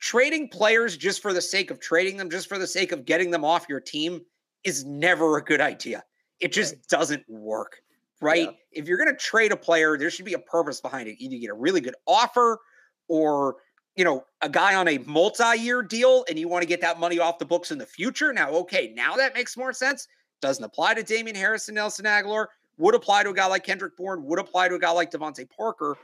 Trading 0.00 0.48
players 0.48 0.96
just 0.96 1.20
for 1.20 1.32
the 1.32 1.40
sake 1.40 1.70
of 1.70 1.80
trading 1.80 2.16
them, 2.16 2.30
just 2.30 2.48
for 2.48 2.58
the 2.58 2.66
sake 2.66 2.92
of 2.92 3.04
getting 3.04 3.30
them 3.30 3.44
off 3.44 3.66
your 3.68 3.80
team, 3.80 4.20
is 4.64 4.84
never 4.84 5.38
a 5.38 5.42
good 5.42 5.60
idea. 5.60 6.04
It 6.40 6.52
just 6.52 6.74
right. 6.74 6.88
doesn't 6.88 7.24
work, 7.28 7.80
right? 8.20 8.44
Yeah. 8.44 8.50
If 8.70 8.86
you're 8.86 8.98
going 8.98 9.10
to 9.10 9.16
trade 9.16 9.50
a 9.50 9.56
player, 9.56 9.98
there 9.98 10.10
should 10.10 10.24
be 10.24 10.34
a 10.34 10.38
purpose 10.38 10.80
behind 10.80 11.08
it. 11.08 11.16
Either 11.18 11.34
you 11.34 11.40
get 11.40 11.50
a 11.50 11.54
really 11.54 11.80
good 11.80 11.96
offer 12.06 12.60
or 13.08 13.56
you 13.98 14.04
know, 14.04 14.24
a 14.42 14.48
guy 14.48 14.76
on 14.76 14.86
a 14.86 14.98
multi-year 14.98 15.82
deal 15.82 16.24
and 16.28 16.38
you 16.38 16.46
want 16.46 16.62
to 16.62 16.68
get 16.68 16.80
that 16.80 17.00
money 17.00 17.18
off 17.18 17.40
the 17.40 17.44
books 17.44 17.72
in 17.72 17.78
the 17.78 17.84
future. 17.84 18.32
Now, 18.32 18.50
okay, 18.50 18.92
now 18.94 19.16
that 19.16 19.34
makes 19.34 19.56
more 19.56 19.72
sense. 19.72 20.06
Doesn't 20.40 20.62
apply 20.62 20.94
to 20.94 21.02
Damien 21.02 21.34
Harrison, 21.34 21.74
Nelson 21.74 22.04
Agholor. 22.04 22.46
Would 22.78 22.94
apply 22.94 23.24
to 23.24 23.30
a 23.30 23.34
guy 23.34 23.46
like 23.46 23.64
Kendrick 23.64 23.96
Bourne. 23.96 24.22
Would 24.22 24.38
apply 24.38 24.68
to 24.68 24.76
a 24.76 24.78
guy 24.78 24.92
like 24.92 25.10
DeVante 25.10 25.50
Parker. 25.50 25.96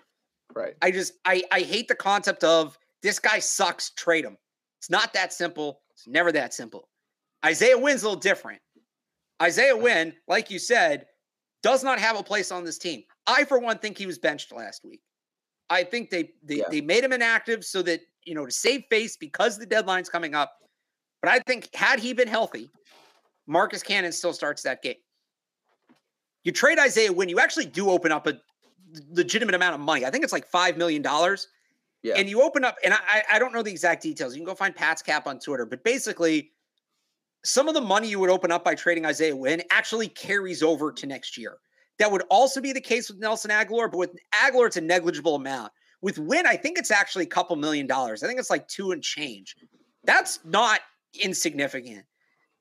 Right. 0.53 0.74
I 0.82 0.90
just 0.90 1.12
I 1.24 1.45
I 1.53 1.61
hate 1.61 1.86
the 1.86 1.95
concept 1.95 2.42
of 2.42 2.76
this 3.01 3.20
guy 3.20 3.38
sucks. 3.38 3.90
Trade 3.90 4.24
him. 4.24 4.36
It's 4.80 4.90
not 4.90 5.12
that 5.14 5.32
simple. 5.32 5.82
It's 5.92 6.09
never 6.09 6.32
that 6.32 6.53
simple. 6.53 6.88
Isaiah 7.47 7.78
Wynn's 7.78 8.03
a 8.03 8.09
little 8.09 8.20
different. 8.20 8.61
Isaiah 9.40 9.76
Wynn, 9.76 10.14
like 10.26 10.51
you 10.51 10.59
said, 10.59 11.07
does 11.62 11.84
not 11.84 12.01
have 12.01 12.18
a 12.18 12.24
place 12.24 12.51
on 12.51 12.64
this 12.64 12.78
team. 12.78 13.05
I, 13.28 13.45
for 13.45 13.61
one, 13.61 13.78
think 13.78 13.97
he 13.97 14.07
was 14.07 14.18
benched 14.18 14.53
last 14.53 14.84
week. 14.84 15.01
I 15.70 15.84
think 15.84 16.10
they 16.10 16.30
they, 16.42 16.56
yeah. 16.56 16.64
they 16.70 16.80
made 16.80 17.04
him 17.04 17.12
inactive 17.12 17.64
so 17.64 17.82
that 17.82 18.00
you 18.24 18.34
know 18.34 18.46
to 18.46 18.52
save 18.52 18.84
face 18.90 19.16
because 19.16 19.58
the 19.58 19.66
deadline's 19.66 20.08
coming 20.08 20.34
up. 20.34 20.52
But 21.22 21.32
I 21.32 21.40
think 21.40 21.74
had 21.74 22.00
he 22.00 22.12
been 22.12 22.28
healthy, 22.28 22.70
Marcus 23.46 23.82
Cannon 23.82 24.12
still 24.12 24.32
starts 24.32 24.62
that 24.62 24.82
game. 24.82 24.96
You 26.42 26.52
trade 26.52 26.78
Isaiah 26.78 27.12
when 27.12 27.28
you 27.28 27.40
actually 27.40 27.66
do 27.66 27.90
open 27.90 28.12
up 28.12 28.26
a 28.26 28.34
legitimate 29.10 29.54
amount 29.54 29.74
of 29.74 29.80
money. 29.80 30.04
I 30.04 30.10
think 30.10 30.24
it's 30.24 30.32
like 30.32 30.46
five 30.46 30.76
million 30.76 31.02
dollars. 31.02 31.48
Yeah. 32.02 32.14
And 32.18 32.28
you 32.28 32.42
open 32.42 32.64
up, 32.66 32.76
and 32.84 32.92
I, 32.92 33.22
I 33.32 33.38
don't 33.38 33.54
know 33.54 33.62
the 33.62 33.70
exact 33.70 34.02
details. 34.02 34.34
You 34.34 34.40
can 34.40 34.46
go 34.46 34.54
find 34.54 34.76
Pat's 34.76 35.00
cap 35.00 35.26
on 35.26 35.38
Twitter, 35.38 35.64
but 35.64 35.82
basically, 35.82 36.50
some 37.44 37.66
of 37.66 37.72
the 37.72 37.80
money 37.80 38.08
you 38.08 38.18
would 38.18 38.28
open 38.28 38.52
up 38.52 38.62
by 38.62 38.74
trading 38.74 39.06
Isaiah 39.06 39.34
Wynn 39.34 39.62
actually 39.70 40.08
carries 40.08 40.62
over 40.62 40.92
to 40.92 41.06
next 41.06 41.38
year. 41.38 41.56
That 41.99 42.11
would 42.11 42.22
also 42.30 42.61
be 42.61 42.72
the 42.72 42.80
case 42.80 43.09
with 43.09 43.18
Nelson 43.18 43.51
Agholor, 43.51 43.90
but 43.90 43.99
with 43.99 44.11
Agholor, 44.34 44.66
it's 44.66 44.76
a 44.76 44.80
negligible 44.80 45.36
amount. 45.36 45.72
With 46.03 46.18
Wynn, 46.18 46.47
I 46.47 46.57
think 46.57 46.78
it's 46.78 46.90
actually 46.90 47.24
a 47.24 47.28
couple 47.28 47.57
million 47.57 47.86
dollars. 47.86 48.22
I 48.22 48.26
think 48.26 48.38
it's 48.38 48.51
like 48.51 48.68
two 48.68 48.92
and 48.92 49.03
change. 49.03 49.55
That's 50.05 50.40
not 50.45 50.80
insignificant. 51.22 52.05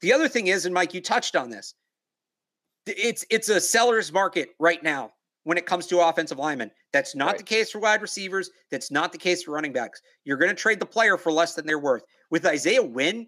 The 0.01 0.13
other 0.13 0.27
thing 0.27 0.47
is, 0.47 0.65
and 0.65 0.73
Mike, 0.73 0.93
you 0.93 1.01
touched 1.01 1.35
on 1.35 1.49
this. 1.49 1.73
It's 2.85 3.25
it's 3.29 3.49
a 3.49 3.59
seller's 3.59 4.11
market 4.11 4.49
right 4.59 4.81
now 4.83 5.11
when 5.43 5.57
it 5.57 5.65
comes 5.65 5.87
to 5.87 5.99
offensive 5.99 6.37
linemen. 6.37 6.71
That's 6.91 7.15
not 7.15 7.27
right. 7.27 7.37
the 7.37 7.43
case 7.43 7.71
for 7.71 7.79
wide 7.79 8.01
receivers. 8.01 8.49
That's 8.71 8.91
not 8.91 9.11
the 9.11 9.17
case 9.17 9.43
for 9.43 9.51
running 9.51 9.73
backs. 9.73 10.01
You're 10.25 10.37
going 10.37 10.49
to 10.49 10.55
trade 10.55 10.79
the 10.79 10.85
player 10.85 11.17
for 11.17 11.31
less 11.31 11.55
than 11.55 11.65
they're 11.65 11.79
worth. 11.79 12.03
With 12.29 12.45
Isaiah 12.45 12.83
Wynn, 12.83 13.27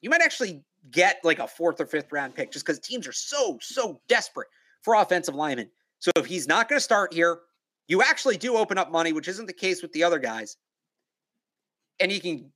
you 0.00 0.10
might 0.10 0.22
actually 0.22 0.62
get 0.90 1.18
like 1.24 1.38
a 1.38 1.46
fourth 1.46 1.80
or 1.80 1.86
fifth 1.86 2.12
round 2.12 2.34
pick 2.34 2.52
just 2.52 2.64
because 2.64 2.78
teams 2.80 3.06
are 3.06 3.12
so, 3.12 3.58
so 3.60 4.00
desperate 4.08 4.48
for 4.82 4.94
offensive 4.94 5.34
linemen. 5.34 5.70
So 5.98 6.10
if 6.16 6.26
he's 6.26 6.46
not 6.46 6.68
going 6.68 6.78
to 6.78 6.84
start 6.84 7.12
here, 7.12 7.40
you 7.88 8.02
actually 8.02 8.36
do 8.36 8.56
open 8.56 8.78
up 8.78 8.92
money, 8.92 9.12
which 9.12 9.28
isn't 9.28 9.46
the 9.46 9.52
case 9.52 9.82
with 9.82 9.92
the 9.92 10.04
other 10.04 10.18
guys. 10.18 10.56
And 12.00 12.12
you 12.12 12.20
can 12.20 12.52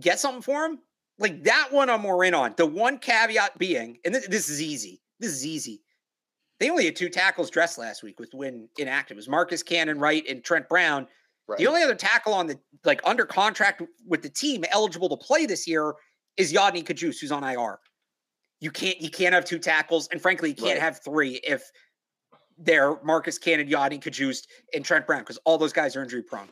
get 0.00 0.18
something 0.18 0.42
for 0.42 0.64
him. 0.64 0.78
Like 1.18 1.44
that 1.44 1.68
one, 1.70 1.90
I'm 1.90 2.00
more 2.00 2.24
in 2.24 2.34
on. 2.34 2.54
The 2.56 2.66
one 2.66 2.98
caveat 2.98 3.58
being, 3.58 3.98
and 4.04 4.14
th- 4.14 4.26
this 4.26 4.48
is 4.48 4.60
easy. 4.60 5.02
This 5.20 5.30
is 5.30 5.46
easy. 5.46 5.82
They 6.58 6.70
only 6.70 6.84
had 6.86 6.96
two 6.96 7.08
tackles 7.08 7.50
dressed 7.50 7.78
last 7.78 8.02
week 8.02 8.18
with 8.18 8.30
Wynn 8.34 8.68
inactive. 8.78 9.16
It 9.16 9.18
was 9.18 9.28
Marcus 9.28 9.62
Cannon, 9.62 9.98
right, 9.98 10.24
and 10.28 10.42
Trent 10.42 10.68
Brown. 10.68 11.06
Right. 11.46 11.58
The 11.58 11.66
only 11.66 11.82
other 11.82 11.94
tackle 11.94 12.32
on 12.32 12.46
the 12.46 12.58
like 12.84 13.00
under 13.04 13.26
contract 13.26 13.82
with 14.06 14.22
the 14.22 14.28
team 14.28 14.64
eligible 14.70 15.08
to 15.10 15.16
play 15.16 15.44
this 15.44 15.68
year 15.68 15.94
is 16.36 16.52
Yodny 16.52 16.82
Cajuste, 16.82 17.20
who's 17.20 17.32
on 17.32 17.44
IR 17.44 17.78
you 18.62 18.70
can't 18.70 19.00
you 19.00 19.10
can't 19.10 19.34
have 19.34 19.44
two 19.44 19.58
tackles, 19.58 20.08
and 20.12 20.22
frankly, 20.22 20.50
you 20.50 20.54
can't 20.54 20.78
right. 20.78 20.80
have 20.80 21.02
three 21.02 21.40
if 21.42 21.68
they're 22.56 23.02
Marcus 23.02 23.36
Cannon, 23.36 23.68
Yodny 23.68 24.00
Cajuste, 24.00 24.46
and 24.72 24.84
Trent 24.84 25.04
Brown 25.04 25.22
because 25.22 25.36
all 25.44 25.58
those 25.58 25.72
guys 25.72 25.96
are 25.96 26.02
injury 26.02 26.22
prone. 26.22 26.46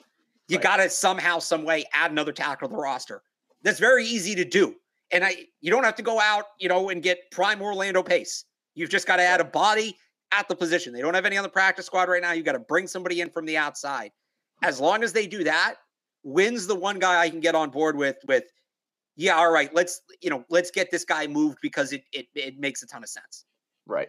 You 0.48 0.56
right. 0.56 0.62
got 0.62 0.76
to 0.78 0.90
somehow, 0.90 1.38
some 1.38 1.62
way, 1.62 1.84
add 1.94 2.10
another 2.10 2.32
tackle 2.32 2.68
to 2.68 2.74
the 2.74 2.80
roster. 2.80 3.22
That's 3.62 3.78
very 3.78 4.04
easy 4.04 4.34
to 4.34 4.44
do, 4.44 4.74
and 5.12 5.24
I 5.24 5.46
you 5.60 5.70
don't 5.70 5.84
have 5.84 5.94
to 5.94 6.02
go 6.02 6.18
out, 6.18 6.46
you 6.58 6.68
know, 6.68 6.90
and 6.90 7.00
get 7.00 7.30
prime 7.30 7.62
Orlando 7.62 8.02
Pace. 8.02 8.44
You've 8.74 8.90
just 8.90 9.06
got 9.06 9.16
to 9.16 9.22
add 9.22 9.40
a 9.40 9.44
body 9.44 9.96
at 10.32 10.48
the 10.48 10.56
position. 10.56 10.92
They 10.92 11.02
don't 11.02 11.14
have 11.14 11.26
any 11.26 11.36
on 11.36 11.44
the 11.44 11.48
practice 11.48 11.86
squad 11.86 12.08
right 12.08 12.20
now. 12.20 12.32
You 12.32 12.42
got 12.42 12.52
to 12.52 12.58
bring 12.58 12.88
somebody 12.88 13.20
in 13.20 13.30
from 13.30 13.46
the 13.46 13.56
outside. 13.56 14.10
As 14.64 14.80
long 14.80 15.04
as 15.04 15.12
they 15.12 15.28
do 15.28 15.44
that, 15.44 15.76
Wynn's 16.24 16.66
the 16.66 16.74
one 16.74 16.98
guy 16.98 17.20
I 17.20 17.30
can 17.30 17.38
get 17.38 17.54
on 17.54 17.70
board 17.70 17.96
with 17.96 18.16
with 18.26 18.50
yeah, 19.20 19.34
all 19.34 19.52
right, 19.52 19.72
let's 19.74 20.00
you 20.22 20.30
know, 20.30 20.44
let's 20.48 20.70
get 20.70 20.90
this 20.90 21.04
guy 21.04 21.26
moved 21.26 21.58
because 21.60 21.92
it 21.92 22.04
it, 22.10 22.28
it 22.34 22.58
makes 22.58 22.82
a 22.82 22.86
ton 22.86 23.02
of 23.02 23.08
sense. 23.10 23.44
Right. 23.86 24.08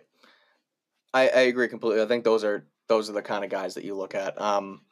I, 1.14 1.24
I 1.24 1.42
agree 1.42 1.68
completely. 1.68 2.02
I 2.02 2.08
think 2.08 2.24
those 2.24 2.46
are 2.46 2.66
those 2.88 3.10
are 3.10 3.14
the 3.14 3.22
kind 3.22 3.44
of 3.44 3.50
guys 3.50 3.74
that 3.74 3.84
you 3.84 3.94
look 3.96 4.16
at. 4.16 4.40
Um, 4.40 4.84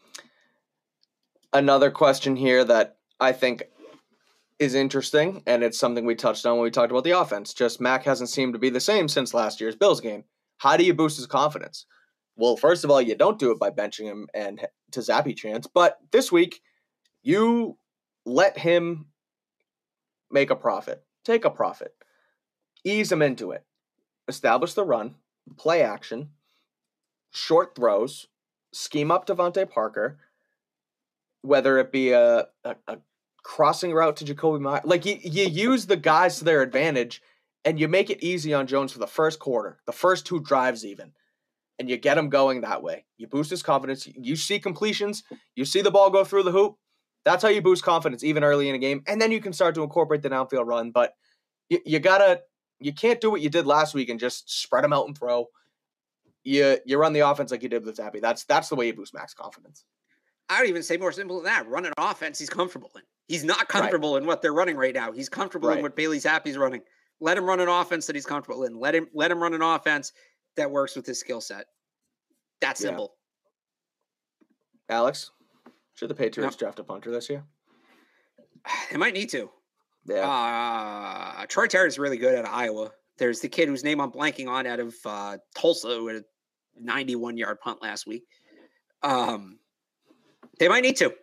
another 1.54 1.90
question 1.90 2.36
here 2.36 2.66
that 2.66 2.98
I 3.22 3.32
think 3.32 3.64
is 4.60 4.76
interesting, 4.76 5.42
and 5.48 5.64
it's 5.64 5.80
something 5.80 6.06
we 6.06 6.16
touched 6.16 6.46
on 6.46 6.56
when 6.56 6.64
we 6.64 6.72
talked 6.72 6.92
about 6.92 7.06
the 7.06 7.18
offense. 7.18 7.54
Just 7.54 7.80
Mac 7.80 8.04
hasn't 8.04 8.30
seemed 8.30 8.52
to 8.54 8.60
be 8.60 8.70
the 8.70 8.82
same 8.82 9.08
since 9.08 9.34
last 9.34 9.62
year's 9.62 9.78
Bills 9.78 10.02
game. 10.02 10.26
How 10.58 10.76
do 10.76 10.84
you 10.84 10.94
boost 10.94 11.16
his 11.16 11.28
confidence? 11.28 11.86
Well, 12.36 12.58
first 12.58 12.84
of 12.84 12.92
all, 12.92 13.02
you 13.02 13.16
don't 13.16 13.40
do 13.40 13.52
it 13.52 13.60
by 13.60 13.70
benching 13.70 14.06
him 14.06 14.28
and 14.34 14.68
to 14.92 15.00
Zappe 15.00 15.38
chance, 15.38 15.66
but 15.66 15.98
this 16.12 16.30
week 16.30 16.60
you 17.24 17.78
let 18.26 18.58
him 18.58 19.06
make 20.32 20.50
a 20.50 20.56
profit. 20.56 21.04
Take 21.24 21.46
a 21.46 21.50
profit. 21.50 21.94
Ease 22.84 23.10
them 23.10 23.22
into 23.22 23.52
it. 23.52 23.66
Establish 24.28 24.74
the 24.74 24.84
run, 24.84 25.16
play 25.58 25.82
action, 25.82 26.30
short 27.32 27.76
throws, 27.76 28.28
scheme 28.72 29.12
up 29.12 29.26
DeVante 29.26 29.70
Parker, 29.70 30.20
whether 31.42 31.78
it 31.78 31.92
be 31.92 32.12
a, 32.12 32.48
a, 32.64 32.76
a 32.88 32.98
crossing 33.44 33.94
route 33.94 34.18
to 34.18 34.26
Jakobi 34.26 34.60
Meyer. 34.60 34.82
Like 34.84 35.06
you, 35.06 35.18
you 35.22 35.46
use 35.46 35.86
the 35.86 35.98
guys 35.98 36.38
to 36.38 36.46
their 36.46 36.62
advantage 36.62 37.22
and 37.66 37.80
you 37.80 37.88
make 37.88 38.10
it 38.10 38.24
easy 38.24 38.54
on 38.54 38.68
Jones 38.68 38.92
for 38.92 39.00
the 39.00 39.08
first 39.08 39.40
quarter, 39.40 39.80
the 39.86 39.92
first 39.92 40.26
two 40.26 40.40
drives 40.40 40.86
even. 40.86 41.12
And 41.78 41.90
you 41.90 41.98
get 41.98 42.18
him 42.18 42.30
going 42.30 42.62
that 42.62 42.84
way. 42.84 43.06
You 43.18 43.28
boost 43.28 43.50
his 43.50 43.64
confidence. 43.64 44.06
You 44.06 44.36
see 44.36 44.60
completions. 44.60 45.24
You 45.56 45.64
see 45.64 45.82
the 45.82 45.92
ball 45.92 46.10
go 46.10 46.26
through 46.26 46.44
the 46.44 46.52
hoop. 46.52 46.76
That's 47.26 47.44
how 47.44 47.50
you 47.50 47.62
boost 47.62 47.84
confidence 47.84 48.24
even 48.24 48.44
early 48.44 48.70
in 48.70 48.76
a 48.76 48.80
game, 48.80 49.04
and 49.08 49.22
then 49.22 49.32
you 49.32 49.42
can 49.42 49.54
start 49.54 49.76
to 49.76 49.84
incorporate 49.84 50.22
the 50.22 50.30
downfield 50.30 50.66
run. 50.66 50.92
But 50.92 51.14
you, 51.70 51.80
you 51.86 52.00
gotta, 52.00 52.42
you 52.80 52.94
can't 52.94 53.20
do 53.20 53.30
what 53.30 53.42
you 53.42 53.50
did 53.50 53.66
last 53.66 53.94
week 53.94 54.10
and 54.10 54.20
just 54.20 54.62
spread 54.62 54.84
them 54.84 54.94
out 54.94 55.08
and 55.08 55.18
throw. 55.18 55.48
You 56.44 56.78
you 56.86 56.98
run 56.98 57.14
the 57.14 57.20
offense 57.20 57.52
like 57.52 57.62
you 57.62 57.70
did 57.70 57.86
with 57.86 57.98
Zappe. 57.98 58.22
That's 58.22 58.46
that's 58.46 58.70
the 58.70 58.76
way 58.76 58.88
you 58.88 58.94
boost 58.94 59.14
Mac's 59.14 59.34
confidence. 59.34 59.84
I 60.50 60.62
would 60.62 60.70
even 60.70 60.82
say 60.82 60.98
more 60.98 61.12
simple 61.12 61.38
than 61.38 61.46
that. 61.46 61.68
Run 61.68 61.86
an 61.86 61.94
offense 61.98 62.40
he's 62.40 62.50
comfortable 62.50 62.90
in. 62.96 63.04
He's 63.28 63.44
not 63.44 63.68
comfortable 63.68 64.14
right. 64.14 64.24
in 64.24 64.28
what 64.28 64.42
they're 64.42 64.54
running 64.54 64.76
right 64.76 64.96
now. 64.96 65.12
He's 65.12 65.30
comfortable 65.30 65.70
right. 65.70 65.78
in 65.78 65.84
what 65.84 65.96
Bailey 65.96 66.18
Zappe's 66.18 66.58
running. 66.58 66.82
Let 67.20 67.38
him 67.38 67.46
run 67.46 67.60
an 67.60 67.68
offense 67.68 68.08
that 68.08 68.16
he's 68.16 68.26
comfortable 68.26 68.64
in. 68.64 68.80
Let 68.80 68.96
him 68.96 69.08
let 69.14 69.30
him 69.30 69.40
run 69.40 69.54
an 69.54 69.62
offense 69.62 70.14
that 70.56 70.72
works 70.72 70.96
with 70.96 71.06
his 71.06 71.20
skill 71.20 71.42
set. 71.42 71.66
That 72.62 72.78
simple. 72.78 73.14
Yeah. 74.90 74.98
Alex, 74.98 75.32
should 76.00 76.10
the 76.10 76.16
Patriots 76.16 76.56
no. 76.56 76.60
draft 76.60 76.80
a 76.80 76.84
punter 76.86 77.12
this 77.12 77.30
year? 77.30 77.44
They 78.90 78.96
might 78.96 79.14
need 79.14 79.30
to. 79.32 79.50
Yeah. 80.08 80.30
Uh, 80.30 81.46
Tory 81.48 81.68
Taylor 81.68 81.88
is 81.88 82.00
really 82.00 82.16
good 82.16 82.36
at 82.36 82.48
Iowa. 82.48 82.92
There's 83.18 83.42
the 83.42 83.50
kid 83.50 83.68
whose 83.68 83.84
name 83.84 84.00
I'm 84.00 84.10
blanking 84.10 84.48
on 84.48 84.66
out 84.66 84.80
of 84.80 84.96
uh, 85.04 85.40
Tulsa 85.56 85.90
who 85.90 86.08
had 86.08 86.16
a 86.18 86.24
91 86.80 87.36
yard 87.36 87.60
punt 87.60 87.82
last 87.82 88.08
week. 88.08 88.24
Um, 89.04 89.60
they 90.58 90.70
might 90.70 90.84
need 90.84 90.96
to. 90.98 91.14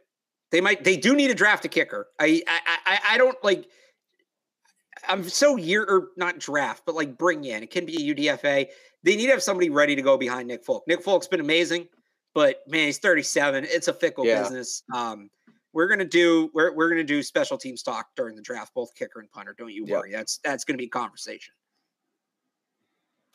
They 0.51 0.61
might. 0.61 0.85
They 0.85 0.99
do 0.99 1.17
need 1.17 1.29
to 1.29 1.35
draft 1.35 1.65
a 1.65 1.69
kicker. 1.69 2.09
I. 2.21 2.43
I. 2.47 2.61
I, 2.85 2.99
I 3.13 3.19
don't 3.19 3.43
like. 3.43 3.67
I'm 5.09 5.27
so 5.27 5.57
year 5.57 5.85
or 5.85 6.09
not 6.19 6.39
draft, 6.39 6.83
but 6.85 6.95
like 6.95 7.17
bring 7.17 7.45
in. 7.45 7.63
It 7.63 7.71
can 7.71 7.87
be 7.87 8.11
a 8.11 8.15
UDFA. 8.15 8.67
They 9.05 9.17
need 9.17 9.27
to 9.27 9.33
have 9.33 9.43
somebody 9.43 9.71
ready 9.71 9.97
to 9.97 10.03
go 10.03 10.19
behind 10.19 10.49
Nick 10.49 10.65
Folk. 10.65 10.85
Nick 10.87 11.03
Folk's 11.03 11.29
been 11.29 11.41
amazing. 11.41 11.89
But 12.37 12.63
man, 12.69 12.85
he's 12.85 12.99
37. 12.99 13.65
It's 13.65 13.89
a 13.89 13.95
fickle 13.95 14.27
yeah. 14.27 14.43
business. 14.43 14.83
Um, 14.95 15.31
we're 15.73 15.89
gonna 15.89 16.05
do 16.05 16.51
we're 16.53 16.71
we're 16.75 16.91
gonna 16.91 17.03
do 17.03 17.23
special 17.23 17.57
teams 17.57 17.83
talk 17.83 18.09
during 18.15 18.37
the 18.37 18.43
draft, 18.43 18.75
both 18.75 18.95
kicker 18.95 19.21
and 19.21 19.31
punter. 19.33 19.55
Don't 19.57 19.73
you 19.73 19.87
worry. 19.87 20.11
Yep. 20.11 20.19
That's 20.19 20.41
that's 20.45 20.65
gonna 20.65 20.77
be 20.77 20.85
a 20.85 20.91
conversation. 20.91 21.55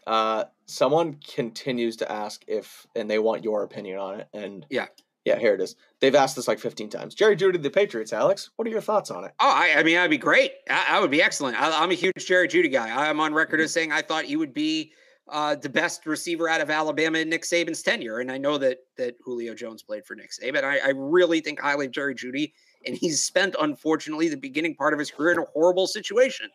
Uh, 0.06 0.43
someone 0.68 1.16
continues 1.16 1.95
to 1.97 2.12
ask 2.12 2.43
if, 2.47 2.86
and 2.95 3.10
they 3.10 3.18
want 3.18 3.43
your 3.43 3.64
opinion 3.64 3.97
on 3.97 4.20
it. 4.20 4.28
And 4.34 4.68
yeah, 4.70 4.86
yeah, 5.26 5.39
here 5.39 5.56
it 5.56 5.62
is. 5.62 5.76
They've 5.99 6.14
asked 6.14 6.36
this 6.36 6.47
like 6.47 6.60
15 6.60 6.89
times. 6.89 7.16
Jerry 7.16 7.36
Jeudy, 7.36 7.60
the 7.62 7.72
Patriots, 7.72 8.14
Alex. 8.14 8.52
What 8.56 8.68
are 8.68 8.72
your 8.72 8.82
thoughts 8.82 9.10
on 9.10 9.24
it? 9.24 9.32
Oh, 9.39 9.52
I, 9.52 9.80
I 9.80 9.84
mean, 9.84 9.95
that'd 9.95 10.12
be 10.12 10.18
great. 10.20 10.54
I, 10.70 10.86
I 10.89 10.99
would 10.99 11.12
be 11.12 11.24
excellent. 11.24 11.60
I, 11.60 11.84
am 11.84 11.89
a 11.89 11.95
huge 11.95 12.28
Jerry 12.28 12.47
Jeudy 12.47 12.72
guy. 12.72 13.10
I'm 13.10 13.20
on 13.20 13.34
record 13.34 13.62
as 13.62 13.72
mm-hmm. 13.72 13.74
saying 13.74 13.91
I 13.91 14.04
thought 14.04 14.26
he 14.26 14.36
would 14.36 14.54
be 14.54 14.93
uh, 15.30 15.55
the 15.55 15.69
best 15.69 16.05
receiver 16.05 16.49
out 16.49 16.61
of 16.61 16.69
Alabama 16.69 17.19
in 17.19 17.30
Nick 17.30 17.43
Saban's 17.43 17.82
tenure. 17.82 18.19
And 18.19 18.32
I 18.32 18.38
know 18.38 18.57
that 18.57 18.80
that 18.97 19.15
Julio 19.24 19.53
Jones 19.53 19.84
played 19.84 20.05
for 20.05 20.15
Nick 20.15 20.32
Saban. 20.32 20.63
I, 20.63 20.80
I 20.80 20.89
really 20.95 21.41
think 21.41 21.59
highly 21.59 21.86
of 21.86 21.91
Jerry 21.91 22.15
Jeudy, 22.15 22.53
and 22.86 22.95
he's 22.95 23.24
spent, 23.24 23.55
unfortunately, 23.59 24.30
the 24.30 24.38
beginning 24.38 24.76
part 24.76 24.93
of 24.93 24.99
his 24.99 25.11
career 25.11 25.34
in 25.34 25.39
a 25.39 25.45
horrible 25.53 25.88
situation. 25.88 26.49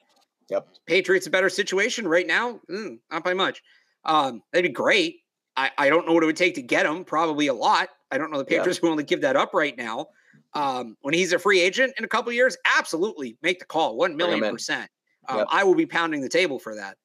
Yep. 0.50 0.68
Patriots 0.86 1.26
a 1.26 1.30
better 1.30 1.48
situation 1.48 2.06
right 2.06 2.26
now, 2.26 2.60
mm, 2.70 2.98
not 3.10 3.24
by 3.24 3.34
much. 3.34 3.62
Um, 4.04 4.42
that'd 4.52 4.68
be 4.68 4.72
great. 4.72 5.20
I, 5.56 5.70
I 5.78 5.88
don't 5.88 6.06
know 6.06 6.12
what 6.12 6.22
it 6.22 6.26
would 6.26 6.36
take 6.36 6.54
to 6.56 6.62
get 6.62 6.86
him. 6.86 7.04
Probably 7.04 7.48
a 7.48 7.54
lot. 7.54 7.88
I 8.10 8.18
don't 8.18 8.30
know 8.30 8.38
the 8.38 8.44
Patriots 8.44 8.78
yeah. 8.78 8.82
willing 8.88 8.98
to 8.98 9.04
give 9.04 9.22
that 9.22 9.36
up 9.36 9.54
right 9.54 9.76
now. 9.76 10.06
Um, 10.54 10.96
when 11.02 11.14
he's 11.14 11.32
a 11.32 11.38
free 11.38 11.60
agent 11.60 11.94
in 11.98 12.04
a 12.04 12.08
couple 12.08 12.32
years, 12.32 12.56
absolutely 12.78 13.36
make 13.42 13.58
the 13.58 13.64
call. 13.64 13.96
One 13.96 14.16
million 14.16 14.40
percent. 14.40 14.88
Um, 15.28 15.38
yep. 15.38 15.46
I 15.50 15.64
will 15.64 15.74
be 15.74 15.86
pounding 15.86 16.20
the 16.20 16.28
table 16.28 16.58
for 16.58 16.74
that. 16.76 16.96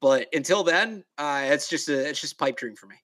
But 0.00 0.28
until 0.32 0.62
then, 0.64 1.04
uh, 1.18 1.42
it's 1.44 1.68
just 1.68 1.88
a 1.88 2.08
it's 2.08 2.20
just 2.20 2.38
pipe 2.38 2.56
dream 2.56 2.74
for 2.74 2.86
me. 2.86 2.96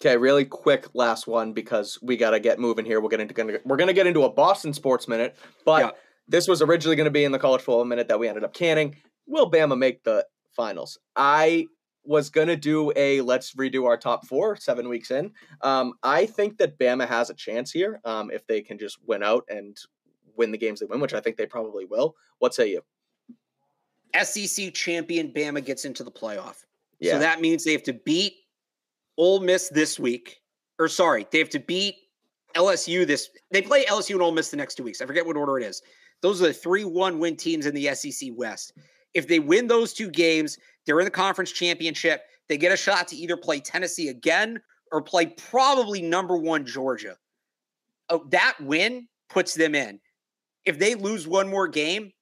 Okay, 0.00 0.16
really 0.16 0.46
quick 0.46 0.86
last 0.94 1.26
one 1.26 1.52
because 1.52 1.98
we 2.00 2.16
got 2.16 2.30
to 2.30 2.40
get 2.40 2.58
moving 2.58 2.86
here. 2.86 3.00
We're 3.00 3.10
into 3.10 3.60
we're 3.64 3.76
going 3.76 3.88
to 3.88 3.94
get 3.94 4.06
into 4.06 4.22
a 4.22 4.30
Boston 4.30 4.72
sports 4.72 5.06
minute, 5.08 5.36
but 5.66 5.84
yeah. 5.84 5.90
this 6.26 6.48
was 6.48 6.62
originally 6.62 6.96
going 6.96 7.04
to 7.04 7.10
be 7.10 7.24
in 7.24 7.32
the 7.32 7.38
college 7.38 7.60
football 7.60 7.84
minute 7.84 8.08
that 8.08 8.18
we 8.18 8.28
ended 8.28 8.44
up 8.44 8.54
canning. 8.54 8.96
Will 9.26 9.50
Bama 9.50 9.76
make 9.76 10.02
the 10.04 10.24
finals? 10.52 10.98
I 11.16 11.66
was 12.04 12.30
going 12.30 12.48
to 12.48 12.56
do 12.56 12.92
a 12.96 13.20
let's 13.20 13.54
redo 13.54 13.84
our 13.86 13.98
top 13.98 14.26
four 14.26 14.56
seven 14.56 14.88
weeks 14.88 15.10
in. 15.10 15.32
Um, 15.60 15.92
I 16.02 16.24
think 16.24 16.56
that 16.58 16.78
Bama 16.78 17.06
has 17.06 17.28
a 17.28 17.34
chance 17.34 17.70
here 17.70 18.00
um, 18.04 18.30
if 18.30 18.46
they 18.46 18.62
can 18.62 18.78
just 18.78 18.98
win 19.06 19.22
out 19.22 19.44
and 19.50 19.76
win 20.34 20.50
the 20.50 20.58
games 20.58 20.80
they 20.80 20.86
win, 20.86 21.00
which 21.00 21.12
I 21.12 21.20
think 21.20 21.36
they 21.36 21.46
probably 21.46 21.84
will. 21.84 22.14
What 22.38 22.54
say 22.54 22.70
you? 22.70 22.80
SEC 24.22 24.74
champion 24.74 25.32
Bama 25.32 25.64
gets 25.64 25.84
into 25.84 26.04
the 26.04 26.10
playoff. 26.10 26.64
Yeah. 26.98 27.12
So 27.12 27.18
that 27.20 27.40
means 27.40 27.64
they 27.64 27.72
have 27.72 27.82
to 27.84 27.92
beat 27.92 28.34
Ole 29.16 29.40
Miss 29.40 29.68
this 29.68 29.98
week. 29.98 30.40
Or 30.78 30.88
sorry, 30.88 31.26
they 31.30 31.38
have 31.38 31.50
to 31.50 31.60
beat 31.60 31.96
LSU 32.54 33.06
this. 33.06 33.28
They 33.50 33.62
play 33.62 33.84
LSU 33.84 34.12
and 34.12 34.22
Ole 34.22 34.32
Miss 34.32 34.50
the 34.50 34.56
next 34.56 34.76
two 34.76 34.82
weeks. 34.82 35.00
I 35.00 35.06
forget 35.06 35.26
what 35.26 35.36
order 35.36 35.58
it 35.58 35.64
is. 35.64 35.82
Those 36.22 36.42
are 36.42 36.46
the 36.46 36.52
three 36.52 36.84
one 36.84 37.18
win 37.18 37.36
teams 37.36 37.66
in 37.66 37.74
the 37.74 37.94
SEC 37.94 38.30
West. 38.34 38.72
If 39.14 39.26
they 39.26 39.40
win 39.40 39.66
those 39.66 39.92
two 39.92 40.10
games, 40.10 40.58
they're 40.86 41.00
in 41.00 41.04
the 41.04 41.10
conference 41.10 41.52
championship. 41.52 42.22
They 42.48 42.56
get 42.56 42.72
a 42.72 42.76
shot 42.76 43.08
to 43.08 43.16
either 43.16 43.36
play 43.36 43.60
Tennessee 43.60 44.08
again 44.08 44.60
or 44.92 45.02
play 45.02 45.26
probably 45.26 46.02
number 46.02 46.36
one 46.36 46.64
Georgia. 46.64 47.16
Oh, 48.08 48.26
that 48.30 48.56
win 48.60 49.08
puts 49.28 49.54
them 49.54 49.74
in. 49.74 50.00
If 50.64 50.78
they 50.78 50.94
lose 50.94 51.26
one 51.26 51.48
more 51.48 51.68
game, 51.68 52.12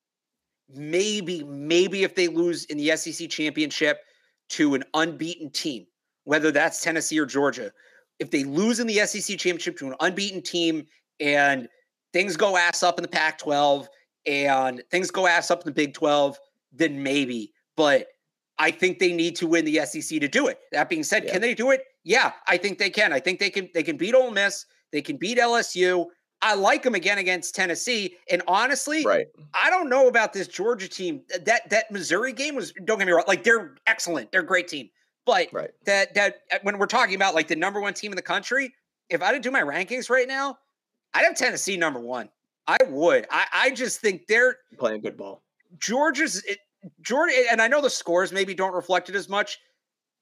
maybe, 0.75 1.45
maybe 1.45 2.03
if 2.03 2.15
they 2.15 2.29
lose 2.29 2.65
in 2.67 2.79
the 2.79 2.97
SEC 2.97 3.29
championship 3.29 4.01
to 4.51 4.75
an 4.75 4.85
unbeaten 4.95 5.51
team, 5.51 5.87
whether 6.25 6.51
that's 6.51 6.83
Tennessee 6.83 7.19
or 7.19 7.27
Georgia, 7.27 7.73
if 8.19 8.31
they 8.31 8.45
lose 8.45 8.81
in 8.81 8.87
the 8.87 9.07
SEC 9.07 9.39
championship 9.39 9.79
to 9.79 9.89
an 9.89 9.95
unbeaten 10.01 10.43
team 10.43 10.87
and 11.21 11.69
things 12.13 12.37
go 12.37 12.57
ass 12.57 12.83
up 12.83 12.99
in 12.99 13.03
the 13.03 13.09
Pac 13.09 13.39
12 13.39 13.89
and 14.27 14.83
things 14.91 15.11
go 15.11 15.27
ass 15.27 15.51
up 15.51 15.61
in 15.61 15.67
the 15.67 15.73
Big 15.73 15.95
12, 15.95 16.39
then 16.73 17.03
maybe. 17.03 17.53
But 17.77 18.09
I 18.59 18.71
think 18.71 18.99
they 18.99 19.13
need 19.13 19.37
to 19.37 19.47
win 19.47 19.65
the 19.65 19.85
SEC 19.87 20.21
to 20.21 20.29
do 20.29 20.49
it. 20.49 20.59
That 20.73 20.89
being 20.89 21.05
said, 21.05 21.25
yeah. 21.25 21.33
can 21.33 21.41
they 21.41 21.55
do 21.55 21.71
it? 21.71 21.85
Yeah, 22.05 22.33
I 22.47 22.57
think 22.57 22.79
they 22.79 22.91
can. 22.91 23.13
I 23.13 23.21
think 23.21 23.39
they 23.39 23.51
can. 23.51 23.69
They 23.73 23.83
can 23.83 23.97
beat 23.97 24.15
Ole 24.15 24.31
Miss. 24.31 24.67
They 24.93 25.03
can 25.03 25.17
beat 25.17 25.39
LSU. 25.39 26.07
I 26.41 26.55
like 26.55 26.83
them 26.83 26.95
again 26.95 27.19
against 27.19 27.55
Tennessee. 27.55 28.17
And 28.31 28.43
honestly, 28.47 29.05
right. 29.05 29.27
I 29.55 29.71
don't 29.71 29.89
know 29.89 30.09
about 30.09 30.33
this 30.33 30.47
Georgia 30.47 30.89
team. 30.89 31.23
That 31.45 31.69
that 31.71 31.91
Missouri 31.91 32.33
game 32.33 32.55
was 32.55 32.73
don't 32.85 32.99
get 32.99 33.07
me 33.07 33.13
wrong, 33.13 33.25
like 33.27 33.43
they're 33.43 33.75
excellent. 33.87 34.31
They're 34.31 34.43
a 34.43 34.47
great 34.47 34.69
team. 34.69 34.91
But 35.27 35.49
right. 35.53 35.71
that 35.85 36.15
that 36.15 36.43
uh, 36.53 36.59
when 36.63 36.79
we're 36.79 36.87
talking 36.87 37.15
about 37.15 37.35
like 37.35 37.49
the 37.49 37.57
number 37.57 37.81
one 37.81 37.95
team 37.95 38.13
in 38.13 38.17
the 38.17 38.23
country, 38.23 38.73
if 39.11 39.23
I 39.23 39.33
didn't 39.33 39.45
do 39.45 39.51
my 39.51 39.63
rankings 39.63 40.09
right 40.09 40.29
now, 40.29 40.59
I'd 41.15 41.25
have 41.25 41.37
Tennessee 41.37 41.77
number 41.77 42.01
one. 42.01 42.29
I 42.67 42.79
would. 42.89 43.27
I, 43.31 43.47
I 43.53 43.71
just 43.71 44.01
think 44.01 44.27
they're 44.27 44.57
playing 44.79 45.01
good 45.01 45.17
ball. 45.17 45.43
Georgia's 45.79 46.43
it, 46.45 46.59
Georgia, 47.01 47.35
and 47.51 47.61
I 47.61 47.69
know 47.69 47.81
the 47.81 47.91
scores 47.91 48.33
maybe 48.33 48.55
don't 48.55 48.75
reflect 48.75 49.09
it 49.09 49.17
as 49.17 49.29
much. 49.29 49.59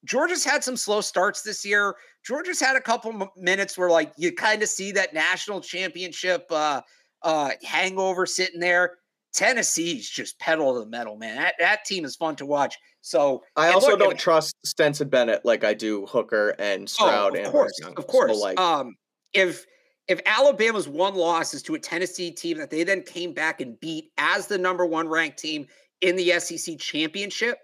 Georgia's 0.07 0.45
had 0.45 0.65
some 0.65 0.77
slow 0.77 1.01
starts 1.01 1.43
this 1.43 1.65
year. 1.65 1.97
Georgia's 2.25 2.61
had 2.61 2.77
a 2.77 2.81
couple 2.81 3.29
minutes 3.37 3.77
where 3.77 3.91
like 3.91 4.13
you 4.17 4.33
kind 4.33 4.63
of 4.63 4.69
see 4.69 4.93
that 4.93 5.13
national 5.13 5.61
championship 5.61 6.47
uh, 6.51 6.81
uh, 7.23 7.51
hangover 7.63 8.25
sitting 8.25 8.61
there. 8.61 8.99
Tennessee's 9.35 10.09
just 10.09 10.39
pedal 10.39 10.73
to 10.75 10.81
the 10.81 10.87
metal, 10.87 11.17
man. 11.17 11.37
That 11.37 11.55
that 11.59 11.85
team 11.85 12.05
is 12.05 12.17
fun 12.17 12.37
to 12.37 12.47
watch. 12.47 12.77
So 13.03 13.43
I 13.55 13.71
also 13.71 13.91
look, 13.91 13.99
don't 13.99 14.13
if, 14.13 14.19
trust 14.19 14.57
Stetson 14.65 15.09
Bennett 15.09 15.45
like 15.45 15.63
I 15.63 15.75
do 15.75 16.07
Hooker 16.07 16.55
and 16.59 16.89
Stroud. 16.89 17.37
Oh, 17.37 17.43
of 17.43 17.53
course, 17.53 17.81
of 17.97 18.07
course. 18.07 18.33
So 18.33 18.39
like, 18.39 18.59
um, 18.59 18.95
if 19.35 19.67
if 20.09 20.21
Alabama's 20.25 20.89
one 20.89 21.15
loss 21.15 21.53
is 21.53 21.63
to 21.65 21.75
a 21.75 21.79
Tennessee 21.79 22.31
team 22.31 22.59
that 22.59 22.71
they 22.71 22.85
then 22.85 23.03
came 23.03 23.33
back 23.33 23.61
and 23.61 23.79
beat 23.81 24.11
as 24.19 24.47
the 24.47 24.57
number 24.57 24.87
one 24.87 25.09
ranked 25.09 25.39
team 25.39 25.67
in 26.01 26.17
the 26.17 26.39
SEC 26.39 26.79
championship, 26.79 27.59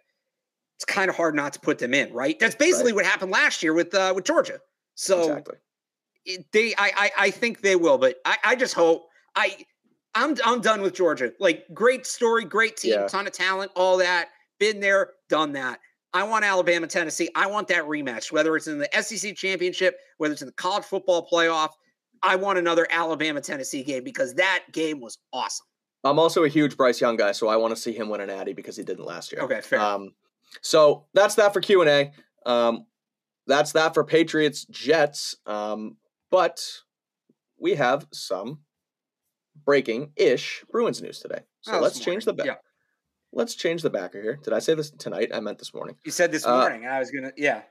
it's 0.83 0.93
kind 0.93 1.09
of 1.09 1.16
hard 1.16 1.35
not 1.37 1.53
to 1.53 1.61
put 1.61 1.78
them 1.78 1.95
in, 1.95 2.12
right? 2.12 2.39
That's 2.39 2.57
basically 2.57 2.93
right. 2.93 2.97
what 2.97 3.05
happened 3.07 3.30
last 3.30 3.62
year 3.62 3.72
with 3.72 3.95
uh, 3.95 4.12
with 4.14 4.24
Georgia. 4.24 4.59
So 4.95 5.20
exactly. 5.20 5.57
it, 6.24 6.47
they, 6.53 6.74
I, 6.76 6.91
I, 6.97 7.11
I 7.18 7.30
think 7.30 7.61
they 7.61 7.76
will, 7.76 7.99
but 7.99 8.16
I, 8.24 8.37
I 8.45 8.57
just 8.57 8.74
hope 8.74 9.07
I, 9.37 9.64
I'm, 10.14 10.37
I'm 10.45 10.61
done 10.61 10.83
with 10.83 10.95
Georgia. 10.95 11.33
Like 11.39 11.64
great 11.72 12.05
story, 12.05 12.45
great 12.45 12.76
team, 12.76 12.93
yeah. 12.93 13.07
ton 13.07 13.26
of 13.26 13.33
talent, 13.33 13.70
all 13.76 13.97
that. 13.99 14.30
Been 14.59 14.80
there, 14.80 15.12
done 15.28 15.53
that. 15.53 15.80
I 16.12 16.24
want 16.24 16.45
Alabama, 16.45 16.87
Tennessee. 16.87 17.30
I 17.35 17.47
want 17.47 17.68
that 17.68 17.85
rematch, 17.85 18.33
whether 18.33 18.55
it's 18.57 18.66
in 18.66 18.78
the 18.78 18.89
SEC 19.01 19.35
championship, 19.37 19.97
whether 20.18 20.33
it's 20.33 20.43
in 20.43 20.47
the 20.47 20.53
college 20.53 20.85
football 20.85 21.26
playoff. 21.33 21.70
I 22.22 22.37
want 22.37 22.59
another 22.59 22.87
Alabama, 22.91 23.41
Tennessee 23.41 23.83
game 23.83 24.05
because 24.05 24.35
that 24.35 24.64
game 24.72 25.01
was 25.01 25.18
awesome. 25.33 25.66
I'm 26.05 26.18
also 26.18 26.45
a 26.45 26.49
huge 26.49 26.76
Bryce 26.76 27.01
Young 27.01 27.16
guy, 27.16 27.33
so 27.33 27.49
I 27.49 27.57
want 27.57 27.74
to 27.74 27.80
see 27.80 27.93
him 27.93 28.09
win 28.09 28.20
an 28.20 28.30
Addy 28.30 28.53
because 28.53 28.76
he 28.76 28.83
didn't 28.83 29.05
last 29.05 29.33
year. 29.33 29.41
Okay, 29.43 29.61
fair. 29.61 29.80
Um, 29.80 30.12
so 30.61 31.07
that's 31.14 31.36
that 31.36 31.53
for 31.53 31.61
Q 31.61 31.82
and 31.82 31.90
A. 31.90 32.12
Um, 32.50 32.86
that's 33.46 33.72
that 33.72 33.94
for 33.94 34.05
Patriots 34.05 34.66
Jets. 34.66 35.36
Um, 35.46 35.96
but 36.30 36.64
we 37.59 37.74
have 37.74 38.07
some 38.12 38.61
breaking 39.64 40.12
ish 40.16 40.64
Bruins 40.70 41.03
news 41.03 41.20
today. 41.20 41.40
So 41.61 41.74
oh, 41.74 41.80
let's 41.80 42.00
change 42.00 42.24
the 42.24 42.32
back. 42.32 42.46
Yeah. 42.46 42.55
Let's 43.32 43.55
change 43.55 43.82
the 43.82 43.90
backer 43.90 44.20
here. 44.20 44.38
Did 44.42 44.53
I 44.53 44.59
say 44.59 44.74
this 44.74 44.90
tonight? 44.90 45.30
I 45.32 45.40
meant 45.40 45.59
this 45.59 45.72
morning. 45.72 45.96
You 46.05 46.12
said 46.12 46.32
this 46.32 46.44
uh, 46.44 46.59
morning. 46.59 46.86
I 46.86 46.98
was 46.98 47.11
gonna. 47.11 47.32
Yeah. 47.36 47.62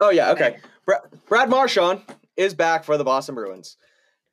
Oh 0.00 0.10
yeah. 0.10 0.32
Okay. 0.32 0.58
Brad, 0.84 1.00
Brad 1.26 1.48
Marchand 1.48 2.02
is 2.36 2.52
back 2.52 2.84
for 2.84 2.98
the 2.98 3.04
Boston 3.04 3.34
Bruins 3.34 3.78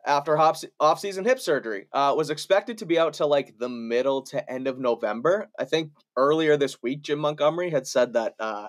after 0.06 0.38
off-season 0.38 1.26
hip 1.26 1.40
surgery. 1.40 1.88
Uh, 1.94 2.14
was 2.16 2.30
expected 2.30 2.78
to 2.78 2.86
be 2.86 3.00
out 3.00 3.14
till 3.14 3.28
like 3.28 3.58
the 3.58 3.70
middle 3.70 4.22
to 4.22 4.52
end 4.52 4.68
of 4.68 4.80
November. 4.80 5.50
I 5.58 5.66
think 5.66 5.92
earlier 6.18 6.58
this 6.58 6.82
week, 6.82 7.02
Jim 7.02 7.20
Montgomery 7.20 7.70
had 7.70 7.88
said 7.88 8.14
that 8.14 8.36
uh, 8.40 8.68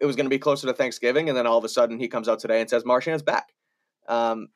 it 0.00 0.06
was 0.06 0.16
going 0.16 0.26
to 0.26 0.30
be 0.30 0.38
closer 0.38 0.66
to 0.66 0.72
Thanksgiving, 0.72 1.28
and 1.28 1.36
then 1.36 1.46
all 1.46 1.58
of 1.58 1.64
a 1.64 1.68
sudden 1.68 1.98
he 1.98 2.08
comes 2.08 2.28
out 2.28 2.38
today 2.38 2.60
and 2.60 2.70
says 2.70 2.84
Marchand's 2.84 3.22
back. 3.22 3.52
Um, 4.08 4.48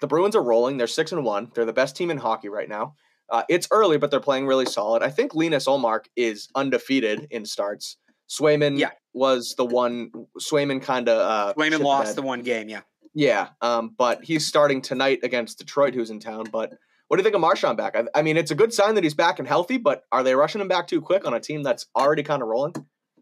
the 0.00 0.06
Bruins 0.06 0.34
are 0.34 0.42
rolling. 0.42 0.78
They're 0.78 0.86
six 0.86 1.12
and 1.12 1.24
one. 1.24 1.50
They're 1.54 1.64
the 1.64 1.72
best 1.72 1.94
team 1.96 2.10
in 2.10 2.16
hockey 2.16 2.48
right 2.48 2.68
now. 2.68 2.94
Uh, 3.28 3.44
it's 3.48 3.68
early, 3.70 3.98
but 3.98 4.10
they're 4.10 4.18
playing 4.18 4.46
really 4.46 4.66
solid. 4.66 5.02
I 5.02 5.10
think 5.10 5.34
Linus 5.34 5.66
Ullmark 5.66 6.06
is 6.16 6.48
undefeated 6.54 7.28
in 7.30 7.44
starts. 7.44 7.96
Swayman 8.28 8.78
yeah. 8.78 8.90
was 9.12 9.54
the 9.56 9.64
one. 9.64 10.10
Swayman 10.40 10.82
kind 10.82 11.08
of. 11.08 11.18
Uh, 11.18 11.54
Swayman 11.54 11.80
lost 11.80 12.16
the 12.16 12.22
one 12.22 12.42
game. 12.42 12.68
Yeah. 12.68 12.80
Yeah, 13.14 13.48
um, 13.60 13.94
but 13.96 14.22
he's 14.22 14.46
starting 14.46 14.80
tonight 14.80 15.20
against 15.22 15.58
Detroit, 15.58 15.94
who's 15.94 16.10
in 16.10 16.20
town. 16.20 16.46
But 16.50 16.72
what 17.08 17.16
do 17.16 17.20
you 17.20 17.24
think 17.24 17.34
of 17.34 17.40
Marchand 17.40 17.76
back? 17.76 17.96
I, 17.96 18.04
I, 18.14 18.22
mean, 18.22 18.36
it's 18.36 18.52
a 18.52 18.54
good 18.54 18.72
sign 18.72 18.94
that 18.94 19.04
he's 19.04 19.14
back 19.14 19.40
and 19.40 19.48
healthy, 19.48 19.78
but 19.78 20.04
are 20.12 20.22
they 20.22 20.34
rushing 20.34 20.60
him 20.60 20.68
back 20.68 20.86
too 20.86 21.00
quick 21.00 21.26
on 21.26 21.34
a 21.34 21.40
team 21.40 21.62
that's 21.62 21.86
already 21.96 22.22
kind 22.22 22.40
of 22.40 22.48
rolling? 22.48 22.74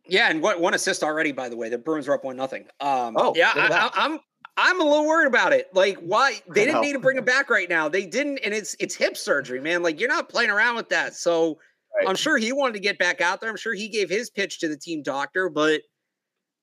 Yeah, 0.07 0.31
and 0.31 0.43
what 0.43 0.61
one 0.61 0.75
assist 0.75 1.03
already, 1.03 1.33
by 1.33 1.49
the 1.49 1.57
way. 1.57 1.69
The 1.69 1.79
Bruins 1.79 2.09
are 2.09 2.15
up 2.15 2.25
one 2.25 2.37
nothing. 2.37 2.65
Um, 2.81 3.15
oh, 3.17 3.33
yeah, 3.37 3.53
I, 3.55 3.91
I'm 3.95 4.19
I'm 4.59 4.81
a 4.81 4.85
little 4.85 5.07
worried 5.07 5.29
about 5.29 5.53
it. 5.53 5.69
Like, 5.73 5.99
why 5.99 6.41
they 6.49 6.65
didn't 6.65 6.81
need 6.81 6.95
to 6.95 6.99
bring 6.99 7.17
him 7.17 7.25
back 7.25 7.49
right 7.49 7.69
now? 7.69 7.89
They 7.89 8.07
didn't, 8.07 8.39
and 8.39 8.53
it's 8.53 8.75
it's 8.81 8.95
hip 8.95 9.17
surgery, 9.17 9.61
man. 9.61 9.83
Like, 9.83 10.01
you're 10.01 10.09
not 10.09 10.29
playing 10.29 10.51
around 10.51 10.77
with 10.77 10.89
that. 10.89 11.15
So 11.15 11.59
right. 11.97 12.09
I'm 12.09 12.17
sure 12.17 12.39
he 12.39 12.53
wanted 12.53 12.73
to 12.75 12.81
get 12.81 12.99
back 12.99 13.21
out 13.21 13.41
there. 13.41 13.49
I'm 13.49 13.57
sure 13.57 13.73
he 13.73 13.89
gave 13.89 14.11
his 14.11 14.31
pitch 14.31 14.59
to 14.61 14.69
the 14.69 14.77
team 14.77 15.03
doctor, 15.03 15.49
but 15.49 15.83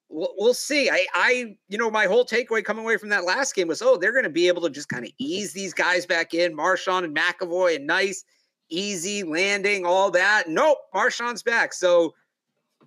we'll 0.10 0.53
see. 0.53 0.90
I, 0.90 1.06
I, 1.14 1.57
you 1.68 1.77
know, 1.77 1.90
my 1.91 2.06
whole 2.06 2.26
takeaway 2.26 2.64
coming 2.64 2.84
away 2.84 2.98
from 2.98 3.10
that 3.10 3.26
last 3.26 3.56
game 3.56 3.68
was, 3.68 3.82
oh, 3.82 3.98
they're 3.98 4.11
going 4.11 4.23
to 4.23 4.30
be 4.30 4.48
able 4.48 4.61
to 4.61 4.69
just 4.69 4.90
kind 4.90 5.06
of 5.06 5.11
ease 5.18 5.53
these 5.53 5.73
guys 5.73 6.06
back 6.06 6.34
in, 6.34 6.56
Marchand 6.56 7.06
and 7.06 7.15
McAvoy, 7.15 7.76
and 7.76 7.88
nice, 7.88 8.23
easy 8.69 9.23
landing, 9.23 9.86
all 9.86 10.11
that. 10.11 10.48
Nope, 10.48 10.77
Marchand's 10.94 11.44
back. 11.44 11.73
So 11.73 12.14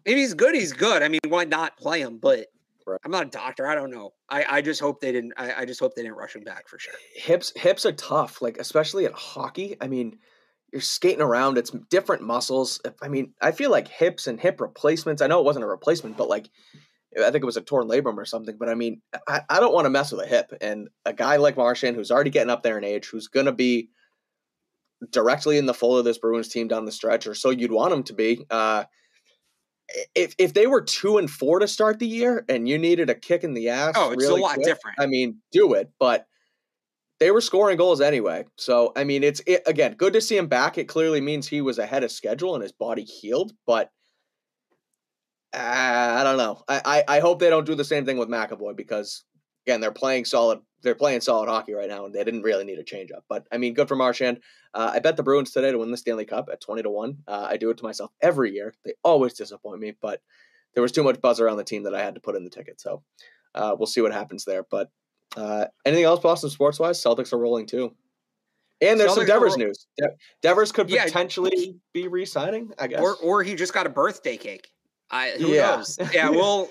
if 0.04 0.16
he's 0.16 0.34
good, 0.34 0.54
he's 0.54 0.72
good. 0.72 1.02
I 1.02 1.08
mean, 1.08 1.20
why 1.28 1.44
not 1.44 1.76
play 1.76 2.00
him? 2.00 2.18
But 2.18 2.46
right. 2.86 3.00
I'm 3.04 3.10
not 3.10 3.26
a 3.26 3.30
doctor. 3.30 3.66
I 3.66 3.74
don't 3.74 3.90
know. 3.90 4.12
I, 4.30 4.44
I 4.48 4.62
just 4.62 4.80
hope 4.80 5.00
they 5.00 5.12
didn't. 5.12 5.34
I, 5.36 5.62
I 5.62 5.64
just 5.64 5.80
hope 5.80 5.94
they 5.94 6.02
didn't 6.02 6.16
rush 6.16 6.36
him 6.36 6.44
back 6.44 6.68
for 6.68 6.78
sure. 6.78 6.94
Hips, 7.14 7.52
hips 7.56 7.84
are 7.84 7.92
tough. 7.92 8.40
Like 8.40 8.58
especially 8.58 9.04
in 9.04 9.12
hockey. 9.14 9.76
I 9.80 9.88
mean. 9.88 10.18
You're 10.70 10.82
skating 10.82 11.22
around. 11.22 11.56
It's 11.56 11.70
different 11.88 12.20
muscles. 12.20 12.78
I 13.00 13.08
mean, 13.08 13.32
I 13.40 13.52
feel 13.52 13.70
like 13.70 13.88
hips 13.88 14.26
and 14.26 14.38
hip 14.38 14.60
replacements. 14.60 15.22
I 15.22 15.26
know 15.26 15.38
it 15.38 15.46
wasn't 15.46 15.64
a 15.64 15.66
replacement, 15.66 16.18
but 16.18 16.28
like 16.28 16.50
I 17.16 17.30
think 17.30 17.42
it 17.42 17.46
was 17.46 17.56
a 17.56 17.62
torn 17.62 17.88
labrum 17.88 18.16
or 18.16 18.24
something. 18.24 18.56
But 18.58 18.68
I 18.68 18.74
mean, 18.74 19.00
I, 19.26 19.40
I 19.48 19.60
don't 19.60 19.72
want 19.72 19.86
to 19.86 19.90
mess 19.90 20.12
with 20.12 20.20
a 20.20 20.26
hip. 20.26 20.52
And 20.60 20.88
a 21.04 21.12
guy 21.12 21.36
like 21.36 21.56
Marchand, 21.56 21.96
who's 21.96 22.10
already 22.10 22.30
getting 22.30 22.50
up 22.50 22.62
there 22.62 22.78
in 22.78 22.84
age, 22.84 23.06
who's 23.06 23.28
going 23.28 23.46
to 23.46 23.52
be 23.52 23.88
directly 25.10 25.58
in 25.58 25.66
the 25.66 25.74
fold 25.74 25.98
of 25.98 26.04
this 26.04 26.18
Bruins 26.18 26.48
team 26.48 26.68
down 26.68 26.84
the 26.84 26.92
stretch, 26.92 27.26
or 27.26 27.34
so 27.34 27.50
you'd 27.50 27.72
want 27.72 27.92
him 27.92 28.02
to 28.04 28.12
be. 28.12 28.44
Uh, 28.50 28.84
if 30.14 30.34
if 30.38 30.52
they 30.52 30.66
were 30.66 30.82
two 30.82 31.16
and 31.16 31.30
four 31.30 31.60
to 31.60 31.68
start 31.68 31.98
the 31.98 32.06
year 32.06 32.44
and 32.48 32.68
you 32.68 32.76
needed 32.76 33.08
a 33.08 33.14
kick 33.14 33.42
in 33.42 33.54
the 33.54 33.70
ass, 33.70 33.94
oh, 33.96 34.10
it's 34.12 34.22
really 34.22 34.40
a 34.40 34.44
lot 34.44 34.54
quick, 34.54 34.66
different. 34.66 35.00
I 35.00 35.06
mean, 35.06 35.38
do 35.50 35.72
it, 35.72 35.90
but 35.98 36.26
they 37.20 37.30
were 37.30 37.40
scoring 37.40 37.78
goals 37.78 38.02
anyway. 38.02 38.44
So 38.56 38.92
I 38.96 39.04
mean, 39.04 39.24
it's 39.24 39.40
it, 39.46 39.62
again 39.66 39.94
good 39.94 40.12
to 40.12 40.20
see 40.20 40.36
him 40.36 40.46
back. 40.46 40.76
It 40.76 40.88
clearly 40.88 41.22
means 41.22 41.48
he 41.48 41.62
was 41.62 41.78
ahead 41.78 42.04
of 42.04 42.12
schedule 42.12 42.54
and 42.54 42.62
his 42.62 42.72
body 42.72 43.04
healed, 43.04 43.52
but. 43.66 43.90
Uh, 45.54 46.16
I 46.20 46.24
don't 46.24 46.36
know. 46.36 46.62
I, 46.68 47.04
I, 47.08 47.16
I 47.16 47.20
hope 47.20 47.38
they 47.38 47.50
don't 47.50 47.66
do 47.66 47.74
the 47.74 47.84
same 47.84 48.04
thing 48.04 48.18
with 48.18 48.28
McAvoy 48.28 48.76
because 48.76 49.24
again 49.66 49.80
they're 49.80 49.90
playing 49.90 50.24
solid 50.24 50.60
they're 50.82 50.94
playing 50.94 51.20
solid 51.20 51.48
hockey 51.48 51.72
right 51.72 51.88
now 51.88 52.04
and 52.04 52.14
they 52.14 52.22
didn't 52.22 52.42
really 52.42 52.64
need 52.64 52.78
a 52.78 52.84
change 52.84 53.10
up. 53.10 53.24
But 53.28 53.46
I 53.50 53.58
mean, 53.58 53.74
good 53.74 53.88
for 53.88 53.96
Marchand. 53.96 54.40
Uh, 54.74 54.92
I 54.94 55.00
bet 55.00 55.16
the 55.16 55.22
Bruins 55.22 55.50
today 55.50 55.72
to 55.72 55.78
win 55.78 55.90
the 55.90 55.96
Stanley 55.96 56.24
Cup 56.24 56.48
at 56.52 56.60
twenty 56.60 56.82
to 56.82 56.90
one. 56.90 57.18
Uh, 57.26 57.46
I 57.48 57.56
do 57.56 57.70
it 57.70 57.78
to 57.78 57.84
myself 57.84 58.10
every 58.20 58.52
year. 58.52 58.74
They 58.84 58.94
always 59.02 59.34
disappoint 59.34 59.80
me, 59.80 59.94
but 60.00 60.20
there 60.74 60.82
was 60.82 60.92
too 60.92 61.02
much 61.02 61.20
buzz 61.20 61.40
around 61.40 61.56
the 61.56 61.64
team 61.64 61.84
that 61.84 61.94
I 61.94 62.02
had 62.02 62.14
to 62.14 62.20
put 62.20 62.36
in 62.36 62.44
the 62.44 62.50
ticket. 62.50 62.80
So 62.80 63.02
uh, 63.54 63.74
we'll 63.78 63.86
see 63.86 64.00
what 64.00 64.12
happens 64.12 64.44
there. 64.44 64.64
But 64.70 64.90
uh, 65.36 65.66
anything 65.84 66.04
else, 66.04 66.20
Boston 66.20 66.50
sports 66.50 66.78
wise? 66.78 67.02
Celtics 67.02 67.32
are 67.32 67.38
rolling 67.38 67.66
too. 67.66 67.94
And 68.80 69.00
there's 69.00 69.10
Celtics 69.10 69.14
some 69.16 69.26
Devers 69.26 69.56
news. 69.56 69.86
De- 69.96 70.10
Devers 70.42 70.70
could 70.70 70.88
yeah. 70.88 71.04
potentially 71.04 71.80
be 71.92 72.06
re-signing, 72.06 72.70
I 72.78 72.86
guess, 72.86 73.00
or 73.00 73.16
or 73.16 73.42
he 73.42 73.56
just 73.56 73.74
got 73.74 73.86
a 73.86 73.90
birthday 73.90 74.36
cake. 74.36 74.68
I 75.10 75.30
who 75.38 75.48
yeah. 75.48 75.76
knows? 75.76 75.98
Yeah, 76.12 76.30
well, 76.30 76.70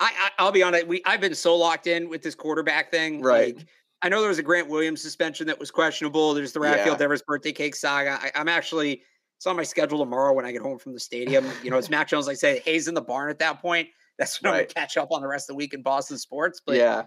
I, 0.00 0.30
I 0.38 0.44
will 0.44 0.52
be 0.52 0.62
honest. 0.62 0.86
We 0.86 1.02
I've 1.04 1.20
been 1.20 1.34
so 1.34 1.56
locked 1.56 1.86
in 1.86 2.08
with 2.08 2.22
this 2.22 2.34
quarterback 2.34 2.90
thing. 2.90 3.22
Right. 3.22 3.56
Like, 3.56 3.66
I 4.02 4.08
know 4.08 4.20
there 4.20 4.28
was 4.28 4.38
a 4.38 4.42
Grant 4.42 4.68
Williams 4.68 5.00
suspension 5.00 5.46
that 5.46 5.58
was 5.58 5.70
questionable. 5.70 6.34
There's 6.34 6.52
the 6.52 6.60
Rafael 6.60 6.88
yeah. 6.88 6.96
Devers 6.96 7.22
birthday 7.22 7.52
cake 7.52 7.74
saga. 7.74 8.18
I, 8.22 8.30
am 8.34 8.48
actually 8.48 9.02
it's 9.36 9.46
on 9.46 9.56
my 9.56 9.62
schedule 9.62 9.98
tomorrow 9.98 10.32
when 10.32 10.44
I 10.44 10.52
get 10.52 10.62
home 10.62 10.78
from 10.78 10.92
the 10.92 11.00
stadium. 11.00 11.46
you 11.62 11.70
know, 11.70 11.78
it's 11.78 11.90
Mac 11.90 12.08
Jones. 12.08 12.26
Like 12.26 12.36
say, 12.36 12.60
Hayes 12.64 12.88
in 12.88 12.94
the 12.94 13.02
barn 13.02 13.30
at 13.30 13.38
that 13.38 13.60
point. 13.60 13.88
That's 14.18 14.42
when 14.42 14.52
right. 14.52 14.58
I'm 14.58 14.64
gonna 14.64 14.74
catch 14.74 14.96
up 14.96 15.12
on 15.12 15.20
the 15.20 15.28
rest 15.28 15.48
of 15.50 15.54
the 15.54 15.56
week 15.56 15.74
in 15.74 15.82
Boston 15.82 16.18
sports. 16.18 16.60
But 16.64 16.76
yeah. 16.76 17.04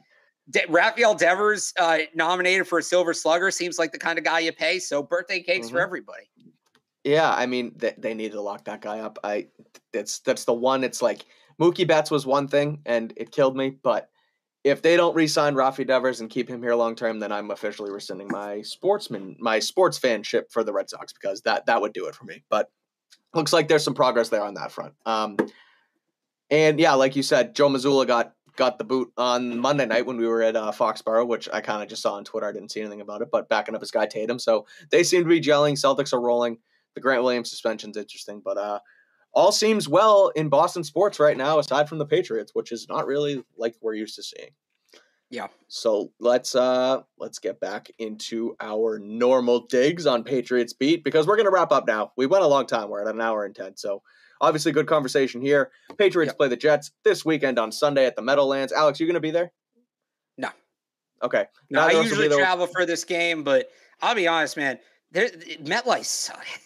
De- 0.52 0.66
Rafael 0.68 1.14
Devers 1.14 1.74
uh, 1.80 2.00
nominated 2.16 2.68
for 2.68 2.80
a 2.80 2.84
Silver 2.84 3.14
Slugger 3.14 3.52
seems 3.52 3.78
like 3.78 3.92
the 3.92 4.00
kind 4.00 4.18
of 4.18 4.26
guy 4.26 4.40
you 4.40 4.52
pay. 4.52 4.80
So 4.80 5.04
birthday 5.04 5.42
cakes 5.42 5.68
mm-hmm. 5.68 5.76
for 5.76 5.82
everybody. 5.82 6.30
Yeah, 7.04 7.32
I 7.32 7.46
mean 7.46 7.74
they, 7.76 7.94
they 7.98 8.14
need 8.14 8.34
to 8.34 8.42
lock 8.42 8.66
that 8.66 8.82
guy 8.82 9.00
up. 9.00 9.20
I 9.24 9.48
that's 9.94 10.20
that's 10.20 10.46
the 10.46 10.54
one. 10.54 10.84
It's 10.84 11.02
like 11.02 11.26
Mookie 11.60 11.88
Betts 11.88 12.12
was 12.12 12.26
one 12.26 12.48
thing 12.48 12.82
and 12.86 13.14
it 13.16 13.32
killed 13.32 13.56
me, 13.56 13.72
but 13.82 14.10
if 14.66 14.82
they 14.82 14.98
don't 14.98 15.16
re-sign 15.16 15.56
Rafi 15.56 15.88
Devers 15.88 16.20
and 16.20 16.30
keep 16.30 16.50
him 16.50 16.62
here 16.62 16.76
long 16.76 16.96
term, 16.96 17.20
then 17.20 17.32
I'm 17.32 17.52
officially 17.52 17.92
rescinding 17.92 18.28
my 18.30 18.62
sportsman 18.62 19.38
my 19.40 19.60
sports 19.60 19.98
fanship 19.98 20.52
for 20.52 20.64
the 20.64 20.74
Red 20.74 20.90
Sox 20.90 21.14
because 21.14 21.42
that 21.42 21.66
that 21.68 21.82
would 21.82 21.94
do 21.94 22.08
it 22.08 22.16
for 22.16 22.26
me. 22.26 22.44
But 22.50 22.70
looks 23.34 23.54
like 23.54 23.68
there's 23.68 23.84
some 23.84 23.94
progress 23.94 24.30
there 24.30 24.44
on 24.44 24.56
that 24.56 24.72
front. 24.72 24.94
Um, 25.06 25.38
and 26.50 26.80
yeah, 26.80 26.94
like 26.94 27.16
you 27.16 27.24
said, 27.24 27.56
Joe 27.56 27.70
Mazzulla 27.70 28.06
got 28.06 28.34
got 28.56 28.78
the 28.78 28.84
boot 28.84 29.12
on 29.16 29.58
Monday 29.58 29.86
night 29.86 30.06
when 30.06 30.18
we 30.18 30.28
were 30.28 30.42
at 30.42 30.56
uh, 30.56 30.72
Foxborough, 30.72 31.28
which 31.28 31.48
I 31.54 31.62
kind 31.62 31.82
of 31.82 31.88
just 31.88 32.02
saw 32.02 32.16
on 32.16 32.26
Twitter. 32.26 32.48
I 32.48 32.52
didn't 32.52 32.72
see 32.72 32.82
anything 32.82 33.02
about 33.02 33.22
it, 33.22 33.30
but 33.32 33.48
backing 33.48 33.76
up 33.76 33.82
his 33.82 33.92
guy 33.92 34.06
Tatum. 34.06 34.40
So 34.40 34.66
they 34.92 35.04
seem 35.04 35.24
to 35.24 35.30
be 35.30 35.40
gelling. 35.40 35.74
Celtics 35.74 36.12
are 36.12 36.20
rolling. 36.20 36.58
The 36.96 37.02
Grant 37.02 37.24
Williams 37.24 37.50
suspension's 37.50 37.98
interesting, 37.98 38.42
but 38.44 38.58
uh, 38.58 38.80
all 39.34 39.52
seems 39.52 39.88
well 39.88 40.30
in 40.30 40.50
Boston 40.50 40.84
sports 40.84 41.20
right 41.20 41.38
now, 41.38 41.60
aside 41.60 41.88
from 41.88 41.98
the 41.98 42.06
Patriots, 42.06 42.52
which 42.54 42.72
is 42.72 42.88
not 42.90 43.06
really 43.06 43.44
like 43.58 43.76
we're 43.82 43.94
used 43.94 44.16
to 44.16 44.24
seeing. 44.24 44.50
Yeah. 45.30 45.48
So 45.68 46.12
let's 46.20 46.56
uh 46.56 47.02
let's 47.20 47.38
get 47.38 47.60
back 47.60 47.92
into 48.00 48.56
our 48.60 48.98
normal 48.98 49.68
digs 49.68 50.08
on 50.08 50.24
Patriots 50.24 50.74
beat 50.74 51.04
because 51.04 51.28
we're 51.28 51.38
gonna 51.38 51.52
wrap 51.52 51.72
up 51.72 51.86
now. 51.86 52.12
We 52.18 52.26
went 52.26 52.44
a 52.44 52.48
long 52.48 52.66
time. 52.66 52.90
We're 52.90 53.08
at 53.08 53.14
an 53.14 53.22
hour 53.22 53.46
and 53.46 53.56
ten. 53.56 53.78
So 53.78 54.02
obviously 54.42 54.72
good 54.72 54.88
conversation 54.88 55.42
here. 55.42 55.70
Patriots 55.98 56.34
play 56.34 56.48
the 56.48 56.58
Jets 56.58 56.92
this 57.04 57.24
weekend 57.24 57.60
on 57.60 57.72
Sunday 57.72 58.08
at 58.08 58.16
the 58.16 58.24
Meadowlands. 58.24 58.74
Alex, 58.74 59.00
you 59.00 59.06
gonna 59.06 59.20
be 59.20 59.32
there? 59.32 59.52
No. 60.38 60.50
Okay. 61.22 61.46
No, 61.70 61.82
I 61.82 61.92
usually 61.92 62.30
travel 62.30 62.66
for 62.66 62.88
this 62.88 63.04
game, 63.04 63.44
but 63.44 63.70
I'll 64.02 64.16
be 64.16 64.28
honest, 64.28 64.58
man. 64.58 64.80
There, 65.12 65.30
MetLife 65.30 66.06
sucks. 66.06 66.60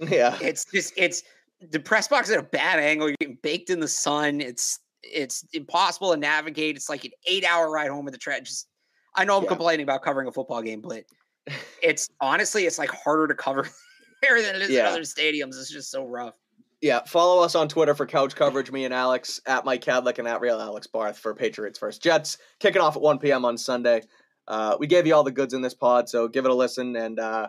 Yeah. 0.00 0.38
It's 0.42 0.64
just 0.64 0.94
it's 0.96 1.22
the 1.70 1.80
press 1.80 2.08
box 2.08 2.30
at 2.30 2.38
a 2.38 2.42
bad 2.42 2.78
angle. 2.78 3.08
You're 3.08 3.16
getting 3.20 3.38
baked 3.42 3.70
in 3.70 3.80
the 3.80 3.88
sun. 3.88 4.40
It's 4.40 4.78
it's 5.02 5.44
impossible 5.52 6.12
to 6.12 6.16
navigate. 6.16 6.76
It's 6.76 6.88
like 6.88 7.04
an 7.04 7.12
eight 7.26 7.44
hour 7.44 7.70
ride 7.70 7.90
home 7.90 8.04
with 8.04 8.12
the 8.12 8.18
train. 8.18 8.44
Just 8.44 8.68
I 9.14 9.24
know 9.24 9.36
I'm 9.36 9.44
yeah. 9.44 9.48
complaining 9.48 9.84
about 9.84 10.02
covering 10.02 10.28
a 10.28 10.32
football 10.32 10.62
game, 10.62 10.80
but 10.80 11.04
it's 11.82 12.08
honestly 12.20 12.66
it's 12.66 12.78
like 12.78 12.90
harder 12.90 13.28
to 13.28 13.34
cover 13.34 13.68
there 14.22 14.40
than 14.42 14.56
it 14.56 14.62
is 14.62 14.70
yeah. 14.70 14.80
in 14.80 14.86
other 14.86 15.02
stadiums. 15.02 15.58
It's 15.58 15.70
just 15.70 15.90
so 15.90 16.04
rough. 16.04 16.34
Yeah, 16.80 17.00
follow 17.04 17.42
us 17.42 17.54
on 17.54 17.68
Twitter 17.68 17.94
for 17.94 18.06
couch 18.06 18.34
coverage. 18.34 18.70
Me 18.70 18.86
and 18.86 18.94
Alex 18.94 19.38
at 19.46 19.66
Mike 19.66 19.84
Kadlick 19.84 20.18
and 20.18 20.26
at 20.26 20.40
Real 20.40 20.58
Alex 20.58 20.86
Barth 20.86 21.18
for 21.18 21.34
Patriots 21.34 21.78
first 21.78 22.02
Jets 22.02 22.38
kicking 22.58 22.80
off 22.80 22.96
at 22.96 23.02
1 23.02 23.18
p.m. 23.18 23.44
on 23.44 23.58
Sunday. 23.58 24.02
Uh, 24.48 24.76
we 24.80 24.86
gave 24.86 25.06
you 25.06 25.14
all 25.14 25.22
the 25.22 25.30
goods 25.30 25.52
in 25.52 25.60
this 25.60 25.74
pod, 25.74 26.08
so 26.08 26.26
give 26.26 26.44
it 26.46 26.50
a 26.50 26.54
listen. 26.54 26.96
And 26.96 27.20
uh, 27.20 27.48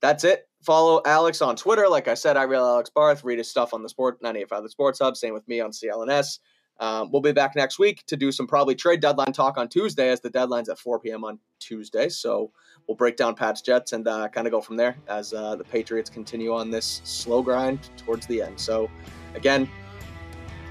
that's 0.00 0.24
it. 0.24 0.48
Follow 0.62 1.00
Alex 1.04 1.42
on 1.42 1.56
Twitter. 1.56 1.88
Like 1.88 2.08
I 2.08 2.14
said, 2.14 2.36
I 2.36 2.42
real 2.42 2.64
Alex 2.64 2.90
Barth. 2.90 3.24
Read 3.24 3.38
his 3.38 3.50
stuff 3.50 3.72
on 3.72 3.82
the 3.82 3.88
Sport 3.88 4.20
985 4.22 4.62
The 4.62 4.68
Sports 4.68 4.98
Hub. 4.98 5.16
Same 5.16 5.34
with 5.34 5.46
me 5.48 5.60
on 5.60 5.70
CLNS. 5.70 6.38
Um, 6.78 7.10
we'll 7.10 7.22
be 7.22 7.32
back 7.32 7.56
next 7.56 7.78
week 7.78 8.04
to 8.06 8.16
do 8.16 8.30
some 8.30 8.46
probably 8.46 8.74
trade 8.74 9.00
deadline 9.00 9.32
talk 9.32 9.56
on 9.56 9.68
Tuesday, 9.68 10.10
as 10.10 10.20
the 10.20 10.30
deadline's 10.30 10.68
at 10.68 10.78
4 10.78 11.00
p.m. 11.00 11.24
on 11.24 11.38
Tuesday. 11.58 12.08
So 12.08 12.50
we'll 12.86 12.96
break 12.96 13.16
down 13.16 13.34
Pat's 13.34 13.62
Jets 13.62 13.92
and 13.92 14.06
uh, 14.06 14.28
kind 14.28 14.46
of 14.46 14.50
go 14.50 14.60
from 14.60 14.76
there 14.76 14.96
as 15.08 15.32
uh, 15.32 15.56
the 15.56 15.64
Patriots 15.64 16.10
continue 16.10 16.52
on 16.54 16.70
this 16.70 17.00
slow 17.04 17.42
grind 17.42 17.88
towards 17.96 18.26
the 18.26 18.42
end. 18.42 18.60
So 18.60 18.90
again, 19.34 19.68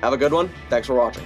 have 0.01 0.13
a 0.13 0.17
good 0.17 0.33
one. 0.33 0.51
Thanks 0.69 0.87
for 0.87 0.93
watching. 0.93 1.25